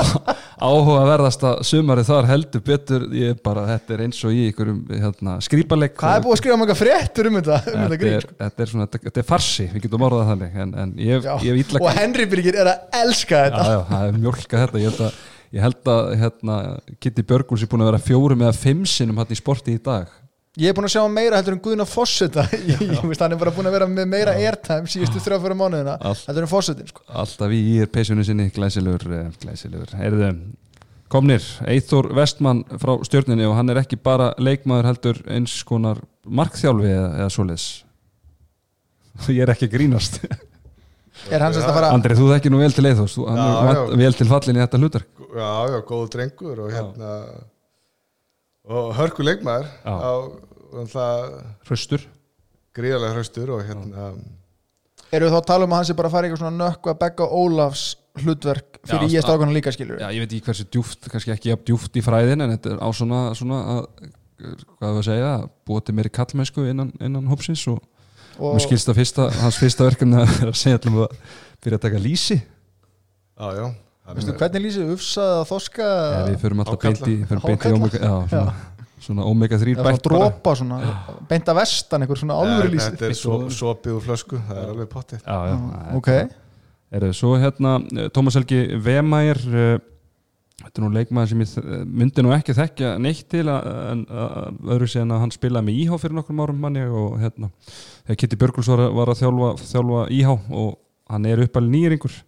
áhugaverðasta 0.60 1.50
sumarið 1.66 2.08
þar 2.10 2.28
heldur 2.28 2.62
betur. 2.66 3.06
Ég 3.16 3.34
er 3.34 3.40
bara, 3.44 3.64
þetta 3.70 3.94
er 3.96 4.02
eins 4.04 4.20
og 4.28 4.36
í 4.36 4.44
einhverjum 4.50 4.78
hérna, 4.92 5.36
skrýparleik 5.44 5.96
Hvað 5.98 6.16
er 6.18 6.24
búið 6.26 6.36
að 6.36 6.40
skrifa 6.42 6.58
manga 6.60 6.76
fréttur 6.78 7.30
um 7.30 7.38
þetta, 7.40 7.58
um 7.72 7.82
þetta 7.84 7.98
grín 8.02 8.16
er, 8.18 8.28
þetta 8.44 8.64
er 8.64 8.72
svona, 8.74 8.88
þetta, 8.94 9.12
er 9.22 9.28
farsi 9.30 9.66
við 9.72 9.86
getum 9.86 10.06
orðað 10.10 10.32
þannig 10.34 10.60
en, 10.64 10.76
en 10.84 10.94
ég, 11.00 11.26
Já, 11.26 11.34
ég 11.48 11.60
illa 11.64 11.82
og 11.82 11.90
Henry 11.96 12.28
Birgir 12.30 12.60
er 12.60 12.72
að 12.74 13.02
elska 13.02 13.40
já, 13.40 13.44
þetta. 13.48 13.66
já, 13.72 13.80
það 13.90 14.06
er 14.06 14.22
mjölka 14.24 14.64
þetta. 14.64 14.82
Ég 14.84 14.90
held 14.90 15.04
að, 15.06 15.20
ég 15.56 15.66
held 15.66 15.92
að 15.96 16.14
hérna, 16.20 16.58
Kitty 17.00 17.26
Björguls 17.32 17.64
er 17.64 17.72
búin 17.72 17.86
að 17.86 17.92
vera 17.92 18.04
fjórum 18.10 18.44
eða 18.46 18.56
fimm 18.60 18.84
sinnum 18.88 19.22
hann 19.22 19.32
í 19.32 19.40
sporti 19.40 19.74
í 19.78 19.82
dag 19.82 20.12
Ég 20.58 20.72
er 20.72 20.74
búin 20.74 20.88
að 20.88 20.96
sjá 20.96 21.02
meira 21.06 21.38
heldur 21.38 21.54
en 21.54 21.60
Guðna 21.62 21.84
Fosseta 21.86 22.42
hann 22.50 23.34
er 23.36 23.38
bara 23.38 23.52
búin 23.54 23.68
að 23.70 23.74
vera 23.76 23.86
með 23.86 24.08
meira 24.10 24.32
airtime 24.34 24.90
síðustu 24.90 25.20
þrjá 25.22 25.36
fyrir 25.44 25.58
mánuðina 25.60 25.92
heldur 26.02 26.42
en 26.42 26.50
Fossetin 26.50 26.88
sko. 26.90 27.04
alltaf 27.22 27.52
í 27.54 27.60
er 27.84 27.90
peysunni 27.94 28.24
sinni 28.26 28.48
glæsilegur, 28.50 29.04
eh, 29.14 29.28
glæsilegur. 29.44 29.92
Heyrðu, 30.00 30.30
komnir, 31.12 31.46
Eithor 31.70 32.08
Vestmann 32.18 32.64
frá 32.82 32.96
stjórninni 33.06 33.46
og 33.46 33.54
hann 33.60 33.70
er 33.70 33.78
ekki 33.84 34.00
bara 34.02 34.32
leikmaður 34.42 34.88
heldur 34.90 35.20
eins 35.30 35.54
konar 35.68 36.02
markþjálfi 36.26 36.90
eða, 36.96 37.06
eða 37.20 37.30
svoleiðis. 37.36 37.68
Ég 39.36 39.44
er 39.46 39.54
ekki 39.54 39.70
grínast. 39.70 40.18
Er 41.30 41.42
hann 41.44 41.52
sérst 41.52 41.68
að 41.68 41.76
fara 41.76 41.92
Andri, 41.92 42.14
þú 42.16 42.30
þekkir 42.32 42.52
nú 42.54 42.58
vel 42.62 42.72
til 42.72 42.86
Eithors 42.88 43.18
er 43.20 43.80
vel 44.00 44.14
til 44.16 44.26
fallin 44.30 44.56
í 44.56 44.62
þetta 44.62 44.78
hlutar 44.80 45.02
Já, 45.36 45.50
já, 45.68 45.78
góð 45.84 46.06
drengur 46.14 46.62
og 46.64 46.70
Já. 46.72 46.80
Og 48.70 48.92
hörku 48.98 49.26
leikmaður 49.26 49.70
á 49.82 50.12
hraustur. 51.66 52.04
gríðarlega 52.76 53.16
hraustur 53.16 53.56
og 53.56 53.64
hérna 53.66 54.12
Erum 55.10 55.26
við 55.26 55.32
þá 55.34 55.40
að 55.40 55.48
tala 55.48 55.66
um 55.66 55.72
að 55.74 55.80
hann 55.80 55.88
sé 55.88 55.96
bara 55.98 56.06
að 56.06 56.14
fara 56.14 56.26
í 56.26 56.30
eitthvað 56.30 56.42
svona 56.44 56.60
nökku 56.60 56.90
að 56.92 56.98
begga 57.00 57.26
Ólafs 57.34 57.84
hlutverk 58.20 58.78
fyrir 58.86 59.08
Já, 59.10 59.18
í 59.18 59.24
strákunum 59.24 59.56
líka 59.56 59.72
skilur 59.74 59.98
Já, 59.98 60.06
ég 60.14 60.22
veit 60.22 60.34
ekki 60.36 60.46
hversu 60.46 60.66
djúft, 60.70 61.08
kannski 61.10 61.34
ekki 61.34 61.50
jafn 61.50 61.66
djúft 61.66 61.98
í 61.98 62.04
fræðin 62.04 62.44
en 62.46 62.54
þetta 62.54 62.74
er 62.76 62.78
á 62.78 62.88
svona, 62.94 63.20
svona 63.38 63.60
að, 63.74 63.82
hvað 64.78 64.94
við 64.94 65.00
að 65.00 65.06
segja, 65.08 65.32
búið 65.66 65.84
til 65.88 65.96
meiri 65.98 66.14
kallmennsku 66.20 66.66
innan, 66.70 66.94
innan 67.02 67.26
hópsins 67.30 67.66
og, 67.72 67.82
og 68.38 68.54
mér 68.54 68.66
skilst 68.68 68.92
að 68.92 69.00
fyrsta, 69.02 69.28
hans 69.40 69.58
fyrsta 69.58 69.88
verkefni 69.88 70.22
er 70.22 70.52
að 70.52 70.58
segja 70.62 70.78
allum 70.78 71.02
að 71.08 71.16
byrja 71.64 71.80
að 71.80 71.86
taka 71.88 72.02
lísi 72.06 72.38
Já, 72.38 73.50
já 73.58 73.66
er- 74.18 74.38
hvernig 74.42 74.64
lýsið 74.66 74.92
ufsað 74.96 75.30
að 75.40 75.44
þoska 75.50 75.86
ja, 75.90 76.24
við 76.30 76.38
förum 76.44 76.62
alltaf 76.64 76.80
beint 76.84 77.06
í, 77.10 77.16
omega, 77.74 77.98
já, 78.00 78.14
svona, 78.30 78.54
svona 79.00 79.26
omega 79.30 79.58
3 79.60 79.74
eða 79.74 79.82
svona 79.82 79.90
bætt 79.90 80.08
bara. 80.08 80.18
dropa 80.18 80.54
svona, 80.60 80.80
beint 81.30 81.48
að 81.52 81.60
vestan 81.60 82.02
einhver 82.06 82.18
svona 82.22 82.40
Nei, 82.44 82.70
lýsið 82.74 82.96
Þetta 82.96 83.10
er 83.10 83.18
svo, 83.20 83.38
sopið 83.50 83.96
úr 83.98 84.04
flösku, 84.08 84.40
það 84.48 84.62
er 84.64 84.72
alveg 84.74 84.90
pottið 84.92 85.22
já, 85.22 85.38
já, 85.50 85.54
það 85.60 85.86
er 85.90 85.96
ok, 86.00 86.10
Eru, 86.90 87.12
svo 87.14 87.36
hérna, 87.38 87.76
eh, 87.96 88.08
Tómas 88.10 88.34
Helgi 88.34 88.60
Vemæir 88.82 89.38
uh, 89.46 89.78
þetta 90.60 90.80
er 90.80 90.82
nú 90.84 90.88
leikmaður 90.92 91.28
sem 91.30 91.40
ég 91.44 91.50
þ- 91.54 91.84
myndi 91.86 92.22
nú 92.26 92.32
ekki 92.34 92.52
þekkja 92.58 92.88
neitt 93.00 93.28
til 93.30 93.44
að, 93.48 93.68
en 93.92 94.02
öðru 94.74 94.88
séðan 94.90 95.14
að 95.14 95.22
hann 95.22 95.30
spilaði 95.32 95.68
með 95.70 95.78
Íhá 95.84 96.00
fyrir 96.02 96.16
nokkrum 96.18 96.42
árum 96.42 96.58
manni 96.60 96.82
og 96.84 97.14
hérna, 97.22 97.48
þegar 98.08 98.18
Kitty 98.24 98.36
Björguls 98.42 98.68
var, 98.74 98.82
að- 98.88 98.96
var 98.98 99.12
að 99.14 99.20
þjálfa, 99.22 99.52
þjálfa 99.70 100.02
Íhá 100.18 100.34
og 100.34 100.74
hann 101.14 101.30
er 101.30 101.44
uppalinn 101.46 101.72
nýringur 101.78 102.18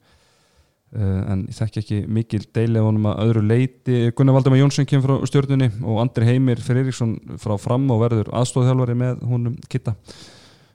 en 0.92 1.46
ég 1.48 1.56
þekki 1.56 1.80
ekki 1.80 1.98
mikil 2.12 2.42
deili 2.52 2.76
á 2.76 2.84
honum 2.84 3.06
að 3.08 3.22
öðru 3.24 3.42
leiti 3.46 3.98
Gunnar 4.12 4.36
Valdemar 4.36 4.60
Jónsson 4.60 4.88
kemur 4.88 5.06
frá 5.08 5.30
stjórnunni 5.30 5.70
og 5.80 6.02
Andri 6.02 6.26
Heimir 6.28 6.60
Friðriksson 6.60 7.14
frá 7.40 7.54
fram 7.60 7.86
og 7.94 8.02
verður 8.02 8.28
aðstóðþjálfari 8.36 8.96
með 9.00 9.22
honum 9.30 9.54
Kitta. 9.72 9.94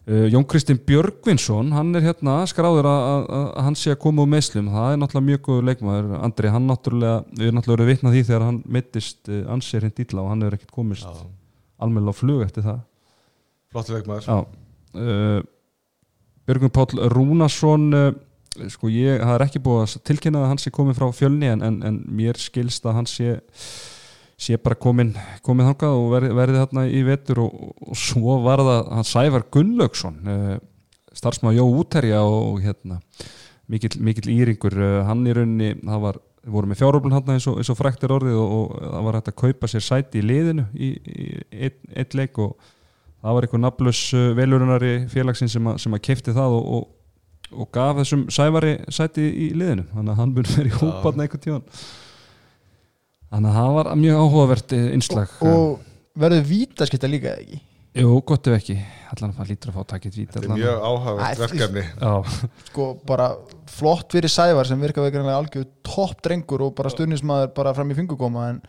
Uh, 0.07 0.25
Jón 0.31 0.45
Kristinn 0.47 0.79
Björgvinsson 0.87 1.69
hann 1.75 1.91
er 1.99 2.05
hérna 2.07 2.39
skráður 2.47 2.87
að, 2.87 3.25
hann 3.59 3.75
sé 3.75 3.91
að 3.91 3.99
koma 4.05 4.23
úr 4.23 4.29
meðslum, 4.31 4.69
það 4.71 4.93
er 4.93 5.01
náttúrulega 5.01 5.27
mjög 5.27 5.41
góður 5.43 5.65
leikmaður, 5.67 6.13
Andri, 6.23 6.51
hann 6.53 6.69
náttúrulega 6.71 7.17
við 7.33 7.49
erum 7.49 7.57
náttúrulega 7.59 7.81
verið 7.81 7.91
vitna 7.91 8.13
því 8.13 8.21
þegar 8.29 8.45
hann 8.47 8.61
mittist 8.77 9.29
uh, 9.29 9.41
ansið 9.53 9.83
hreint 9.83 9.99
illa 10.05 10.23
og 10.23 10.29
hann 10.31 10.45
hefur 10.45 10.57
ekkert 10.57 10.73
komist 10.79 11.05
Já, 11.05 11.27
almennilega 11.83 12.15
á 12.15 12.19
flug 12.21 12.45
eftir 12.45 12.65
það. 12.69 12.79
Flottur 13.75 13.99
leikmaður. 13.99 14.55
Björgvin 16.47 16.73
Páll 16.79 17.03
Rúnarsson 17.11 17.91
sko 18.73 18.89
ég, 18.93 19.21
það 19.21 19.35
er 19.37 19.45
ekki 19.47 19.61
búið 19.65 19.83
að 19.85 19.95
tilkynna 20.09 20.41
að 20.43 20.49
hann 20.53 20.61
sé 20.63 20.71
komið 20.75 20.97
frá 20.99 21.07
fjölni 21.15 21.49
en, 21.53 21.63
en, 21.67 21.77
en 21.87 21.99
mér 22.19 22.39
skilst 22.41 22.85
að 22.89 22.97
hann 22.99 23.09
sé 23.11 23.37
sé 24.37 24.57
bara 24.61 24.77
komin, 24.77 25.15
komin 25.41 25.65
þangað 25.65 25.95
og 25.97 26.11
verði, 26.13 26.33
verði 26.37 26.59
þarna 26.61 26.83
í 26.93 26.99
vetur 27.07 27.39
og, 27.41 27.53
og 27.87 27.97
svo 27.97 28.35
var 28.45 28.61
það 28.61 28.91
hann 28.99 29.07
Sævar 29.09 29.45
Gunnlaugsson 29.55 30.19
uh, 30.29 30.51
starfsmaður 31.17 31.57
Jó 31.57 31.65
Úterja 31.79 32.19
og 32.21 32.59
hérna 32.61 32.99
mikill, 33.67 33.97
mikill 34.05 34.29
íringur. 34.35 34.77
Uh, 34.77 34.99
hann 35.09 35.25
í 35.25 35.33
rauninni, 35.33 35.71
það 35.81 36.03
var 36.05 36.19
við 36.47 36.53
vorum 36.53 36.69
með 36.71 36.79
fjáröflun 36.83 37.15
hann 37.17 37.31
eins 37.33 37.47
og, 37.49 37.57
og 37.59 37.79
fræktir 37.81 38.13
orðið 38.13 38.37
og, 38.39 38.51
og 38.59 38.75
það 38.93 39.07
var 39.07 39.17
hægt 39.17 39.31
að 39.33 39.39
kaupa 39.41 39.71
sér 39.73 39.83
sæti 39.87 40.21
í 40.21 40.27
liðinu 40.29 40.67
í, 40.77 40.91
í 41.01 41.25
eitt, 41.67 41.81
eitt 41.97 42.13
leik 42.15 42.37
og 42.39 42.53
það 43.17 43.33
var 43.39 43.47
einhver 43.49 43.63
nafnlaus 43.65 44.03
uh, 44.15 44.27
velurunari 44.37 44.93
félagsinn 45.11 45.49
sem, 45.51 45.65
að- 45.73 45.81
að 45.97 46.03
kefti 46.11 46.37
það 46.37 46.59
og, 46.61 46.69
og, 47.51 47.61
og 47.63 47.71
gaf 47.75 48.01
þessum 48.01 48.25
sævari 48.33 48.75
sæti 48.93 49.25
í 49.27 49.47
liðinu. 49.57 49.87
Þannig 49.93 50.13
að 50.13 50.19
hann 50.21 50.35
búin 50.35 50.49
verið 50.51 50.69
í 50.69 50.75
Já. 50.75 50.79
hóparna 50.81 51.25
einhvern 51.27 51.45
tíðan 51.45 51.65
þannig 53.27 53.49
að 53.51 53.57
það 53.59 53.77
var 53.77 53.91
mjög 54.03 54.21
áhugavert 54.23 54.75
eh, 54.77 54.89
innslag. 54.95 55.33
Og 55.43 55.79
verður 56.17 56.45
vítaskipta 56.51 57.09
líka 57.11 57.33
eða 57.33 57.43
ekki? 57.43 57.61
Jú, 57.97 58.09
gott 58.29 58.47
ef 58.49 58.57
ekki. 58.59 58.75
Allan 59.09 59.31
að 59.31 59.37
það 59.39 59.51
lítur 59.51 59.71
að 59.71 59.77
fá 59.77 59.85
takkið 59.93 60.17
vít 60.19 60.33
þetta 60.35 60.47
er 60.47 60.59
mjög 60.59 60.81
Æ, 61.17 61.29
verkefni. 61.41 61.83
Já, 62.03 62.49
sko 62.67 62.87
bara 63.07 63.29
flott 63.71 64.13
fyrir 64.13 64.31
Sævar 64.31 64.69
sem 64.69 64.83
virka 64.83 65.01
veikranlega 65.01 65.39
algjör 65.39 65.65
topp 65.87 66.19
drengur 66.27 66.67
og 66.67 66.75
bara 66.77 66.91
stundismæður 66.93 67.53
bara 67.57 67.73
fram 67.77 67.93
í 67.93 67.97
fingugóma 67.97 68.49
en 68.51 68.59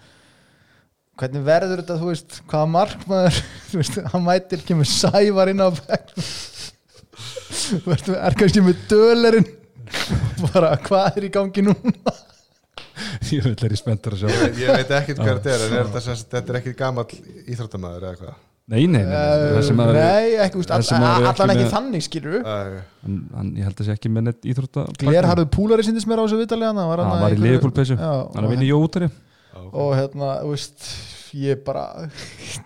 hvernig 1.19 1.43
verður 1.45 1.83
þetta, 1.83 1.97
þú 1.99 2.13
veist, 2.13 2.39
hvaða 2.49 2.71
markmaður 2.77 3.41
þú 3.73 3.81
veist, 3.83 3.99
hann 4.15 4.25
mætir 4.25 4.65
kemur 4.69 4.89
Sævar 4.89 5.53
inn 5.53 5.61
á 5.61 5.69
veist, 5.75 6.15
er 8.19 8.39
kannski 8.39 8.65
með 8.65 8.83
dölerinn. 8.91 9.49
Bara 10.49 10.75
hvað 10.85 11.17
er 11.21 11.29
í 11.29 11.33
gangi 11.35 11.65
núna? 11.65 12.17
Ég 13.31 13.45
vil 13.47 13.55
er 13.55 13.73
í 13.73 13.79
spenntur 13.79 14.17
að 14.17 14.25
sjá. 14.25 14.29
Ég, 14.33 14.59
ég 14.65 14.75
veit 14.75 14.93
ekkert 14.99 15.21
hvað 15.23 15.39
þetta 15.39 15.55
er 15.55 15.65
en 15.65 15.79
er 15.79 15.91
þetta, 15.95 16.15
þetta 16.35 16.53
er 16.55 16.59
ekki 16.61 16.75
gamall 16.79 17.09
íþróttamæður 17.49 18.07
eða 18.09 18.21
hvað? 18.21 18.37
Nei, 18.69 18.83
nei, 18.85 19.01
nei, 19.01 19.09
nei, 19.09 19.53
það 19.55 19.63
sem 19.65 19.79
að 19.81 19.91
nei, 19.97 20.33
ekki, 20.45 20.59
úst, 20.61 20.73
all, 20.77 20.83
er 20.83 21.05
ekki 21.07 21.29
allan 21.31 21.53
ekki 21.55 21.63
með- 21.63 21.71
þannig 21.73 22.03
skilur 22.05 22.35
hann, 22.45 22.75
hann, 23.33 23.53
Ég 23.57 23.65
held 23.65 23.79
að 23.81 23.87
sé 23.87 23.95
ekki 23.95 24.11
með 24.13 24.27
neitt 24.27 24.49
íþrótta 24.53 24.83
Glerharðu 25.01 25.47
Púlari 25.55 25.87
síndist 25.87 26.11
mér 26.11 26.21
á 26.21 26.25
þessu 26.27 26.41
vitalega 26.43 26.75
hann 26.75 26.83
var, 26.91 27.01
Já, 27.01 27.07
hann 27.07 27.15
hann 27.15 27.23
var 27.23 27.33
í. 27.33 27.95
Já, 27.97 28.11
Hann 28.35 28.43
er 28.43 28.45
að 28.45 28.53
vinna 28.53 28.67
í 28.67 28.69
Jótari 28.69 29.09
á, 29.09 29.61
og 29.73 29.95
hérna, 29.97 30.29
þú 30.43 30.53
veist 30.53 30.85
ég 31.37 31.61
bara, 31.67 31.85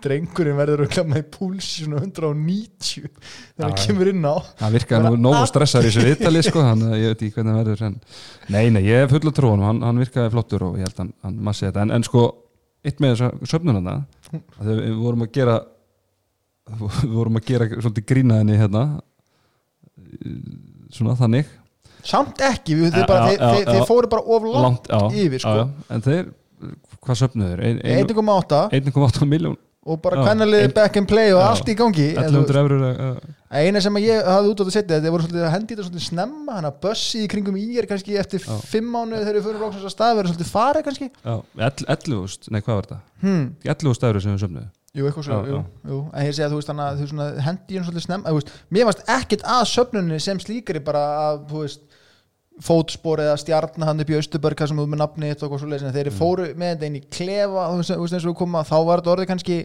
drengurinn 0.04 0.58
verður 0.58 0.84
að 0.86 1.16
púls 1.34 1.68
í 1.80 1.86
svona 1.86 2.02
190 2.02 3.08
þegar 3.08 3.66
hann 3.66 3.76
kemur 3.80 4.10
inn 4.12 4.28
á. 4.28 4.36
Það 4.60 4.76
virkaði 4.78 5.12
nú 5.12 5.20
nógu 5.26 5.42
stressar 5.50 5.86
í 5.86 5.90
þessu 5.90 6.06
viðtali 6.06 6.44
sko, 6.46 6.64
hann, 6.66 6.86
ég 6.98 7.12
veit 7.12 7.24
ekki 7.26 7.36
hvernig 7.38 7.52
það 7.56 7.60
verður 7.62 7.84
en, 7.88 7.98
Nei, 8.52 8.64
nei, 8.74 8.82
ég 8.88 9.04
hef 9.04 9.14
fulla 9.16 9.34
trúan 9.36 9.66
hann, 9.66 9.82
hann 9.86 10.02
virkaði 10.02 10.34
flottur 10.34 10.66
og 10.68 10.80
ég 10.80 10.88
held 10.88 10.96
að 10.96 11.04
hann, 11.04 11.12
hann 11.26 11.38
massi 11.50 11.66
þetta. 11.68 11.86
En, 11.86 11.94
en 11.98 12.06
sko, 12.06 12.26
eitt 12.86 13.02
með 13.02 13.16
þessa 13.16 13.52
söfnunana 13.54 13.96
að 14.32 14.66
þegar 14.66 14.82
við 14.82 15.00
vorum 15.02 15.26
að 15.26 15.32
gera 15.38 15.56
við 17.02 17.16
vorum 17.16 17.40
að 17.40 17.48
gera 17.48 17.68
svolítið 17.74 18.06
grínaðinni 18.12 18.60
hérna 18.60 18.84
svona 20.92 21.16
þannig. 21.18 21.50
Samt 22.02 22.40
ekki, 22.42 22.76
við, 22.78 22.94
þeir, 22.96 23.06
bara, 23.06 23.26
þeir, 23.30 23.42
þeir, 23.42 23.66
þeir 23.70 23.84
fóru 23.86 24.08
bara 24.10 24.24
of 24.34 24.46
langt, 24.50 24.88
já, 24.90 25.02
yfir, 25.22 25.42
sko. 25.44 25.52
já, 25.54 25.92
en 25.94 26.02
þeir, 26.02 26.32
hvað 27.02 27.20
söfnuður? 27.24 27.62
1,8 27.82 28.64
1,8 28.80 29.28
miljón 29.28 29.58
og 29.82 29.98
bara 29.98 30.22
kvennalið 30.22 30.68
back 30.76 30.98
and 31.00 31.08
play 31.10 31.32
og 31.34 31.40
Já. 31.40 31.46
allt 31.48 31.70
í 31.72 31.74
gangi. 31.78 32.04
En 32.14 32.28
þú 32.30 32.42
1100 32.44 32.60
eurur 32.60 32.84
eina 33.50 33.80
sem 33.82 33.96
ég 33.98 34.28
hafði 34.30 34.52
út 34.52 34.60
á 34.60 34.62
þetta 34.62 34.74
setja 34.76 34.98
þetta 34.98 35.12
voru 35.14 35.24
svolítið 35.26 35.46
að 35.46 35.54
hendi 35.56 35.72
þetta 35.72 35.86
svolítið 35.88 36.04
snemma. 36.06 36.58
Hann 36.58 36.68
að 36.68 36.76
bussi 36.84 37.22
í 37.24 37.30
kringum 37.32 37.58
í 37.58 37.64
er 37.82 37.88
kannski 37.90 38.14
eftir 38.20 38.44
Já. 38.46 38.52
fimm 38.70 38.92
mánuð 38.94 39.24
þegar 39.24 39.38
við 39.40 39.48
fyrir 39.48 39.64
loksins 39.64 39.88
að 39.88 39.94
stað 39.96 40.14
verður 40.20 40.34
svolítið 40.36 40.52
farið 40.52 40.86
kannski. 40.86 41.08
Já, 41.18 41.34
11.000, 41.58 42.54
nei 42.54 42.60
hvað 42.62 42.78
var 42.78 42.88
þetta? 42.88 43.00
hmm. 43.24 43.50
11.000 43.66 44.08
eurur 44.12 44.24
sem 44.24 44.36
við 44.36 44.44
söfnuðu. 44.46 44.70
Jú, 44.92 45.06
eitthvað 45.08 45.24
svo, 45.24 45.36
jú, 45.48 45.58
jú. 45.88 45.98
En 46.12 46.26
ég 46.28 46.34
segja 46.36 46.46
að 46.50 46.52
þú 46.52 46.56
veist 46.60 46.68
þannig 46.68 46.84
að 46.86 46.98
þú 47.00 47.06
svona 47.08 47.26
hendi 47.46 47.78
hann 47.78 47.86
svolítið 47.86 48.04
snemma. 48.04 48.28
Þú 48.28 48.38
veist, 48.38 48.50
Mér 48.76 48.88
varst 48.90 49.06
ekkert 49.08 49.44
að 49.48 49.62
söfnunni 49.70 50.18
sem 50.20 50.40
slíkari 50.42 50.82
bara 50.84 51.04
að, 51.22 51.38
þú 51.48 51.62
veist 51.64 51.80
fótspor 52.60 53.18
eða 53.24 53.36
stjarnar 53.40 53.86
hann 53.88 54.00
upp 54.04 54.10
í 54.12 54.18
Östuberg 54.18 54.58
sem 54.68 54.76
þú 54.76 54.86
með 54.92 55.00
nafni 55.00 55.30
eitt 55.30 55.42
og 55.42 55.48
eitthvað 55.48 55.62
svo 55.62 55.70
leiðis 55.70 55.94
þeir 55.96 56.10
Mm. 56.10 56.18
fóru 56.18 56.48
með 56.54 56.74
þetta 56.74 56.86
inn 56.86 56.96
í 57.00 57.04
klefa 57.08 57.76
veist, 57.76 57.90
veist 57.96 58.36
koma, 58.36 58.62
þá 58.62 58.76
var 58.86 59.00
þetta 59.00 59.14
orðið 59.16 59.26
kannski 59.32 59.56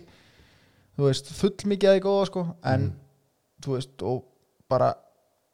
þú 0.97 1.03
veist, 1.09 1.27
full 1.35 1.51
mikið 1.65 1.89
að 1.89 1.97
því 1.97 2.03
góða 2.07 2.25
sko, 2.25 2.45
en 2.63 2.81
Mm. 2.81 2.93
þú 3.61 3.73
veist, 3.75 4.03
og 4.03 4.23
bara 4.69 4.93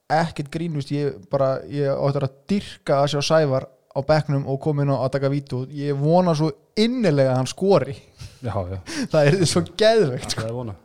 ekkert 0.10 0.50
grín, 0.52 0.76
ég 0.92 1.14
bara 1.30 1.60
ég 1.68 1.88
áttur 1.90 2.24
að 2.28 2.36
dyrka 2.48 3.02
að 3.04 3.10
sjá 3.16 3.22
Sævar 3.22 3.66
á 3.94 4.00
bekknum 4.02 4.48
og 4.48 4.60
koma 4.62 4.82
inn 4.84 4.90
á 4.94 4.98
að 5.06 5.12
taka 5.12 5.30
vítu 5.30 5.66
ég 5.70 5.94
vona 5.98 6.34
svo 6.36 6.52
innilega 6.78 7.32
að 7.34 7.36
hann 7.38 7.48
skori 7.48 7.96
Já, 8.44 8.54
já, 8.54 8.78
það 9.12 9.28
er 9.28 9.46
svo 9.46 9.62
geðveikt 9.78 10.30
sko. 10.32 10.42
það 10.42 10.50
er 10.50 10.54
vona 10.54 10.76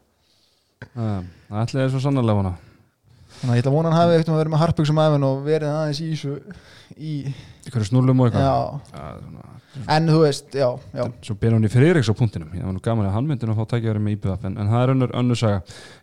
Það 0.94 1.62
ætlaði 1.62 1.90
svo 1.90 2.00
sannarlega 2.00 2.36
vona 2.42 2.52
Þannig 3.38 3.52
að 3.52 3.58
ég 3.58 3.62
ætla 3.62 3.70
að 3.70 3.78
vona 3.78 3.92
hann 3.92 4.00
hafi 4.00 4.18
eftir 4.18 4.34
að 4.34 4.40
vera 4.42 4.52
með 4.52 4.62
harpugsum 4.64 5.00
aðeins 5.02 5.28
og 5.28 5.44
verið 5.46 5.74
aðeins 5.74 6.02
í 6.02 6.08
þessu 6.10 6.32
í, 6.98 7.12
Ykkur 7.68 7.84
snúlum 7.86 8.22
og 8.22 8.28
eitthvað? 8.28 9.58
En 9.92 10.08
þú 10.08 10.20
veist, 10.24 10.48
já, 10.56 10.66
já. 10.96 11.04
Svo 11.22 11.34
ber 11.38 11.54
hann 11.54 11.66
í 11.66 11.70
Friðriks 11.70 12.08
á 12.10 12.14
punktinum. 12.16 12.50
Ég 12.56 12.64
var 12.64 12.72
nú 12.74 12.80
gaman 12.82 13.06
að 13.06 13.14
hann 13.14 13.28
myndi 13.28 13.46
að 13.46 13.58
fá 13.60 13.74
tækjaður 13.74 14.00
með 14.02 14.16
IBF 14.16 14.46
en, 14.48 14.56
en 14.58 14.70
það 14.72 14.84
er 14.84 14.92
önnur, 14.94 15.12
önnur 15.20 15.38
saga. 15.38 15.58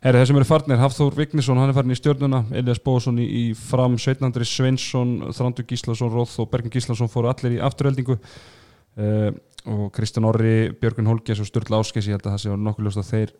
Herri, 0.06 0.22
þessum 0.22 0.40
eru 0.40 0.48
farnir, 0.48 0.80
Hafþór 0.80 1.18
Vignisson, 1.18 1.60
hann 1.60 1.74
er 1.74 1.76
farin 1.76 1.96
í 1.96 1.98
stjörnuna. 2.00 2.44
Elias 2.56 2.80
Bóðsson 2.86 3.18
í, 3.20 3.26
í 3.26 3.44
fram 3.58 3.98
Sveitnandri 4.00 4.48
Sveinsson, 4.48 5.16
Þrandur 5.36 5.68
Gíslason 5.72 6.14
Róð 6.14 6.38
og 6.46 6.52
Bergin 6.54 6.76
Gíslason 6.76 7.12
fóru 7.12 7.32
allir 7.34 7.58
í 7.58 7.64
afturheldingu 7.66 8.16
uh, 8.22 9.32
og 9.66 9.90
Kristján 9.98 10.30
Orri 10.30 10.70
Björgun 10.80 11.10
Holges 11.10 11.42
og 11.42 11.50
Sturla 11.50 11.82
Áskes 11.82 12.08
ég 12.08 12.16
held 12.16 12.30
að 12.30 12.38
það 12.38 12.44
sé 12.46 12.60
nokkuð 12.70 12.88
ljóst 12.88 13.02
að 13.02 13.12
þeir 13.12 13.36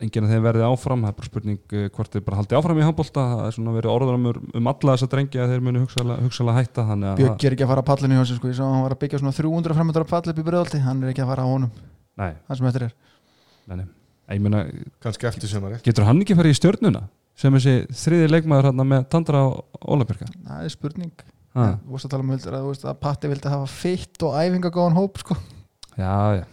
enginn 0.00 0.26
að 0.26 0.32
þeim 0.34 0.44
verði 0.46 0.64
áfram, 0.66 1.04
það 1.04 1.12
er 1.12 1.16
bara 1.18 1.28
spurning 1.28 1.74
uh, 1.76 1.86
hvort 1.94 2.14
þeir 2.14 2.24
bara 2.26 2.38
haldi 2.40 2.56
áfram 2.58 2.80
í 2.80 2.84
handbólta, 2.86 3.24
það 3.34 3.42
er 3.46 3.54
svona 3.56 3.74
verið 3.76 3.92
orðanumur 3.92 4.40
um 4.56 4.70
alla 4.72 4.96
þessa 4.96 5.08
drengi 5.12 5.40
að 5.40 5.54
þeir 5.54 5.64
muni 5.66 5.82
hugsalega, 5.84 6.56
hætta 6.56 6.84
þannig 6.88 7.10
að 7.10 7.20
Björk 7.20 7.46
er 7.46 7.56
ekki 7.56 7.66
að 7.66 7.72
fara 7.72 7.84
að 7.84 7.88
pallinu 7.90 8.18
hjá 8.18 8.24
sig 8.30 8.40
sko, 8.40 8.50
ég 8.50 8.58
sá 8.58 8.64
að 8.64 8.74
hann 8.74 8.84
var 8.86 8.96
að 8.96 9.00
byggja 9.04 9.22
svona 9.22 9.34
300 9.36 9.78
fremundar 9.78 10.06
að 10.06 10.12
palla 10.14 10.34
upp 10.34 10.40
í 10.40 10.46
bregðaldi, 10.48 10.82
hann 10.86 11.02
er 11.04 11.12
ekki 11.12 11.24
að 11.24 11.32
fara 11.34 11.44
á 11.44 11.48
honum. 11.50 11.72
Nei, 12.20 12.30
það 12.48 12.60
sem 12.60 12.68
þetta 12.70 12.86
er. 12.86 12.94
Nei, 13.70 13.86
ég 14.34 14.44
meina 14.44 14.62
kannski 15.04 15.28
eftir 15.30 15.50
sömari 15.50 15.82
Getur 15.84 16.06
hann 16.08 16.22
ekki 16.24 16.36
farið 16.38 16.56
í 16.56 16.58
stjörnuna 16.58 17.04
sem 17.38 17.54
þessi 17.56 17.74
þriði 18.02 18.30
leikmaður 18.32 18.70
hann 18.70 18.86
með 18.88 19.04
Tandra 19.12 19.44
og 19.48 19.84
Ólafbjörka? 19.84 20.30
það 20.48 20.64
er 20.66 20.74
spurning. 20.74 21.12
Ah. 21.50 21.76
veist 21.90 22.06
að 22.06 22.12
tala 22.14 22.22
um 22.22 22.34
að, 22.36 22.84
að 22.86 22.98
Patti 23.02 23.30
vildi 23.30 23.50
hafa 23.50 23.66
fitt 23.70 24.22
og 24.26 24.36
æfingagóðan 24.38 24.98
hóp 24.98 25.18
sko. 25.22 25.36
Já, 25.98 26.38
já. 26.38 26.44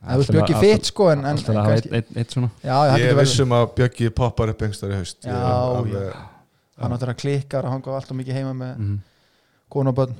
Að 0.00 0.14
þú 0.14 0.22
veist 0.22 0.32
Björki 0.36 0.58
fitt 0.64 0.90
sko 0.90 1.10
en, 1.12 1.20
en, 1.24 1.36
Alltaf 1.36 1.52
en 1.54 1.60
að 1.60 1.74
eitt, 1.76 1.88
eitt, 1.98 2.10
eitt 2.16 2.34
svona. 2.36 2.50
já, 2.64 2.72
já, 2.72 2.90
það 2.90 2.98
ég 2.98 3.04
er 3.10 3.14
verið 3.14 3.22
vissum 3.28 3.54
að 3.58 3.66
Bjöggi 3.76 4.10
poppar 4.16 4.52
upp 4.54 4.62
engstar 4.68 4.90
í 4.94 4.98
haust 5.00 5.18
Já, 5.24 5.30
Ég 5.30 5.36
er 5.36 5.44
já. 5.44 5.54
alveg- 5.76 6.26
hann 6.80 6.94
áttur 6.96 7.12
að 7.12 7.18
klikkar 7.20 7.66
og 7.68 7.74
hanga 7.76 7.96
alltaf 7.98 8.16
mikið 8.16 8.38
heima 8.40 8.54
með 8.64 8.74
Mm 8.80 8.98
konu 9.70 9.92
og 9.92 9.94
börn 10.00 10.14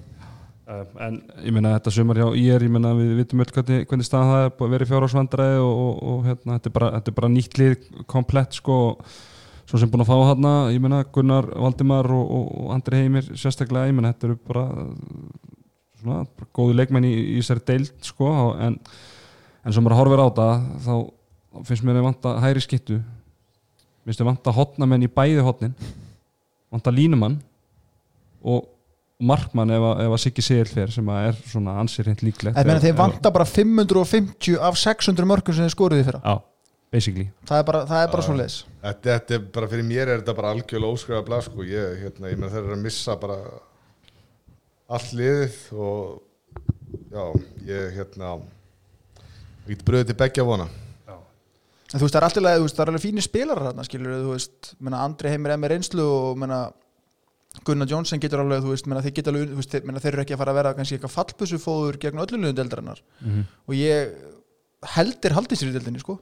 En 1.03 1.17
ég 1.43 1.51
meina 1.51 1.73
þetta 1.75 1.91
sumar 1.91 2.15
hjá 2.21 2.29
IR, 2.39 2.63
ég 2.63 2.71
meina 2.71 2.93
við 2.95 3.17
vitum 3.19 3.41
öll 3.43 3.51
hvernig, 3.51 3.81
hvernig 3.91 4.07
stað 4.07 4.29
það 4.31 4.45
er 4.45 4.53
búið 4.55 4.69
að 4.69 4.75
vera 4.77 4.85
í 4.87 4.91
fjárhagsvandræði 4.93 5.57
og, 5.65 5.81
og, 5.83 5.97
og 6.13 6.21
hérna, 6.29 6.59
þetta, 6.61 6.71
er 6.71 6.75
bara, 6.77 6.91
þetta 6.95 7.11
er 7.11 7.17
bara 7.17 7.31
nýtt 7.35 7.59
lið 7.59 7.89
komplett 8.13 8.55
sko 8.61 8.77
svo 9.67 9.81
sem 9.83 9.91
búin 9.91 10.05
að 10.05 10.11
fá 10.13 10.15
hérna, 10.29 10.53
ég 10.71 10.85
meina 10.85 11.01
Gunnar 11.11 11.49
Valdimar 11.59 12.07
og, 12.15 12.23
og, 12.39 12.47
og 12.63 12.71
Andri 12.77 13.01
Heimir 13.03 13.27
sérstaklega, 13.35 13.91
ég 13.91 13.99
meina 13.99 14.13
þetta 14.15 14.29
eru 14.31 14.39
bara 14.47 14.65
svona, 16.01 16.21
bara 16.39 16.49
góðu 16.61 16.77
leikmenn 16.79 17.09
í, 17.11 17.13
í 17.35 17.37
þessari 17.41 17.67
deild 17.73 17.93
sko 18.07 18.31
en, 18.63 18.79
en 19.65 19.73
sem 19.77 19.85
bara 19.85 19.99
horfir 19.99 20.23
á 20.23 20.29
það 20.33 20.67
þá 20.87 20.95
finnst 21.69 21.85
mér 21.87 21.99
að 22.01 22.07
vanta 22.09 22.35
hæri 22.45 22.63
skittu 22.65 22.99
finnst 24.05 24.21
mér 24.23 24.31
vanta 24.33 24.55
hotnamenn 24.57 25.05
í 25.07 25.11
bæði 25.13 25.43
hotnin 25.47 25.75
vanta 26.71 26.93
línumann 26.95 27.41
og 28.43 28.69
markmann 29.21 29.69
ef 29.75 29.83
að, 29.85 29.99
ef 30.07 30.13
að 30.17 30.21
Siggi 30.23 30.43
Sigil 30.47 30.69
fer 30.71 30.93
sem 30.95 31.09
að 31.13 31.27
er 31.29 31.41
svona 31.45 31.75
ansir 31.83 32.07
hreint 32.07 32.23
líklegt. 32.25 32.57
En 32.57 32.65
meina, 32.65 32.81
þeir 32.81 32.95
Ef- 32.95 33.01
vanta 33.03 33.29
bara 33.35 33.45
550 33.45 34.55
af 34.65 34.79
600 34.81 35.27
mörgum 35.29 35.53
sem 35.53 35.67
þeir 35.67 35.75
skoruði 35.75 36.07
fyrra. 36.07 36.21
Já, 36.25 36.39
basically. 36.97 37.27
Það 37.51 37.59
er 37.61 37.67
bara, 37.69 37.83
það 37.91 38.05
er 38.07 38.15
bara 38.15 38.23
Já. 38.25 38.27
svo 38.31 38.37
leiðis 38.39 38.57
Þetta, 38.81 39.11
þetta 39.11 39.35
er 39.37 39.43
bara 39.59 39.69
fyrir 39.75 39.85
mér 39.91 40.07
er 40.15 40.23
þetta 40.23 40.37
bara 40.39 40.53
algjörlega 40.55 40.95
óskrifa 40.97 41.21
blað 41.27 41.45
sko. 41.51 41.67
ég, 41.69 41.99
hérna, 42.07 42.31
ég 42.33 42.41
meina 42.41 42.53
þeir 42.55 42.63
eru 42.65 42.79
að 42.79 42.83
missa 42.87 43.19
bara 43.21 43.37
allt 44.97 45.13
liðið 45.21 45.59
og 45.77 46.23
já, 47.13 47.25
ég 47.69 47.93
hérna 47.99 48.33
ég 49.71 49.79
get 49.79 49.87
bröðið 49.87 50.11
til 50.11 50.19
beggja 50.21 50.47
vona. 50.47 50.69
En 51.91 51.99
þú 51.99 52.07
veist, 52.07 52.15
það 52.15 52.21
er 52.21 52.27
alltaf 52.29 52.45
leið, 52.45 52.65
það 52.71 52.85
er 52.85 52.91
alveg 52.93 53.03
fínir 53.03 53.27
spilarar 53.27 53.67
þarna, 53.67 53.85
skilur, 53.87 54.13
þú 54.23 54.35
veist, 54.37 54.71
menna, 54.79 55.03
Andri 55.03 55.33
heimir 55.33 55.55
er 55.55 55.59
með 55.59 55.73
reynslu 55.73 56.05
og 56.07 56.39
menna, 56.39 56.61
Gunnar 57.67 57.91
Jónsson 57.91 58.23
getur 58.23 58.45
alveg, 58.45 58.63
þú 58.63 58.75
veist, 58.77 58.87
menna, 58.87 59.03
þeir 59.03 59.15
getur 59.17 59.35
alveg, 59.35 59.51
þú 59.51 59.59
veist, 59.59 59.75
menna, 59.89 60.03
þeir 60.05 60.13
eru 60.13 60.23
ekki 60.23 60.37
að 60.37 60.43
fara 60.45 60.55
að 60.55 60.61
vera 60.61 60.73
kannski 60.77 60.99
eitthvað 60.99 61.15
fallbössufóður 61.17 61.99
gegn 62.05 62.23
öllum 62.23 62.47
liðum 62.47 62.59
deildarinnar. 62.61 63.03
Mm 63.19 63.33
-hmm. 63.33 63.49
og 63.67 63.75
ég 63.75 64.13
heldir 64.95 65.35
deildinni, 65.75 66.05
sko. 66.05 66.21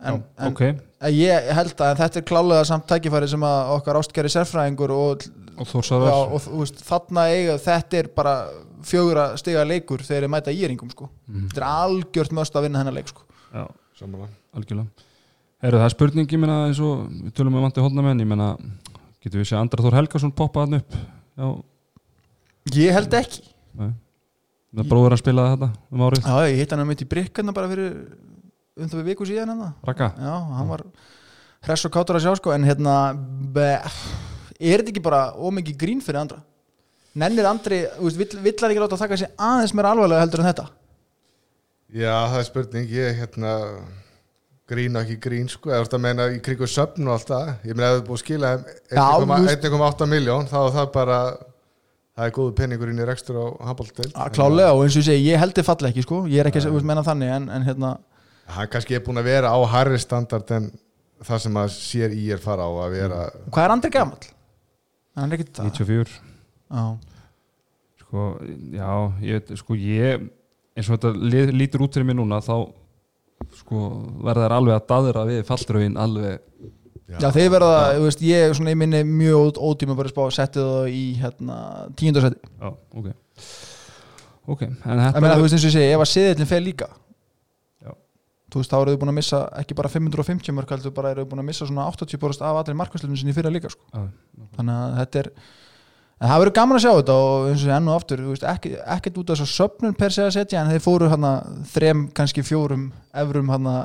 En, 0.00 0.22
en 0.38 0.52
Ok, 0.52 0.60
en 0.64 1.12
ég 1.12 1.50
held 1.52 1.80
að 1.84 1.98
þetta 2.00 2.20
er 2.20 2.24
klálega 2.24 2.64
samt 2.64 2.86
tækifæri 2.88 3.28
sem 3.28 3.42
að 3.44 3.72
okkar 3.74 3.98
ástkæri 4.00 4.30
sérfræðingur 4.32 4.94
og, 4.94 5.26
og 5.60 5.66
já, 5.68 6.16
og 6.16 6.40
þú 6.40 6.60
veist, 6.62 6.80
þarna 6.86 7.26
eiga 7.28 7.58
þetta 7.60 7.98
er 7.98 8.08
bara 8.14 8.34
fjögura 8.86 9.26
stiga 9.40 9.64
leikur 9.66 10.04
þegar 10.06 10.26
þeir 10.26 10.32
mæta 10.32 10.54
íringum, 10.54 10.90
sko. 10.94 11.10
Mm 11.28 11.48
þetta 11.50 11.62
er 11.62 11.68
algjört 11.68 12.36
möst 12.36 12.56
að 12.56 12.66
vinna 12.66 12.82
hennar 12.82 12.96
leik, 12.96 13.10
sko. 13.12 13.26
Já, 13.50 13.64
samanlega 13.98 14.30
algjörlega. 14.56 15.08
Herru, 15.60 15.80
það 15.80 15.86
er 15.86 15.94
spurning, 15.94 16.30
ég 16.32 16.40
meina 16.40 16.58
eins 16.68 16.80
og 16.80 17.02
við 17.10 17.34
tölum 17.36 17.58
um 17.58 17.66
vandi 17.66 17.84
hodnamenn, 17.84 18.22
ég 18.22 18.28
meina 18.28 18.52
getur 19.20 19.42
við 19.42 19.50
sé 19.50 19.58
Andra 19.58 19.84
Þór 19.84 19.98
Helgason 19.98 20.32
poppa 20.32 20.64
hann 20.64 20.78
upp? 20.80 20.96
Já, 21.36 21.48
ég 22.78 22.96
held 22.96 23.16
ekki. 23.20 23.44
Nei. 23.76 23.90
Það 24.70 24.90
bróður 24.92 25.16
að 25.16 25.22
spila 25.24 25.46
þetta 25.50 25.68
um 25.90 26.04
árið. 26.06 26.26
Já, 26.30 26.48
ég 26.48 26.60
hitt 26.62 26.72
hann 26.72 26.84
að 26.84 26.90
mitt 26.92 27.04
í 27.04 27.08
brikkarna 27.10 27.54
bara 27.54 27.70
fyrir 27.70 27.96
um 28.80 28.88
það 28.90 29.00
við 29.00 29.08
viku 29.10 29.26
síðan 29.28 29.52
hann 29.52 29.74
Raka? 29.86 30.12
Já, 30.16 30.34
hann 30.56 30.70
var 30.70 30.84
hress 31.66 31.86
og 31.86 31.94
kátur 31.94 32.18
að 32.18 32.24
sjá 32.24 32.36
sko 32.38 32.54
en 32.54 32.64
hérna 32.64 32.94
be, 33.52 33.66
er 34.56 34.80
þetta 34.80 34.94
ekki 34.94 35.04
bara 35.04 35.22
ómikið 35.36 35.78
grín 35.80 36.04
fyrir 36.04 36.22
andra 36.22 36.40
nennir 37.18 37.48
andri, 37.50 37.80
veist, 37.98 38.20
vill, 38.20 38.52
ekki 38.54 38.82
láta 38.82 38.94
að 38.96 39.02
taka 39.04 39.18
sig 39.20 39.32
aðeins 39.36 39.74
meira 39.74 39.94
alvarlega 39.94 40.22
heldur 40.24 40.42
en 40.44 40.50
þetta? 40.50 40.66
Já, 41.90 42.14
það 42.30 42.38
er 42.38 42.46
spurning, 42.46 42.90
ég 42.94 43.16
hérna 43.18 43.54
grín 44.70 44.94
og 44.94 45.02
ekki 45.02 45.16
grín 45.24 45.48
sko, 45.50 45.72
þú 45.72 45.78
ert 45.80 45.96
að 45.96 46.02
meina 46.04 46.26
í 46.30 46.38
kringu 46.44 46.68
söfn 46.70 47.08
og 47.08 47.16
allt 47.16 47.32
það, 47.32 47.48
ég 47.66 47.78
meina 47.78 47.88
ef 47.90 47.96
þú 47.96 48.02
er 48.02 48.06
búið 48.06 48.18
að 48.18 48.22
skila 48.24 48.50
þeim 48.52 49.00
Já, 49.00 49.06
þú 49.10 49.30
veist- 49.32 49.64
1,8 49.64 50.10
miljón 50.12 50.46
þá 50.50 50.58
er 50.60 50.76
það 50.76 50.92
bara 50.94 51.18
það 52.20 52.28
er 52.28 52.34
góðu 52.36 52.54
penningur 52.60 52.92
inn 52.92 53.02
í 53.02 53.08
rekstur 53.08 53.40
á 53.40 53.46
handbóltdeild 53.70 54.14
að 54.14 54.32
klálega 54.36 54.76
og 54.76 54.84
eins 54.84 54.94
og 54.94 55.02
ég 55.02 55.08
segi, 55.08 55.26
ég 55.32 55.42
held 55.42 55.56
þið 55.56 55.68
falla 55.70 55.90
ekki 55.90 56.06
sko. 56.06 56.22
ég 56.30 56.40
er 56.42 56.50
ekki 56.50 56.62
að 56.62 56.86
menna 56.86 57.04
þannig 57.06 57.34
en, 57.34 57.48
en 57.50 57.66
hérna, 57.66 57.92
hann 58.54 58.70
kannski 58.70 58.98
er 58.98 59.04
búin 59.06 59.18
að 59.18 59.30
vera 59.30 59.50
á 59.50 59.58
harri 59.74 59.98
standard 59.98 60.50
en 60.54 60.70
það 61.26 61.44
sem 61.46 61.60
að 61.62 61.70
sér 61.74 62.14
í 62.14 62.30
er 62.30 62.42
fara 62.42 62.66
á 62.66 62.70
að 62.70 62.90
vera 62.94 63.20
hvað 63.50 63.64
er 63.64 63.74
Andri 63.74 63.90
gamall? 63.90 64.26
hann 65.16 65.32
er 65.32 65.38
ekki 65.40 65.50
það 65.58 65.72
94 65.74 66.29
Já. 66.70 66.84
sko, 68.04 68.26
já, 68.74 68.90
ég, 69.26 69.54
sko 69.58 69.74
ég 69.78 70.28
eins 70.76 70.90
og 70.90 70.98
þetta 71.00 71.10
lítur 71.56 71.84
út 71.86 71.96
fyrir 71.96 72.06
mig 72.08 72.18
núna 72.18 72.38
þá 72.44 72.54
sko 73.58 73.80
verða 74.22 74.44
þær 74.46 74.54
alveg 74.58 74.76
að 74.76 74.86
daðra 74.92 75.24
við 75.28 75.40
falldraugin 75.48 75.96
alveg. 75.98 76.40
Já, 77.10 77.30
þeir 77.34 77.48
verða, 77.50 77.78
þú 77.96 78.04
veist, 78.06 78.20
ég 78.22 78.52
svona, 78.54 78.70
ég 78.70 78.78
minni 78.78 79.00
mjög 79.08 79.58
ótíma 79.58 79.96
bara 79.98 80.12
spá 80.12 80.20
að 80.28 80.34
setja 80.36 80.62
það 80.62 80.90
í 80.94 81.04
hérna, 81.18 81.56
tíundarsæti 81.98 82.38
já, 82.38 82.68
ok. 83.00 83.08
Ok, 84.50 84.62
en 84.68 85.00
þetta 85.02 85.22
meina, 85.22 85.38
þú 85.38 85.46
veist 85.46 85.56
eins 85.56 85.64
og 85.64 85.70
ég 85.72 85.74
segi, 85.74 85.88
ef 85.96 86.04
að 86.04 86.10
siðillin 86.12 86.50
fer 86.50 86.62
líka. 86.62 86.88
Já. 87.82 87.90
Þú 88.52 88.62
veist, 88.62 88.70
þá 88.70 88.78
eru 88.78 88.94
þau 88.94 89.00
búin 89.02 89.12
að 89.14 89.18
missa 89.18 89.40
ekki 89.58 89.78
bara 89.80 89.90
550 89.90 90.54
mörg, 90.54 90.76
heldur 90.76 90.94
bara 90.94 91.10
eru 91.16 91.24
þau 91.24 91.32
búin 91.32 91.42
að 91.42 91.48
missa 91.50 91.66
svona 91.66 91.88
80% 91.90 92.46
af 92.46 92.60
allir 92.62 92.78
markvæslunum 92.78 93.18
sinni 93.18 93.34
fyrir 93.34 93.54
líka 93.56 93.72
sko. 93.74 93.82
Já, 93.90 94.06
Þannig 94.58 94.78
að 94.78 94.96
þetta 95.00 95.22
er 95.24 95.32
En 96.20 96.28
það 96.28 96.40
verður 96.42 96.52
gaman 96.58 96.76
að 96.76 96.82
sjá 96.84 96.90
þetta 96.98 97.14
og 97.16 97.44
eins 97.48 97.62
og 97.64 97.70
enn 97.72 97.86
og 97.88 97.94
aftur 97.96 98.20
veist, 98.26 98.42
ekki, 98.44 98.70
ekkert 98.92 99.20
út 99.22 99.30
af 99.32 99.38
þess 99.38 99.46
að 99.46 99.52
söpnun 99.56 99.94
per 99.96 100.12
se 100.12 100.24
að 100.26 100.34
setja 100.34 100.60
en 100.60 100.68
þeir 100.68 100.82
fóru 100.84 101.06
hana 101.08 101.30
þrem, 101.72 102.02
kannski 102.12 102.42
fjórum 102.44 102.82
evrum 103.22 103.48
hana 103.48 103.76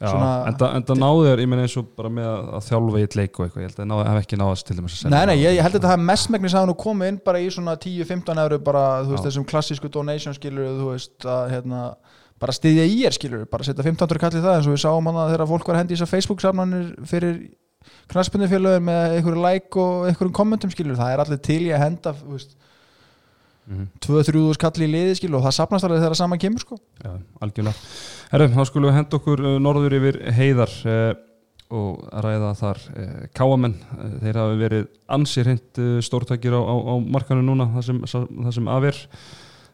já 0.00 0.06
Svona- 0.08 0.30
en, 0.48 0.56
það, 0.62 0.78
það 0.88 1.02
náðu 1.02 1.26
þér, 1.26 1.42
ég 1.44 1.50
meina 1.52 1.66
eins 1.66 1.76
og 1.76 1.90
bara 1.98 2.08
með 2.08 2.30
að, 2.30 2.64
þjálfa 2.70 3.02
í 3.02 3.04
eitt 3.04 3.16
leik 3.20 3.36
og 3.36 3.44
eitthvað, 3.44 3.66
ég 3.66 3.68
held 3.68 3.82
að 3.84 3.92
það 3.98 4.08
hef 4.14 4.22
ekki 4.22 4.38
náðast 4.40 4.68
til 4.70 4.78
dæmis 4.78 4.96
að 5.04 5.12
Nei, 5.12 5.18
nei, 5.18 5.34
það. 5.34 5.42
ég, 5.44 5.58
ég 5.58 5.62
held 5.66 5.74
að 5.74 5.78
þetta 5.82 5.92
hafa 5.92 6.06
mestmegnis 6.08 6.56
að 6.56 6.66
nú 6.70 6.78
komið 6.86 7.12
inn 7.12 7.20
bara 7.28 7.44
í 7.44 7.52
svona 7.52 7.76
10-15 7.84 8.42
eurur 8.46 8.64
bara, 8.64 8.86
þú 9.04 9.12
veist, 9.12 9.20
Já. 9.20 9.28
þessum 9.28 9.48
klassísku 9.52 9.92
donation 9.92 10.38
skilur, 10.40 10.72
þú 10.80 10.90
veist, 10.94 11.16
að 11.28 11.52
hérna 11.52 11.84
bara 12.40 12.54
styðja 12.56 12.88
í 12.88 12.98
er 13.04 13.12
skilur, 13.12 13.44
bara 13.50 13.66
setja 13.66 13.84
15 13.84 14.16
kall 14.24 14.32
í 14.38 14.40
það 14.40 14.56
eins 14.56 14.68
og 14.70 14.76
við 14.78 14.84
sáum 14.86 15.10
hana 15.12 15.28
þegar 15.34 15.50
fólk 15.52 15.68
var 15.68 15.82
hendi 15.82 15.92
í 15.92 15.98
þessar 15.98 16.12
Facebook 16.16 16.40
samlanir 16.40 16.94
fyrir 17.04 17.40
knaspundufélögur 18.12 18.84
með 18.88 19.18
einhverju 19.18 19.42
like 19.44 19.82
og 19.82 20.08
einhverjum 20.08 20.34
kommentum 20.36 20.72
skilur, 20.72 20.96
það 20.98 21.12
er 21.14 21.22
allir 21.24 21.40
til 21.44 21.60
í 21.66 21.72
að 21.74 21.84
henda 21.86 22.14
veist, 22.24 22.56
Mhm. 23.68 23.88
2-3 24.00 24.54
skall 24.56 24.80
í 24.80 24.86
liði 24.88 25.16
skilur 25.18 25.42
og 25.42 25.44
það 25.44 25.56
sapnast 25.58 25.84
alveg 25.84 25.98
þegar 26.00 26.16
saman 26.16 26.40
kemur 26.40 26.62
sko 26.62 26.78
Já, 27.04 27.10
algjörlega. 27.44 27.74
Herru, 28.32 28.46
þá 28.54 28.62
skulum 28.64 28.88
við 28.88 28.94
henda 28.96 29.18
okkur 29.18 29.42
uh, 29.44 29.56
norður 29.60 29.96
yfir 29.98 30.18
heiðar 30.38 30.72
uh, 30.88 31.10
og 31.76 32.06
ræða 32.24 32.54
þar 32.56 32.80
uh, 32.96 33.26
káamenn. 33.36 33.74
Þeir 34.22 34.38
hafa 34.40 34.56
verið 34.62 34.86
ansið 35.18 35.44
hreint 35.50 35.80
uh, 35.84 35.90
stórtækir 36.00 36.56
á, 36.56 36.60
á, 36.64 36.74
á 36.80 36.94
markanu 37.12 37.44
núna, 37.44 37.68
það 37.76 37.84
sem, 37.90 38.00
það 38.08 38.56
sem 38.56 38.72
af 38.72 38.88
er. 38.88 39.02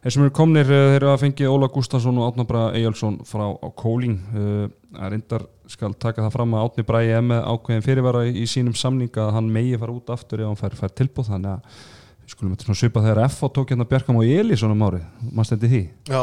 Þeir 0.04 0.12
sem 0.12 0.22
eru 0.26 0.32
komnir, 0.36 0.68
uh, 0.68 0.90
þeir 0.92 1.04
hafa 1.08 1.20
fengið 1.22 1.48
Óla 1.48 1.70
Gustafsson 1.72 2.18
og 2.20 2.26
Átna 2.28 2.44
Braga 2.44 2.76
Eyjálsson 2.76 3.14
frá 3.24 3.46
á 3.56 3.68
Kóling. 3.72 4.18
Uh, 4.36 4.66
að 5.00 5.14
reyndar 5.14 5.46
skal 5.72 5.94
taka 5.96 6.26
það 6.26 6.34
fram 6.34 6.52
að 6.58 6.66
Átni 6.66 6.84
Bragi 6.84 7.14
er 7.16 7.22
með 7.24 7.40
ákveðin 7.48 7.84
fyrirvara 7.86 8.24
í, 8.28 8.44
sínum 8.44 8.76
samninga 8.76 9.22
að 9.24 9.36
hann 9.38 9.48
megi 9.54 9.78
fara 9.80 9.94
út 9.94 10.12
aftur 10.12 10.42
ef 10.42 10.50
hann 10.50 10.60
fær, 10.60 10.76
fær 10.76 10.92
tilbúð, 10.92 11.30
þannig 11.30 11.54
að 11.54 11.78
skulum 12.34 12.52
þetta 12.52 12.66
svona 12.66 12.80
svipa 12.80 13.02
þegar 13.04 13.20
F.A. 13.30 13.48
tók 13.56 13.72
hérna 13.72 13.86
Bjarkam 13.88 14.18
og 14.20 14.28
Elísson 14.28 14.72
um 14.72 14.84
árið, 14.86 15.02
maður 15.28 15.48
stendi 15.50 15.70
því 15.72 15.80
Já, 16.08 16.22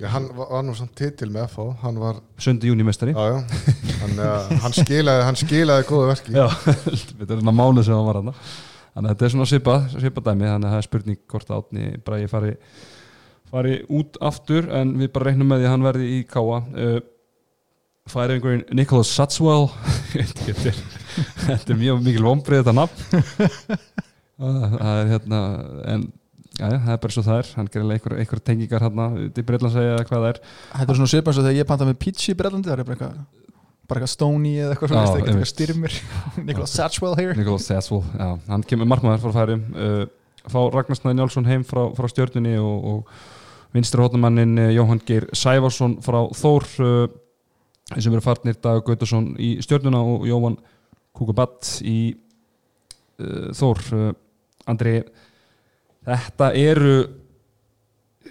já, 0.00 0.06
hann 0.12 0.28
var, 0.36 0.52
nú 0.64 0.76
samt 0.76 0.94
titil 0.96 1.28
með 1.32 1.48
FH 1.50 1.66
hann 1.82 1.98
var, 2.00 2.20
7. 2.40 2.54
júni 2.68 2.86
mestari 2.88 3.12
já, 3.12 3.26
já 3.32 3.98
hann, 4.00 4.22
hann 4.64 4.76
skilaði, 4.76 5.26
hann 5.28 5.40
skilaði 5.40 5.88
góða 5.90 6.08
verki 6.14 6.36
Já, 6.36 6.46
þetta 7.18 7.28
er 7.28 7.42
svona 7.42 7.56
mánu 7.58 7.84
sem 7.84 7.96
hann 7.96 8.08
var 8.08 8.20
hann 8.22 8.32
Þannig 8.32 9.06
að 9.06 9.12
þetta 9.12 9.26
er 9.26 9.34
svona 9.34 9.48
svipað, 9.48 9.84
svipað 9.92 10.26
dæmi 10.30 10.48
Þannig 10.48 10.68
að 10.68 10.72
það 10.72 10.80
er 10.80 10.88
spurning 10.88 11.20
hvort 11.32 11.52
að 11.52 11.60
átni 11.60 11.92
Bragi 12.04 12.32
fari, 12.32 12.56
fari 13.52 13.78
út 13.92 14.16
aftur 14.24 14.68
En 14.72 14.94
við 15.00 15.12
bara 15.14 15.30
reiknum 15.30 15.50
með 15.52 15.62
því 15.62 15.68
að 15.68 15.74
hann 15.74 15.86
verði 15.86 16.08
í 16.16 16.20
káa 16.28 16.60
uh, 16.62 17.00
Færi 18.10 18.34
einhverjum 18.34 18.64
Nicholas 18.74 19.12
Satswell. 19.14 19.68
Þetta 21.46 21.70
er, 21.70 21.76
mjög 21.78 22.00
mikil 22.02 22.24
vombrið 22.26 22.64
þetta 22.64 22.72
nafn. 22.74 23.20
Uh, 24.42 24.64
Það 24.82 24.96
er 24.96 25.12
hérna 25.12 25.42
En 25.92 26.08
já, 26.58 26.64
já, 26.66 26.78
það 26.82 26.90
er 26.96 26.98
bara 27.04 27.14
svo 27.14 27.22
það 27.28 27.38
er. 27.38 27.50
Hann 27.60 27.68
gerir 27.76 27.92
einhver, 27.94 28.16
einhver 28.24 28.42
tengingar 28.42 28.82
hann 28.88 29.04
Í 29.28 29.44
Breitland 29.46 29.76
segja 29.76 29.94
eða 29.94 30.08
hvað 30.08 30.18
það 30.18 30.26
er. 30.32 30.40
Þetta 30.72 30.88
er 30.88 30.98
svona 30.98 31.12
svipað 31.12 31.38
og 31.38 31.46
þegar 31.46 31.60
ég 31.60 31.68
panta 31.70 31.88
með 31.88 32.00
pizza 32.02 32.32
í 32.32 32.36
Brellandi 32.40 32.72
það 32.72 32.82
er 32.82 32.88
bara 32.88 32.98
eitthvað 32.98 33.22
bara 33.92 34.00
eitthvað 34.00 34.12
Stoney 34.14 34.56
eða 34.62 34.74
eitthvað 34.74 34.92
svona, 34.92 35.04
eitthvað 35.12 35.36
einmitt. 35.36 35.50
styrmir. 35.52 35.98
Nicholas 36.48 36.74
Satchwell 36.78 37.16
here. 37.18 37.36
Nicholas 37.38 37.68
Satswell, 37.68 38.02
já, 38.16 38.28
hann 38.48 38.66
kemur 38.68 38.88
markmaður 38.90 39.22
frá 39.26 39.36
færum. 39.40 39.62
Uh, 39.76 40.02
fá 40.48 40.58
Ragnarsnæði 40.74 41.18
Njálsson 41.18 41.48
heim 41.50 41.64
frá, 41.66 41.84
frá 41.98 42.08
stjörnunni 42.10 42.56
og, 42.58 42.88
og 42.92 43.32
vinstri 43.72 44.02
hóttumannin 44.02 44.58
Jóhann 44.72 45.02
Geir 45.06 45.28
Sævarsson 45.36 45.98
frá 46.04 46.20
Þór 46.36 46.68
uh, 46.84 47.06
sem 47.96 48.12
eru 48.12 48.24
farnir 48.24 48.58
Dag 48.62 48.82
Gautarsson 48.86 49.32
í 49.40 49.54
stjörnuna 49.64 50.02
og 50.04 50.26
Jóhann 50.28 50.58
Kukubatt 51.16 51.78
í 51.84 51.98
uh, 52.12 53.50
Þór 53.56 53.82
Andri 54.70 55.00
þetta 56.06 56.52
eru 56.58 56.96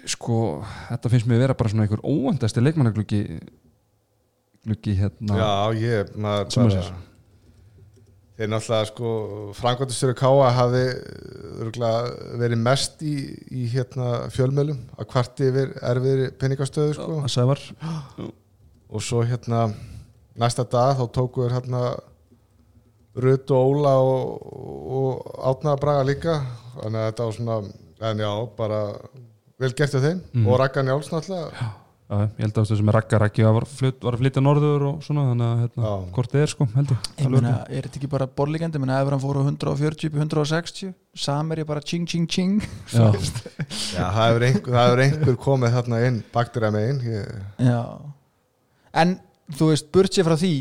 sko, 0.08 0.62
þetta 0.88 1.10
finnst 1.12 1.28
mér 1.30 1.44
vera 1.44 1.56
bara 1.58 1.72
svona 1.72 1.86
einhver 1.86 2.02
óvandasti 2.04 2.62
leikmannagluggi 2.62 3.22
gluggi 4.62 4.94
hérna 4.98 5.38
Já, 5.38 5.52
ég, 5.78 6.12
maður 6.16 6.46
að 6.46 6.76
bara. 6.76 7.00
Þeir 8.42 8.50
náttúrulega 8.50 8.86
sko 8.88 9.10
Frankvæntistjóri 9.54 10.14
Káa 10.18 10.46
hafi 10.50 10.80
örugglega 11.62 12.38
verið 12.40 12.58
mest 12.58 13.04
í, 13.06 13.12
í 13.54 13.68
hérna 13.70 14.24
fjölmjölum 14.34 14.80
að 14.98 15.06
kvarti 15.12 15.46
yfir 15.46 15.76
erfiðri 15.78 16.24
peningastöðu 16.40 16.96
sko. 16.96 17.18
Að 17.22 17.30
Sævar. 17.30 17.62
Og 18.90 19.04
svo 19.06 19.22
hérna 19.22 19.68
næsta 20.42 20.64
dag 20.66 20.98
þá 20.98 21.04
tóku 21.14 21.44
þér 21.44 21.54
hérna 21.60 21.84
Rut 23.22 23.54
og 23.54 23.76
Óla 23.76 23.94
og, 24.08 24.50
og 24.98 25.30
Átna 25.52 25.76
Braga 25.78 26.02
líka. 26.10 26.34
Þannig 26.80 26.98
að 26.98 27.08
þetta 27.12 27.28
var 27.28 27.38
svona 27.38 27.60
en 28.10 28.24
já, 28.26 28.32
bara 28.58 28.82
vel 29.62 29.70
gert 29.78 29.94
hjá 29.94 30.02
þeim. 30.02 30.26
Mhm. 30.32 30.50
og 30.50 30.60
Raggan 30.64 30.90
Jáls 30.90 31.14
náttúrulega. 31.14 31.54
Já, 31.62 31.70
ég 32.12 32.42
held 32.44 32.58
að 32.60 32.82
með 32.82 32.94
Ragga 32.96 33.18
Raggi 33.22 33.44
var, 33.46 33.66
flyt, 33.68 33.98
var 34.04 34.16
að 34.16 34.22
flytja 34.22 34.42
norður 34.42 34.84
og 34.88 35.04
svona 35.06 35.24
þannig 35.30 35.46
að 35.46 35.60
hérna, 35.62 35.84
Já. 35.86 35.92
hvort 36.16 36.32
þið 36.34 36.42
er 36.42 36.52
sko, 36.52 36.66
held 36.74 36.92
ég. 36.92 37.08
Ég 37.22 37.30
meina, 37.32 37.52
er 37.68 37.86
þetta 37.86 38.00
ekki 38.00 38.10
bara 38.12 38.28
borlíkandi, 38.40 38.80
ég 38.80 38.84
meina, 38.84 38.98
ef 39.00 39.12
hann 39.12 39.22
fór 39.22 39.40
á 39.40 39.42
140 39.42 40.10
upp 40.10 40.18
í 40.18 40.22
160, 40.24 40.92
samir 41.24 41.62
ég 41.62 41.68
bara 41.68 41.84
ching 41.84 42.08
ching 42.10 42.28
ching. 42.28 42.58
Já. 42.92 43.08
Já, 43.96 44.04
það 44.04 44.22
hefur 44.26 44.46
einhver, 44.48 44.76
það 44.76 45.04
einhver 45.06 45.38
komið 45.46 45.76
þarna 45.78 46.02
inn 46.08 46.22
baktur 46.34 46.68
megin 46.74 47.02
ég, 47.06 47.34
Já. 47.68 47.82
En 49.02 49.16
þú 49.56 49.72
veist, 49.72 49.88
burt 49.94 50.12
sér 50.12 50.28
frá 50.28 50.36
því 50.36 50.54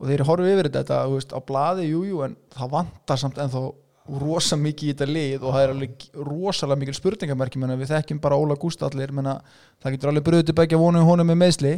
og 0.00 0.08
þeir 0.08 0.24
horfum 0.28 0.50
yfir 0.50 0.70
þetta, 0.72 1.04
þú 1.06 1.16
veist, 1.18 1.32
á 1.36 1.40
blaði 1.44 1.90
jújú, 1.90 2.08
jú, 2.08 2.20
en 2.24 2.36
það 2.56 2.74
vantar 2.76 3.20
samt 3.20 3.40
ennþá 3.40 3.64
rosa 4.20 4.56
mikið 4.58 4.88
í 4.88 4.92
þetta 4.94 5.06
lið 5.10 5.42
og 5.44 5.52
það 5.54 5.62
er 5.64 5.72
alveg 5.74 6.06
rosalega 6.26 6.80
mikil 6.80 6.94
spurningamerki 6.96 7.60
menna, 7.62 7.76
við 7.78 7.92
þekkjum 7.92 8.20
bara 8.24 8.38
Óla 8.40 8.56
Gústallir 8.58 9.12
menna, 9.14 9.36
það 9.82 9.94
getur 9.96 10.10
alveg 10.12 10.26
bröðið 10.26 10.48
til 10.50 10.56
begja 10.60 10.80
vonum 10.80 11.06
honum 11.06 11.30
með 11.30 11.38
meðsli 11.44 11.74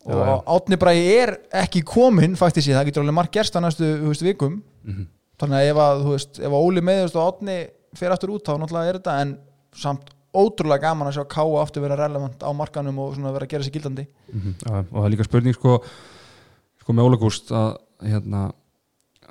og 0.00 0.16
Já, 0.16 0.24
já. 0.24 0.36
Átni 0.56 0.78
Bræði 0.80 1.08
er 1.20 1.32
ekki 1.60 1.82
kominn 1.84 2.36
faktisk 2.40 2.70
ég, 2.70 2.76
það 2.78 2.88
getur 2.88 3.04
alveg 3.04 3.16
margt 3.18 3.34
gerst 3.36 3.56
á 3.56 3.60
næstu 3.60 3.84
þú 4.00 4.12
veist, 4.14 4.24
vikum. 4.24 4.62
Mhm. 4.88 5.06
þannig 5.40 5.56
að 5.60 5.68
ef, 5.70 5.78
að, 5.84 6.00
þú 6.04 6.14
veist, 6.14 6.38
ef 6.40 6.46
að 6.56 6.64
Óli 6.68 6.80
meðist 6.84 7.16
og 7.20 7.26
Átni 7.28 7.58
fer 7.96 8.12
aftur 8.14 8.32
út 8.34 8.44
þá 8.48 8.54
náttúrulega 8.60 8.88
er 8.92 8.98
þetta 9.00 9.14
en 9.24 9.34
samt 9.76 10.10
ótrúlega 10.36 10.84
gaman 10.84 11.08
að 11.10 11.16
sjá 11.18 11.24
Káa 11.32 11.60
aftur 11.62 11.82
vera 11.82 11.96
relevant 11.98 12.42
á 12.44 12.50
markanum 12.54 12.98
og 13.02 13.14
svona 13.16 13.32
vera 13.34 13.46
að 13.48 13.50
gera 13.54 13.66
sér 13.66 13.74
gildandi. 13.76 14.04
Mhm, 14.32 14.54
já, 14.62 14.72
og 14.78 14.96
það 15.00 15.04
er 15.08 15.14
líka 15.16 15.26
spurning 15.26 15.54
sko, 15.56 15.78
sko 16.80 16.92
með 16.96 17.08
Óla 17.08 17.18
Gúst 17.20 17.50
að 17.50 17.70
hérna, 18.06 18.42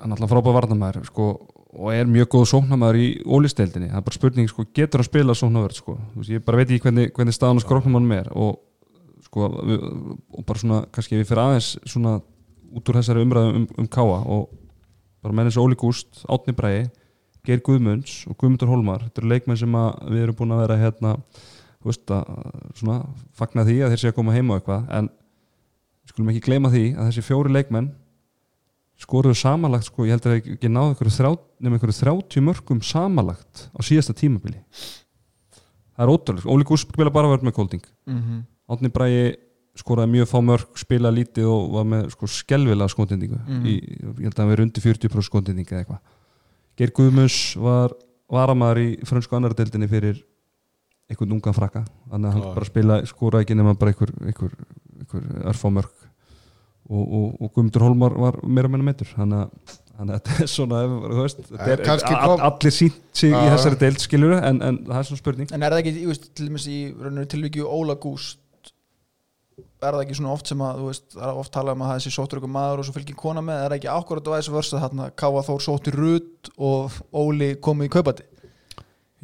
hann 0.00 0.12
er 0.12 0.16
alltaf 0.16 0.32
frábæð 0.32 0.56
varnamæður 0.56 1.06
sko, 1.08 1.28
og 1.70 1.92
er 1.94 2.08
mjög 2.10 2.30
góð 2.34 2.46
sóknamæður 2.54 2.98
í 3.00 3.08
ólisteildinni, 3.24 3.90
það 3.92 4.00
er 4.00 4.06
bara 4.08 4.18
spurning 4.18 4.50
sko, 4.50 4.66
getur 4.74 5.02
hann 5.02 5.08
spila 5.08 5.36
sóknavörð 5.38 5.78
sko, 5.78 5.96
ég 6.28 6.44
bara 6.46 6.60
veit 6.60 6.70
ekki 6.70 6.88
hvernig, 6.88 7.12
hvernig 7.16 7.36
staðan 7.36 7.60
og 7.60 7.66
skróknum 7.66 7.98
hann 8.00 8.16
er 8.16 8.30
og 8.34 8.58
sko, 9.26 9.50
og 9.50 10.46
bara 10.48 10.62
svona 10.62 10.80
kannski 10.90 11.20
við 11.20 11.28
fyrir 11.30 11.44
aðeins 11.44 11.74
svona 11.84 12.18
út 12.70 12.90
úr 12.90 13.00
þessari 13.00 13.22
umræðu 13.26 13.54
um, 13.60 13.68
um 13.78 13.90
Káa 13.90 14.22
og 14.24 14.48
bara 15.20 15.36
með 15.36 15.50
þessu 15.50 15.64
Óli 15.64 15.78
Gúst, 15.78 16.24
Átni 16.30 16.54
Bræði 16.56 16.88
Geir 17.46 17.62
Guðmunds 17.64 18.26
og 18.28 18.36
Guðmundur 18.40 18.68
Hólmar. 18.70 19.06
Þetta 19.06 19.22
eru 19.22 19.32
leikmenn 19.32 19.58
sem 19.60 19.78
við 20.10 20.24
erum 20.24 20.36
búin 20.36 20.54
að 20.54 20.62
vera 20.64 20.76
hérna, 20.80 21.14
þú 21.80 21.90
veist 21.90 22.12
að 22.12 22.28
svona 22.76 22.98
fagna 23.36 23.64
því 23.68 23.76
að 23.80 23.94
þeir 23.94 24.02
sé 24.02 24.12
að 24.12 24.18
koma 24.18 24.36
heima 24.36 24.58
eitthvað 24.58 24.90
en 24.98 25.08
skulum 26.10 26.32
ekki 26.32 26.44
gleyma 26.48 26.72
því 26.72 26.84
að 26.96 27.08
þessi 27.08 27.24
fjóri 27.24 27.54
leikmenn 27.54 27.90
skoruðu 29.00 29.36
samanlagt 29.38 29.88
sko, 29.88 30.04
ég 30.06 30.14
held 30.16 30.26
að 30.26 30.34
þeir 30.34 30.56
ekki 30.56 30.70
náðu 30.70 31.36
nema 31.60 31.76
einhverju 31.76 31.96
30 32.00 32.44
mörgum 32.44 32.80
samanlagt 32.84 33.68
á 33.72 33.80
síðasta 33.84 34.14
tímabili. 34.16 34.60
Það 35.96 36.04
er 36.06 36.12
ótrúlega, 36.14 36.48
Óli 36.48 36.64
Gúst 36.68 36.88
spila 36.88 37.12
bara 37.12 37.28
verð 37.28 37.44
með 37.44 37.56
Kolding. 37.56 37.84
Mm 38.06 38.20
-hmm. 38.20 38.42
Átni 38.70 38.88
Bræði 38.88 39.36
skoraði 39.76 40.12
mjög 40.14 40.28
fá 40.30 40.38
mörg, 40.44 40.78
spila 40.78 41.10
lítið 41.10 41.46
og 41.48 41.72
var 41.72 41.84
með 41.84 42.10
sko 42.14 42.26
skelvilega 42.26 42.88
skotendingu 42.88 43.38
Mhm. 43.46 43.66
í, 43.66 43.74
ég 44.18 44.22
held 44.24 44.34
að 44.34 44.38
hann 44.38 44.52
verið 44.52 44.64
undir 44.66 44.82
40% 44.82 45.22
skotendingu 45.22 45.72
eða 45.72 45.84
eitthvað. 45.84 46.00
Geir 46.76 46.90
Guðmunds 46.90 47.56
var 47.56 47.92
varamæður 48.30 48.78
í 48.78 49.04
frönsku 49.04 49.36
annardeldinni 49.36 49.88
fyrir 49.88 50.22
einhvern 51.10 51.32
ungan 51.32 51.54
frakka. 51.54 51.84
Þannig 52.10 52.28
að 52.28 52.32
hann 52.32 52.54
bara 52.54 52.64
spila, 52.64 53.00
skoraði 53.06 53.44
ekki 53.44 53.56
nema 53.56 53.74
bara 53.74 53.92
einhver, 53.92 54.12
einhver, 54.24 54.52
einhver 55.00 55.22
örfá 55.50 55.70
mörg 55.72 55.90
og, 56.90 57.04
og, 57.06 57.28
og 57.46 57.52
Guðmundur 57.54 57.84
Holmar 57.86 58.16
var 58.18 58.40
meira 58.42 58.68
meina 58.72 58.86
meitur 58.90 59.08
þannig 59.14 59.44
að, 59.46 59.78
þannig 59.94 60.16
að 60.16 60.20
þetta 60.20 60.42
er 60.44 60.50
svona 60.50 60.82
þú 60.90 61.16
veist, 61.22 61.40
þetta 61.50 61.70
er, 61.76 61.84
kom- 62.26 62.44
allir 62.50 62.74
sínt 62.76 63.00
sig 63.22 63.30
í 63.30 63.34
Já. 63.36 63.50
þessari 63.54 63.80
deild 63.84 64.02
skilur 64.04 64.36
en, 64.40 64.60
en 64.66 64.78
það 64.88 64.98
er 65.02 65.08
svona 65.10 65.22
spurning. 65.22 65.50
En 65.54 65.62
er 65.66 65.74
það 65.76 65.82
ekki, 65.84 66.06
veist, 66.10 66.30
til 66.34 66.48
dæmis 66.50 66.66
í 66.70 66.78
tilvíkju 67.34 67.68
Óla 67.70 67.96
Gúst 68.02 68.38
er 69.80 69.94
það 69.96 70.02
ekki 70.04 70.16
svona 70.18 70.32
oft 70.34 70.48
sem 70.50 70.60
að, 70.60 70.80
þú 70.82 70.88
veist, 70.90 71.06
það 71.14 71.28
er 71.30 71.38
oft 71.40 71.52
talað 71.54 71.76
um 71.78 71.82
að 71.84 71.88
það 71.90 71.98
er 72.00 72.02
sér 72.04 72.14
sóttur 72.16 72.40
ykkur 72.40 72.50
maður 72.52 72.80
og 72.82 72.86
svo 72.88 72.94
fylgir 72.98 73.16
kona 73.20 73.42
með 73.44 73.62
er 73.62 73.70
það 73.72 73.76
ekki 73.78 73.90
akkurat 73.94 74.28
á 74.28 74.32
þessu 74.36 74.52
vörsa 74.56 74.80
þarna 74.82 75.06
Káa 75.22 75.42
Þór 75.46 75.62
sóttur 75.64 75.96
Rut 75.96 76.50
og 76.60 76.98
Óli 77.16 77.48
komið 77.64 77.88
í 77.88 77.92
kaupati 77.94 78.26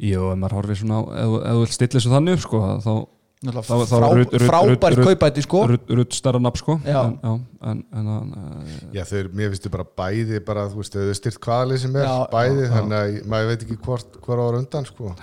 Jú, 0.07 0.23
ef 0.31 0.37
maður 0.41 0.55
horfir 0.59 0.79
svona 0.81 1.03
ef, 1.13 1.35
þú 1.45 1.61
vilt 1.61 1.75
stilla 1.77 1.97
þessu 1.99 2.13
þannig 2.15 2.37
upp 2.39 2.43
sko, 2.47 2.63
þá 2.85 2.91
frá, 3.37 3.77
frábært 4.41 5.01
kaupati 5.03 5.43
sko. 5.45 5.63
Rutt 5.69 6.15
starra 6.17 6.39
nafn 6.41 6.57
sko. 6.61 6.77
Já. 6.85 7.03
en, 7.05 7.17
já, 7.21 7.33
en, 7.71 7.83
en, 7.93 8.07
en, 8.07 8.93
Já, 8.95 9.03
eru, 9.19 9.29
mér 9.37 9.51
finnst 9.53 9.67
þau 9.67 9.73
bara 9.77 9.87
bæði 10.01 10.39
bara, 10.45 10.67
þú 10.71 10.81
veist, 10.81 10.97
þau 10.97 11.17
styrt 11.19 11.39
hvaðalið 11.45 11.83
sem 11.83 11.95
er 12.01 12.07
Já, 12.07 12.15
bæði, 12.33 12.69
þannig 12.73 12.97
að 12.97 13.11
ég- 13.13 13.27
maður 13.33 13.51
veit 13.51 13.65
ekki 13.67 13.77
hvort, 13.85 14.17
hvort 14.25 14.41
ára 14.47 14.61
undan, 14.63 14.87
sko. 14.89 15.13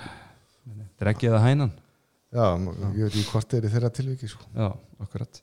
Dreggi 1.01 1.27
eða 1.27 1.41
hænan? 1.43 1.73
Já, 2.35 2.45
ég 2.55 3.03
veit 3.03 3.11
ekki 3.13 3.25
hvort 3.31 3.51
þeir 3.51 3.61
eru 3.63 3.73
þeirra 3.75 3.91
tilviki, 3.95 4.27
sko. 4.31 4.47
Já, 4.55 4.71
akkurat. 5.03 5.41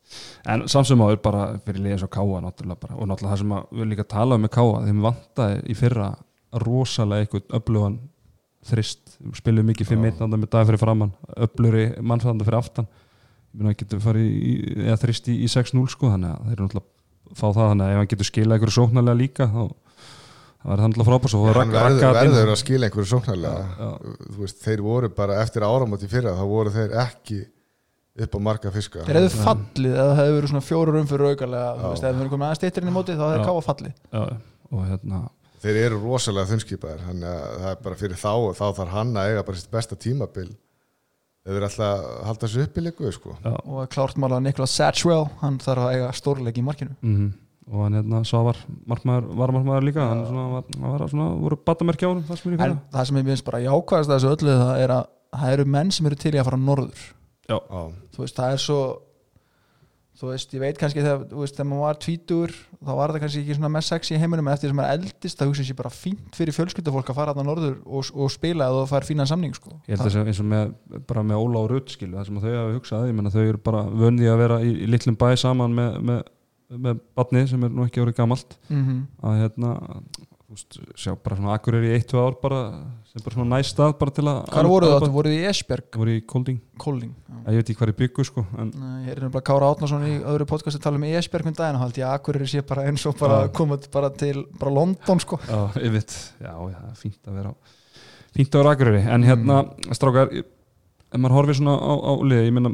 En 0.48 0.64
samsum 0.68 1.04
áður 1.04 1.20
bara 1.24 1.44
fyrir 1.64 1.84
liðið 1.84 2.02
svo 2.04 2.08
káa 2.12 2.40
náttúrulega 2.44 2.80
bara 2.86 2.96
og 2.96 3.08
náttúrulega 3.08 3.34
það 3.36 3.42
sem 3.44 3.54
að 3.56 3.76
við 3.82 3.90
líka 3.92 4.08
tala 4.08 4.36
um 4.40 4.44
með 4.46 4.52
káa 4.56 4.82
þeim 4.86 5.04
vantaði 5.04 5.62
í 5.68 5.76
fyrra 5.76 6.08
rosalega 6.52 7.24
eitthvað 7.26 7.56
öflugan 7.60 7.98
þrist 8.68 9.16
spilum 9.38 9.68
mikið 9.70 9.92
5-1 9.92 10.02
náttúrulega 10.06 10.42
með 10.42 10.50
dag 10.54 10.68
fyrir 10.68 10.80
framann 10.82 11.14
öfluri 11.46 11.84
mannfæðanda 12.00 12.46
fyrir 12.46 12.60
aftan. 12.60 12.88
Eða 13.52 14.98
þrist 15.02 15.28
í, 15.28 15.38
í 15.44 15.48
6-0 15.50 15.86
sko 15.92 16.12
þannig 16.14 16.32
að 16.32 16.44
þeir 16.48 16.56
eru 16.56 16.66
náttúrulega 16.68 16.86
að 16.86 17.38
fá 17.38 17.46
það 17.48 17.70
þannig 17.72 17.86
að 17.86 17.92
ef 17.92 18.00
hann 18.00 18.12
getur 18.12 18.28
skilað 18.28 18.56
einhverju 18.56 18.76
sóknarlega 18.76 19.18
líka 19.18 19.48
þá 19.48 19.62
það 20.62 20.70
verður 20.70 20.82
það 20.82 20.92
náttúrulega 20.92 21.08
frábærs 21.10 21.34
og 21.36 21.48
Hann 21.48 21.74
verður, 21.74 22.16
verður 22.18 22.52
að 22.52 22.60
skila 22.60 22.88
einhverju 22.88 23.10
sóknarlega. 23.10 23.90
Veist, 24.38 24.62
þeir 24.62 24.84
voru 24.86 25.10
bara 25.16 25.40
eftir 25.42 25.66
áramóti 25.66 26.10
fyrra, 26.10 26.36
þá 26.38 26.44
voru 26.52 26.72
þeir 26.74 26.96
ekki 27.02 27.40
upp 28.22 28.36
á 28.36 28.40
marga 28.46 28.72
fiska. 28.72 29.04
Þeir 29.08 29.18
hefðu 29.18 29.42
fallið 29.42 29.94
eða 29.96 30.08
það 30.12 30.18
hefðu 30.20 30.38
verið 30.38 30.52
svona 30.52 30.66
fjóru 30.68 30.94
rum 30.96 31.08
fyrir 31.10 31.32
aukarlega 31.32 31.68
ef 31.72 32.02
við 32.02 32.08
erum 32.12 32.32
komið 32.32 32.46
aðeins 32.46 32.60
stýttirinn 32.62 32.92
í 32.92 32.94
móti 32.94 33.16
þá 33.16 33.24
hefðu. 33.26 33.46
Káa 33.48 33.64
fallið. 33.68 33.94
Já, 34.12 34.22
og 34.72 34.84
hérna 34.90 35.22
Þeir 35.62 35.78
eru 35.84 36.00
rosalega 36.02 36.50
þunnskipaðir 36.50 37.04
þannig 37.06 37.28
að 37.30 37.56
það 37.62 37.70
er 37.70 37.80
bara 37.86 38.00
fyrir 38.00 38.18
þá 38.18 38.32
og 38.32 38.56
þá 38.58 38.64
þarf 38.80 38.94
hann 38.96 39.12
að 39.16 39.30
eiga 39.30 39.44
bara 39.46 39.60
sitt 39.60 39.70
besta 39.72 39.98
tímabil. 39.98 40.48
Ef 41.42 41.54
þeir 41.54 41.66
ætla 41.66 41.86
að 41.92 42.08
halda 42.28 42.46
þessu 42.46 42.64
upp 42.66 42.76
í 42.78 42.84
líku 42.86 43.12
sko. 43.14 43.36
og 43.46 43.86
klárt 43.90 44.18
mála 44.18 44.42
Niklas 44.42 44.74
Satchwell 44.78 45.24
hann 45.40 45.58
þarf 45.62 45.86
að 45.86 45.94
eiga 45.96 46.10
stórleik 46.18 46.58
í 46.58 46.66
markinu. 46.66 46.98
Mm 47.02 47.30
og 47.70 47.84
hann 47.86 47.94
hérna 47.96 48.20
markmaður, 48.90 49.28
var 49.38 49.52
markmaður 49.54 49.86
líka 49.86 50.04
hann 50.04 50.24
svona, 50.26 50.46
var, 50.56 50.64
var 50.82 51.04
svona, 51.12 51.28
voru 51.38 51.58
batamerkja 51.62 52.10
á 52.10 52.12
hann 52.12 52.24
það 52.26 52.40
sem 52.40 52.50
í 52.50 52.54
en 52.54 52.60
fyrra 52.62 52.78
það 52.94 53.08
sem 53.08 53.20
ég 53.20 53.28
finnst 53.30 53.46
bara 53.46 53.62
jákvæðast 53.62 54.12
þessu 54.12 54.32
öllu 54.34 54.56
það 54.58 54.82
er 54.82 54.94
að 54.96 55.04
það 55.32 55.54
eru 55.56 55.66
menn 55.76 55.92
sem 55.94 56.08
eru 56.10 56.18
til 56.20 56.34
í 56.34 56.40
að 56.40 56.48
fara 56.50 56.60
norður. 56.60 57.04
Já, 57.48 57.56
Já, 57.56 57.80
þú 58.14 58.24
veist, 58.24 58.36
það 58.38 58.56
er 58.56 58.62
svo 58.66 58.80
þú 60.18 60.28
veist, 60.28 60.52
ég 60.52 60.60
veit 60.62 60.78
kannski 60.78 61.00
þegar, 61.00 61.22
þú 61.30 61.40
veist, 61.40 61.56
þegar 61.56 61.68
maður 61.70 61.84
var 61.86 61.98
tvítur 62.04 62.52
þá 62.82 62.90
var 62.98 63.12
það 63.12 63.22
kannski 63.22 63.40
ekki 63.42 63.56
svona 63.56 63.70
mest 63.72 63.92
sexy 63.92 64.14
í 64.14 64.20
heiminum 64.20 64.48
en 64.48 64.54
eftir 64.54 64.72
sem 64.72 64.78
maður 64.78 64.98
eldist, 64.98 65.38
það 65.38 65.50
hugsa 65.50 65.66
sér 65.68 65.78
bara 65.78 65.92
fínt 65.94 66.36
fyrir 66.36 66.56
fjölskyldufólk 66.56 67.12
að 67.12 67.18
fara 67.18 67.34
að 67.34 67.48
norður 67.48 67.78
og, 67.86 68.10
og 68.12 68.32
spila 68.34 68.68
eða 68.68 68.82
það 68.82 68.92
fær 68.92 69.08
fínan 69.08 69.30
samning 69.30 69.56
sko. 69.56 69.72
ég 69.88 69.96
held 69.96 70.04
að 70.04 70.18
það 70.18 70.30
eins 70.32 70.42
og 70.42 70.48
með, 70.52 70.74
bara 71.08 71.24
með 71.30 71.46
Óla 71.46 71.62
og 71.62 71.70
Rutt 71.72 71.94
skilu, 71.94 72.16
það 72.18 72.28
sem 72.28 72.40
að 72.40 72.46
þau 72.46 72.58
hafa 72.58 72.76
hugsað, 72.76 73.06
ég 73.08 73.18
menna 73.18 73.32
þau 73.32 73.42
eru 73.44 73.62
bara 73.70 73.82
vöndi 74.04 74.28
að 74.28 74.42
vera 74.44 74.60
í, 74.60 74.74
í 74.84 74.90
litlum 74.92 75.18
bæ 75.22 75.28
saman 75.40 75.78
með, 75.78 75.96
með, 76.10 76.20
með 76.88 77.02
batni 77.16 77.46
sem 77.48 77.64
er 77.64 77.72
nú 77.72 77.88
ekki 77.88 78.04
orðið 78.04 78.20
gamalt 78.20 78.58
mm 78.68 78.84
-hmm. 78.84 79.00
að 79.24 79.40
hérna 79.46 79.74
þú 80.52 80.58
veist, 80.58 80.78
sjá 81.00 81.14
bara 81.16 81.38
svona 81.38 81.54
akkurir 81.56 81.86
í 81.88 81.92
1-2 81.96 82.20
ár 82.20 82.36
bara, 82.42 82.60
sem 83.08 83.24
bara 83.24 83.36
svona 83.38 83.56
næst 83.56 83.72
stað 83.72 83.94
bara 84.00 84.14
til 84.14 84.24
að 84.28 84.40
Hvar 84.52 84.68
voru 84.68 84.90
það? 84.92 85.06
Voruð 85.16 85.34
þið 85.34 85.40
í 85.40 85.50
Esbjerg? 85.50 85.86
Það 85.88 86.02
voru 86.02 86.14
í 86.14 86.22
Kolding, 86.32 86.58
Kóling 86.82 87.12
ég 87.42 87.58
veit 87.58 87.62
ekki 87.72 87.78
hvað 87.80 87.92
er 87.92 87.98
byggu 88.02 88.26
sko 88.28 88.44
en 88.60 88.72
Nei, 88.76 88.96
Ég 89.06 89.14
er 89.14 89.22
nefnilega 89.24 89.46
Kára 89.48 89.70
Átnason 89.72 90.04
í 90.06 90.14
öðru 90.20 90.46
podcasti 90.52 90.78
að 90.78 90.84
tala 90.84 91.00
um 91.00 91.06
Esbjerg 91.08 91.48
með 91.48 91.60
daginn 91.62 91.78
og 91.80 91.84
held 91.86 92.00
ég 92.02 92.08
að 92.08 92.18
Akureyri 92.20 92.50
sé 92.52 92.64
bara 92.68 92.84
eins 92.90 93.06
og 93.08 93.16
bara 93.18 93.40
Já. 93.46 93.52
komið 93.58 93.88
bara 93.96 94.12
til 94.22 94.44
bara 94.60 94.74
London 94.76 95.22
sko. 95.24 95.40
Já, 95.48 95.60
ég 95.80 95.96
veit, 95.96 96.18
já, 96.42 96.52
já, 96.52 96.80
fínt 97.00 97.32
að 97.32 97.40
vera 97.40 97.54
á 97.54 97.56
fínt 98.32 98.54
að 98.54 98.62
vera 98.62 98.74
akkuriri, 98.76 99.02
en 99.12 99.26
hérna 99.26 99.58
strákar, 99.92 100.30
ef 100.32 101.20
maður 101.20 101.36
horfir 101.36 101.58
svona 101.58 101.74
á, 101.76 101.92
á 101.92 102.12
liði, 102.24 102.46
ég 102.48 102.54
meina, 102.56 102.70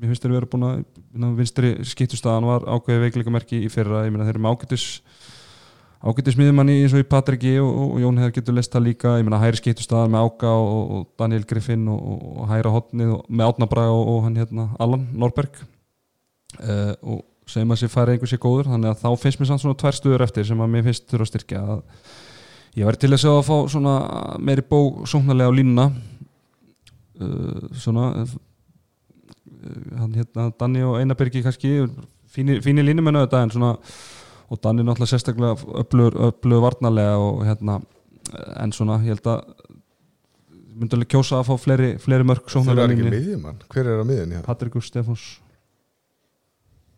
ég 0.00 0.08
finnst 0.08 0.24
þeir 0.24 0.36
vera 0.38 0.48
búin 0.54 0.64
að 0.68 0.78
minna, 1.12 1.32
vinstri 1.36 1.72
skiptustæðan 1.90 2.48
var 2.48 2.64
ákveðið 2.64 3.04
veikleikamerki 3.06 3.60
í 3.66 3.68
fyrra, 3.72 4.06
ég 4.06 4.14
meina 4.14 4.24
þeir 4.24 4.38
eru 4.38 4.44
með 4.46 4.56
ágætis 4.56 4.86
ágætis 6.02 6.36
miðjumanni 6.38 6.80
eins 6.82 6.94
og 6.96 7.02
í 7.02 7.06
Patriki 7.06 7.52
og, 7.62 7.70
og 7.94 7.98
Jón 8.02 8.18
hefur 8.18 8.34
getur 8.38 8.56
list 8.56 8.72
það 8.74 8.86
líka. 8.88 9.16
Ég 9.20 9.26
meina 9.26 9.38
hæri 9.42 9.60
skiptustæðan 9.60 10.10
með 10.14 10.28
Áka 10.28 10.50
og, 10.50 10.80
og 10.96 11.04
Daniel 11.20 11.44
Griffin 11.48 11.84
og, 11.92 12.00
og, 12.02 12.40
hæra 12.50 12.72
hotnið 12.74 13.12
með 13.28 13.52
Átnabraga 13.52 13.94
og, 13.94 14.16
hann 14.26 14.38
hérna 14.40 14.66
Allan 14.82 15.06
Norberg. 15.14 15.60
Uh, 16.58 16.92
og 17.00 17.20
segjum 17.48 17.74
að 17.74 17.82
sér 17.82 17.92
færi 17.92 18.16
einhver 18.16 18.30
sér 18.30 18.40
góður 18.42 18.68
þannig 18.72 18.90
að 18.90 19.00
þá 19.02 19.22
finnst 19.22 19.40
mér 19.40 19.48
samt 19.48 19.62
svona 19.62 19.78
tvær 19.80 19.96
stuður 19.96 20.24
eftir 20.26 20.46
sem 20.48 20.60
að 20.62 20.72
mér 20.74 20.86
finnst 20.88 21.06
þurfa 21.10 21.26
að 21.26 21.30
styrkja. 21.30 21.62
Að 21.76 22.80
ég 22.80 22.88
væri 22.88 23.00
til 23.02 23.12
að 23.12 23.22
segja 23.22 23.36
að 23.38 23.46
fá 23.48 23.56
svona 23.72 23.94
meiri 24.42 24.64
bó 24.68 24.78
sóknarlega 25.08 25.54
á 25.54 25.58
línuna. 25.58 25.86
Uh, 27.22 27.68
svona 27.78 28.08
uh, 28.24 28.34
hann 30.00 30.18
hérna 30.18 30.48
Danni 30.58 30.82
og 30.82 30.98
Einarbergi 30.98 31.44
kannski 31.44 31.76
fínir, 32.32 32.58
fínir 32.64 32.86
línumennu 32.88 33.22
þetta 33.22 33.44
en 33.46 33.54
svona 33.54 33.72
og 34.52 34.60
Danni 34.62 34.84
náttúrulega 34.84 35.12
sérstaklega 35.14 35.54
öflugur, 35.82 36.62
varnarlega 36.66 37.18
og 37.20 37.44
hérna 37.46 37.78
en 38.60 38.72
svona 38.74 38.98
ég 39.02 39.14
held 39.14 39.28
að 39.32 39.54
myndi 40.72 40.96
alveg 40.96 41.10
kjósa 41.12 41.38
að 41.40 41.48
fá 41.50 41.54
fleiri, 41.60 41.92
fleiri 42.00 42.24
mörg 42.26 42.44
eru 42.46 42.54
sóknarlega 42.54 42.88
ekki 42.88 43.02
línunni. 43.02 43.18
miðjumann, 43.18 43.62
hver 43.72 43.88
er 43.92 44.00
á 44.00 44.04
miðjunni? 44.08 44.38
hér? 44.38 44.44
Patrikur 44.46 44.84
Stefáns 44.84 45.24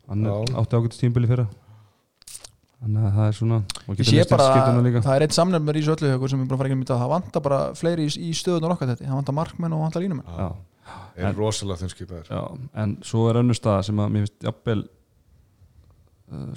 hann 0.09 0.25
er 0.25 0.31
Já. 0.31 0.57
átti 0.61 0.79
ágætist 0.79 1.01
tímbili 1.03 1.29
fyrra 1.29 1.47
þannig 2.85 3.07
að 3.07 3.15
það 3.17 3.27
er 3.27 3.37
svona 3.39 3.57
og 3.65 3.95
Ég 3.95 3.99
getur 3.99 4.11
sé 4.11 4.25
bara 4.29 4.47
að 4.69 4.79
líka 4.85 5.01
það 5.05 5.15
er 5.15 5.25
eitt 5.25 5.35
samnefnur 5.35 5.79
í 5.79 5.81
þessu 5.81 5.95
öllu 5.95 6.11
hjá 6.11 6.29
sem 6.31 6.43
ég 6.43 6.49
bara 6.51 6.59
fara 6.59 6.69
ekki 6.69 6.75
að 6.75 6.81
mynda 6.81 6.99
það 7.01 7.13
vantar 7.15 7.45
bara 7.47 7.59
fleiri 7.79 8.05
í, 8.05 8.11
í 8.29 8.31
stöðunar 8.35 8.75
okkar 8.75 8.91
þetta 8.91 9.07
það 9.07 9.19
vantar 9.21 9.37
markmenn 9.39 9.75
og 9.75 9.83
vantar 9.85 10.05
línumenn 10.05 10.27
eru 11.15 11.39
rosalega 11.39 11.81
þunnskipaðir 11.81 12.29
já, 12.29 12.41
en 12.83 12.97
svo 13.07 13.25
er 13.31 13.39
önnur 13.41 13.57
staða 13.57 13.85
sem 13.87 13.99
að 14.03 14.11
mér 14.13 14.25
finnst 14.27 14.45
jafnvel 14.45 14.83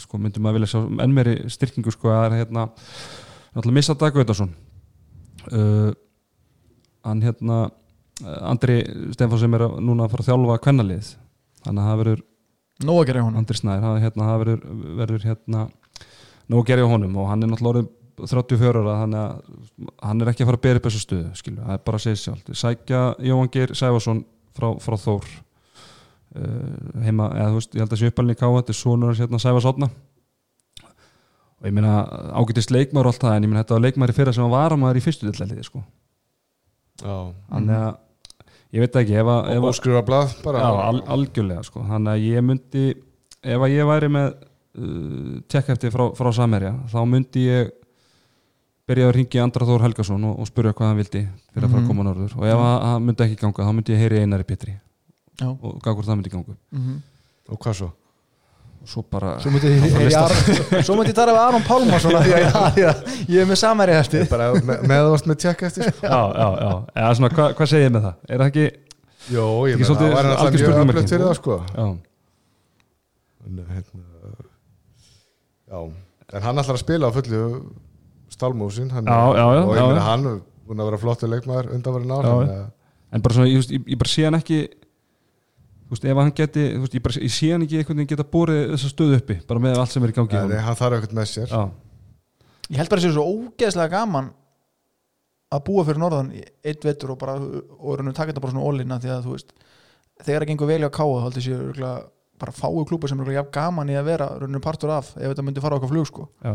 sko 0.01 0.21
myndum 0.21 0.47
maður 0.47 0.61
vilja 0.61 0.71
sjá 0.73 0.81
enn 1.05 1.15
meiri 1.17 1.35
styrkingu 1.53 1.93
sko 1.93 2.13
að 2.13 2.19
það 2.19 2.27
er 2.29 2.37
hérna 2.43 2.65
náttúrulega 2.69 3.77
missa 3.79 3.97
Dag 3.99 4.17
Veitarsson 4.17 4.55
uh, 5.53 5.91
hann 7.05 7.23
hérna 7.25 7.59
uh, 7.69 8.51
Andri 8.51 8.81
Stefán 9.13 9.43
sem 9.43 9.59
er 9.59 9.67
að, 9.69 9.79
núna 9.85 10.07
að 10.07 10.15
fara 10.15 10.27
að 10.27 10.31
þjálfa 10.33 10.59
kvennalið 10.65 11.13
þannig 11.67 11.83
að 11.85 11.91
það 11.91 12.03
verður 12.05 12.27
Nó 12.87 12.95
að 12.95 13.09
gera 13.09 13.19
í 13.19 13.25
honum. 13.27 13.39
Andri 13.41 13.59
Snær, 13.59 13.81
það, 13.83 13.97
hérna, 14.05 14.27
verður, 14.39 14.61
verður 15.01 15.25
hérna, 15.27 15.63
nú 16.47 16.61
að 16.61 16.69
gera 16.69 16.85
hjá 16.85 16.93
honum. 16.93 17.17
Og 17.19 17.25
hann 17.27 17.43
er 17.43 17.51
náttúrulega 17.51 17.73
orðinn 17.73 17.89
34 18.27 18.83
ára 18.83 18.95
þannig 19.03 19.21
að 19.21 19.91
hann 20.03 20.23
er 20.23 20.31
ekki 20.33 20.45
að 20.45 20.51
fara 20.51 20.59
að 20.59 20.65
bera 20.67 20.81
upp 20.81 20.89
þessu 20.89 21.03
stöðu 21.05 21.29
skilju, 21.39 21.61
það 21.63 21.75
er 21.77 21.83
bara 21.87 22.01
að 22.01 22.05
segja 22.05 22.21
sjálf 22.23 22.49
sækja 22.63 23.03
Jóhann 23.29 23.53
Geir 23.55 23.75
Sæfarsson 23.79 24.23
frá, 24.57 24.69
frá 24.83 24.97
Þór 24.99 25.29
uh, 26.37 27.03
heima, 27.05 27.31
eða 27.37 27.49
þú 27.55 27.59
veist, 27.61 27.75
ég 27.75 27.85
held 27.85 27.93
að 27.97 28.33
í 28.33 28.39
Káa 28.39 28.53
þetta 28.59 28.75
er 28.75 28.79
sonur 28.83 29.09
hans 29.13 29.23
hérna 29.23 29.41
Sæfars 29.43 29.69
Átna 29.71 29.89
og 31.59 31.67
ég 31.67 31.75
meina 31.75 31.95
ágætist 32.39 32.71
leikmaður 32.71 33.09
og 33.09 33.15
allt 33.15 33.23
það, 33.25 33.37
en 33.37 33.47
ég 33.47 33.51
meina 33.51 33.63
þetta 33.65 33.75
var 33.75 33.85
leikmaður 33.87 34.13
í 34.13 34.17
fyrra 34.19 34.35
sem 34.37 34.45
var 34.47 34.53
varamæður 34.69 35.01
í 35.01 35.03
fyrstu 35.03 35.27
dillaliði 35.27 35.65
sko. 35.67 35.81
Þannig 37.03 37.75
að 37.79 37.97
ég 38.77 38.85
veit 38.85 38.99
ekki, 39.01 39.17
ef 39.19 39.31
að, 39.33 39.49
að 39.57 39.67
og 39.67 39.75
skrifa 39.79 40.03
blað 40.07 40.37
bara. 40.45 40.61
Já, 40.63 40.85
al, 40.91 41.01
algjörlega 41.17 41.65
sko. 41.67 41.83
Þannig 41.89 42.13
að 42.15 42.27
ég 42.29 42.47
myndi 42.47 42.85
ef 43.43 43.65
að 43.67 43.75
ég 43.75 43.89
væri 43.91 44.11
með 44.15 44.29
uh, 44.29 45.35
tjekk 45.51 45.73
eftir 45.75 45.95
frá, 45.95 46.05
frá 46.19 46.31
Samerja 46.37 46.73
þá 46.93 46.99
myndi 47.11 47.45
ég 47.49 47.75
byrja 48.89 49.09
að 49.11 49.17
ringi 49.19 49.41
Andra 49.43 49.67
Þór 49.69 49.83
Helgason 49.85 50.23
og, 50.31 50.39
og 50.41 50.47
spurja 50.49 50.73
hvað 50.73 50.89
hann 50.93 51.01
vildi 51.03 51.25
fyrir 51.53 51.67
að 51.67 51.73
fara 51.73 51.81
að 51.83 51.85
Mhm. 51.85 51.89
koma 51.91 52.07
norður. 52.07 52.37
Og 52.39 52.47
ef 52.49 52.63
að 52.69 52.77
hann 52.87 53.05
myndi 53.09 53.27
ekki 53.27 53.41
ganga 53.43 53.67
þá 53.67 53.73
myndi 53.77 53.93
ég 53.97 54.01
heyri 54.05 54.23
Einari 54.23 54.47
Pétri 54.49 54.79
Já. 55.39 55.49
og 55.55 55.79
gaf 55.83 55.95
hvort 55.95 56.07
það 56.09 56.17
myndi 56.21 56.31
ganga 56.35 56.57
Mhm. 56.73 57.01
Og 57.49 57.59
hvað 57.63 57.75
svo? 57.79 57.89
og 58.83 58.87
svo 58.89 59.03
bara 59.11 59.37
Svo 59.43 59.51
myndi 59.51 59.71
Aron 61.49 61.63
því 62.25 62.33
að 62.35 62.43
já, 62.45 62.51
já, 62.83 62.91
ég 63.29 63.41
er 63.43 63.47
með 63.51 63.59
samæri 63.63 63.95
eftir 63.99 64.29
Bara 64.31 64.51
með, 64.55 64.83
með 64.87 65.09
með 65.31 65.39
tjekk 65.43 65.63
eftir 65.69 65.89
sko. 65.89 66.07
já, 66.07 66.21
já, 66.39 66.49
já, 66.63 66.71
eða 66.95 67.15
svona 67.19 67.31
hvað 67.35 67.55
hva 67.59 67.67
segir 67.73 67.87
ég 67.89 67.95
með 67.97 68.05
það 68.07 68.15
er 68.29 68.39
það 68.39 68.51
ekki, 68.53 68.67
Jó, 69.29 69.47
ég 69.69 69.83
svolítið 69.85 70.07
það 70.09 70.15
var 70.15 70.29
náttúrulega 70.29 70.69
mjög 70.79 70.93
öflugt 70.95 71.11
fyrir 71.13 71.27
það 71.27 71.35
sko 71.41 71.57
já, 71.75 71.87
en, 73.49 73.59
hérna, 73.73 74.03
já, 75.69 75.81
en 76.39 76.43
hann 76.47 76.63
ætlar 76.63 76.79
að 76.79 76.83
spila 76.85 77.11
á 77.11 77.13
fullu 77.19 77.43
stálmúsin 78.33 78.91
hann, 78.95 79.05
Já, 79.09 79.21
já, 79.37 79.47
já, 79.59 79.63
og 79.67 79.75
ég 79.77 79.87
meina 79.91 80.07
hann 80.07 80.27
er 80.31 80.39
búin 80.69 80.83
að 80.83 80.91
vera 80.91 81.01
flottur 81.03 81.31
leikmaður 81.33 81.71
undanverðin 81.77 82.15
ár 82.15 82.25
Já, 82.29 82.33
hann, 82.35 82.49
já. 82.55 82.65
en 83.17 83.23
bara 83.27 83.35
svona, 83.39 83.49
ég, 83.51 83.59
veist, 83.63 83.73
ég, 83.75 83.85
ég 83.95 83.99
bara 84.01 84.13
sé 84.15 84.25
hann 84.29 84.39
ekki 84.39 84.59
þú 85.89 85.97
veist, 85.97 86.05
ef 86.05 86.21
hann 86.21 86.33
geti 86.37 86.65
þú 86.75 86.83
veist, 86.85 86.97
ég, 86.99 87.05
bara, 87.05 87.21
ég 87.25 87.33
sé 87.33 87.53
hann 87.55 87.65
ekki 87.65 87.81
einhvern 87.81 88.03
veginn 88.03 88.11
geta 88.13 88.27
borið 88.29 88.65
þessa 88.75 88.91
stöðu 88.93 89.21
uppi, 89.23 89.39
bara 89.49 89.63
með 89.65 89.79
allt 89.81 89.95
sem 89.95 90.05
er 90.05 90.13
í 90.13 90.17
gangi 90.19 90.37
honum. 90.37 90.67
hann 90.67 90.77
þarf 90.77 90.99
eitthvað 90.99 91.17
með 91.19 91.31
sér. 91.33 91.55
Já, 91.55 91.63
ég 92.69 92.83
held 92.83 92.93
bara 92.93 93.01
að 93.01 93.07
sé 93.07 93.15
svo 93.15 93.25
ógeðslega 93.33 93.95
gaman 93.95 94.31
að 95.49 95.65
búa 95.65 95.85
fyrir 95.89 96.03
norðan 96.03 96.31
í 96.37 96.45
eitt 96.69 96.85
vetur 96.85 97.15
og 97.15 97.21
bara 97.23 97.39
og 97.41 97.97
raunum 97.97 98.13
taka 98.13 98.35
þetta 98.35 98.45
bara 98.45 98.53
svona 98.53 98.69
ólina 98.69 99.01
því 99.01 99.13
að 99.15 99.25
þú 99.25 99.35
veist 99.37 99.55
þegar 100.27 100.45
það 100.45 100.51
gengur 100.53 100.69
vel 100.69 100.81
í 100.83 100.87
að 100.89 100.97
káa 100.99 101.15
þá 101.15 101.25
held 101.25 101.39
ég 101.39 101.47
sé 101.47 101.57
örugglega 101.57 101.95
bara 102.39 102.55
fáu 102.55 102.85
klúpa 102.87 103.09
sem 103.09 103.19
er 103.19 103.25
örugglega 103.25 103.41
jafn 103.41 103.55
gaman 103.57 103.93
í 103.93 103.97
að 103.99 104.11
vera 104.11 104.29
raunum 104.43 104.65
partur 104.65 104.93
af 104.95 105.15
ef 105.17 105.25
þetta 105.25 105.47
myndi 105.47 105.65
fara 105.65 105.75
á 105.75 105.79
okkar 105.81 105.93
flug 105.95 106.09
sko. 106.11 106.29
Já, 106.45 106.53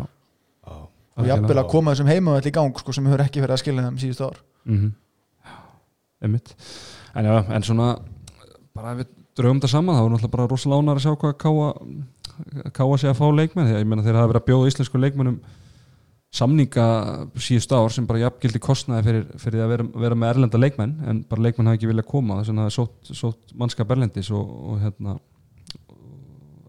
Já. 0.64 0.76
og 1.18 1.30
jafnvel 1.32 1.60
að 1.60 1.72
koma 1.74 1.96
þessum 1.96 2.12
heimavall 2.12 2.52
í 2.52 2.54
gang 2.54 2.80
sko 2.84 2.96
sem 2.96 3.10
hefur 3.10 3.26
ekki 3.26 3.44
verið 3.44 3.58
að 3.58 3.64
skilja 3.64 3.88
þeim 3.88 4.00
síðustu 4.04 4.28
ár. 4.30 4.40
Mm 4.64 4.80
-hmm. 4.80 4.94
einmitt. 6.22 6.56
En 7.16 7.26
já, 7.26 7.36
en 7.50 7.64
svona 7.64 7.90
bara 8.74 8.96
við 9.02 9.10
draugum 9.38 9.60
þetta 9.60 9.72
saman, 9.74 9.98
það 9.98 10.06
var 10.06 10.14
náttúrulega 10.14 10.36
bara 10.38 10.50
rosalega 10.52 10.84
ánar 10.84 11.00
að 11.00 11.06
sjá 11.06 11.16
hvað 11.24 11.36
káa 11.44 12.72
káa 12.74 12.98
sig 12.98 13.12
að 13.12 13.20
fá 13.20 13.28
leikmenn, 13.34 13.68
að 13.70 13.82
ég 13.82 13.90
meina 13.90 14.06
þeir 14.06 14.18
hafa 14.18 14.32
verið 14.32 14.42
að 14.42 14.48
bjóða 14.48 14.72
íslensku 14.72 15.02
leikmennum 15.02 15.38
samninga 16.34 16.86
síðust 17.38 17.74
ár 17.78 17.92
sem 17.94 18.08
bara 18.10 18.24
jafngildi 18.24 18.62
kostnaði 18.64 19.06
fyrir, 19.06 19.26
fyrir 19.42 19.66
að 19.66 19.74
vera, 19.76 19.86
vera 20.06 20.18
með 20.18 20.32
erlenda 20.34 20.62
leikmenn 20.62 20.96
en 21.10 21.20
bara 21.30 21.46
leikmenn 21.46 21.70
hafa 21.70 21.78
ekki 21.78 21.92
viljað 21.92 22.10
koma 22.10 22.40
þess 22.40 22.50
vegna 22.50 22.66
hafa 22.66 22.76
sótt, 22.80 23.12
sótt 23.14 23.54
mannskap 23.60 23.94
erlendis 23.94 24.32
og, 24.34 24.50
og 24.74 24.82
hérna 24.82 25.20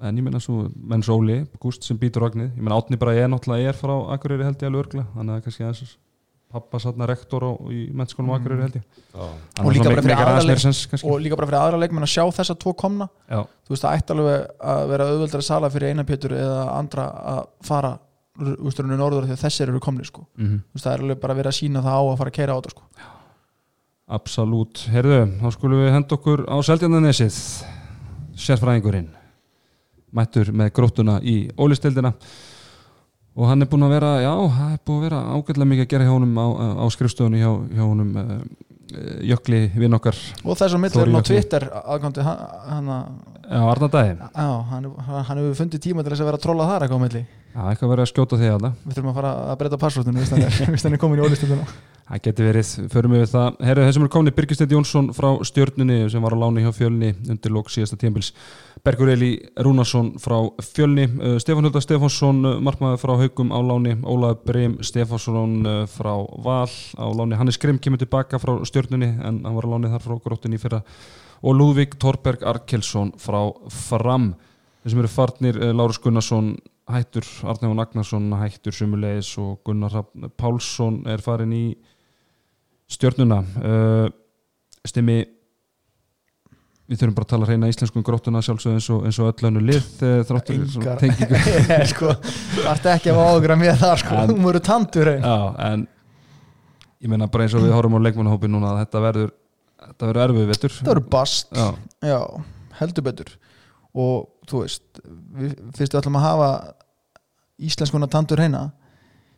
en 0.05 0.21
ég 0.21 0.27
meina 0.27 0.41
svo, 0.43 0.67
menn 0.77 1.05
Sóli, 1.07 1.39
Gúst 1.63 1.87
sem 1.87 1.97
býtur 1.97 2.27
vagnið, 2.27 2.51
ég 2.53 2.61
meina 2.61 2.77
Átni 2.77 3.01
bara 3.01 3.15
er 3.17 3.31
náttúrulega 3.33 3.73
er 3.73 3.79
frá 3.79 3.95
Akureyri 4.13 4.45
held 4.45 4.61
ég 4.61 4.69
alveg 4.69 4.85
örgla, 4.85 5.07
þannig 5.15 5.39
að 5.39 5.47
kannski 5.47 5.65
aðeins 5.65 5.95
pappa 6.55 6.81
satna 6.83 7.09
rektor 7.11 7.45
og, 7.49 7.67
í 7.75 7.89
mennskólum 7.97 8.31
mm. 8.31 8.39
Akureyri 8.39 8.65
held 8.65 8.79
ég. 8.79 9.03
Og 9.65 9.71
líka 9.75 9.91
að 9.91 10.09
meira 10.09 10.59
sens, 10.63 10.87
og 11.03 11.21
líka 11.23 11.39
bara 11.39 11.51
fyrir 11.51 11.61
aðra 11.61 11.81
leikmenn 11.83 12.07
að 12.07 12.15
sjá 12.15 12.25
þessa 12.39 12.57
tvo 12.63 12.75
komna. 12.79 13.11
Já, 13.29 13.43
þú 13.67 13.75
veist 13.75 13.87
það 13.87 13.99
ætti 14.01 14.17
alveg 14.17 14.65
að 14.75 14.85
vera 14.95 15.09
auðveldar 15.11 15.43
að 15.43 15.49
sala 15.49 15.71
fyrir 15.75 15.95
eina 15.95 16.07
pétur 16.09 16.37
eða 16.39 16.65
andra 16.79 17.09
að 17.35 17.43
fara 17.69 17.95
úrsturinu 18.35 18.97
norður 18.99 19.29
þegar 19.29 19.43
þessir 19.45 19.71
eru 19.71 19.83
komni 19.83 20.07
sko. 20.07 20.25
mm 20.35 20.55
þú 20.59 20.79
veist 20.79 20.87
það 20.87 20.95
er 20.95 21.05
alveg 21.05 21.21
bara 21.23 21.37
verið 21.39 21.53
að 21.53 21.59
sína 21.61 21.83
það 21.85 21.99
á 21.99 22.03
að 22.03 22.17
fara 22.19 22.33
að 22.33 22.39
keira 22.39 22.55
á 22.55 22.59
þetta 22.59 22.73
sko. 22.75 22.89
absolutt. 24.19 24.87
Herðu, 24.91 25.21
þá 25.43 25.49
skulum 25.55 25.85
við 25.85 25.93
henda 25.95 26.19
okkur 26.19 26.47
á 26.51 26.57
Seldjarnanesið 26.67 27.37
sérfræðingurinn 28.35 29.13
mættur 30.15 30.51
með 30.55 30.73
gróttuna 30.75 31.21
í 31.23 31.37
ólistildina 31.59 32.13
og 33.35 33.49
hann 33.51 33.65
er 33.65 33.71
búinn 33.71 33.87
að 33.87 33.95
vera 33.97 34.13
já, 34.23 34.33
það 34.57 34.75
er 34.75 34.83
búinn 34.87 35.01
að 35.01 35.07
vera 35.09 35.23
ágætlega 35.35 35.71
mikið 35.73 35.87
að 35.87 35.93
gera 35.95 36.07
hjá 36.07 36.15
honum 36.15 36.39
á, 36.39 36.47
á 36.79 36.87
skrifstofunni 36.95 37.43
hjá, 37.43 37.51
hjá 37.75 37.83
honum 37.83 38.13
uh, 38.21 38.35
jökli 39.27 39.63
vinn 39.75 39.99
okkar 39.99 40.19
og 40.45 40.59
þess 40.61 40.77
að 40.77 40.83
milli 40.85 40.95
Þóri 40.95 41.09
er 41.09 41.15
á 41.15 41.19
Jökli. 41.19 41.35
Twitter 41.35 41.69
aðgandi 41.83 42.27
hann, 42.29 42.93
já, 43.45 43.63
Arnardæði, 43.71 44.15
já, 44.35 44.47
hann, 44.71 44.91
hefur 45.41 45.59
fundið 45.63 45.85
tíma 45.89 46.05
til 46.05 46.15
þess 46.15 46.25
að 46.25 46.31
vera 46.31 46.41
að 46.41 46.47
trolla 46.47 46.69
þar 46.71 46.87
eitthvað 46.87 47.01
á 47.01 47.05
milli. 47.07 47.25
Já, 47.55 47.61
eitthvað 47.71 47.93
verið 47.95 48.05
að 48.05 48.13
skjóta 48.13 48.39
því 48.41 48.53
að 48.53 48.69
við 48.69 48.95
þurfum 48.95 49.11
að 49.13 49.19
fara 49.21 49.35
að 49.51 49.59
breyta 49.63 49.83
passvotinu 49.85 50.23
hvis 50.23 50.87
hann 50.87 50.97
er 50.97 51.01
komin 51.05 51.21
í 51.21 51.27
ólistunduna 51.27 51.67
Það 52.05 52.21
geti 52.21 52.45
verið, 52.45 52.71
förum 52.93 53.15
við 53.17 53.23
það. 53.33 53.55
Herru, 53.65 53.85
þessum 53.89 54.03
er 54.05 54.11
komni 54.13 54.33
Birgistedt 54.37 54.73
Jónsson 54.75 55.07
frá 55.17 55.31
stjörnunni 55.49 56.11
sem 56.13 56.21
var 56.21 56.37
á 56.37 56.43
láni 56.43 56.61
hjá 56.61 56.69
fjölni 56.77 57.15
undir 57.33 57.55
lók 57.55 57.71
síðasta 57.73 57.97
tímbils 57.97 58.29
Bergur 58.85 59.09
Eli 59.09 59.31
Rúnarsson 59.57 60.11
frá 60.21 60.37
fjölni. 60.61 61.07
Uh, 61.17 61.39
Stefán 61.41 61.65
Hulda 61.65 61.81
Stefánsson, 61.81 62.45
uh, 62.45 62.59
markmaður 62.61 63.01
frá 63.01 63.15
haugum 63.23 63.55
á 63.57 63.59
láni. 63.65 63.97
Ólaf 64.05 64.45
Breim 64.45 64.77
Stefánsson 64.85 65.57
uh, 65.65 65.79
frá 65.89 66.13
Val 66.45 66.69
á 66.69 67.07
láni. 67.09 67.41
Hannes 67.41 67.57
Grimm 67.57 67.81
kemur 67.81 68.03
tilbaka 68.05 68.37
frá 68.43 68.59
stjörnunni 68.69 69.09
en 69.09 69.41
hann 69.41 69.57
var 69.57 69.65
á 69.65 69.73
láni 69.73 69.95
þar 69.95 70.05
frá 70.05 70.21
gróttinni 70.21 70.61
fyrra 70.61 70.85
og 71.43 71.57
Lúðvík 71.59 71.99
Torberg 72.01 72.45
Arkelsson 72.47 73.15
frá 73.21 73.41
Fram. 73.73 74.33
Þessum 74.85 75.03
eru 75.03 75.11
farnir 75.11 75.59
uh, 75.61 75.73
Lárus 75.75 76.01
Gunnarsson 76.05 76.55
hættur, 76.91 77.25
Arnæfun 77.49 77.81
Agnarsson 77.81 78.33
hættur 78.39 78.75
sumulegis 78.77 79.33
og 79.41 79.63
Gunnar 79.65 80.05
Pálsson 80.37 81.03
er 81.09 81.23
farin 81.25 81.55
í 81.57 81.65
stjörnuna. 82.93 83.41
Uh, 83.57 84.09
stimmi 84.85 85.23
við 86.85 87.01
þurfum 87.01 87.15
bara 87.17 87.25
að 87.25 87.31
tala 87.33 87.47
reyna 87.49 87.71
íslensku 87.73 87.97
um 87.97 88.05
gróttuna 88.05 88.43
sjálfsög 88.45 88.77
eins 88.77 88.89
og, 88.93 89.07
eins 89.09 89.19
og 89.23 89.31
öll 89.31 89.49
önnu 89.49 89.63
lið 89.65 89.87
uh, 90.05 90.19
þráttur 90.29 90.99
tengingu. 91.01 91.41
Sko, 91.95 92.13
það 92.59 92.69
ert 92.75 92.91
ekki 92.93 93.15
að 93.15 93.23
ágra 93.25 93.57
með 93.61 93.79
það 93.81 93.95
sko, 94.03 94.25
þú 94.29 94.37
voru 94.43 94.61
tandur. 94.65 95.11
Já, 95.17 95.39
en 95.71 95.87
ég 97.01 97.13
meina 97.13 97.31
bara 97.33 97.47
eins 97.47 97.57
og 97.57 97.65
við 97.65 97.73
horfum 97.77 97.97
á 97.97 98.05
leikmannahópi 98.05 98.53
núna 98.53 98.75
að 98.75 98.83
þetta 98.85 99.05
verður 99.07 99.33
þetta 99.89 100.09
verður 100.11 100.25
erfið 100.27 100.49
vettur 100.53 100.77
það 100.79 100.93
voru 100.93 101.05
bast. 101.15 101.51
Já, 101.55 101.67
Já, 102.05 102.21
heldur 102.81 103.07
betur. 103.09 103.35
Og 103.95 104.49
þú 104.51 104.63
veist 104.65 105.03
við, 105.05 105.53
fyrst 105.77 105.95
við 105.95 106.01
ætlum 106.01 106.19
að 106.19 106.27
hafa 106.29 106.49
íslenskuna 107.65 108.11
tandur 108.11 108.43
heina 108.43 108.65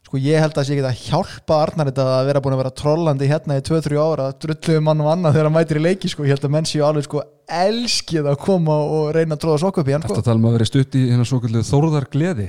sko 0.06 0.20
ég 0.22 0.38
held 0.38 0.54
að 0.54 0.60
það 0.60 0.66
sé 0.68 0.74
ekki 0.76 0.86
að 0.86 1.00
hjálpa 1.02 1.56
Arnar 1.64 1.88
þetta 1.90 2.04
að 2.14 2.28
vera 2.28 2.42
búin 2.44 2.54
að 2.54 2.60
vera 2.62 2.74
trollandi 2.78 3.28
hérna 3.30 3.56
í 3.58 3.64
2-3 3.66 3.98
ára, 3.98 4.28
drulluðu 4.38 4.82
mann 4.86 5.02
og 5.02 5.10
annað 5.12 5.34
þegar 5.34 5.48
hann 5.48 5.56
mætir 5.56 5.80
í 5.80 5.82
leiki 5.82 6.10
sko, 6.12 6.26
ég 6.26 6.36
held 6.36 6.46
að 6.46 6.54
menn 6.54 6.68
séu 6.70 6.84
alveg 6.86 7.08
sko 7.08 7.24
elskið 7.46 8.26
að 8.26 8.36
koma 8.42 8.74
og 8.90 9.12
reyna 9.14 9.36
að 9.36 9.42
tróða 9.44 9.58
sokku 9.62 9.80
upp 9.82 9.88
í 9.90 9.92
hann 9.94 10.02
Þetta 10.02 10.16
sko. 10.18 10.24
tala 10.26 10.40
um 10.40 10.46
að 10.48 10.56
vera 10.56 10.66
stutt 10.66 10.96
í 10.98 11.02
hérna 11.12 11.26
svo 11.28 11.38
kallið 11.44 11.68
þórðar 11.68 12.06
gleði 12.10 12.46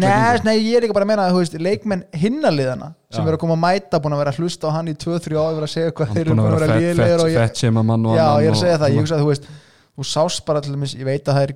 nei, 0.00 0.40
nei, 0.48 0.54
ég 0.64 0.78
er 0.78 0.86
ekki 0.86 0.96
bara 0.96 1.04
að 1.04 1.10
meina 1.12 1.26
að 1.28 1.58
leikmenn 1.60 2.04
hinnaliðana 2.16 2.88
sem 3.12 3.26
eru 3.28 3.36
að 3.36 3.42
koma 3.44 3.58
að 3.58 3.62
mæta 3.66 4.00
búin 4.00 4.16
að 4.16 4.22
vera 4.24 4.32
að 4.32 4.40
hlusta 4.40 4.70
á 4.72 4.74
hann 4.78 4.88
í 4.88 4.96
2-3 4.96 5.36
ára 5.36 5.52
vera 5.58 5.68
að 5.68 5.74
segja 5.74 5.92
hvað 5.98 6.14
þeir 6.16 6.24
eru 6.24 6.34
búin 6.34 6.44
að 6.44 6.56
vera 6.56 6.78
og 8.08 8.16
Já, 8.16 8.28
ég 8.40 8.48
er 8.48 8.56
að 8.56 8.62
segja 8.64 8.80
það, 8.80 8.94
ég 8.96 9.04
hugsa 9.04 9.14
að 9.18 9.22
þú 9.24 9.30
veist 9.34 9.46
þú 9.94 10.08
sást 10.14 10.44
bara 10.48 10.64
til 10.64 10.72
dæmis, 10.74 10.96
ég 10.96 11.04
veit 11.06 11.28
að 11.28 11.36
það 11.38 11.46
er 11.50 11.54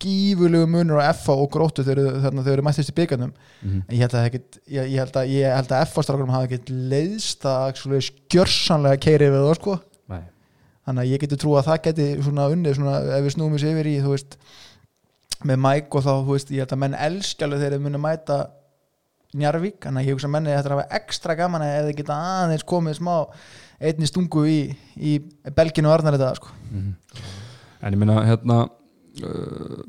gífulegu 0.00 0.66
munur 0.70 1.00
á 1.02 1.12
FA 1.12 1.34
og 1.36 1.50
gróttu 1.52 1.84
þegar 1.84 2.22
þau- 2.24 2.48
eru 2.54 2.62
mættist 2.64 2.88
í 2.92 2.94
byggarnum 2.96 3.32
Mhm. 3.62 3.82
en 3.88 3.96
ég 3.96 4.00
held 4.00 4.14
að, 4.14 4.20
það 4.20 4.28
ekkit, 4.30 4.58
ég, 4.70 4.84
ég 4.94 4.98
held 5.02 5.12
að, 5.20 5.28
ég 5.28 5.54
held 5.56 5.68
að 5.76 5.86
FA 5.92 6.02
strákunum 6.02 6.30
hafa 6.32 6.46
ekkert 6.48 6.70
leiðst 6.70 7.44
að 7.44 7.74
skjörsanlega 8.08 9.00
keiri 9.00 9.28
við 9.28 9.44
það 9.44 9.54
sko. 9.60 9.80
Þannig 10.90 11.06
að 11.06 11.14
ég 11.14 11.22
geti 11.24 11.38
trú 11.40 11.56
að 11.56 11.68
það 11.70 11.82
geti 11.86 12.08
svona 12.26 12.48
unnið 12.52 12.76
svona 12.76 12.96
ef 13.16 13.24
við 13.24 13.34
snúum 13.36 13.56
þessu 13.56 13.72
yfir 13.72 13.90
í 13.90 13.96
veist 14.04 14.38
með 15.46 15.60
Mike 15.64 15.96
og 15.96 16.04
þá 16.04 16.12
veist 16.26 16.50
ég 16.52 16.64
held 16.64 16.74
að 16.74 16.82
menn 16.82 16.96
elskjalu 17.06 17.60
þegar 17.60 17.76
þeir 17.76 17.84
muni 17.86 18.02
mæta 18.02 18.40
Njarvík, 19.30 19.76
þannig 19.84 20.02
að 20.02 20.08
ég 20.08 20.16
hugsa 20.16 20.26
að 20.26 20.32
menni 20.34 20.50
þetta 20.50 20.66
er 20.66 20.72
að 20.74 20.80
hafa 20.80 20.96
ekstra 20.98 21.34
gaman 21.38 21.62
ef 21.62 21.84
þeir 21.86 21.98
geta 22.00 22.14
aðeins 22.18 22.64
komið 22.66 22.96
smá 22.98 23.12
einni 23.78 24.08
stungu 24.10 24.42
í, 24.50 24.56
í 24.98 25.12
belginu 25.54 25.86
og 25.86 25.94
Arnar 25.94 26.16
þetta 26.16 26.30
sko. 26.40 26.50
Mhm. 26.66 26.88
En 27.80 27.94
ég 27.94 28.00
meina 28.00 28.16
hérna 28.26 28.56
uh, 28.66 29.84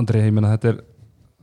Andri, 0.00 0.24
ég 0.26 0.34
meina 0.34 0.50
þetta 0.56 0.72
er 0.72 0.82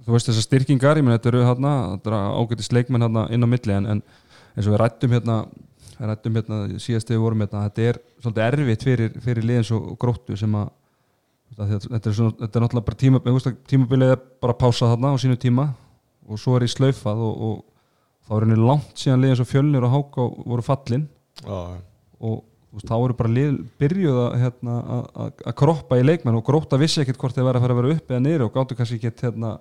þú 0.04 0.18
veist 0.18 0.30
þessar 0.30 0.48
styrkingar, 0.50 1.00
ég 1.00 1.08
meina 1.08 1.16
þetta 1.16 1.32
eru 1.32 1.46
hérna, 1.48 1.74
þetta 1.94 2.12
eru 2.12 2.44
ágætis 2.44 2.72
leikmenn 2.76 3.08
hérna 3.08 3.26
inn 3.32 3.48
á 3.48 3.50
milli 3.56 3.78
en, 3.78 3.88
en 3.96 4.04
eins 4.04 4.68
og 4.68 4.74
við 4.74 4.82
rættum 4.84 5.16
hérna 5.16 5.40
rættum 6.00 6.38
hérna 6.40 6.60
síðast 6.80 7.10
þegar 7.10 7.18
við 7.18 7.24
vorum 7.26 7.44
hérna 7.44 7.64
þetta 7.68 7.88
er 7.90 8.00
svolítið 8.24 8.46
erfitt 8.46 8.86
fyrir, 8.88 9.16
fyrir 9.26 9.48
liðins 9.50 9.72
og 9.76 9.90
gróttu 10.00 10.38
sem 10.40 10.56
að 10.56 10.70
þetta 11.58 12.00
er, 12.00 12.16
svona, 12.16 12.36
þetta 12.40 12.60
er 12.60 12.64
náttúrulega 12.64 12.88
bara 12.88 13.00
tíma, 13.04 13.22
þú 13.26 13.36
veist 13.36 13.50
að 13.50 13.58
tímabilið 13.72 14.14
er 14.14 14.22
bara 14.40 14.56
að 14.56 14.62
pása 14.62 14.92
þarna 14.92 15.14
á 15.14 15.22
sínu 15.22 15.40
tíma 15.42 15.66
og 16.30 16.40
svo 16.40 16.56
er 16.58 16.66
í 16.68 16.72
slaufað 16.72 17.24
og, 17.26 17.46
og 17.50 18.28
þá 18.28 18.36
er 18.38 18.46
henni 18.46 18.60
langt 18.62 19.02
síðan 19.02 19.24
liðins 19.24 19.44
og 19.44 19.50
fjölnir 19.50 19.88
og 19.88 19.96
háka 19.96 20.28
voru 20.46 20.66
fallin. 20.66 21.08
Já, 21.42 21.60
og 22.20 22.84
þá 22.86 22.94
eru 23.00 23.16
bara 23.18 23.32
lið, 23.34 23.56
byrjuð 23.82 24.20
að, 24.22 24.36
hérna, 24.44 24.76
kroppa 25.58 25.98
í 25.98 26.06
leikmenn 26.06 26.38
og 26.38 26.46
gróta 26.46 26.78
vissi 26.80 27.02
ekkert 27.02 27.18
hvort 27.22 27.38
þeir 27.38 27.48
væri 27.48 27.60
að 27.60 27.66
fara 27.66 27.76
að 27.76 27.82
vera 27.82 27.96
upp 27.96 28.12
eða 28.14 28.24
niður 28.26 28.46
og 28.46 28.52
gáttu 28.54 28.78
kannski 28.78 29.00
ekki 29.00 29.26
hérna, 29.26 29.56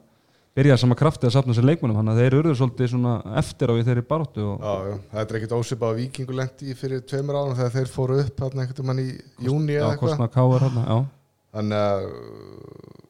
byrjað 0.58 0.80
sama 0.82 0.96
krafti 0.98 1.28
að 1.28 1.34
safna 1.36 1.54
sér 1.54 1.66
leikmennum 1.68 2.00
þannig 2.00 2.16
að 2.16 2.20
þeir 2.22 2.36
eru 2.40 2.54
svolítið 2.58 2.90
svona 2.92 3.12
eftir 3.38 3.70
á 3.70 3.74
í 3.78 3.84
þeirri 3.86 4.04
baráttu 4.08 4.46
og, 4.48 4.64
þetta 5.12 5.28
er 5.34 5.38
ekkert 5.38 5.54
ósipað 5.58 5.92
að 5.92 6.00
vikingu 6.02 6.38
lendi 6.38 6.74
fyrir 6.78 7.04
tveimur 7.06 7.38
árum 7.38 7.58
þegar 7.58 7.74
þeir 7.76 7.92
fóru 7.92 8.18
upp 8.24 8.42
hérna 8.42 8.64
einhvern 8.64 8.88
mann 8.90 9.02
í 9.02 9.06
júni 9.46 9.76
eða 9.78 9.92
eitthvað. 9.94 10.16
Þannig 11.58 11.78
að 11.80 12.08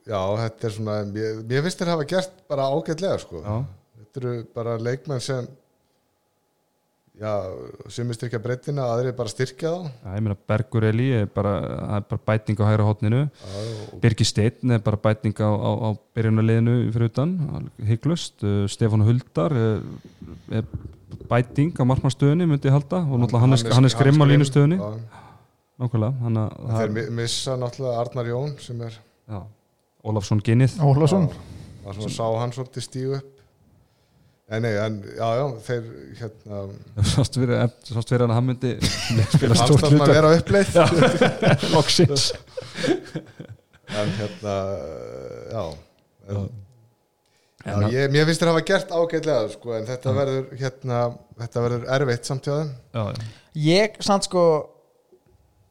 já, 0.08 0.20
þetta 0.42 0.68
er 0.68 0.74
svona 0.76 0.98
mér, 1.08 1.40
mér 1.50 1.64
finnst 1.66 1.80
þeir 1.82 1.92
hafa 1.94 2.06
gert 2.12 2.36
bara 2.52 2.68
ágætlega 2.72 3.18
sko. 3.24 3.40
þetta 3.98 4.22
eru 4.22 4.34
bara 4.54 4.76
leikmenn 4.80 5.24
sem 5.24 5.48
sem 7.90 8.06
er 8.12 8.14
styrkja 8.14 8.38
breytina 8.42 8.84
aðrir 8.92 9.14
bara 9.18 9.30
styrkja 9.32 9.70
þá. 9.72 9.86
Já, 10.04 10.10
ég 10.14 10.22
meina 10.22 10.36
Bergur 10.48 10.84
Eli 10.86 11.08
er 11.18 11.26
bara, 11.34 11.54
er 11.98 12.04
bara 12.06 12.20
bæting 12.30 12.60
á 12.62 12.64
hægra 12.68 12.84
og, 12.86 13.24
Birgir 14.02 14.28
Steinn 14.28 14.70
er 14.76 14.82
bara 14.86 15.00
bæting 15.02 15.34
á, 15.42 15.50
á, 15.50 15.70
á 15.82 15.88
byrjunarliðinu 16.14 16.76
fyrir 16.94 17.10
utan, 17.10 17.32
hygglust 17.88 18.44
uh, 18.46 18.66
Stefán 18.70 19.02
Huldar 19.06 19.50
er, 19.58 19.82
er 20.60 20.68
bæting 21.28 21.74
á 21.74 21.82
markmannstöðunni 21.90 22.46
myndi 22.46 22.70
ég 22.70 22.76
halda 22.76 23.02
og 23.02 23.18
náttúrulega 23.24 23.42
Hannes, 23.46 23.64
Hannes 23.74 23.96
Grimm 23.98 24.22
á 24.22 24.26
línustöðunni 24.30 24.78
já. 24.78 24.90
nákvæmlega, 25.82 26.12
hann 26.22 26.38
að 26.44 26.76
þeir 26.78 26.94
mi- 26.98 27.08
missa 27.22 27.56
náttúrulega 27.58 28.04
Arnar 28.04 28.30
Jón 28.30 28.54
sem 28.62 28.80
er 28.86 29.00
Ólafsson 30.06 30.38
Ginnið 30.46 30.78
Ólafsson. 30.84 31.26
Það 31.82 31.98
svona 31.98 32.14
sá 32.14 32.24
hann 32.44 32.54
svolítið 32.54 32.84
stíu 32.86 33.16
upp 33.18 33.37
En 34.48 34.62
nei, 34.64 34.70
en 34.80 34.94
já, 35.04 35.26
já, 35.36 35.42
þeir 35.66 35.88
hérna 36.16 36.60
Sást 37.04 37.34
verið 37.36 37.58
verið 38.14 38.22
að 38.24 38.30
hann 38.38 38.46
myndi 38.48 38.70
spila 39.34 39.56
stórt 39.58 39.82
það 39.82 39.90
svona 39.90 39.90
að 39.90 39.98
hluta 39.98 40.14
vera 40.16 40.30
uppleið. 40.38 40.78
Loksins. 41.74 42.24
En 43.98 44.14
hérna, 44.16 44.54
já 45.52 45.62
En, 46.28 46.48
já, 47.66 47.74
En- 47.74 47.92
ég, 47.92 48.08
mér 48.14 48.24
finnst 48.28 48.40
þér 48.40 48.52
hafa 48.54 48.64
gert 48.70 48.90
ágætlega 48.96 49.52
sko, 49.52 49.74
en 49.76 49.86
þetta 49.88 50.12
verður 50.16 50.48
hérna, 50.62 50.98
þetta 51.42 51.64
verður 51.66 51.86
erfitt 51.98 52.28
samt 52.30 52.48
hjá 52.48 52.54
þeim. 52.62 52.72
Já, 52.96 53.02
já. 53.12 53.30
Ég, 53.68 53.96
samt 54.08 54.28
sko 54.30 54.44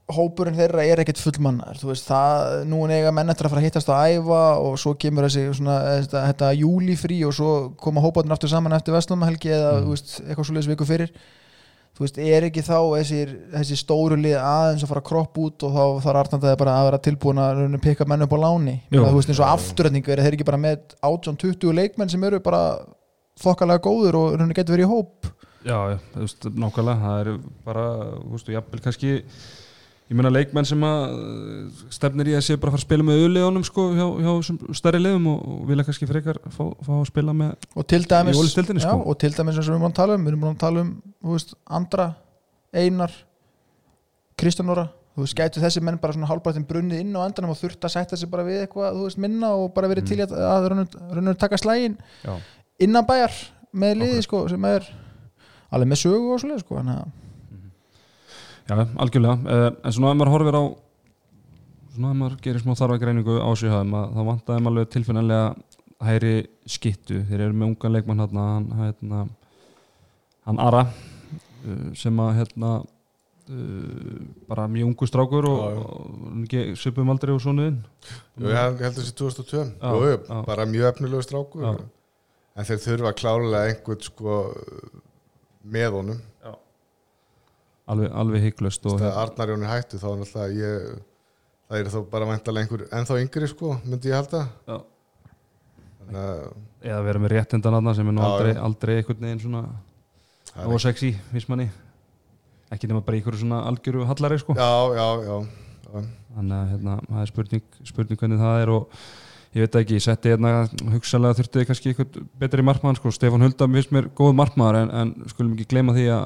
hópurinn 0.07 0.55
þeirra 0.55 0.85
er 0.87 1.01
ekkert 1.03 1.19
fullmannar 1.19 1.79
þú 1.81 1.89
veist, 1.89 2.05
það, 2.07 2.61
nú 2.71 2.83
er 2.85 2.93
eiga 2.95 3.11
menn 3.15 3.33
eftir 3.33 3.47
að 3.47 3.53
fara 3.53 3.63
að 3.63 3.67
hittast 3.67 3.89
að 3.91 4.13
æfa 4.15 4.43
og 4.63 4.77
svo 4.79 4.93
kemur 4.99 5.27
þessi 5.27 5.43
svona, 5.57 5.79
þetta, 5.97 6.21
þetta 6.29 6.51
júlifrí 6.61 7.17
og 7.27 7.35
svo 7.35 7.49
koma 7.81 8.03
hóparnir 8.05 8.37
aftur 8.37 8.51
saman 8.53 8.77
eftir 8.77 8.95
Vestlumahelgi 8.95 9.51
eða 9.51 9.73
Mm. 9.77 9.83
þú 9.83 9.91
veist, 9.95 10.13
eitthvað 10.23 10.47
svo 10.47 10.63
viku 10.71 10.87
fyrir 10.87 11.11
þú 11.97 12.05
veist, 12.05 12.17
er 12.21 12.45
ekki 12.47 12.61
þá 12.61 12.77
þessir, 12.93 13.33
þessi 13.51 13.77
stóru 13.81 14.15
lið 14.21 14.37
aðeins 14.37 14.83
að 14.85 14.91
fara 14.93 15.01
að 15.01 15.07
kropp 15.09 15.37
út 15.43 15.63
og 15.67 15.75
þá 15.75 15.83
þarf 16.05 16.19
Arnandaði 16.21 16.59
bara 16.61 16.75
að 16.77 16.87
vera 16.87 17.03
tilbúin 17.07 17.41
að 17.41 17.81
pikka 17.81 18.07
menn 18.07 18.21
upp 18.23 18.35
á 18.37 18.39
láni 18.45 18.75
Jú. 18.77 18.99
Menna, 19.01 19.11
þú 19.11 19.19
veist, 19.19 19.31
eins 19.33 19.41
og 19.41 19.49
afturrætningu 19.49 20.13
er 20.13 20.21
þeir 20.23 20.37
ekki 20.37 20.47
bara 20.47 20.61
með 20.61 20.95
18-20 21.01 21.73
leikmenn 21.73 22.13
sem 22.13 22.23
eru 22.23 22.39
bara 22.39 22.61
þokkalega 23.41 23.83
góður 23.83 24.19
og 24.21 24.53
getur 24.53 24.77
verið 24.77 24.85
í 24.85 24.91
hóp 24.93 25.31
já, 25.67 25.77
þú 26.13 26.23
veist, 26.23 26.47
nákvæmlega 26.53 27.01
það 27.03 27.21
eru 27.25 27.37
bara, 27.65 27.85
þú 28.21 28.35
veist, 28.37 28.51
jafnvel 28.55 28.83
kannski 28.85 29.13
ég 30.07 30.15
meina 30.15 30.31
leikmenn 30.31 30.67
sem 30.67 30.83
að 30.87 31.01
uh, 31.11 31.87
stefnir 31.91 32.29
í 32.31 32.35
að 32.37 32.45
sé 32.47 32.55
bara 32.55 32.71
að 32.71 32.77
fara 32.77 32.81
að 32.81 32.85
spila 32.85 33.05
með 33.07 33.23
auðleðunum 33.23 33.65
sko 33.67 33.87
hjá, 33.91 34.05
hjá 34.23 34.29
þessum 34.29 34.59
stærri 34.79 35.01
liðum 35.01 35.25
og, 35.33 35.41
og 35.53 35.63
vilja 35.67 35.87
kannski 35.87 36.07
frekar 36.07 36.39
fá, 36.47 36.61
fá 36.85 36.93
að 36.95 37.07
spila 37.09 37.35
með 37.35 37.67
og 37.75 37.87
til 37.91 38.03
dæmis, 38.07 38.37
Í 38.37 38.41
Ólafsdeildinni, 38.43 38.83
já, 38.85 38.87
sko. 38.87 39.01
og 39.03 39.17
til 39.23 39.33
dæmis 39.35 39.57
eins 39.57 39.65
og 39.65 39.73
við 39.73 39.75
erum 39.75 39.89
að 39.89 39.97
tala 39.99 40.15
um 40.15 40.23
við 40.27 40.31
erum 40.33 40.45
að 40.47 40.61
tala 40.63 40.85
um 40.85 40.93
veist, 41.33 41.51
Andra, 41.79 42.07
Einar 42.71 43.19
Kristjánóra 44.39 44.87
þú 45.17 45.25
veist, 45.25 45.37
gætu 45.41 45.65
þessi 45.65 45.83
menn 45.83 45.99
bara 45.99 46.15
svona 46.15 46.31
hálfbættin 46.31 46.67
brunnið 46.69 47.03
inn 47.03 47.15
á 47.19 47.25
endanum 47.25 47.51
og 47.51 47.59
þurft 47.59 47.83
að 47.83 47.95
setja 47.97 48.21
sig 48.21 48.31
bara 48.31 48.47
við 48.47 48.63
eitthvað 48.63 48.95
þú 48.95 49.09
veist, 49.09 49.21
minna 49.27 49.51
og 49.59 49.71
bara 49.75 49.91
verið 49.91 50.11
til 50.11 50.21
í 50.21 50.23
að, 50.23 50.37
að 50.39 50.71
raunur 51.17 51.39
taka 51.41 51.59
slægin 51.59 51.99
já, 52.23 52.35
innan 52.85 53.07
bæjar 53.09 53.35
með 53.75 54.03
liði 54.05 54.23
sko, 54.23 54.45
sem 54.47 54.67
er 54.69 54.87
alveg 55.73 55.91
með 55.91 56.05
sögu 56.05 56.35
og 56.35 56.43
svoleið 56.43 56.61
sko, 56.63 56.77
þannig 56.79 57.01
að 57.01 57.15
já, 58.67 58.75
algjörlega. 59.03 59.37
Uh, 59.47 59.69
en 59.83 59.95
svona 59.95 60.11
ef 60.13 60.19
maður 60.19 60.33
horfir 60.35 60.57
á 60.59 60.63
svona 61.97 62.11
ef 62.13 62.19
maður 62.21 62.37
gerir 62.45 62.61
smá 62.63 62.75
þarfagreiningu 62.77 63.37
á 63.41 63.47
að 63.49 63.57
þá 64.13 64.21
vantaði 64.27 64.61
maður 64.61 64.73
alveg 64.75 64.91
tilfinnanlega 64.93 65.47
hæri 66.07 66.33
skittu, 66.69 67.23
þeir 67.25 67.47
eru 67.47 67.57
með 67.57 67.71
unga 67.71 67.89
leikmann 67.95 68.21
hérna, 68.21 68.43
hann, 68.53 68.67
hérna 68.83 69.21
hann 70.45 70.61
Ara 70.61 70.83
uh, 70.85 71.87
sem 71.97 72.19
að 72.21 72.35
hérna 72.37 72.71
uh, 72.83 74.21
bara 74.49 74.67
mjög 74.69 74.91
ungu 74.91 75.09
strákur 75.09 75.47
og, 75.49 75.57
Já, 76.51 76.61
já. 76.61 76.75
svipum 76.77 77.09
aldrei 77.13 77.33
og 77.33 77.41
svona 77.41 77.69
inn 77.71 77.79
Jú, 78.37 78.51
ég 78.51 78.61
held 78.83 78.99
þessi 78.99 79.15
2002 79.17 79.63
Já, 79.63 79.89
jú, 79.89 80.13
já. 80.13 80.37
bara 80.45 80.67
mjög 80.69 80.91
efnilegu 80.91 81.25
strákur. 81.25 81.65
Já. 81.65 81.89
en 82.57 82.69
þeir 82.69 82.83
þurfa 82.85 83.15
klárlega 83.17 83.73
einhvern 83.73 84.05
sko 84.05 84.37
með 85.67 85.97
honum 85.97 86.21
alveg, 87.87 88.11
alveg 88.23 88.45
hygglust 88.47 88.85
og 88.89 88.99
þegar 88.99 89.21
Arnar 89.23 89.53
Jón 89.53 89.65
er 89.65 89.73
hættu 89.73 90.01
þá 90.01 90.07
er 90.11 90.19
náttúrulega 90.21 90.59
ég 90.61 90.87
það 91.67 91.81
er 91.81 91.89
þá 91.91 91.97
bara 92.11 92.29
væntalega 92.29 92.65
einhver 92.65 92.85
ennþá 92.95 93.19
yngri 93.23 93.49
sko, 93.51 93.73
myndi 93.83 94.11
ég 94.11 94.17
halda. 94.17 94.45
Já. 94.67 94.77
eða 96.87 97.01
vera 97.03 97.19
með 97.19 97.33
réttindan 97.35 97.75
aðna 97.81 97.93
sem 97.97 98.07
er 98.07 98.15
nú 98.15 98.23
Já, 98.23 98.27
aldrei, 98.31 98.53
aldrei 98.69 98.93
einhvern 99.01 99.25
veginn 99.25 99.41
svona 99.43 99.63
það 100.53 100.61
er 100.63 100.75
og 100.77 100.83
sexy, 100.83 101.11
finnst 101.33 101.51
manni. 101.51 101.67
Ekki 102.71 102.87
nema 102.87 103.03
bara 103.03 103.19
einhverju 103.19 103.41
svona 103.43 103.61
algjöru 103.67 104.05
hallari 104.07 104.39
sko. 104.39 104.55
Já, 104.55 104.71
já, 104.95 105.07
já, 105.27 106.03
þannig 106.35 106.57
að 106.57 106.71
hérna, 106.73 106.97
það 107.09 107.23
er 107.23 107.31
spurning, 107.31 107.65
spurning 107.87 108.21
hvernig 108.21 108.41
það 108.41 108.61
er 108.61 108.71
og 108.71 108.97
ég 109.55 109.63
veit 109.63 109.77
ekki, 109.81 109.97
ég 109.97 110.03
setti 110.03 110.31
hérna 110.31 110.51
hugsalega 110.93 111.37
þurfti 111.39 111.67
kannski 111.67 111.91
eitthvað 111.91 112.17
betri 112.39 112.65
markmann 112.65 112.97
sko, 112.99 113.11
Stefán 113.15 113.43
Huldam 113.43 113.75
finnst 113.75 113.93
mér 113.95 114.09
góð 114.15 114.35
markmaður 114.37 114.81
en, 114.83 114.91
en 115.01 115.31
skulum 115.31 115.55
ekki 115.55 115.69
gleyma 115.73 115.95
því 115.95 116.07
að 116.13 116.25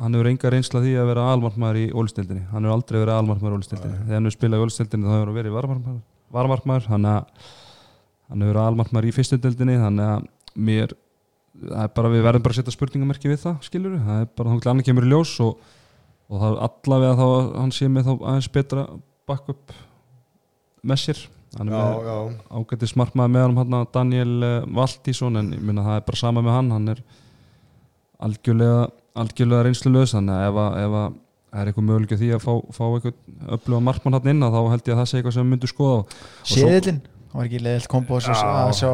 hann 0.00 0.16
hefur 0.16 0.30
enga 0.30 0.52
reynsla 0.54 0.82
því 0.84 0.94
að 1.00 1.10
vera 1.10 1.26
almarkmaður 1.34 1.80
í 1.80 1.86
ólistildinni, 1.92 2.44
hann 2.50 2.66
hefur 2.66 2.76
aldrei 2.76 2.98
verið 2.98 3.14
almarkmaður 3.16 3.52
í 3.52 3.58
ólistildinni, 3.60 3.98
þegar 4.04 4.16
hann 4.16 4.28
hefur 4.28 4.36
spilað 4.36 4.60
í 4.60 4.66
ólistildinni 4.66 5.06
þá 5.06 5.14
hefur 5.14 5.30
hann 5.30 5.38
verið 5.40 5.56
varmarkmaður, 5.56 6.00
varmarkmaður 6.36 6.88
að 6.90 7.08
hann 8.30 8.44
hefur 8.46 8.60
almarkmaður 8.62 9.10
í 9.10 9.14
fyrstundildinni 9.16 9.76
þannig 9.80 10.10
að 10.14 10.28
mér 10.70 10.96
bara, 11.94 12.10
við 12.12 12.24
verðum 12.24 12.44
bara 12.44 12.54
að 12.54 12.60
setja 12.60 12.74
spurningamerki 12.74 13.30
við 13.30 13.42
það 13.42 13.60
skilur 13.66 13.98
það 14.06 14.22
er 14.22 14.32
bara, 14.38 14.56
annar 14.72 14.86
kemur 14.86 15.06
í 15.06 15.10
ljós 15.10 15.34
og, 15.44 15.58
og 16.30 16.42
það 16.42 16.54
er 16.54 16.62
allavega 16.68 17.18
þá 17.18 17.26
hann 17.58 17.74
sé 17.74 17.90
með 17.90 18.06
þá 18.06 18.12
aðeins 18.14 18.50
betra 18.54 18.86
backup 19.28 19.74
með 20.86 21.02
sér. 21.04 21.24
Hann 21.58 21.72
er 21.74 22.36
ágættis 22.54 22.94
markmaður 22.98 23.32
með 23.34 23.46
hann 23.48 23.74
hann 23.74 23.90
Daniel 23.94 24.46
eh, 24.46 24.68
Valtísson 24.78 25.40
en 25.40 25.50
ég 25.56 25.64
minna 25.66 25.82
það 25.82 25.98
er 25.98 26.06
bara 26.06 26.20
sama 26.20 26.44
með 26.46 26.56
hann. 26.56 26.70
Hann 26.76 26.92
er 26.94 27.02
algjörlega 28.22 28.84
algjörlega 29.18 29.66
reynslulegs 29.66 30.14
þannig 30.14 30.34
að 30.36 30.48
ef, 30.48 30.60
að, 30.64 30.80
að 31.00 31.60
er 31.60 31.70
eitthvað 31.70 31.86
mögulega 31.88 32.16
því 32.20 32.28
að 32.36 32.44
fá, 32.44 32.52
fá 32.76 32.84
eitthvað 32.94 33.54
öfluga 33.56 33.80
markmann 33.82 34.14
hann 34.18 34.28
inn 34.34 34.44
að 34.46 34.52
þá 34.54 34.60
held 34.70 34.84
ég 34.86 34.92
að 34.94 35.00
það 35.02 35.08
sé 35.10 35.16
eitthvað 35.18 35.34
sem 35.34 35.42
við 35.46 35.50
myndum 35.54 35.70
skoða 35.72 35.96
Seðilinn, 36.50 37.00
það 37.30 37.38
var 37.40 37.48
ekki 37.48 37.60
leðilt 37.64 37.88
kombo 37.90 38.18
að 38.18 38.22
sjá- 38.28 38.36
Já. 38.38 38.52
að 38.60 38.70
sjá 38.78 38.92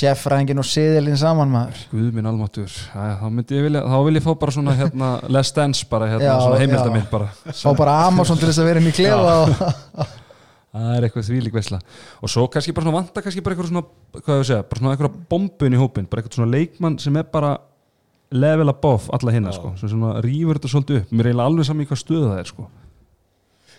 seffræðingin 0.00 0.60
og 0.62 0.68
seðilinn 0.68 1.18
saman 1.20 1.50
maður. 1.54 1.80
Guð 1.94 2.10
minn 2.18 2.28
almáttur, 2.28 2.76
Æ, 2.92 3.04
þá 3.20 3.24
myndi 3.32 3.56
ég 3.58 3.64
vilja 3.68 3.82
þá 3.88 3.96
vil 4.04 4.14
ég 4.20 4.24
fá 4.26 4.32
bara 4.44 4.54
svona 4.58 4.76
hérna 4.78 5.08
less 5.36 5.52
dance 5.56 5.86
bara 5.90 6.10
hérna, 6.12 6.28
Já, 6.28 6.36
svona 6.44 6.58
já. 6.58 6.62
heimildamind 6.64 7.08
bara. 7.12 7.30
Sá 7.52 7.68
bara 7.76 7.96
Amazon 8.10 8.40
til 8.40 8.48
þess 8.52 8.60
að 8.64 8.68
vera 8.70 8.80
inn 8.84 8.92
í 8.92 8.94
klefa 8.96 9.34
og 9.40 9.54
það 10.74 10.88
er 10.98 11.06
eitthvað 11.08 11.28
þvílík 11.28 11.54
veisla. 11.56 11.78
Og 12.20 12.32
svo 12.32 12.44
kannski 12.52 12.72
bara 12.76 12.84
svona 12.88 12.98
vanta 13.00 13.22
kannski 13.24 13.44
bara 13.44 13.54
eitthvað 13.56 13.70
svona 13.72 13.84
hvað 14.24 14.40
ég 14.42 14.48
segja, 14.50 14.64
bara 14.68 14.80
svona 14.82 14.96
eitthvað 14.96 15.18
bombun 15.30 15.76
í 15.76 15.80
hópin 15.80 16.08
bara 16.10 16.20
eitthvað 16.24 16.40
svona 16.40 16.52
leikmann 16.56 16.96
sem 17.00 17.16
er 17.20 17.28
bara 17.32 17.52
level 18.32 18.68
above 18.72 19.10
alla 19.12 19.34
hinna 19.34 19.52
sko. 19.54 19.74
Sem 19.80 19.90
svona 19.92 20.16
rýfur 20.24 20.58
þetta 20.58 20.70
svolítið 20.72 21.00
upp. 21.02 21.12
Mér 21.12 21.26
er 21.26 21.30
eiginlega 21.32 21.50
alveg 21.50 21.68
saman 21.68 21.84
í 21.84 21.88
hvað 21.90 22.00
stöðu 22.00 22.30
það 22.30 22.38
er 22.40 22.50
sko. 22.50 22.68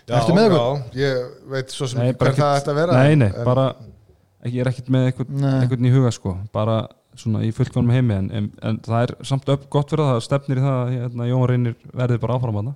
Já, 0.05 0.13
Ertu 0.19 0.35
með 0.37 0.53
já, 0.53 0.65
ég 1.01 1.21
veit 1.49 1.71
svo 1.73 1.87
sem 1.89 1.99
Nei, 2.03 2.11
hver 2.13 2.35
það 2.37 2.59
ætti 2.59 2.69
að 2.69 2.75
vera 2.77 2.97
nei, 2.99 3.15
nei, 3.17 3.29
en- 3.31 3.45
bara 3.47 3.63
ekki, 4.45 4.51
ég 4.53 4.59
er 4.61 4.69
ekkert 4.69 4.91
með 4.93 5.07
eitthvað 5.09 5.87
í 5.89 5.93
huga 5.95 6.11
sko. 6.13 6.35
Bara 6.53 6.75
svona 7.17 7.41
í 7.41 7.49
fullkonum 7.55 7.89
heimi 7.95 8.13
en, 8.13 8.27
en, 8.29 8.51
en 8.61 8.77
það 8.85 9.01
er 9.07 9.15
samt 9.25 9.49
upp 9.49 9.65
gott 9.73 9.89
fyrir 9.89 10.05
það, 10.05 10.19
það 10.19 10.25
stefnir 10.27 10.61
í 10.61 10.65
það 10.65 10.77
að 10.83 10.93
hérna, 10.93 11.27
Jón 11.31 11.47
Reynir 11.49 11.75
verði 11.95 12.21
bara 12.21 12.37
áfram 12.37 12.59
að 12.61 12.69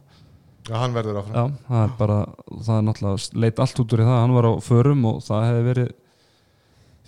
Já, 0.70 0.76
hann 0.78 0.94
verður 0.94 1.22
áfram. 1.22 1.36
Já, 1.36 1.62
það 1.70 1.84
er 1.84 1.94
bara, 1.98 2.18
það 2.66 2.76
er 2.76 2.84
náttúrulega 2.88 3.41
leit 3.46 3.60
allt 3.64 3.80
út 3.84 3.94
úr 3.96 4.02
í 4.04 4.08
það, 4.10 4.20
hann 4.22 4.36
var 4.38 4.48
á 4.50 4.54
förum 4.62 5.06
og 5.10 5.22
það 5.26 5.46
hefði 5.48 5.64
verið 5.70 5.90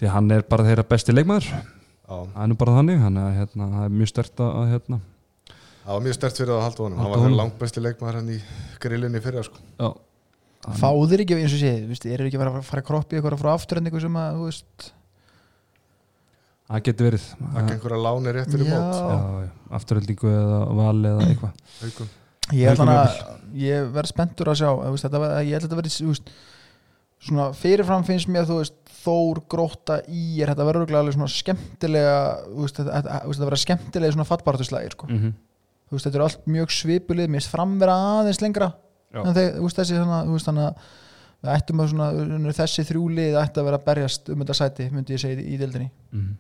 því 0.02 0.12
hann 0.16 0.32
er 0.34 0.46
bara 0.50 0.66
þeirra 0.66 0.86
besti 0.90 1.14
leikmaður 1.14 1.50
það 2.12 2.44
er 2.44 2.52
nú 2.52 2.60
bara 2.60 2.78
þannig, 2.78 3.02
hann 3.02 3.20
er, 3.22 3.34
hérna, 3.40 3.68
það 3.74 3.88
er 3.88 3.98
mjög 3.98 4.12
stert 4.12 4.46
að 4.46 4.72
hérna, 4.76 5.02
það 5.82 5.92
var 5.92 6.06
mjög 6.08 6.18
stert 6.18 6.40
fyrir 6.42 6.54
að 6.56 6.64
halda 6.68 6.86
honum. 6.86 7.02
Hann 7.02 7.14
var 7.14 7.24
honum. 7.26 7.38
langt 7.42 7.60
besti 7.60 7.84
leikmaður 7.84 8.20
hann 8.20 8.32
í 8.32 8.40
grillinni 8.84 9.22
fyrir 9.24 9.48
sko. 9.48 9.62
já, 9.82 9.90
fáðir 10.82 11.26
ekki 11.26 11.38
eins 11.40 11.58
og 11.58 11.92
veist, 11.92 12.08
eru 12.08 12.30
ekki 12.30 12.42
verið 12.42 12.60
að 12.62 12.68
fara 12.70 12.84
að 12.84 12.90
kroppi 12.92 13.20
eitthvað 13.20 13.42
frá 13.42 13.52
afturhendingu 13.56 14.04
sem 14.04 14.20
að, 14.22 14.40
þú 14.40 14.50
veist. 14.50 14.92
Það 16.72 16.86
getur 16.88 17.08
verið. 17.10 17.24
Ekki 17.52 17.74
einhverja 17.76 18.00
láni 18.00 18.32
rétt 18.32 18.54
fyrir 18.54 18.70
Já. 18.70 18.78
mót 18.80 19.76
afturöldingu 19.76 20.30
eða 20.32 20.60
val 20.78 21.00
eða 21.10 21.26
eitthvað. 21.28 21.58
Haukum. 21.82 22.12
ég 22.56 22.84
að 22.86 23.18
ég 23.60 23.92
verð 23.92 24.12
spenntur 24.12 24.52
að 24.52 24.62
sjá 24.62 24.70
ég 24.72 25.58
held 25.58 25.68
að 25.68 25.82
þetta 25.82 26.32
svona 27.22 27.52
fyrirfram 27.54 28.06
finnst 28.08 28.30
mér 28.32 28.48
þú 28.50 28.62
veist, 28.62 28.80
Þór, 29.02 29.42
Gróta, 29.50 30.00
Ír 30.08 30.52
þetta 30.52 30.66
verður 30.68 30.96
alveg 31.00 31.16
svona 31.16 31.32
skemmtilega 31.32 32.18
veist, 32.56 32.78
þetta, 32.80 32.98
þetta, 33.00 33.20
verður 33.48 33.62
skemmtilega 33.66 34.16
svona 34.16 34.30
fattbartuslægir 34.30 34.96
sko. 34.98 35.08
mm 35.10 35.18
-hmm. 35.22 35.34
þetta 36.06 36.18
eru 36.20 36.24
allt 36.28 36.48
mjög 36.48 36.70
svipulið 36.76 37.28
mér 37.28 37.42
finnst 37.42 37.54
framvera 37.56 37.96
aðeins 38.22 38.42
lengra 38.42 38.72
en 39.14 39.34
þeir, 39.36 39.50
veist, 39.62 39.78
þessi 39.78 39.98
þú 40.28 40.36
veist, 40.36 40.48
að 40.48 41.90
svona, 41.92 42.10
þessi 42.54 42.86
þrjúlið 42.88 43.38
ætti 43.42 43.60
að 43.60 43.68
vera 43.68 43.80
að 43.82 43.88
berjast 43.90 44.30
um 44.30 44.44
þetta 44.44 44.54
sæti 44.54 44.90
myndi 44.92 45.16
ég 45.16 45.20
segja 45.24 45.42
í, 45.42 45.48
í 45.54 45.58
deildinni 45.58 45.90
Mhm. 46.12 46.38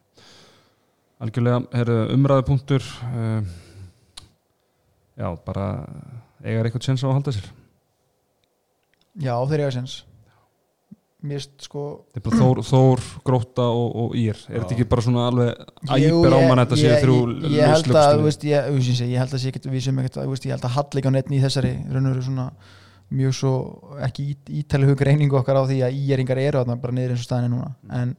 algjörlega, 1.21 1.63
herru, 1.73 1.97
umræðu 2.15 2.45
punktur 2.47 2.81
uh, 2.81 3.41
já, 5.17 5.27
bara 5.45 5.65
eigar 6.43 6.65
eitthvað 6.65 6.85
sens 6.85 7.03
á 7.03 7.07
að 7.09 7.13
halda 7.17 7.31
sér 7.35 7.51
já, 9.19 9.35
þeir 9.49 9.59
eiga 9.65 9.71
sens 9.71 10.03
finnst 11.21 11.65
sko 11.67 11.81
Þór, 12.17 12.61
Þór 12.65 13.01
Gróta 13.27 13.65
og, 13.69 13.89
og 14.03 14.15
Ír. 14.17 14.37
Er 14.49 14.63
þetta 14.63 14.73
ekki 14.75 14.87
bara 14.89 15.03
svona 15.05 15.27
alveg 15.29 15.51
Jú, 16.01 16.21
æpir 16.21 16.33
á 16.33 16.39
ég- 16.41 16.47
mann 16.49 16.61
þetta 16.63 16.79
séu 16.81 16.95
þrjú 17.03 17.17
ég, 17.21 17.55
ég 17.55 17.71
held 17.71 17.85
að, 17.85 17.91
þú 17.91 17.95
lauslugstundir? 17.95 18.25
veist, 18.25 18.45
ég, 18.49 19.17
held 19.21 19.35
að 19.37 19.41
sé 19.43 19.51
ekkert, 19.51 19.67
við 19.75 19.83
sem 19.85 19.99
ekkert, 20.01 20.17
þú 20.21 20.29
veist, 20.33 20.45
ég 20.49 20.55
held 20.55 20.65
að 20.69 20.75
hall 20.77 21.01
ekki 21.01 21.11
á 21.11 21.17
netni 21.17 21.37
í 21.37 21.43
þessari 21.45 21.73
raunveru 21.93 22.25
svona 22.25 22.47
mjög 23.11 23.33
svo 23.35 23.53
ekki 24.07 24.27
ít, 24.33 24.51
ítæli 24.61 24.87
hug 24.87 25.01
reyningu 25.03 25.35
okkar 25.41 25.59
á 25.59 25.63
því 25.67 25.81
að 25.85 25.97
íjeringar 25.99 26.39
eru 26.39 26.61
þarna 26.63 26.77
bara 26.81 26.95
niður 26.95 27.11
eins 27.15 27.25
og 27.25 27.27
staðinni 27.27 27.51
núna. 27.57 27.73
En, 27.91 28.13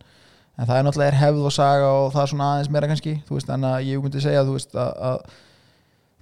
en 0.61 0.69
það 0.69 0.77
er 0.79 0.85
náttúrulega 0.85 1.13
er 1.15 1.21
hefð 1.23 1.47
og 1.49 1.55
saga 1.57 1.87
og 1.97 2.11
það 2.13 2.23
er 2.27 2.33
svona 2.35 2.51
aðeins 2.53 2.71
meira 2.75 2.91
kannski 2.91 3.15
þú 3.25 3.39
veist, 3.39 3.49
en 3.57 3.65
að 3.71 3.79
ég 3.89 4.05
myndi 4.05 4.21
segja 4.21 4.45
þú 4.45 4.59
veist, 4.59 4.77
að, 4.77 4.93
að 5.09 5.41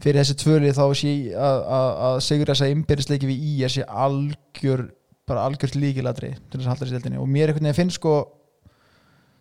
fyrir 0.00 0.20
þessi 0.22 0.36
tvöli 0.40 0.70
þá 0.78 0.84
sé 0.96 1.10
ég 1.10 1.34
að, 1.34 1.58
að, 1.80 1.90
að 2.08 2.20
sigur 2.28 2.52
þess 2.54 2.64
að 2.64 2.72
innbyrðisleiki 2.76 3.28
við 3.28 3.42
í 3.50 3.56
er 3.66 3.74
sé 3.74 3.82
algjör 3.90 4.86
bara 5.30 5.46
algjört 5.48 5.78
líkilatri 5.78 6.34
til 6.36 6.58
þess 6.58 6.66
að 6.66 6.72
halda 6.74 6.88
sér 6.88 6.98
deildinni. 6.98 7.22
Og 7.22 7.30
mér 7.30 7.50
einhvern 7.50 7.70
veginn 7.70 7.80
finnst 7.80 8.00
sko 8.00 8.14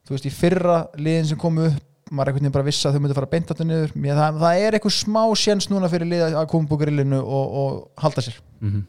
þú 0.07 0.15
veist, 0.15 0.29
í 0.29 0.33
fyrra 0.33 0.83
liðin 0.97 1.31
sem 1.31 1.41
komu 1.41 1.67
upp 1.69 1.85
maður 2.09 2.31
einhvern 2.31 2.47
veginn 2.47 2.55
bara 2.55 2.65
vissi 2.65 2.87
að 2.89 2.95
þau 2.95 3.03
myndi 3.03 3.17
fara 3.17 3.29
beint 3.29 3.51
áttu 3.53 3.65
niður. 3.67 3.91
Mér, 3.93 4.15
það, 4.17 4.39
það 4.41 4.61
er 4.63 4.77
eitthvað 4.77 4.95
smá 4.95 5.19
sjens 5.37 5.67
núna 5.69 5.89
fyrir 5.91 6.09
lið 6.09 6.23
að 6.29 6.47
koma 6.49 6.69
búið 6.69 6.85
grillinu 6.85 7.19
og, 7.21 7.59
og 7.63 8.01
halda 8.05 8.25
sér. 8.25 8.39
Mm 8.63 8.87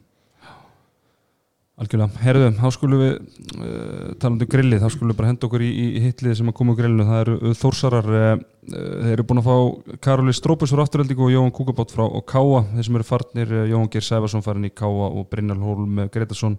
Algjörlega, 1.80 2.20
herðu, 2.20 2.48
þá 2.58 2.66
skulum 2.74 3.00
við 3.00 3.12
uh, 3.56 4.08
talandi 4.20 4.44
um 4.44 4.50
grillið, 4.52 4.82
þá 4.82 4.92
skulum 4.92 5.12
við 5.14 5.16
bara 5.16 5.28
henda 5.30 5.46
okkur 5.46 5.62
í, 5.64 5.68
í 5.80 6.02
hitlið 6.04 6.34
sem 6.36 6.50
að 6.50 6.56
koma 6.58 6.74
á 6.76 6.78
grillinu, 6.80 7.06
það 7.08 7.20
eru 7.22 7.36
uh, 7.38 7.54
Þórsarar, 7.56 8.08
uh, 8.18 8.42
þeir 8.74 9.14
eru 9.14 9.24
búin 9.30 9.40
að 9.40 9.46
fá 9.46 9.94
Karoli 10.04 10.34
Strópus 10.36 10.74
frá 10.74 10.82
afturöldingu 10.84 11.24
og 11.24 11.32
Jóhann 11.32 11.54
Kúkabátt 11.56 11.94
frá 11.94 12.04
Káa, 12.28 12.60
þeir 12.74 12.84
sem 12.84 12.98
eru 13.00 13.08
farnir 13.08 13.54
Jóhann 13.70 13.88
Geir 13.94 14.04
Sæfarsson 14.04 14.44
farin 14.44 14.68
í 14.68 14.72
Káa 14.76 15.08
og 15.08 15.24
Brynjar 15.32 15.62
Hólm 15.64 16.04
Gretarsson 16.12 16.58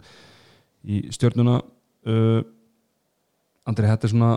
í 0.86 1.04
stjörnuna 1.14 1.60
uh, 1.62 2.42
Andri, 3.70 3.86
þetta 3.90 4.08
er 4.08 4.12
svona 4.16 4.32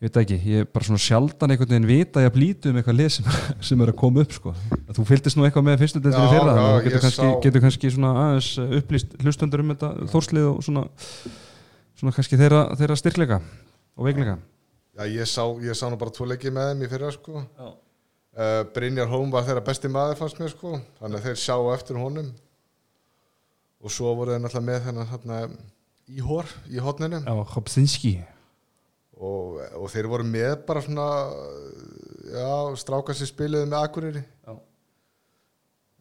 ég 0.00 0.06
veit 0.06 0.14
það 0.16 0.22
ekki, 0.24 0.36
ég 0.48 0.62
er 0.64 0.68
bara 0.72 0.86
svona 0.88 1.02
sjaldan 1.04 1.52
einhvern 1.52 1.72
veginn 1.74 1.88
vita 1.90 2.22
ég 2.24 2.30
að 2.30 2.36
blítu 2.38 2.70
um 2.70 2.78
eitthvað 2.80 2.96
lið 2.96 3.10
sem, 3.18 3.26
sem 3.68 3.82
er 3.84 3.90
að 3.92 3.98
koma 4.00 4.22
upp 4.24 4.32
sko. 4.32 4.54
Að 4.86 4.94
þú 4.96 5.04
fylgist 5.10 5.36
nú 5.36 5.44
eitthvað 5.44 5.66
með 5.66 5.82
fyrstu 5.82 6.00
deildinni 6.00 6.24
Já, 6.24 6.32
fyrra 6.32 6.54
já, 6.54 6.56
þannig 6.56 6.70
að 6.70 6.78
þú 6.78 6.86
getur 6.86 7.04
kannski, 7.04 7.26
sá- 7.26 7.42
getur 7.44 7.64
kannski 7.66 7.90
svona 7.92 8.12
aðeins 8.22 8.48
uh, 8.62 8.72
upplýst 8.80 9.18
hlustendur 9.20 9.64
um 9.64 9.74
þetta 9.74 9.90
þórslið 10.14 10.48
og 10.54 10.62
svona, 10.64 10.86
svona 12.00 12.14
kannski 12.16 12.40
þeirra, 12.40 12.62
þeirra 12.80 12.96
styrkleika 13.02 13.40
og 14.00 14.08
veikleika 14.08 14.38
Já, 14.96 15.04
ég 15.06 15.28
sá, 15.28 15.44
ég 15.64 15.76
sá 15.78 15.84
nú 15.92 16.00
bara 16.00 16.12
tvo 16.16 16.26
leiki 16.28 16.50
með 16.52 16.72
þeim 16.72 16.80
í 16.84 16.88
fyrra 16.90 17.12
sko. 17.14 17.44
Uh, 17.60 18.62
Brynjar 18.74 19.08
Hólm 19.12 19.30
var 19.32 19.44
þeirra 19.46 19.62
besti 19.68 19.88
maður 19.92 20.18
fannst 20.22 20.40
mér 20.40 20.50
sko. 20.52 20.78
þannig 20.98 21.20
að 21.20 21.28
þeir 21.28 21.38
sjá 21.44 21.56
eftir 21.76 22.00
honum 22.00 22.32
og 23.80 23.92
svo 23.94 24.12
voru 24.18 24.34
þeir 24.34 24.42
náttúrulega 24.44 24.66
með 24.68 24.86
þennan 24.86 25.10
hérna, 25.10 25.40
íhor 26.10 26.52
í 26.68 26.80
Hopsinski. 27.54 28.14
Og, 29.20 29.60
og 29.76 29.90
þeir 29.92 30.08
voru 30.08 30.24
með 30.24 30.54
bara 30.68 30.82
svona 30.84 31.06
já, 32.30 32.52
stráka 32.80 33.16
sem 33.16 33.28
spiluðu 33.28 33.68
með 33.68 33.84
Akureyri. 33.84 34.24
Já. 34.46 34.56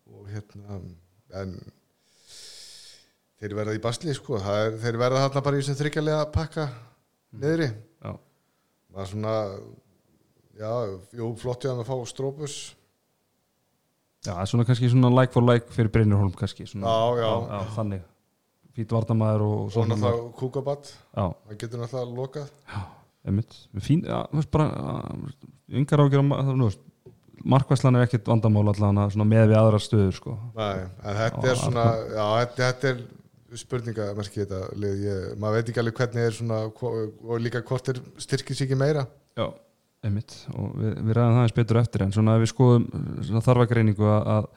og 0.10 0.32
hérna 0.32 0.80
en 1.40 1.52
þeir 3.40 3.56
verða 3.60 3.76
í 3.78 3.84
basli 3.84 4.16
sko. 4.16 4.40
Það 4.44 4.64
er, 4.64 4.80
þeir 4.84 5.00
verða 5.04 5.26
þarna 5.28 5.44
bara 5.46 5.60
í 5.60 5.62
þessum 5.62 5.80
þryggjarlega 5.80 6.32
pakka 6.34 6.66
niðri. 7.40 7.70
Já, 8.04 8.12
maður 8.90 9.12
svona 9.14 9.36
já, 10.60 10.72
jú, 11.16 11.30
flott 11.40 11.64
ég 11.64 11.72
að 11.72 11.82
maður 11.82 11.92
fá 11.92 12.12
strópus 12.12 12.58
já 14.28 14.36
svona 14.46 14.66
kannski 14.68 14.90
svona 14.92 15.10
like 15.22 15.34
for 15.34 15.44
like 15.46 15.72
fyrir 15.76 15.92
Brynjar 15.94 16.20
Hólm 16.20 16.34
kannski 16.36 16.66
svona, 16.68 16.88
Já, 16.88 17.22
já. 17.24 17.32
já, 17.50 17.60
Þannig, 17.76 18.02
fýt 18.76 18.92
vardamaður 18.96 19.42
og 19.48 19.60
og 19.78 19.88
náttúrulega 19.90 20.32
kúkabatt 20.40 20.94
Já, 21.16 21.26
hann 21.48 21.58
getur 21.60 21.80
náttúrulega 21.80 22.16
lokað. 22.16 22.50
Einmitt. 23.28 23.56
Fín, 23.84 24.06
já, 24.08 24.24
þú 24.32 24.40
veist 24.40 24.52
bara 24.52 24.68
yngar 25.76 26.00
ágjör 26.06 26.24
að 26.24 26.78
markvæslan 27.46 27.96
er 27.96 28.06
ekkit 28.08 28.28
vandamál 28.28 28.68
allan 28.72 29.00
svona 29.12 29.28
með 29.28 29.46
við 29.52 29.58
aðrar 29.60 29.84
stöður 29.84 30.16
sko. 30.16 30.36
Nei, 30.56 30.84
en 31.04 31.16
þetta 31.20 31.44
Já, 31.46 31.52
er 31.54 31.60
svona 31.60 31.86
já, 32.12 32.26
þetta, 32.40 32.70
þetta 32.70 32.90
er 33.54 33.60
spurningamerki 33.60 34.44
þetta 34.44 34.60
lið, 34.80 35.04
ég, 35.08 35.22
maður 35.42 35.56
veit 35.60 35.72
ekki 35.72 35.82
alveg 35.84 36.00
hvernig 36.02 36.26
er 36.28 36.36
svona 36.38 36.60
og 36.68 37.40
líka 37.42 37.62
hvort 37.66 37.90
er 37.94 38.02
styrkir 38.22 38.56
sig 38.60 38.68
ekki 38.68 38.78
meira. 38.80 39.06
Já, 39.40 39.48
einmitt 40.06 40.36
og 40.56 40.74
við, 40.80 40.96
við 41.04 41.16
ræðum 41.18 41.38
það 41.38 41.46
eins 41.46 41.56
betur 41.58 41.80
eftir 41.82 42.06
en 42.06 42.14
svona 42.16 42.36
ef 42.38 42.44
við 42.46 42.52
skoðum 42.54 43.42
þarfagreiningu 43.46 44.08
að, 44.08 44.30
að, 44.36 44.50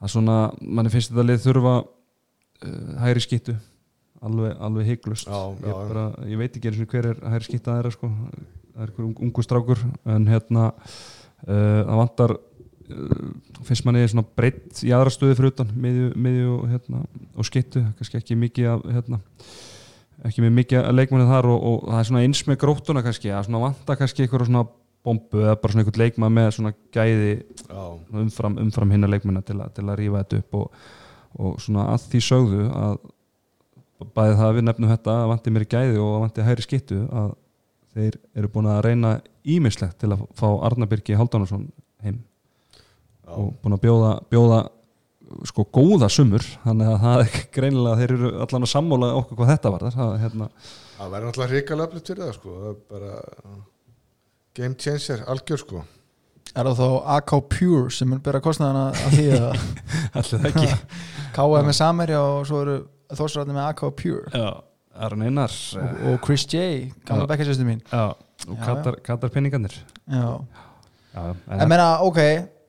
að 0.00 0.12
svona, 0.14 0.36
manni 0.60 0.92
finnst 0.92 1.12
þetta 1.12 1.26
lið 1.26 1.42
þurfa 1.44 1.74
uh, 1.82 2.94
hægri 3.02 3.24
skittu 3.26 3.56
alveg, 4.24 4.56
alveg 4.68 4.90
hygglust 4.92 5.28
Já, 5.28 5.40
ég, 5.60 6.02
ég 6.32 6.40
veit 6.40 6.56
ekki 6.56 6.70
einu 6.70 6.78
sinni 6.78 6.90
hver 6.94 7.10
er 7.12 7.22
hægri 7.34 7.50
skitta 7.50 7.76
þeirra 7.76 7.94
sko. 7.94 8.10
það 8.10 8.82
er 8.82 8.90
einhver 8.90 9.06
ung, 9.08 9.16
ungu 9.28 9.44
strákur 9.44 9.86
en 10.16 10.28
hérna 10.30 10.68
uh, 10.72 11.80
það 11.84 12.00
vantar 12.00 12.36
uh, 12.38 13.30
finnst 13.68 13.86
manni 13.88 14.06
svona 14.08 14.26
breytt 14.40 14.84
í 14.86 14.92
aðra 14.96 15.12
stöðu 15.12 15.36
fyrir 15.36 15.52
utan 15.52 15.72
miðju, 15.76 16.10
miðju 16.16 16.52
og, 16.56 16.66
hérna, 16.72 17.04
og 17.36 17.48
skittu 17.48 17.84
kannski 17.98 18.22
ekki 18.22 18.40
mikið 18.40 18.72
af 18.72 18.86
hérna, 18.96 19.20
ekki 20.28 20.42
með 20.44 20.54
mikið 20.60 20.80
að 20.82 20.96
leikmanni 20.98 21.28
þar 21.30 21.48
og, 21.52 21.62
og 21.70 21.86
það 21.90 22.00
er 22.02 22.08
svona 22.10 22.24
eins 22.26 22.42
með 22.48 22.58
gróttuna 22.64 23.02
kannski 23.06 23.32
að 23.32 23.46
svona 23.48 23.62
vanta 23.66 23.96
kannski 24.00 24.24
eitthvað 24.24 24.46
svona 24.50 24.64
bombu 25.06 25.42
eða 25.44 25.56
bara 25.62 25.72
svona 25.74 25.84
einhvern 25.84 26.02
leikmann 26.02 26.34
með 26.34 26.48
svona 26.56 26.72
gæði 26.96 27.32
já, 27.36 27.82
umfram, 28.22 28.56
umfram 28.64 28.94
hinna 28.96 29.10
leikmanna 29.12 29.42
til, 29.46 29.58
að- 29.62 29.74
til 29.76 29.84
að 29.86 29.98
rífa 30.00 30.22
þetta 30.24 30.40
upp 30.42 30.56
og, 30.60 30.80
og 31.38 31.60
svona 31.62 31.84
að 31.94 32.08
því 32.10 32.22
sögðu 32.26 32.64
að 32.74 32.96
bæði 34.16 34.34
það 34.36 34.46
að 34.50 34.56
við 34.58 34.64
nefnum 34.66 34.90
þetta 34.92 35.12
að 35.22 35.28
vanti 35.32 35.52
mér 35.54 35.66
gæði 35.72 36.00
og 36.02 36.08
að 36.16 36.22
vanti 36.26 36.46
hægri 36.48 36.64
skittu 36.66 36.98
að 37.22 37.30
þeir 37.96 38.16
eru 38.36 38.50
búin 38.52 38.66
að 38.68 38.80
reyna 38.84 39.12
ímislegt 39.56 39.96
til 40.02 40.10
að 40.12 40.24
fá 40.36 40.48
Arnabyrgi 40.68 41.16
Haldánarsson 41.16 41.68
heim 42.04 42.18
já. 42.18 43.30
og 43.38 43.54
búin 43.62 43.76
að 43.78 43.84
bjóða, 43.86 44.10
bjóða 44.32 44.58
sko 45.50 45.64
góða 45.74 46.08
sumur 46.12 46.44
þannig 46.64 46.90
að 46.92 46.98
það 47.04 47.22
er 47.24 47.38
greinilega 47.56 47.94
að 47.94 48.02
þeir 48.02 48.14
eru 48.16 48.30
allan 48.46 48.66
að 48.66 48.72
sammála 48.72 49.08
okkur 49.20 49.40
hvað 49.40 49.52
þetta 49.54 49.72
var 49.74 49.84
það, 49.96 50.12
hérna, 50.22 50.48
það 50.96 51.12
verður 51.14 51.28
náttúrulega 51.30 51.52
hrikalega 51.54 51.88
öflut 51.90 52.10
fyrir 52.12 52.24
það 52.24 52.34
sko. 52.38 52.56
Það 52.56 52.70
er 52.70 52.80
bara 52.94 53.12
game 54.56 54.78
changer, 54.80 55.24
algjör 55.32 55.62
sko. 55.62 55.82
Er 56.56 56.68
það 56.70 56.78
þá 56.80 56.90
AK 57.16 57.32
Pure 57.52 57.90
sem 57.92 58.12
er 58.16 58.20
byrja 58.24 58.42
kostnaðan 58.46 58.78
að 58.86 59.16
því 59.16 59.26
að 59.36 59.48
allir 60.20 60.30
það 60.30 60.46
ekki. 60.52 60.70
Er 61.36 61.66
með 61.66 61.74
Samerja 61.76 62.20
og 62.24 62.46
svo 62.48 62.62
eru 62.64 62.76
þósræðin 63.12 63.52
með 63.58 63.66
AK 63.66 63.82
Pure. 63.98 64.30
Já, 64.32 64.46
Aron 65.04 65.26
Einar. 65.26 65.52
Og, 65.76 65.98
og 66.08 66.22
Chris 66.24 66.46
J, 66.48 66.62
gamla 67.04 67.26
Já. 67.26 67.28
bekkjarsýstu 67.34 67.66
mín. 67.68 67.82
Já, 67.90 68.14
og 68.46 68.62
Katar, 68.62 68.96
Katar 69.04 69.32
penningarnir 69.34 69.74
Já, 70.06 70.22
já, 71.12 71.22
en 71.50 71.60
en 71.60 71.68
meina, 71.68 71.86
ok 72.04 72.18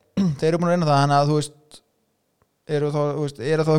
þeir 0.40 0.48
eru 0.50 0.60
búin 0.60 0.70
að 0.70 0.74
reyna 0.76 0.88
það, 0.88 1.00
þannig 1.02 1.16
að 1.18 1.30
þú 1.30 1.38
veist 1.38 1.54
eru 2.68 2.90
þá, 2.94 3.00
veist, 3.18 3.40
eru 3.40 3.66
þá 3.66 3.74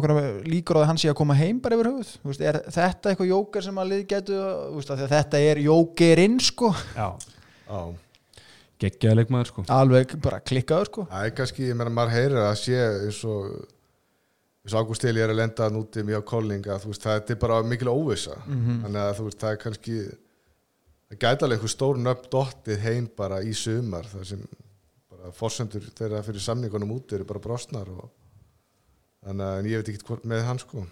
líkur 0.49 0.79
á 0.79 0.81
að 0.81 0.87
hann 0.89 0.99
sé 1.01 1.09
að 1.11 1.17
koma 1.21 1.37
heim 1.39 1.59
bara 1.63 1.77
yfir 1.77 1.89
höfuð? 1.91 2.11
Veist, 2.29 2.43
er 2.43 2.59
þetta 2.67 3.11
eitthvað 3.13 3.31
jóker 3.31 3.65
sem 3.65 3.81
að 3.81 3.89
lið 3.93 4.05
getur 4.13 4.45
þú 4.45 4.77
veist, 4.77 4.93
af 4.93 4.99
því 4.99 5.07
að 5.07 5.15
þetta 5.15 5.41
er 5.49 5.63
jókerinn 5.65 6.37
sko? 6.43 6.71
Já, 6.95 7.09
já, 7.69 7.81
geggjaði 8.85 9.19
leikmaður 9.19 9.51
sko. 9.51 9.65
Alveg 9.75 10.15
bara 10.23 10.39
klikkaður 10.43 10.91
sko. 10.93 11.09
Það 11.11 11.27
er 11.27 11.35
kannski, 11.41 11.67
ég 11.69 11.77
meina 11.79 11.93
maður 11.93 12.15
heyrir 12.17 12.41
að 12.45 12.55
sé 12.63 12.79
eins 12.79 13.19
og 13.27 13.51
eins 14.63 14.73
og 14.75 14.79
Ágúst 14.83 15.05
Eli 15.07 15.21
er 15.23 15.31
að 15.33 15.39
lenda 15.39 15.69
núti 15.73 16.03
mjög 16.05 16.25
kólinga, 16.29 16.79
þú 16.83 16.91
veist, 16.91 17.05
það 17.05 17.31
er 17.35 17.39
bara 17.41 17.61
mikil 17.63 17.91
óvissa. 17.93 18.35
Mhm. 18.45 18.81
þannig 18.85 19.01
að 19.05 19.13
þú 19.19 19.27
veist, 19.29 19.39
það 19.39 19.51
er 19.55 19.61
kannski 19.63 19.99
það 21.09 21.19
gæti 21.23 21.45
alveg 21.45 21.57
einhver 21.57 21.73
stór 21.73 21.97
nöfn 21.97 22.29
dottið 22.29 22.83
heim 22.83 23.09
bara 23.17 23.41
í 23.41 23.53
sumar 23.57 24.05
þar 24.05 24.25
sem 24.29 24.41
bara 25.09 25.31
forsendur 25.33 25.87
þeirra 25.97 26.21
fyrir 26.25 26.43
samningunum 26.43 26.91
úti 26.99 27.17
eru 27.17 27.25
bara 27.25 27.41
brostnar 27.41 27.89
og 27.89 28.11
þannig 29.25 29.45
að 29.49 29.59
en 29.59 29.69
ég 29.69 29.81
veit 29.81 29.91
ekki 29.93 30.07
hvort 30.07 30.25
með 30.29 30.47
hann 30.47 30.61
sko. 30.61 30.85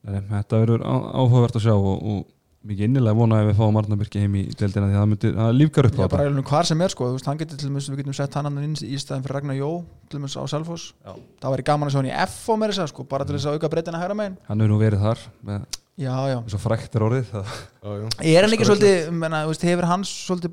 Nei, 0.00 0.20
þetta 0.30 0.60
verður 0.62 0.84
áhugavert 0.86 1.58
að 1.58 1.66
sjá 1.66 1.74
og, 1.76 1.96
og 2.00 2.20
mikið 2.66 2.86
innilega 2.90 3.16
vona 3.16 3.38
að 3.40 3.46
við 3.50 3.58
fáum 3.60 3.78
Arnabyrgi 3.80 4.20
heim 4.20 4.34
í 4.36 4.42
deildina 4.52 4.88
því 4.88 4.94
að 4.94 5.00
það 5.00 5.10
myndi, 5.10 5.28
það 5.36 5.50
lífgar 5.56 5.86
upp 5.88 5.96
á 5.96 6.02
Já, 6.02 6.08
bara 6.12 6.44
hvar 6.50 6.68
sem 6.68 6.82
er 6.84 6.92
sko, 6.92 7.08
þú 7.08 7.16
veist, 7.16 7.28
hann 7.30 7.40
getur 7.40 7.60
til 7.60 7.68
dæmis, 7.70 7.86
við 7.88 8.00
getum 8.02 8.16
sett 8.16 8.36
hann 8.36 8.48
hann 8.48 8.64
inn 8.66 8.74
í 8.76 9.00
staðin 9.00 9.24
fyrir 9.24 9.36
Ragnar 9.38 9.56
Jó, 9.56 9.70
til 10.10 10.20
dæmis 10.20 10.36
á 10.36 10.42
Selfoss. 10.52 10.84
Já. 11.00 11.12
það 11.40 11.54
væri 11.54 11.66
gaman 11.70 11.88
að 11.88 11.94
sjá 11.94 12.00
hann 12.02 12.10
í 12.10 12.16
F 12.26 12.36
á 12.52 12.54
mér 12.60 12.74
þess 12.74 12.84
að 12.84 12.90
sko, 12.92 13.06
bara 13.08 13.24
til 13.28 13.36
þess 13.38 13.48
að 13.48 13.56
auka 13.56 13.72
breytina 13.72 14.02
hægra 14.02 14.18
megin. 14.18 14.36
Hann 14.48 14.60
hefur 14.60 14.72
nú 14.74 14.78
verið 14.80 15.06
þar 15.06 15.24
með 15.48 15.60
Já, 16.00 16.14
já, 16.30 16.38
og 16.40 16.60
frækt 16.62 16.94
er 16.96 17.02
orðið 17.04 17.26
það, 17.28 17.48
já, 17.84 17.90
já. 18.00 18.06
er 18.30 18.46
hann 18.46 18.54
ekki 18.56 18.68
svolítið, 18.70 19.10
menna, 19.20 19.42
veist, 19.50 19.64
hefur 19.68 19.84
hann 19.90 20.04
svolítið 20.08 20.52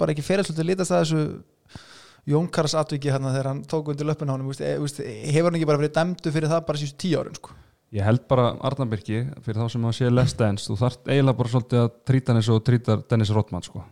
þessu 2.27 2.35
Jónkars 2.35 2.75
atviki 2.75 3.11
hérna 3.11 3.31
þegar 3.31 3.47
hann 3.47 3.63
tók 3.63 3.89
undir 3.89 4.05
löppin 4.05 4.29
á 4.29 4.35
hann, 4.35 4.43
e, 4.59 5.31
hefur 5.31 5.49
hann 5.49 5.55
ekki 5.55 5.67
bara 5.67 5.79
verið 5.79 5.95
dæmdu 5.95 6.31
fyrir 6.31 6.49
það 6.51 6.65
bara 6.67 6.77
síðustu 6.77 6.97
tíu 6.99 7.19
árin 7.19 7.35
sko? 7.35 7.51
Ég 7.95 8.03
held 8.03 8.27
bara 8.27 8.57
Arnabyrgi 8.59 9.21
fyrir 9.45 9.61
þá 9.61 9.69
sem 9.71 9.85
að 9.85 9.95
sé 9.95 10.09
less 10.11 10.33
dance 10.35 10.67
þú 10.67 10.75
þarft 10.81 11.07
eiginlega 11.07 11.37
bara 11.37 11.49
svolítið 11.53 11.83
að 11.85 11.93
trýta 12.05 12.31
hann 12.31 12.41
eins 12.41 12.49
og 12.49 12.63
trýtar 12.67 13.03
Dennis 13.09 13.31
Rottmann 13.31 13.63
sko. 13.63 13.83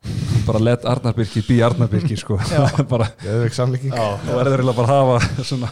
Bara 0.48 0.58
let 0.58 0.84
Arnabyrgi 0.88 1.44
bí 1.46 1.60
Arnabyrgi 1.62 2.16
sko. 2.18 2.40
Bara, 2.92 3.06
þú 3.20 4.34
verður 4.34 4.56
eiginlega 4.56 4.76
bara 4.80 4.88
að 4.88 4.94
hafa 4.96 5.44
svona 5.44 5.70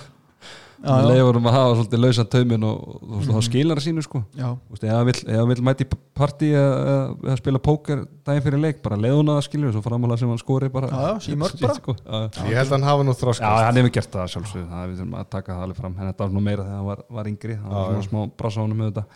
Já, 0.79 0.93
já. 0.95 1.07
leiður 1.11 1.39
um 1.41 1.47
að 1.51 1.57
hafa 1.57 1.71
svolítið 1.75 2.01
lausa 2.05 2.25
taumin 2.31 2.67
og, 2.69 2.83
og 2.87 3.01
þú 3.09 3.17
veist, 3.19 3.31
þá 3.33 3.47
skilar 3.49 3.81
það 3.81 3.87
sínu 3.89 4.05
sko. 4.07 4.21
Já, 4.39 4.47
Þú 4.55 4.77
veist, 4.77 4.85
ef 4.85 4.93
hann 4.95 5.09
vill, 5.09 5.17
ef 5.25 5.41
hann 5.41 5.51
vill 5.51 5.65
mæti 5.67 5.87
í 5.87 5.89
partí 6.21 6.51
eða, 6.55 6.93
eða 7.27 7.37
spila 7.41 7.63
póker 7.65 8.05
daginn 8.29 8.45
fyrir 8.47 8.63
leik 8.63 8.79
bara 8.85 9.01
leiðuna 9.03 9.39
það 9.41 9.47
skilur 9.49 9.75
svo 9.75 9.83
framála 9.83 10.19
sem 10.21 10.31
hann 10.31 10.41
skori 10.43 10.71
bara. 10.71 10.93
Já, 10.93 11.35
já, 11.35 11.75
sko. 11.81 11.97
já, 11.99 12.23
já. 12.29 12.47
Ég 12.47 12.61
held 12.61 12.71
að 12.71 12.77
hann 12.77 12.89
hafa 12.93 13.09
nú 13.09 13.17
já, 13.17 13.21
þroskast 13.25 13.67
hann 13.67 13.83
hefur 13.83 13.95
gert 13.99 14.15
það 14.15 14.33
sjálfsög 14.37 14.71
það 14.71 14.87
við 14.93 15.03
þurfum 15.03 15.19
að 15.19 15.29
taka 15.35 15.57
það 15.57 15.67
alveg 15.67 15.83
fram. 15.83 15.99
En 15.99 16.13
þetta 16.13 16.25
var 16.29 16.35
nú 16.37 16.47
meira 16.47 16.69
þegar 16.69 16.79
hann 16.79 16.91
var, 16.93 17.05
var 17.19 17.33
yngri. 17.35 17.59
Það 17.59 17.75
var 17.75 17.99
Já, 17.99 18.09
svona 18.09 18.33
smá 18.39 18.63
honum 18.63 18.83
með 18.85 18.93
þetta 18.93 19.07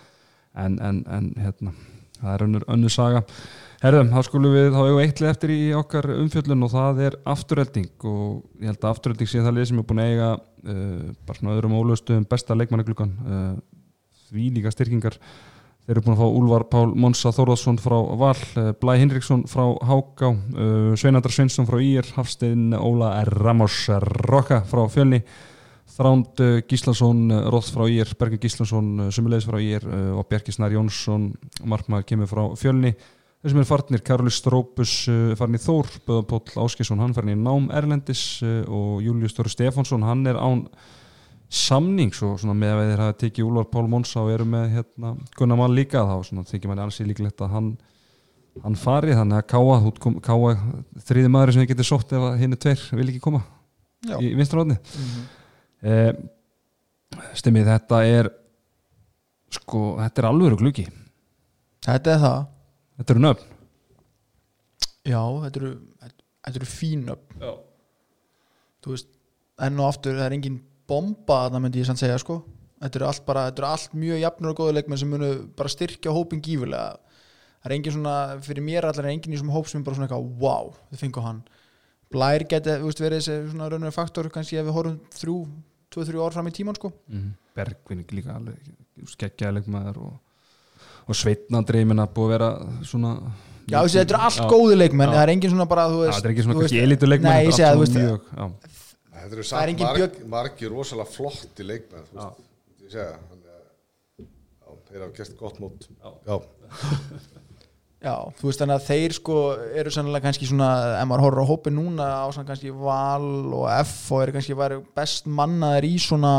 en, 0.52 0.78
en, 0.90 1.02
en 1.09 1.34
hérna 1.39 1.76
það 2.22 2.32
er 2.36 2.44
önnur, 2.47 2.64
önnur 2.70 2.93
saga. 2.93 3.22
Herðum, 3.82 4.12
þá 4.12 4.26
skulum 4.28 4.55
við, 4.55 4.68
þá 4.70 4.78
hefur 4.78 4.97
við 4.97 5.05
eittlið 5.09 5.30
eftir 5.32 5.52
í 5.52 5.60
okkar 5.74 6.09
umfjöllun 6.14 6.66
og 6.66 6.70
það 6.70 7.01
er 7.09 7.16
afturölding 7.32 8.06
og 8.06 8.62
ég 8.62 8.70
held 8.70 8.84
að 8.84 8.93
afturölding 8.93 9.30
sé 9.30 9.43
það 9.43 9.56
lið 9.56 9.68
sem 9.70 9.80
er 9.82 9.86
búin 9.89 10.02
að 10.02 10.12
eiga 10.12 10.28
bara 10.62 11.39
svona 11.39 11.56
öðrum 11.56 11.74
ólöstum 11.74 12.26
besta 12.30 12.55
leikmannagluggan 12.55 13.12
uh, 13.22 13.55
því 14.30 14.48
líka 14.56 14.72
styrkingar. 14.72 15.16
Þeir 15.82 15.97
eru 15.97 16.02
búin 16.05 16.14
að 16.14 16.20
fá 16.22 16.36
Úlvar 16.39 16.64
Pál 16.70 16.93
Monsa 16.94 17.32
Þórðarsson 17.34 17.80
frá 17.82 17.97
Val, 18.20 18.36
uh, 18.60 18.68
Blæ 18.78 18.94
Hinriksson 19.01 19.47
frá 19.51 19.64
Háká, 19.89 20.30
Sveinandar 21.01 21.34
Sveinsson 21.34 21.66
frá 21.66 21.80
Ír, 21.82 22.06
Hafstein 22.14 22.70
Óla 22.78 23.16
Ramos 23.26 23.89
Rokka 24.22 24.62
frá 24.68 24.84
Fjölni 24.93 25.22
Þránd 25.93 26.39
Gíslason 26.70 27.26
Róð 27.52 27.72
frá 27.74 27.89
Ír, 27.90 28.14
Bergur 28.18 28.40
Gíslason 28.40 29.10
Sumulegis 29.12 29.48
frá 29.51 29.59
Ír 29.60 29.84
og 30.14 30.24
Bjarki 30.30 30.55
Snar 30.55 30.72
Jónsson 30.72 31.32
Markmaður 31.68 32.06
kemur 32.09 32.30
frá 32.30 32.47
Fjölni 32.56 32.94
þessum 33.43 33.60
er 33.62 33.66
farnir 33.69 34.02
Karolis 34.06 34.36
Strópus 34.40 34.93
farin 35.39 35.59
í 35.59 35.62
Þór, 35.62 35.89
Böða 36.06 36.24
Póll 36.31 36.64
Áskesson 36.64 37.01
hann 37.02 37.14
farin 37.16 37.35
í 37.35 37.39
Nám 37.43 37.70
Erlendis 37.74 38.23
uh, 38.47 38.62
og 38.70 39.01
Július 39.02 39.35
Stóri 39.35 39.51
Stefánsson, 39.52 40.05
hann 40.06 40.27
er 40.31 40.39
án 40.39 40.66
samnings 41.52 42.23
og 42.24 42.39
svona 42.40 42.55
með 42.56 42.78
að 42.78 42.86
þeir 42.90 43.01
hafa 43.05 43.16
tekið 43.20 43.44
Úlvar 43.48 43.66
Pál 43.73 43.89
Mónsa 43.93 44.23
og 44.23 44.31
eru 44.32 44.47
með 44.48 44.70
hérna, 44.78 45.10
Gunnar 45.36 45.59
Mann 45.60 45.74
líka 45.77 46.05
þá 46.09 46.14
svona, 46.24 46.44
þykir 46.48 46.70
manni 46.70 46.85
alls 46.86 47.01
í 47.02 47.09
líklegt 47.09 47.43
að 47.44 47.51
hann 47.56 47.73
hann 48.62 48.74
fari, 48.77 49.14
þannig 49.16 49.39
að 49.40 49.47
Káa, 49.48 49.77
Káa 50.24 50.55
þriði 51.09 51.28
maður 51.32 51.52
sem 51.55 51.62
þið 51.64 51.70
getur 51.73 51.89
sótt 51.89 52.10
ef 52.16 52.24
hinn 52.40 52.52
er 52.56 52.60
tveir 52.60 52.82
vil 52.98 53.06
ekki 53.09 53.20
koma 53.24 53.40
já. 54.05 54.16
í 54.20 54.32
vinstráðni 54.36 54.77
Mhm. 54.77 55.23
eh, 55.89 56.12
Stimmið, 57.36 57.66
þetta 57.69 58.01
er 58.09 58.31
sko, 59.52 59.97
þetta 60.01 60.23
er 60.23 60.27
alvöru 60.31 60.56
gluggi. 60.56 60.86
Þetta 61.85 62.14
er 62.14 62.20
það 62.23 62.39
Þetta 63.02 63.16
eru 63.16 63.22
nöfn. 63.26 63.54
Já, 65.02 65.22
þetta 65.42 65.58
eru, 65.58 65.70
þetta 66.46 66.58
eru 66.60 66.66
fín 66.70 67.08
upp 67.10 67.32
Já. 67.42 67.52
Þú 68.82 68.92
veist, 68.94 69.08
enn 69.66 69.80
og 69.82 69.88
aftur 69.88 70.14
það 70.14 70.28
er 70.28 70.36
engin 70.36 70.58
bomba 70.86 71.40
það 71.48 71.64
myndi 71.64 71.82
ég 71.82 71.88
sann 71.88 71.98
segja 71.98 72.20
sko. 72.22 72.36
Þetta 72.82 73.00
eru 73.00 73.08
allt 73.08 73.24
bara, 73.26 73.48
þetta 73.48 73.62
eru 73.62 73.70
allt 73.72 73.96
mjög 73.98 74.20
jafnur 74.22 74.52
og 74.52 74.60
góðu 74.60 74.76
leikmenn 74.76 75.00
sem 75.02 75.10
munu 75.10 75.32
bara 75.58 75.70
styrkja 75.70 76.14
hópin 76.14 76.42
gífulega 76.42 76.86
Það 77.62 77.70
er 77.70 77.74
engin 77.76 77.94
svona, 77.94 78.14
fyrir 78.42 78.64
mér 78.66 78.88
allar 78.88 79.06
er 79.06 79.14
engin 79.14 79.30
í 79.30 79.36
þessum 79.36 79.52
hóp 79.54 79.68
sem 79.70 79.78
er 79.78 79.84
bara 79.86 79.94
svona 79.94 80.08
eitthvað, 80.08 80.30
wow, 80.42 80.72
þið 80.90 81.02
fengu 81.04 81.22
hann. 81.22 81.36
Blær 82.10 82.44
geti, 82.50 82.72
þú 82.82 82.88
veist, 82.88 83.02
verið 83.04 83.20
þessi 83.20 83.52
svona 83.52 83.68
raunverið 83.70 83.94
faktor 83.94 84.28
kannski 84.34 84.58
ef 84.58 84.66
við 84.66 84.74
horfum 84.74 84.96
þrjú, 85.14 85.36
tvö, 85.94 86.06
þrjú 86.08 86.24
ár 86.24 86.34
fram 86.34 86.50
í 86.50 86.54
tíman 86.56 86.78
sko. 86.78 86.90
Mm. 87.06 87.28
Bergvin 87.54 88.02
líka 88.18 88.34
alveg 88.34 88.72
skeggjaðileg 89.12 89.70
maður 89.70 90.00
og, 90.08 90.16
og 91.09 91.18
Sveitnandri 91.18 91.84
minna 91.88 92.06
búið 92.06 92.28
að 92.28 92.34
vera 92.36 92.50
svona 92.88 93.14
Já, 93.70 93.78
þessi, 93.84 93.98
þetta 94.00 94.14
eru 94.16 94.22
allt 94.26 94.40
Já. 94.42 94.46
góðu 94.50 94.76
leikmenn, 94.80 95.12
það 95.14 95.22
er 95.22 95.30
engin 95.36 95.52
svona 95.52 95.66
bara, 95.70 95.84
þú 95.88 95.98
Já, 96.00 96.04
veist 96.06 96.16
þetta 96.18 96.28
er 96.28 96.32
ekki 96.34 96.44
svona 96.46 96.84
elitu 96.86 97.09
leikmenn 97.09 97.30
Nei, 97.32 97.44
ég 97.46 97.52
þetta 97.52 97.62
er 97.62 97.76
allt 97.76 97.92
svona 97.92 98.06
mjög, 98.06 98.24
já. 98.32 98.46
Þetta 99.12 99.36
eru 99.36 99.42
Það 99.42 99.42
er 99.42 99.50
samt 99.52 99.72
engin 99.72 99.86
marg, 99.86 100.00
björn- 100.00 100.30
margir 100.32 100.72
rosalega 100.74 101.14
flotti 101.14 101.66
leikmenn 101.68 102.09
þú 102.10 102.18
veist, 102.18 102.42
ég 102.82 102.96
segja 102.96 103.06
þannig 103.30 103.52
að 103.52 103.62
já, 104.26 104.74
þeir 104.90 105.04
hafa 105.06 105.14
gert 105.20 105.36
gott 105.38 105.60
mót. 105.62 105.86
Já, 106.02 106.36
Já, 108.02 108.16
þú 108.40 108.48
veist 108.50 108.62
þannig 108.64 108.80
að 108.80 108.86
þeir 108.90 109.14
sko 109.20 109.36
eru 109.78 109.94
sannlega 109.94 110.26
kannski 110.26 110.48
svona, 110.50 110.70
ef 110.98 111.06
maður 111.12 111.24
horfður 111.28 111.46
á 111.46 111.50
hópin 111.52 111.76
núna 111.78 112.09
á 112.18 112.26
svona 112.34 112.48
kannski 112.50 112.74
Val 112.74 113.30
og 113.54 113.68
F 113.78 113.94
og 114.16 114.24
eru 114.26 114.34
kannski 114.34 114.59
væri 114.59 114.80
best 114.98 115.30
mannaðir 115.30 115.86
í 115.86 115.94
svona, 116.02 116.34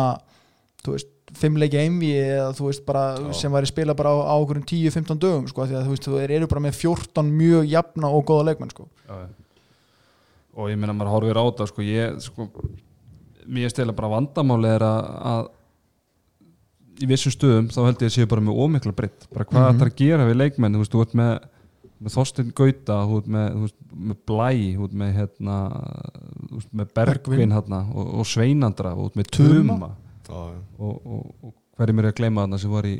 þú 0.84 0.98
veist 0.98 1.12
fimmleiki 1.39 1.80
einvi 1.81 2.11
eða 2.19 2.51
þú 2.57 2.68
veist 2.69 2.85
bara 2.85 3.34
sem 3.38 3.53
væri 3.53 3.69
spila 3.69 3.95
bara 3.97 4.14
á, 4.14 4.18
á 4.30 4.35
okkur 4.38 4.61
10-15 4.69 5.22
dögum 5.22 5.47
sko, 5.49 5.65
því 5.68 5.80
að 5.80 5.88
þú 5.88 5.95
veist, 5.95 6.10
þeir 6.10 6.35
eru 6.38 6.49
bara 6.51 6.65
með 6.68 6.77
14 6.81 7.34
mjög 7.41 7.72
jafna 7.72 8.11
og 8.14 8.26
góða 8.30 8.51
leikmenn 8.51 8.73
sko 8.73 8.88
Já, 9.07 9.15
já. 9.23 9.27
og 10.55 10.69
ég 10.69 10.80
meina 10.80 10.93
maður 10.93 11.15
horfir 11.15 11.41
á 11.41 11.43
þetta 11.49 11.69
sko, 11.72 11.85
ég 11.88 12.19
sko 12.23 12.49
mér 13.49 13.73
stela 13.73 13.95
bara 13.95 14.11
vandamáli 14.14 14.69
er 14.72 14.85
að, 14.88 15.10
að 15.34 15.49
í 17.03 17.10
vissum 17.10 17.34
stöðum 17.34 17.72
þá 17.73 17.80
held 17.88 18.03
ég 18.05 18.11
að 18.11 18.15
séu 18.18 18.30
bara 18.30 18.43
með 18.45 18.61
ómikla 18.64 18.93
breytt 18.95 19.27
bara 19.34 19.47
hvað 19.47 19.65
mm 19.65 19.80
-hmm. 19.80 19.88
að 19.88 19.97
gera 20.03 20.27
við 20.30 20.39
leikmenn 20.39 20.76
þú 20.76 20.84
veist, 20.84 20.93
þú 20.93 21.01
ert 21.03 21.18
með, 21.19 21.34
með 21.99 22.15
Þorstein 22.18 22.53
Gauta 22.60 22.99
þú 23.10 23.18
ert 23.19 23.30
með, 23.35 23.47
þú 23.53 23.65
veist, 23.65 23.80
með 23.93 24.18
Blæ 24.30 24.51
þú 24.77 24.88
ert 24.88 24.95
með, 25.01 25.11
hérna, 25.18 25.57
þú 26.49 26.55
veist, 26.60 26.72
með 26.72 26.93
Bergvin, 26.93 27.14
Bergvin. 27.34 27.55
hérna, 27.57 27.81
og, 27.93 28.14
og 28.19 28.30
Sveinandra 28.30 28.93
þú 28.93 29.10
ert 29.10 29.19
með 29.19 29.31
Tuma 29.38 29.73
Tuma. 29.73 29.91
Og, 30.30 31.00
og, 31.06 31.34
og 31.44 31.54
hverjum 31.78 32.00
er 32.04 32.08
að 32.12 32.16
gleyma 32.20 32.44
þarna 32.45 32.60
sem 32.62 32.72
var 32.72 32.88
í 32.88 32.95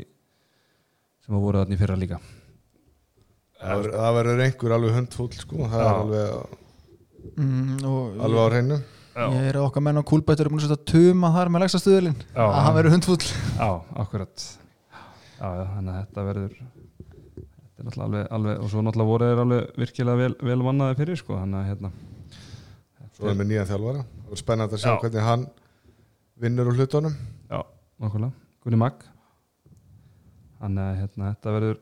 sem 1.24 1.34
að 1.38 1.44
voru 1.46 1.62
þarna 1.62 1.74
í 1.76 1.80
fyrra 1.80 1.96
líka? 2.00 2.18
Það 3.64 3.84
verður- 4.18 4.42
einhver 4.44 4.74
alveg 4.76 4.96
hundfúll 4.98 5.32
sko, 5.38 5.56
það 5.70 5.80
Já. 5.80 5.86
er 5.86 6.00
alveg, 6.02 6.58
mm, 7.38 7.84
og 7.88 8.18
alveg 8.26 8.42
á 8.44 8.46
hreinu. 8.50 8.78
ég 9.14 9.48
er 9.48 9.56
okkar 9.62 9.82
menn 9.86 9.96
á 10.02 10.04
kúlbættur 10.04 10.50
um 10.50 10.58
að 10.58 10.64
setja 10.66 10.84
tuma 10.90 11.30
þar 11.32 11.48
með 11.54 11.64
Já. 12.34 12.44
að 12.44 12.62
hann 12.66 12.74
verður 12.74 12.94
hundfúll 12.96 13.24
Já, 13.56 13.70
akkurat. 13.96 14.46
Já, 15.38 15.48
já, 15.54 15.64
þannig 15.74 15.92
að 15.94 16.00
þetta 16.02 16.24
verður 16.28 16.54
þetta 16.54 17.78
er 17.78 17.84
náttúrulega 17.84 18.04
alveg, 18.04 18.26
alveg 18.36 18.58
og 18.64 18.68
svo 18.70 18.82
náttúrulega 18.82 19.10
voru 19.12 19.24
þeir 19.30 19.42
alveg 19.44 19.78
virkilega 19.80 20.16
vel, 20.16 20.34
vel 20.50 20.62
mannaði 20.66 20.96
fyrir 21.00 21.16
sko, 21.16 21.38
þannig 21.40 21.58
að 21.62 21.68
hérna 21.72 21.90
svo 23.14 23.28
er 23.30 23.34
með 23.38 23.46
nýjan 23.50 23.68
þjálfara. 23.70 24.04
Verður 24.24 24.40
spennandi 24.42 24.74
að 24.74 24.82
sjá 24.82 24.90
Já. 24.92 24.98
hvernig 25.04 25.22
hann 25.28 25.46
vinnur 26.40 26.70
úr 26.72 26.78
hlutunum. 26.80 27.14
Já, 27.50 27.60
nákvæmlega, 28.02 28.32
Gunni 28.64 28.80
Magg 28.80 29.04
þannig 30.60 30.82
að 30.88 30.98
hérna, 31.02 31.30
þetta 31.34 31.52
verður 31.58 31.78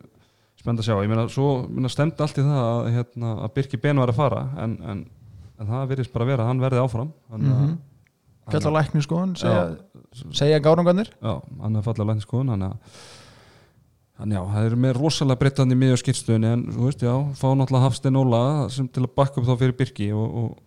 spennt 0.62 0.82
að 0.82 0.86
sjá, 0.88 0.94
ég 1.02 1.10
meina, 1.12 1.24
svo 1.30 1.46
meina, 1.70 1.90
stemdi 1.92 2.22
allt 2.24 2.38
í 2.40 2.44
það 2.46 2.60
að, 2.66 2.90
hérna, 2.96 3.32
að 3.46 3.52
Birki 3.56 3.80
Ben 3.82 4.00
var 4.02 4.10
að 4.12 4.18
fara 4.18 4.42
en, 4.64 4.76
en, 4.92 5.00
en 5.62 5.70
það 5.72 5.88
virðist 5.92 6.12
bara 6.14 6.26
að 6.26 6.30
vera 6.32 6.44
að 6.46 6.50
hann 6.52 6.62
verði 6.66 6.82
áfram. 6.84 7.10
Þannig 7.30 7.54
að 7.56 7.64
Mhm. 7.66 7.80
Fjall 8.50 8.66
á 8.66 8.72
lækni 8.74 9.00
sko, 9.04 9.16
segja, 9.38 9.58
Já, 9.70 10.22
segja 10.34 10.56
gárungarnir 10.58 11.06
Já, 11.22 11.36
hann 11.62 11.76
er 11.78 11.84
fallið 11.86 12.02
að 12.02 12.08
lækni 12.10 12.24
skoðun 12.24 12.50
þannig 12.50 12.72
að 12.72 13.04
Þannig 14.18 14.34
já, 14.36 14.42
það 14.52 14.66
er 14.66 14.74
með 14.82 14.96
rosalega 14.98 15.38
breytandi 15.40 15.76
miðjum 15.78 16.00
skýrstöðunni 16.02 16.48
en 16.50 16.64
þú 16.74 16.88
veist, 16.88 17.04
já, 17.06 17.14
fá 17.38 17.46
náttúrulega 17.54 17.84
Hafstein 17.86 18.18
Óla 18.18 18.40
sem 18.74 18.88
til 18.90 19.04
að 19.06 19.12
bakka 19.16 19.40
upp 19.40 19.46
þá 19.46 19.54
fyrir 19.62 19.76
Birki 19.78 20.08
og, 20.12 20.34
og 20.42 20.58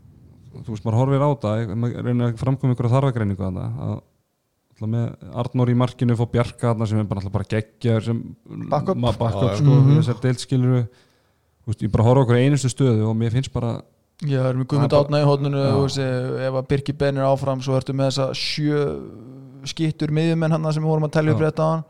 þú 0.64 0.73
veist, 0.73 0.86
maður 0.86 0.99
horfir 1.02 1.26
á 1.26 1.30
það 1.44 1.73
maður 1.76 2.06
reynir 2.10 2.27
að 2.27 2.41
framkoma 2.41 2.76
ykkur 2.76 2.90
að 2.90 2.95
þarfagreiningu 2.95 3.45
þarna 3.45 3.65
að 3.86 3.95
náttúrulega 4.76 4.91
með 4.91 5.36
Arnór 5.41 5.72
í 5.72 5.76
markinu 5.80 6.15
fór 6.19 6.30
Bjarka 6.34 6.72
þarna 6.72 6.88
sem 6.90 6.99
er 6.99 7.10
bara, 7.10 7.30
bara 7.32 7.48
geggjar 7.48 8.03
sem 8.03 8.22
Backup. 8.69 8.98
maður 8.98 9.19
backup 9.23 9.57
sko, 9.60 9.72
mhm. 9.72 9.99
þessar 9.99 10.22
deildskiluru 10.23 10.82
þú 10.86 11.72
veist, 11.72 11.84
ég 11.86 11.91
bara 11.91 12.07
horfa 12.07 12.26
okkur 12.26 12.40
einustu 12.40 12.72
stöðu 12.72 13.10
og 13.10 13.15
mér 13.19 13.36
finnst 13.36 13.53
bara 13.53 13.82
Já, 14.23 14.40
erum 14.48 14.61
við 14.64 14.69
Guðmund 14.72 14.94
Það 14.94 15.02
er 15.02 15.06
Átna 15.06 15.19
í 15.19 15.26
veist, 15.82 15.98
ef 16.48 16.56
að 16.56 16.68
Birki 16.69 16.94
Ben 16.95 17.18
er 17.19 17.27
áfram 17.27 17.64
svo 17.64 17.76
ertu 17.76 17.91
með 17.91 18.14
þessa 18.14 18.27
sjö 18.40 18.84
skittur 19.68 20.14
miðjumenn 20.15 20.56
hann 20.56 20.68
sem 20.72 20.84
við 20.84 20.91
vorum 20.94 21.07
að 21.07 21.15
telja 21.18 21.34
upp 21.36 21.44
rétt 21.44 21.60
á 21.60 21.68
hann 21.68 21.84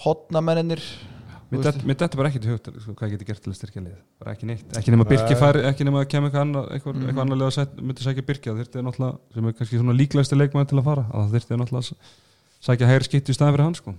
hotnamennir 0.00 0.80
Mér 1.50 1.96
þetta 1.98 2.16
bara 2.20 2.28
ekki 2.30 2.40
til 2.44 2.52
hugt 2.54 2.68
sko, 2.82 2.92
hvað 2.94 3.08
ég 3.10 3.14
geti 3.16 3.26
gert 3.26 3.42
til 3.42 3.50
að 3.50 3.56
styrkja 3.58 3.82
lið 3.82 3.96
bara 4.22 4.34
ekki 4.36 4.46
neitt, 4.46 4.68
ekki 4.78 4.92
nema 4.94 5.06
Birki 5.10 5.34
fær 5.40 5.56
ekki 5.70 5.86
nema 5.88 6.02
að 6.04 6.08
kemur 6.12 6.30
eitthvað 6.30 6.44
annar 6.46 6.68
eitthvað, 6.76 6.94
Mhm. 6.94 7.06
eitthvað 7.08 7.24
annarlega 7.24 7.50
að 7.50 7.56
sæt, 7.56 7.72
myndi 7.82 8.04
sækja 8.06 8.24
Birki 8.28 8.50
það 8.50 8.60
þyrfti 8.60 8.84
náttúrulega, 8.86 9.18
sem 9.34 9.46
er 9.50 9.52
kannski 9.58 9.80
svona 9.80 9.96
líklegasti 9.98 10.38
leikmaður 10.38 10.68
til 10.70 10.78
að 10.78 10.84
fara 10.90 11.04
að 11.10 11.18
það 11.24 11.34
þyrfti 11.34 11.58
náttúrulega 11.58 11.82
að 11.82 11.98
sækja 12.70 12.86
hægri 12.90 13.04
skitt 13.10 13.28
í 13.30 13.34
staðin 13.34 13.54
fyrir 13.56 13.64
hann 13.66 13.74
sko. 13.80 13.94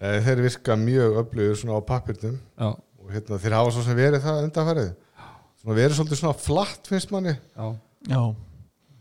Eh, 0.00 0.20
þeir 0.20 0.42
virka 0.44 0.76
mjög 0.76 1.16
öflugur 1.22 1.56
svona 1.56 1.78
á 1.80 1.82
pappirnum 1.88 2.36
já, 2.60 2.68
og 2.76 3.08
hérna, 3.14 3.38
þeir 3.40 3.56
hafa 3.56 3.70
svo 3.72 3.82
sem 3.86 3.96
verið 3.96 4.20
það 4.20 4.44
undanfærið 4.50 4.90
svona 5.62 5.76
verið 5.80 5.96
svolítið 5.96 6.20
svona 6.20 6.36
flatt 6.36 6.86
finnst 6.92 7.10
manni. 7.10 7.38
Já, 7.56 7.76
Já, 8.06 8.34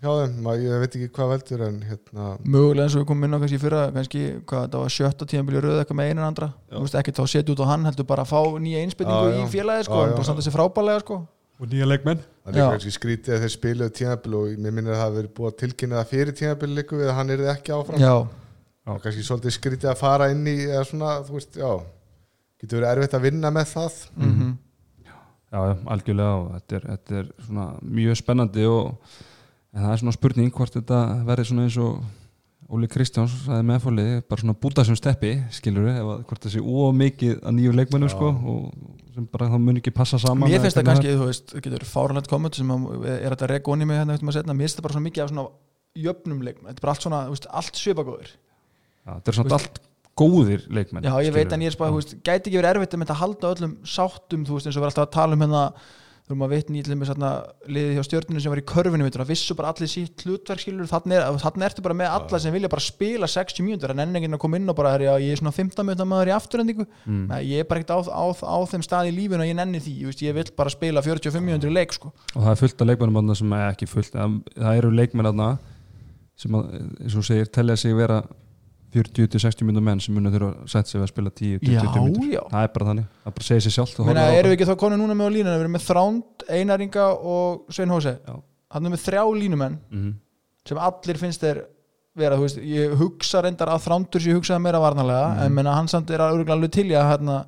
hjá 0.05 0.11
þeim, 0.21 0.33
Ma, 0.45 0.53
ég 0.61 0.81
veit 0.83 0.95
ekki 0.99 1.09
hvað 1.15 1.31
veldur 1.33 1.63
en 1.65 1.77
hérna, 1.89 2.25
mögulega 2.45 2.85
eins 2.85 2.95
og 2.95 3.01
við 3.03 3.07
komum 3.11 3.27
inn 3.27 3.35
á 3.35 3.39
kannski 3.41 3.59
fyrra 3.61 3.81
kannski, 3.95 4.21
hvað 4.49 4.67
það 4.75 4.83
var 4.85 4.93
sjötta 4.95 5.27
tíðanbíli 5.31 5.63
röð 5.65 5.79
eitthvað 5.81 5.99
með 5.99 6.11
einan 6.11 6.27
andra, 6.29 6.49
veist 6.75 6.97
ekki 7.01 7.13
þá 7.17 7.23
setja 7.33 7.55
út 7.55 7.63
á 7.65 7.71
hann 7.71 7.87
heldur 7.89 8.07
bara 8.09 8.25
að 8.25 8.31
fá 8.31 8.41
nýja 8.61 8.83
einspilningu 8.85 9.33
í 9.41 9.47
félagi 9.53 9.87
sko, 9.87 9.97
Já, 9.97 10.03
hann 10.05 10.13
já. 10.13 10.17
bara 10.19 10.27
standa 10.29 10.45
sér 10.45 10.55
frábælega 10.55 11.03
sko. 11.05 11.19
Og 11.55 11.69
nýja 11.71 11.85
leikmenn. 11.87 12.19
Það 12.45 12.57
er 12.59 12.73
kannski 12.75 12.91
skrítið 12.91 13.35
að 13.37 13.43
þeir 13.45 13.53
spiluðu 13.53 13.93
tímabil 13.95 14.33
og 14.35 14.57
mér 14.59 14.73
minnir 14.75 14.91
að 14.91 15.01
það 15.05 15.13
verið 15.19 15.29
búið 15.37 15.51
að 15.51 15.59
tilkynna 15.61 16.01
það 16.01 16.09
fyrir 16.11 16.35
tímabil 16.35 16.71
líku 16.75 16.97
við 16.99 17.11
að 17.11 17.15
hann 17.21 17.31
er 17.35 17.43
ekki 17.53 17.75
áfram. 17.77 18.01
Já, 18.03 18.15
og 18.91 18.99
kannski 19.05 19.23
svolítið 19.23 19.55
skrítið 19.55 19.91
að 19.93 20.01
fara 20.01 20.27
inn 20.33 20.43
í 20.51 20.55
eða 20.65 20.81
svona, 20.89 21.13
þú 21.23 21.37
veist, 21.37 21.55
getur 22.59 22.81
verið 22.81 22.91
erfitt 22.91 23.15
að 23.15 23.23
vinna 23.29 23.53
með 23.55 23.71
það. 23.71 24.01
Mm 24.19 24.51
já, 25.55 25.61
já, 25.69 25.77
algjörlega 25.95 26.35
og 26.41 26.51
þetta 26.57 26.75
er, 26.79 26.85
þetta 26.91 27.17
er 27.21 27.31
svona 27.47 27.65
mjög 27.99 28.19
spennandi 28.19 28.67
og 28.67 29.15
en 29.75 29.83
það 29.83 29.93
er 29.93 30.01
svona 30.01 30.15
spurning 30.15 30.53
hvort 30.55 30.77
þetta 30.77 31.01
verði 31.27 31.49
svona 31.49 31.65
eins 31.67 31.79
og 31.83 31.99
Óli 32.65 32.87
Kristjáns 32.89 33.33
sagði 33.43 33.65
með 33.67 33.83
fólið 33.83 34.07
bara 34.25 34.41
svona 34.41 34.55
búta 34.57 34.85
sem 34.87 34.97
steppi 34.97 35.35
skilur 35.53 35.85
við, 35.85 35.97
ef 35.99 36.07
að 36.15 36.21
hvort 36.29 36.45
það 36.45 36.53
sé 36.55 36.61
ómikið 36.65 37.35
að 37.37 37.53
nýju 37.59 37.73
leikmennum 37.77 38.09
sko 38.09 38.31
og 38.33 38.61
sem 39.13 39.27
bara 39.31 39.49
það 39.51 39.61
mun 39.67 39.81
ekki 39.81 39.93
passa 39.93 40.17
saman 40.21 40.49
Mér 40.49 40.57
eða 40.57 40.65
finnst 40.65 40.79
það 40.79 40.87
kannski, 40.89 41.11
þú 41.13 41.27
veist, 41.29 41.51
það 41.51 41.65
getur 41.67 41.85
fáralegt 41.91 42.31
komment 42.31 42.57
sem 42.57 42.71
að, 42.73 42.87
er 43.11 43.35
þetta 43.35 43.49
regóni 43.51 43.85
mig 43.87 43.99
hérna 44.01 44.17
setna, 44.33 44.55
mér 44.57 44.65
finnst 44.65 44.79
það 44.79 44.87
bara 44.87 44.95
svona 44.97 45.07
mikið 45.09 45.25
af 45.25 45.29
svona 45.31 45.45
jöfnum 46.05 46.39
leikmenn, 46.47 46.71
þetta 46.71 46.81
er 46.81 46.85
bara 46.87 46.95
allt 46.95 47.05
svona, 47.05 47.19
veist, 47.29 47.45
allt 47.61 47.81
svipagóður 47.83 48.31
Já, 48.31 49.11
þetta 49.11 49.31
er 49.31 49.37
svona 49.37 49.59
allt 49.59 49.77
góðir 50.17 50.65
leikmenn 50.73 51.05
Já, 51.05 51.13
ég 51.21 51.35
veit 51.35 51.53
ég 51.53 51.69
er 51.69 51.75
spáð, 51.77 52.15
gæti 52.25 52.49
ekki 52.49 52.57
verið 52.57 52.71
erfitt 52.73 52.97
að 52.97 53.03
mynda 53.03 53.13
að 53.15 53.21
halda 53.21 53.53
öllum 53.53 53.77
sáttum, 53.85 54.47
þú 54.47 54.57
veist, 54.57 54.71
eins 54.71 54.79
og 54.81 54.83
alltaf 56.25 56.45
að 56.45 56.53
vitni 56.55 56.79
í 56.79 56.85
liðið 56.85 57.91
hjá 57.99 58.03
stjórninu 58.07 58.41
sem 58.41 58.49
var 58.49 58.61
í 58.61 58.65
körfinu, 58.65 59.05
veitur, 59.05 59.21
að 59.21 59.29
vissu 59.29 59.55
bara 59.57 59.69
allir 59.73 59.89
sítt 59.91 60.23
hlutverk 60.25 60.63
skilur, 60.63 60.87
þannig 60.89 61.19
er, 61.19 61.67
ertu 61.67 61.83
bara 61.85 61.97
með 61.99 62.13
alla 62.15 62.39
sem 62.41 62.55
vilja 62.55 62.71
bara 62.71 62.81
spila 62.81 63.29
60 63.29 63.65
mínútur 63.65 63.93
en 63.93 64.01
enn 64.01 64.17
enginn 64.17 64.37
að 64.37 64.41
koma 64.41 64.57
inn 64.57 64.71
og 64.71 64.77
bara, 64.79 64.95
já, 64.97 65.11
ég 65.21 65.35
er 65.35 65.41
svona 65.41 65.53
15 65.53 65.85
mínútur 65.85 66.09
maður 66.09 66.31
í 66.31 66.35
afturhendingu, 66.39 66.87
Mm. 67.05 67.29
Ég 67.45 67.61
er 67.61 67.67
bara 67.69 67.81
ekkert 67.81 67.93
á, 67.93 67.99
á, 68.09 68.25
á 68.33 68.57
þeim 68.65 68.81
stað 68.81 69.09
í 69.11 69.13
lífinu 69.13 69.43
að 69.43 69.49
ég 69.51 69.57
nenni 69.59 69.81
því, 69.83 69.93
ég, 70.01 70.15
ég 70.25 70.33
vil 70.33 70.45
bara 70.57 70.71
spila 70.73 71.03
45 71.05 71.43
mínútur 71.43 71.69
í 71.69 71.75
leik, 71.75 71.93
sko. 71.93 72.09
Og 72.33 72.41
það 72.41 72.51
er 72.51 72.59
fullt 72.61 72.81
af 72.81 72.89
leikmennum 72.89 73.35
sem 73.37 73.53
er 73.53 73.67
ekki 73.69 73.89
fullt 73.89 74.15
það, 74.15 74.39
það 74.55 74.79
eru 74.79 74.91
leikmenn 74.95 75.43
sem 76.35 76.57
að, 76.57 76.71
eins 77.03 77.15
og 77.15 77.27
segir, 77.27 77.51
telja 77.53 77.77
sig 77.79 77.95
vera 77.95 78.23
40-60 78.95 79.67
minnum 79.67 79.83
menn 79.85 79.99
sem 80.03 80.15
munið 80.15 80.37
þurfa 80.37 80.49
að 80.55 80.71
setja 80.71 80.89
sig 80.91 80.99
við 80.99 81.05
að 81.05 81.11
spila 81.11 81.31
10-20 81.39 81.75
Já, 81.75 81.83
mínútur 81.99 82.31
já. 82.33 82.41
það 82.51 82.63
er 82.67 82.73
bara 82.75 82.87
þannig, 82.89 83.05
það 83.25 83.35
bara 83.39 83.47
segir 83.49 83.65
sér 83.67 83.75
sjálft 83.75 83.99
og 83.99 84.05
Meina, 84.09 84.25
erum 84.39 84.51
við 84.51 84.57
ekki 84.57 84.67
þá 84.71 84.75
konið 84.85 85.01
núna 85.03 85.15
með 85.19 85.27
á 85.27 85.31
línuna 85.35 85.55
við 85.55 85.63
erum 85.65 85.75
með 85.77 85.85
Þránd, 85.89 86.45
Einaringa 86.59 87.07
og 87.35 87.65
Svein 87.75 87.93
Hóse 87.95 88.15
hann 88.75 88.85
er 88.89 88.93
með 88.95 89.03
þrjá 89.05 89.23
línumenn 89.41 89.77
Mhm. 89.91 90.13
sem 90.65 90.77
allir 90.77 91.17
finnst 91.21 91.41
þeir 91.45 91.63
vera, 92.15 92.37
veist, 92.39 92.57
ég 92.63 92.95
hugsa 92.95 93.41
reyndar 93.43 93.67
að 93.75 93.83
Þrándur 93.85 94.21
sem 94.23 94.31
ég 94.31 94.37
hugsaði 94.39 94.61
meira 94.63 94.79
varnarlega 94.79 95.35
Mhm. 95.35 95.45
en 95.45 95.53
menna, 95.53 95.73
hann 95.75 95.87
samt 95.91 96.09
er 96.15 96.19
alveg 96.23 96.47
alveg 96.49 96.71
til 96.71 96.85
í 96.87 96.95
að 96.95 97.09
hérna, 97.11 97.45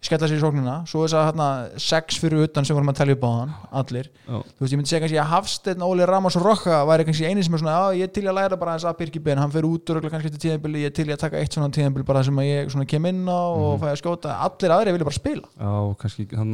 skella 0.00 0.26
sér 0.30 0.38
í 0.38 0.40
sóknina. 0.40 0.74
Svo 0.88 1.02
þess 1.04 1.12
að 1.18 1.26
hérna, 1.28 1.46
sex 1.76 2.16
fyrir 2.22 2.46
utan 2.46 2.64
sem 2.64 2.74
vorum 2.76 2.88
að 2.88 2.96
telja 3.02 3.16
upp 3.18 3.24
á 3.28 3.30
hann, 3.36 3.50
allir. 3.82 4.06
Já. 4.24 4.38
þú 4.40 4.60
veist, 4.64 4.72
ég 4.72 4.78
myndi 4.80 4.88
segja 4.90 5.00
kannski 5.04 5.18
að 5.20 5.28
Hafsteinn, 5.34 5.82
Óli 5.84 6.06
Ramos 6.08 6.36
og 6.40 6.46
Rokka 6.46 6.78
væri 6.88 7.04
kannski 7.04 7.26
eini 7.28 7.44
sem 7.44 7.52
er 7.54 7.60
svona, 7.60 7.74
já, 7.76 7.98
ég 8.00 8.08
er 8.08 8.12
til 8.16 8.24
að 8.24 8.36
læra 8.38 8.56
bara 8.56 8.76
þess 8.78 8.88
að 8.88 8.96
Birki 9.02 9.20
Ben, 9.20 9.38
hann 9.38 9.52
fer 9.52 9.68
út 9.68 9.84
og 9.84 9.96
örugglega 9.98 10.14
kannski 10.16 10.32
til 10.32 10.40
tíðanbili, 10.46 10.80
ég 10.86 10.88
er 10.88 10.96
til 10.96 11.04
að 11.12 11.20
taka 11.20 11.36
eitt 11.36 11.52
svona 11.52 11.68
tíðanbili 11.76 12.06
bara 12.08 12.22
sem 12.24 12.40
að 12.40 12.48
ég 12.48 12.72
svona 12.72 12.86
kem 12.88 13.06
inn 13.12 13.26
á 13.28 13.40
og 13.52 13.76
Mhm. 13.76 13.82
fæ 13.84 13.86
að 13.92 14.00
skjóta, 14.00 14.38
allir 14.40 14.70
aðri 14.72 14.92
vilja 14.96 15.04
bara 15.04 15.20
spila. 15.20 15.46
Já, 15.60 15.96
kannski 16.00 16.28
hann 16.36 16.52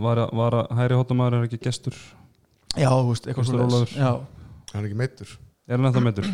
var, 0.00 0.16
að- 0.16 0.32
var 0.32 0.52
að 0.62 0.76
hæri 0.78 0.94
hóttamæður 0.94 1.34
er 1.40 1.48
ekki 1.48 1.60
gestur. 1.66 1.94
Já, 2.78 2.88
þú 2.94 3.08
veist, 3.10 3.26
eitthvað 3.26 3.44
Gestur 3.44 3.58
svoleiðis. 3.58 3.74
Ólafur. 3.74 3.98
já, 3.98 4.20
hann 4.74 4.84
er 4.84 4.88
ekki 4.88 4.96
meittur 5.02 5.38
er 5.68 5.78
hann 5.78 5.92
þetta 5.92 6.02
meður 6.04 6.30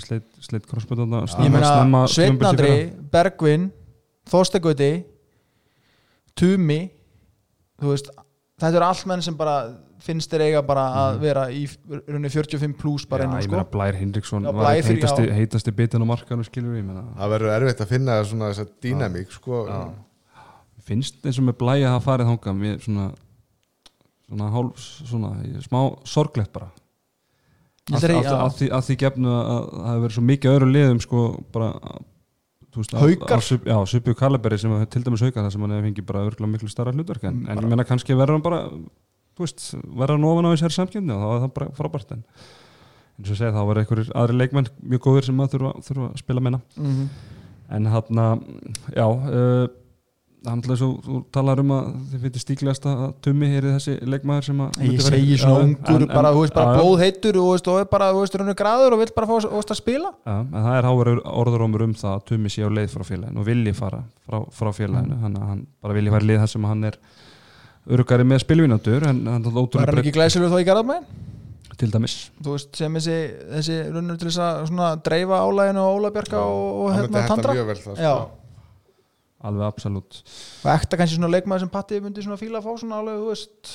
sleit, 0.00 0.24
sleit 0.40 0.66
crossböndana 0.66 1.24
ég 1.26 1.50
meina 1.52 2.06
Sveinn 2.08 2.38
Andri, 2.44 2.92
Bergvin 3.12 3.70
Þóstegöti 4.30 5.04
Tumi 6.38 6.80
þú 7.82 7.90
veist, 7.92 8.08
þetta 8.60 8.76
eru 8.78 8.86
allt 8.88 9.06
menn 9.10 9.22
sem 9.22 9.36
bara 9.38 9.56
finnst 10.04 10.30
þeir 10.32 10.42
eiga 10.48 10.62
bara 10.66 10.84
að 11.00 11.18
vera 11.22 11.44
í 11.54 11.62
rauninni 11.88 12.30
45 12.32 12.74
pluss 12.80 13.06
bara 13.08 13.24
Mhm. 13.24 13.30
Innan 13.30 13.40
ég 13.40 13.44
sko. 13.48 13.56
meina 13.56 13.70
Blær 13.70 13.94
Hindriksson 13.98 14.42
var 14.44 14.74
heitasti, 15.38 15.72
bitin 15.72 16.02
á 16.02 16.06
markanum 16.06 16.44
skilur 16.44 16.74
við, 16.76 16.90
það 17.18 17.30
verður 17.34 17.54
erfitt 17.60 17.80
að 17.80 17.88
finna 17.94 18.18
svona 18.24 18.50
þessa 18.52 18.66
dýnamík 18.82 19.30
sko. 19.32 19.66
Finnst 20.84 21.22
eins 21.24 21.38
og 21.38 21.44
með 21.48 21.56
Blær 21.62 21.80
að 21.86 21.94
hafa 21.94 22.04
farið 22.10 22.28
þangað 22.32 22.58
mér 22.60 22.80
svona 22.84 23.06
svona 24.28 24.50
hálf, 24.50 24.76
svona, 25.06 25.30
ég- 25.44 25.62
smá 25.68 25.80
sorglegt 26.04 26.52
bara. 26.52 26.70
Að, 27.92 28.00
að- 28.00 28.24
að, 28.24 28.40
að, 28.40 28.52
því, 28.58 28.68
að 28.72 28.84
gefnu 28.96 29.28
að 29.28 29.64
það 29.70 29.88
hefur 29.92 30.02
verið 30.04 30.14
svo 30.16 30.22
mikið 30.24 30.52
öðru 30.54 30.68
liðum 30.72 31.00
sko 31.04 31.44
bara 31.52 31.68
Haukar. 33.00 33.40
já, 33.70 33.76
Subju 33.86 34.14
Kalaberi 34.18 34.58
sem 34.58 34.74
til 34.90 35.02
dæmis 35.06 35.22
haukar 35.24 35.44
þar 35.46 35.52
sem 35.54 35.64
hann 35.64 35.74
hefur 35.76 35.86
fengið 35.88 36.06
bara 36.10 36.24
örgulega 36.28 36.52
miklu 36.54 36.68
starra 36.72 36.92
hlutverk 36.94 37.24
en, 37.30 37.42
en 37.48 37.58
ég 37.62 37.70
meina 37.70 37.84
kannski 37.88 38.16
verður 38.18 38.38
hann 38.38 38.44
bara 38.46 38.60
verður 39.38 40.16
hann 40.16 40.28
ofan 40.30 40.46
á 40.46 40.54
þessari 40.54 40.76
samkjöfni 40.78 41.14
og 41.14 41.22
þá 41.22 41.28
er 41.34 41.40
það 41.44 41.54
bara 41.58 41.70
frábært 41.78 42.12
en 42.14 42.24
eins 43.18 43.30
og 43.30 43.38
segi 43.38 43.54
þá 43.54 43.60
verður 43.68 43.82
einhverjir 43.84 44.12
aðri 44.18 44.36
leikmenn 44.40 44.68
mjög 44.90 45.02
góðir 45.06 45.26
sem 45.28 45.40
að 45.44 45.52
þurfa, 45.54 45.72
þurfa 45.88 46.08
að 46.10 46.20
spila 46.24 46.44
meina 46.48 46.60
Mhm. 46.76 47.08
en 47.78 47.86
hann 47.86 48.20
já 48.94 49.06
uh, 49.06 49.66
hann 50.44 50.60
ætlaði 50.62 50.78
svo, 50.80 50.88
þú 51.04 51.18
talar 51.32 51.60
um 51.62 51.70
að 51.74 51.86
þið 52.12 52.22
finnir 52.24 52.42
stíklegast 52.44 52.86
að 52.90 53.02
Tummi 53.24 53.48
er 53.58 53.66
þessi 53.74 53.94
leikmaður 54.12 54.44
sem 54.48 54.60
að 54.64 54.78
ég 54.90 55.02
segi 55.06 55.38
svona 55.40 55.62
ungur 55.64 56.02
en- 56.04 56.08
bara, 56.12 56.28
en- 56.30 56.36
þú 56.36 56.42
veist, 56.44 56.54
bara 56.58 56.76
blóð 56.78 57.02
heitur 57.04 57.38
og, 57.40 57.44
þú 57.44 57.52
veist, 57.54 57.70
er 57.84 57.88
bara, 57.94 58.08
þú 58.12 58.22
veist, 58.24 58.38
raunir 58.40 58.58
graður 58.60 58.96
og 58.96 59.02
vill 59.04 59.12
bara 59.16 59.26
fá 59.30 59.34
þú 59.40 59.52
veist, 59.56 59.72
að 59.74 59.80
spila. 59.80 60.12
Já, 60.26 60.34
en 60.40 60.54
það 60.68 60.78
er 60.78 60.88
háverður 60.90 61.20
orðurómur 61.42 61.84
um 61.88 61.94
það 61.94 62.12
að 62.14 62.24
Tumi 62.32 62.52
sé 62.54 62.62
á 62.64 62.70
leið 62.70 62.90
frá 62.94 63.04
félaginu 63.10 63.40
og 63.44 63.46
vilji 63.48 63.74
fara 63.74 64.02
frá, 64.28 64.38
frá 64.52 64.72
félaginu, 64.76 65.20
hann, 65.24 65.36
hann 65.48 65.66
bara 65.82 65.94
vilji 65.94 66.10
fara 66.14 66.24
í 66.24 66.30
lið 66.32 66.42
þar 66.44 66.52
sem 66.54 66.64
hann 66.70 66.84
er 66.92 66.98
örugari 67.84 68.24
með 68.24 68.44
spilvinandur 68.44 69.04
en 69.10 69.26
hann 69.28 69.44
er 69.44 69.50
var 69.52 69.62
ótrúlega 69.66 69.92
hann 69.92 70.00
ekki 70.04 70.14
glæsilegur 70.16 70.54
þá 70.54 70.60
í 70.62 70.68
garðabæn 70.68 71.04
til 71.74 71.88
dæmis. 71.90 72.12
Þú 72.40 72.52
veist, 72.54 72.68
sem 72.78 72.94
þessi, 72.94 73.16
þessi 73.50 73.76
raunir 73.90 74.16
til 74.20 74.28
þess 74.30 74.38
að 74.44 74.60
svona 74.70 74.92
dreifa 75.02 75.40
álæginu 75.42 75.82
og 75.82 75.96
Ólabjarka 75.98 76.38
og, 76.38 76.92
hérna 76.94 77.18
hætta 77.24 77.28
Tandra 77.32 77.54
mjög 77.56 77.66
vel 77.72 77.80
það 77.82 77.98
Já. 77.98 78.12
sko. 78.14 78.30
Alveg 79.44 79.66
absolutt 79.68 80.20
og 80.64 80.70
ekta 80.74 80.98
kannski 81.00 81.18
svona 81.18 81.32
leikmaður 81.34 81.64
sem 81.64 81.72
Patti 81.74 82.00
myndi 82.04 82.24
svona 82.24 82.40
fíla 82.40 82.60
að 82.60 82.66
fá 82.68 82.80
svona 82.80 83.00
alveg, 83.02 83.20
þú 83.20 83.30
veist 83.32 83.74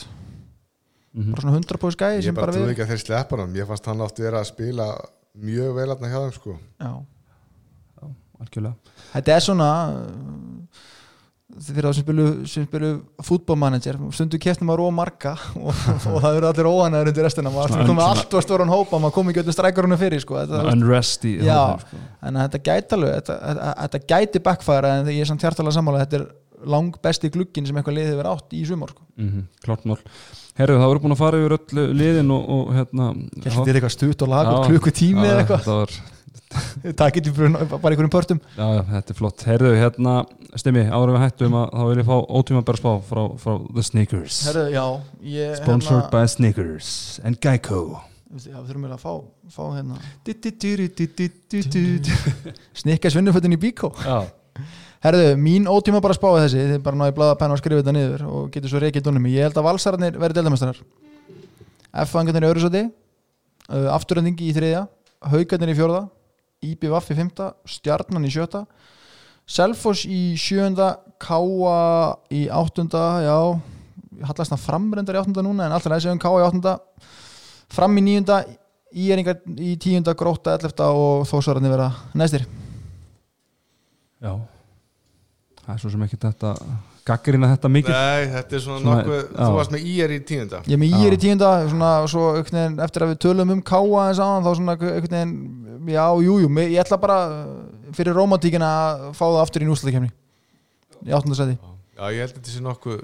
mm 1.13 1.31
bara 1.33 1.41
svona 1.45 1.57
100% 1.57 1.95
skæði 1.97 2.19
ég 2.19 2.27
sem 2.27 2.37
bara 2.37 2.53
trúi 2.53 2.73
ekki 2.73 2.85
að 2.85 2.91
þeir 2.93 3.03
sleppa 3.03 3.39
hann 3.41 3.55
ég 3.57 3.69
fannst 3.69 3.87
hann 3.89 4.03
átti 4.05 4.25
vera 4.27 4.43
að 4.43 4.51
spila 4.51 4.89
mjög 5.39 5.71
vel 5.77 5.89
aðna 5.89 6.11
hjá 6.11 6.19
þeim 6.19 6.35
sko. 6.35 6.57
Já. 6.79 6.93
algjörlega 8.39 8.95
þetta 9.15 9.35
er 9.35 9.45
svona 9.45 9.69
fyrir 11.57 11.87
þá 11.87 11.93
sem 11.97 12.05
spilu, 12.05 12.25
spilu 12.49 12.89
fútbolmanager, 13.25 13.97
stundu 14.15 14.39
keftum 14.41 14.69
maður 14.69 14.89
ómarka 14.89 15.33
og, 15.57 15.71
og 16.11 16.19
það 16.21 16.37
eru 16.37 16.49
allir 16.51 16.69
óanæður 16.69 17.11
undir 17.11 17.25
restina, 17.25 17.53
maður 17.53 17.87
komið 17.89 18.05
allt 18.05 18.35
og 18.37 18.45
stóran 18.45 18.73
hópa, 18.73 18.99
maður 19.01 19.15
kom 19.17 19.31
ekki 19.31 19.43
öllum 19.43 19.57
strækjurinn 19.57 20.01
fyrir 20.01 20.23
sko, 20.23 20.37
þetta, 20.43 20.61
unrest 20.73 21.25
í 21.29 21.37
Já. 21.41 21.55
hópnum, 21.55 22.03
sko. 22.21 22.35
þetta 22.43 22.61
gæti 22.69 22.99
alveg 22.99 23.15
þetta, 23.17 23.39
þetta, 23.47 23.71
þetta 23.81 24.03
gæti 24.13 24.43
backfire 24.49 24.93
en 24.99 25.11
ég 25.13 25.25
er 25.25 25.31
samt 25.31 25.47
hjartalega 25.47 25.77
sammála 25.79 26.05
þetta 26.05 26.21
er 26.21 26.29
lang 26.69 26.95
besti 27.01 27.31
glugginn 27.31 27.67
sem 27.67 27.77
eitthvað 27.79 27.97
liðið 27.97 28.19
verið 28.19 28.35
átt 28.35 28.55
í 28.55 28.61
sumar 28.67 28.93
sko. 28.93 29.05
mm 29.19 29.47
klart 29.63 29.85
mál 29.87 29.97
herru 30.59 30.77
það 30.79 30.91
voru 30.91 31.03
búin 31.05 31.15
að 31.15 31.21
fara 31.21 31.39
yfir 31.39 31.55
öll 31.55 31.83
liðin 31.95 32.31
og, 32.35 32.47
og 32.55 32.71
hérna 32.75 33.09
Þetta 33.39 33.63
er 33.63 33.79
eitthvað 33.79 33.93
stutt 33.95 34.25
og 34.25 34.31
lag 34.33 34.49
og 34.51 34.57
Já. 34.57 34.69
klukku 34.73 34.93
tími 34.95 35.23
Já, 35.23 35.31
eða 35.31 35.43
eitthvað 35.45 35.93
Það 36.99 37.11
getur 37.17 37.33
bara 37.69 37.91
einhverjum 37.91 38.11
pörtum 38.13 38.39
Já, 38.55 38.67
þetta 38.87 39.13
er 39.13 39.17
flott. 39.19 39.43
Herðu, 39.45 39.73
hérna, 39.77 40.13
stimmi, 40.57 40.85
áður 40.89 41.13
við 41.13 41.23
hættum 41.27 41.57
að 41.59 41.67
þá 41.75 41.83
vil 41.91 41.99
ég 42.01 42.07
fá 42.09 42.15
ótíma 42.39 42.63
bara 42.65 42.81
spá 42.81 42.91
frá, 43.05 43.21
frá 43.41 43.53
The 43.67 43.83
Sneakers. 43.85 44.39
Herru, 44.49 44.63
já 44.73 44.85
ég, 45.35 45.57
Sponsored 45.61 45.99
hérna, 46.01 46.13
by 46.15 46.31
Sneakers 46.33 46.89
and 47.27 47.37
Geico. 47.43 47.83
Já, 48.29 48.57
við 48.59 48.67
þurfum 48.69 48.83
eiginlega 48.85 48.97
að 48.97 49.05
fá, 49.05 49.13
fá 49.53 49.63
hérna. 49.73 49.95
Snikka 52.81 53.09
svinnufötin 53.13 53.55
í 53.55 53.61
bíkó 53.61 53.89
Herðu, 54.99 55.31
mín 55.39 55.65
ótíma 55.71 56.01
bara 56.03 56.15
spáði 56.17 56.43
þessi 56.43 56.63
þið 56.73 56.81
bara 56.83 56.99
náðu 56.99 57.15
blaða 57.15 57.37
penna 57.39 57.55
og 57.55 57.61
skrifa 57.61 57.79
þetta 57.79 57.93
niður 57.95 58.23
og 58.27 58.49
getur 58.51 58.73
svo 58.73 58.81
reikið 58.83 59.05
dónum 59.05 59.29
ég 59.31 59.47
held 59.47 59.57
að 59.57 59.67
valsararnir 59.69 60.17
verði 60.19 60.41
deildamestrar 60.41 60.81
F-fangarnir 62.03 62.45
í 62.45 62.49
öðru 62.49 62.65
sati 62.65 62.81
uh, 62.83 63.87
afturöndingi 63.95 64.49
í 64.49 64.55
þriðja 64.57 64.83
haugarnir 65.31 65.71
í 65.71 65.77
fjórða 65.77 66.03
IBVF 66.65 67.11
í 67.13 67.17
fymta, 67.17 67.53
stjarnan 67.67 68.27
í 68.27 68.31
sjötta 68.33 68.65
Selfoss 69.49 70.05
í 70.05 70.37
sjönda 70.37 70.99
Káa 71.19 72.15
í 72.31 72.45
áttunda 72.53 73.03
já, 73.25 73.37
hallast 74.27 74.53
það 74.53 74.65
framrendar 74.65 75.17
í 75.17 75.21
áttunda 75.21 75.43
núna 75.45 75.65
en 75.65 75.75
alltaf 75.75 75.93
næsum 75.93 76.15
um 76.15 76.21
Káa 76.21 76.41
í 76.41 76.45
áttunda 76.47 76.75
fram 77.71 77.97
í 77.97 78.05
níunda 78.05 78.43
Íeringar 78.89 79.43
í 79.61 79.75
tíunda, 79.77 80.15
gróta, 80.17 80.55
ellefta 80.57 80.87
og 80.97 81.27
þósararnir 81.29 81.75
vera 81.75 81.91
næstir 82.17 82.47
já. 84.19 84.31
Það 85.61 85.73
er 85.75 85.81
svo 85.83 85.91
sem 85.93 86.05
ekki 86.07 86.17
þetta, 86.23 86.53
gaggrina 87.07 87.49
þetta 87.53 87.71
mikið. 87.73 87.95
nei, 87.95 88.27
þetta 88.33 88.57
er 88.57 88.63
svona, 88.63 88.79
Svona, 88.83 88.97
nokkuð 88.99 89.21
þú 89.39 89.49
varst 89.57 89.73
með 89.75 89.85
ír 89.93 90.13
í 90.15 90.19
tíunda. 90.29 90.61
Ég 90.65 90.75
er 90.77 90.81
með 90.83 90.95
ír 90.99 91.15
í 91.15 91.19
tíunda 91.23 91.51
svona, 91.69 91.91
svo, 92.11 92.25
veginn, 92.39 92.79
eftir 92.85 93.05
að 93.05 93.13
við 93.13 93.21
tölum 93.25 93.53
um 93.55 93.61
káa 93.65 94.07
eins 94.07 94.23
aðan 94.23 94.47
þá 94.47 94.51
svona 94.59 94.77
veginn 94.79 95.35
já, 95.89 96.03
jú, 96.25 96.39
jú, 96.43 96.49
ég 96.65 96.81
ætla 96.83 96.99
bara 97.01 97.19
uh, 97.29 97.93
fyrir 97.97 98.17
romantíkina 98.17 98.67
að 98.69 99.05
fá 99.17 99.23
það 99.25 99.43
aftur 99.45 99.65
í 99.65 99.69
núslutakefni 99.69 100.11
í 101.07 101.15
áttundasæti 101.15 101.55
já, 101.55 102.03
ég 102.11 102.19
held 102.19 102.33
að 102.33 102.35
þetta 102.37 102.53
sé 102.53 102.65
nokkuð 102.65 102.99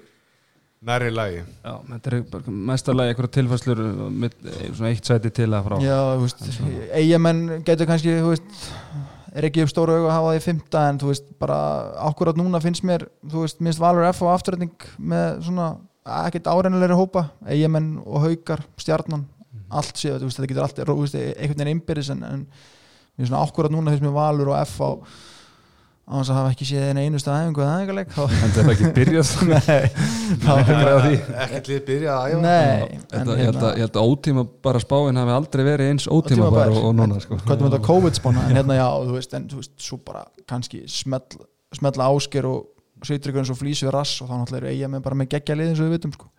nærri 0.85 1.11
lagi. 1.13 1.41
Já, 1.65 1.73
þetta 1.89 2.11
er 2.11 2.49
mestarlega 2.69 3.13
einhverja 3.13 3.33
tilfæslur 3.39 3.79
með 4.13 4.35
svona 4.75 4.91
eitt 4.91 5.07
sæti 5.09 5.31
til 5.33 5.47
að 5.49 5.69
frá. 5.69 5.77
Já, 5.81 5.97
þú 6.11 6.25
veist, 6.27 6.43
eigamenn 6.99 7.41
getur 7.65 7.89
kannski, 7.89 8.17
þú 8.21 8.33
veist 8.35 8.67
er 9.35 9.47
ekki 9.49 9.65
upp 9.65 9.71
stóru 9.71 9.97
augu 9.97 10.07
að 10.07 10.15
hafa 10.15 10.29
það 10.29 10.37
í 10.37 10.43
fymta 10.45 10.83
en 10.89 11.01
þú 11.01 11.11
veist, 11.11 11.27
bara 11.41 11.57
akkurat 12.07 12.39
núna 12.39 12.61
finnst 12.63 12.85
mér 12.87 13.07
þú 13.31 13.43
veist, 13.43 13.61
minnst 13.63 13.81
Valur 13.83 14.07
F 14.07 14.23
og 14.23 14.31
afturrætning 14.31 14.87
með 15.11 15.41
svona, 15.49 15.69
ekkert 16.23 16.49
áreinulegri 16.51 16.97
hópa 16.97 17.27
eigamenn 17.43 17.95
og 18.05 18.25
haukar, 18.25 18.63
stjarnan 18.79 19.25
allt 19.75 19.99
séu, 19.99 20.15
þú 20.19 20.29
veist, 20.29 20.39
þetta 20.39 20.51
getur 20.51 20.67
allt 20.67 20.81
einhvern 20.85 21.59
veginn 21.59 21.73
innbyrðis 21.75 22.11
en, 22.15 22.25
en 22.29 22.45
svona 23.19 23.43
akkurat 23.43 23.73
núna 23.73 23.93
fyrst 23.93 24.05
mér 24.05 24.15
Valur 24.15 24.53
og 24.53 24.59
F 24.61 24.77
á 24.79 24.89
á 26.05 26.13
þess 26.21 26.29
að 26.29 26.37
hafa 26.37 26.49
ekki 26.53 26.65
séð 26.69 26.83
einu 26.91 27.01
einustu 27.05 27.31
aðeingu 27.33 27.63
eða 27.63 27.75
aðeingarleik 27.79 28.11
þá 28.13 28.21
En 28.29 28.51
það 28.53 28.59
er 28.61 28.71
ekki 28.75 28.89
byrjað 28.93 29.31
Nei, 29.49 29.79
Það 30.43 30.59
er 30.59 30.67
græða 30.69 30.99
því 31.05 31.15
ekkert 31.45 31.69
lið 31.71 31.79
byrja 31.89 32.17
að 32.17 32.27
æfa. 32.27 32.41
Nei 32.45 32.99
Ég 33.41 33.81
held 33.81 33.97
að- 33.97 34.11
ótíma 34.11 34.45
bara 34.67 34.81
spáin 34.83 35.17
hafi 35.21 35.35
aldrei 35.39 35.63
verið 35.65 35.91
eins 35.95 36.05
ótíma 36.11 36.51
bara 36.53 36.69
og, 36.69 36.83
og 36.91 36.95
núna 36.99 37.17
sko. 37.23 37.39
hvað 37.41 37.57
er 37.57 37.65
þetta 37.65 37.81
COVID-spána 37.89 38.45
en 38.45 38.59
hérna 38.59 38.77
já, 38.77 38.87
þú 39.01 39.17
veist, 39.17 39.33
en 39.39 39.49
þú 39.49 39.61
veist, 39.63 39.73
svo 39.81 39.99
bara 40.05 40.23
kannski 40.45 40.83
smell, 40.91 41.25
smella 41.73 42.11
ásker 42.13 42.45
og 42.51 42.71
eins 43.41 43.51
og 43.53 43.59
flýsu 43.59 43.89
rass 43.93 44.21
og 44.21 44.29
þá 44.29 44.37
náttúrulega 44.43 44.61
eru 44.61 44.73
eiga 44.75 44.91
með 44.93 45.05
bara 45.09 45.19
með 45.19 45.33
geggja 45.33 45.57
lið 45.57 45.73
eins 45.73 45.81
og 45.81 45.89
við 45.89 45.97
vitum 45.97 46.13
sko. 46.15 46.29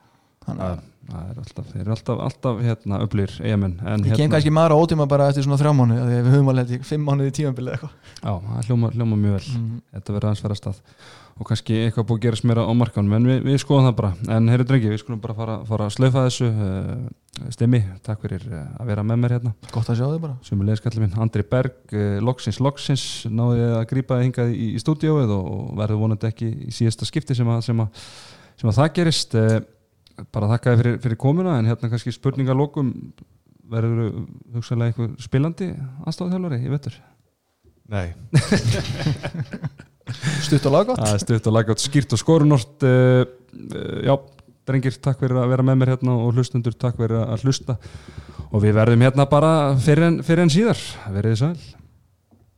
Þannig 0.47 0.62
Það 0.66 0.77
að 0.77 0.85
það 1.06 1.27
er 1.31 1.40
alltaf, 1.40 1.66
þeir 1.70 1.82
eru 1.82 1.93
alltaf, 1.94 2.23
alltaf 2.27 2.62
hérna, 2.64 2.98
öflir 3.05 3.35
en 3.39 3.77
ég 3.77 3.85
kem 3.85 4.09
hérna, 4.10 4.31
kannski 4.32 4.52
maður 4.55 4.74
á 4.74 4.77
ótíma 4.82 5.06
bara 5.10 5.28
eftir 5.31 5.47
svona 5.47 5.59
þrjá 5.60 5.73
mánu 5.77 5.98
því 6.01 6.16
við 6.16 6.32
höfum 6.35 6.51
alveg 6.52 6.89
fimm 6.89 7.05
mánuði 7.06 7.31
í 7.31 7.36
tímabilið 7.36 7.77
eitthvað. 7.77 7.93
Já, 8.16 8.32
það 8.32 8.70
hljóma, 8.70 8.90
hljóma 8.97 9.20
mjög 9.20 9.36
vel. 9.36 9.52
Mm. 9.60 9.77
Þetta 9.94 10.16
verður 10.16 10.28
aðeins 10.31 10.44
vera 10.47 10.59
stað. 10.59 10.81
Og 11.36 11.48
kannski 11.51 11.78
eitthvað 11.85 12.06
búið 12.09 12.18
að 12.18 12.24
gerast 12.24 12.47
mér 12.48 12.62
á 12.64 12.73
markanum 12.73 13.14
en 13.18 13.28
við, 13.28 13.40
við 13.44 13.59
skoðum 13.60 13.86
það 13.90 13.97
bara, 14.01 14.10
en 14.35 14.51
heyrðu 14.51 14.68
drengi 14.70 14.93
við 14.94 15.01
skulum 15.02 15.20
bara 15.20 15.36
fara, 15.36 15.56
fara 15.68 15.86
að 15.86 15.94
slaufa 15.98 16.23
þessu 16.27 16.48
uh, 16.48 17.06
Stimmi, 17.52 17.82
takk 18.01 18.23
fyrir 18.24 18.47
uh, 18.48 18.62
að 18.81 18.89
vera 18.89 19.05
með 19.05 19.18
mér 19.20 19.35
hérna. 19.36 19.52
Gott 19.68 19.90
að 19.93 19.98
sjá 20.01 20.06
þig 20.09 20.23
bara. 20.23 20.39
Sem 20.48 20.62
leiðskallið 20.64 21.05
minn, 21.05 21.18
Andri 21.20 21.44
Berg 21.51 21.93
uh, 21.93 22.16
Loksins, 22.24 22.62
Loksins, 22.64 23.05
náði 23.28 23.68
að 23.68 23.85
grípa 23.93 24.23
hingað 24.23 24.55
í, 24.56 24.70
í 24.73 24.81
stúdíóið 24.81 25.35
og, 25.36 25.52
verður 25.77 26.01
vonandi 26.06 26.31
ekki 26.31 26.48
í 26.48 26.73
síðasta 26.73 27.05
skipti 27.05 27.36
sem 27.36 27.52
að, 27.52 27.60
sem 27.68 27.85
að, 27.85 28.09
sem 28.56 28.73
að 28.73 28.81
það 28.81 28.93
gerist 28.97 29.36
bara 30.32 30.51
þakka 30.55 30.72
þið 30.72 30.82
fyrir, 30.82 31.01
fyrir 31.05 31.20
komuna 31.20 31.59
en 31.60 31.68
hérna 31.70 31.90
kannski 31.93 32.14
spurningalókum 32.14 32.93
verður 33.70 34.22
hugsaðlega 34.55 34.93
eitthvað 34.93 35.16
spilandi 35.24 35.72
aðstofþjálfari, 36.06 36.62
ég 36.62 36.74
veitur 36.74 36.98
nei, 37.90 38.09
stutt 40.47 40.68
og 40.70 40.94
er 40.97 41.22
stutt 41.22 41.51
og 41.51 41.56
lagátt 41.56 41.82
skýrt 41.82 42.14
og 42.14 42.22
skorunort 42.22 42.86
uh, 42.86 43.26
uh, 43.26 43.98
Já, 44.06 44.14
drengir, 44.66 44.98
takk 45.02 45.22
fyrir 45.22 45.38
að 45.40 45.51
vera 45.55 45.66
með 45.66 45.80
mér 45.80 45.94
hérna 45.94 46.16
og 46.18 46.34
hlustundur, 46.34 46.74
takk 46.74 46.98
fyrir 46.98 47.20
að 47.22 47.47
hlusta. 47.47 47.76
Og 48.51 48.62
við 48.62 48.76
verðum 48.78 49.05
hérna 49.06 49.26
bara 49.30 49.51
fyrir 49.82 50.09
en, 50.09 50.20
fyrir 50.26 50.47
en 50.47 50.52
síðar, 50.52 50.80
verið 51.14 51.34
þið 51.34 51.43
sæl 51.43 51.85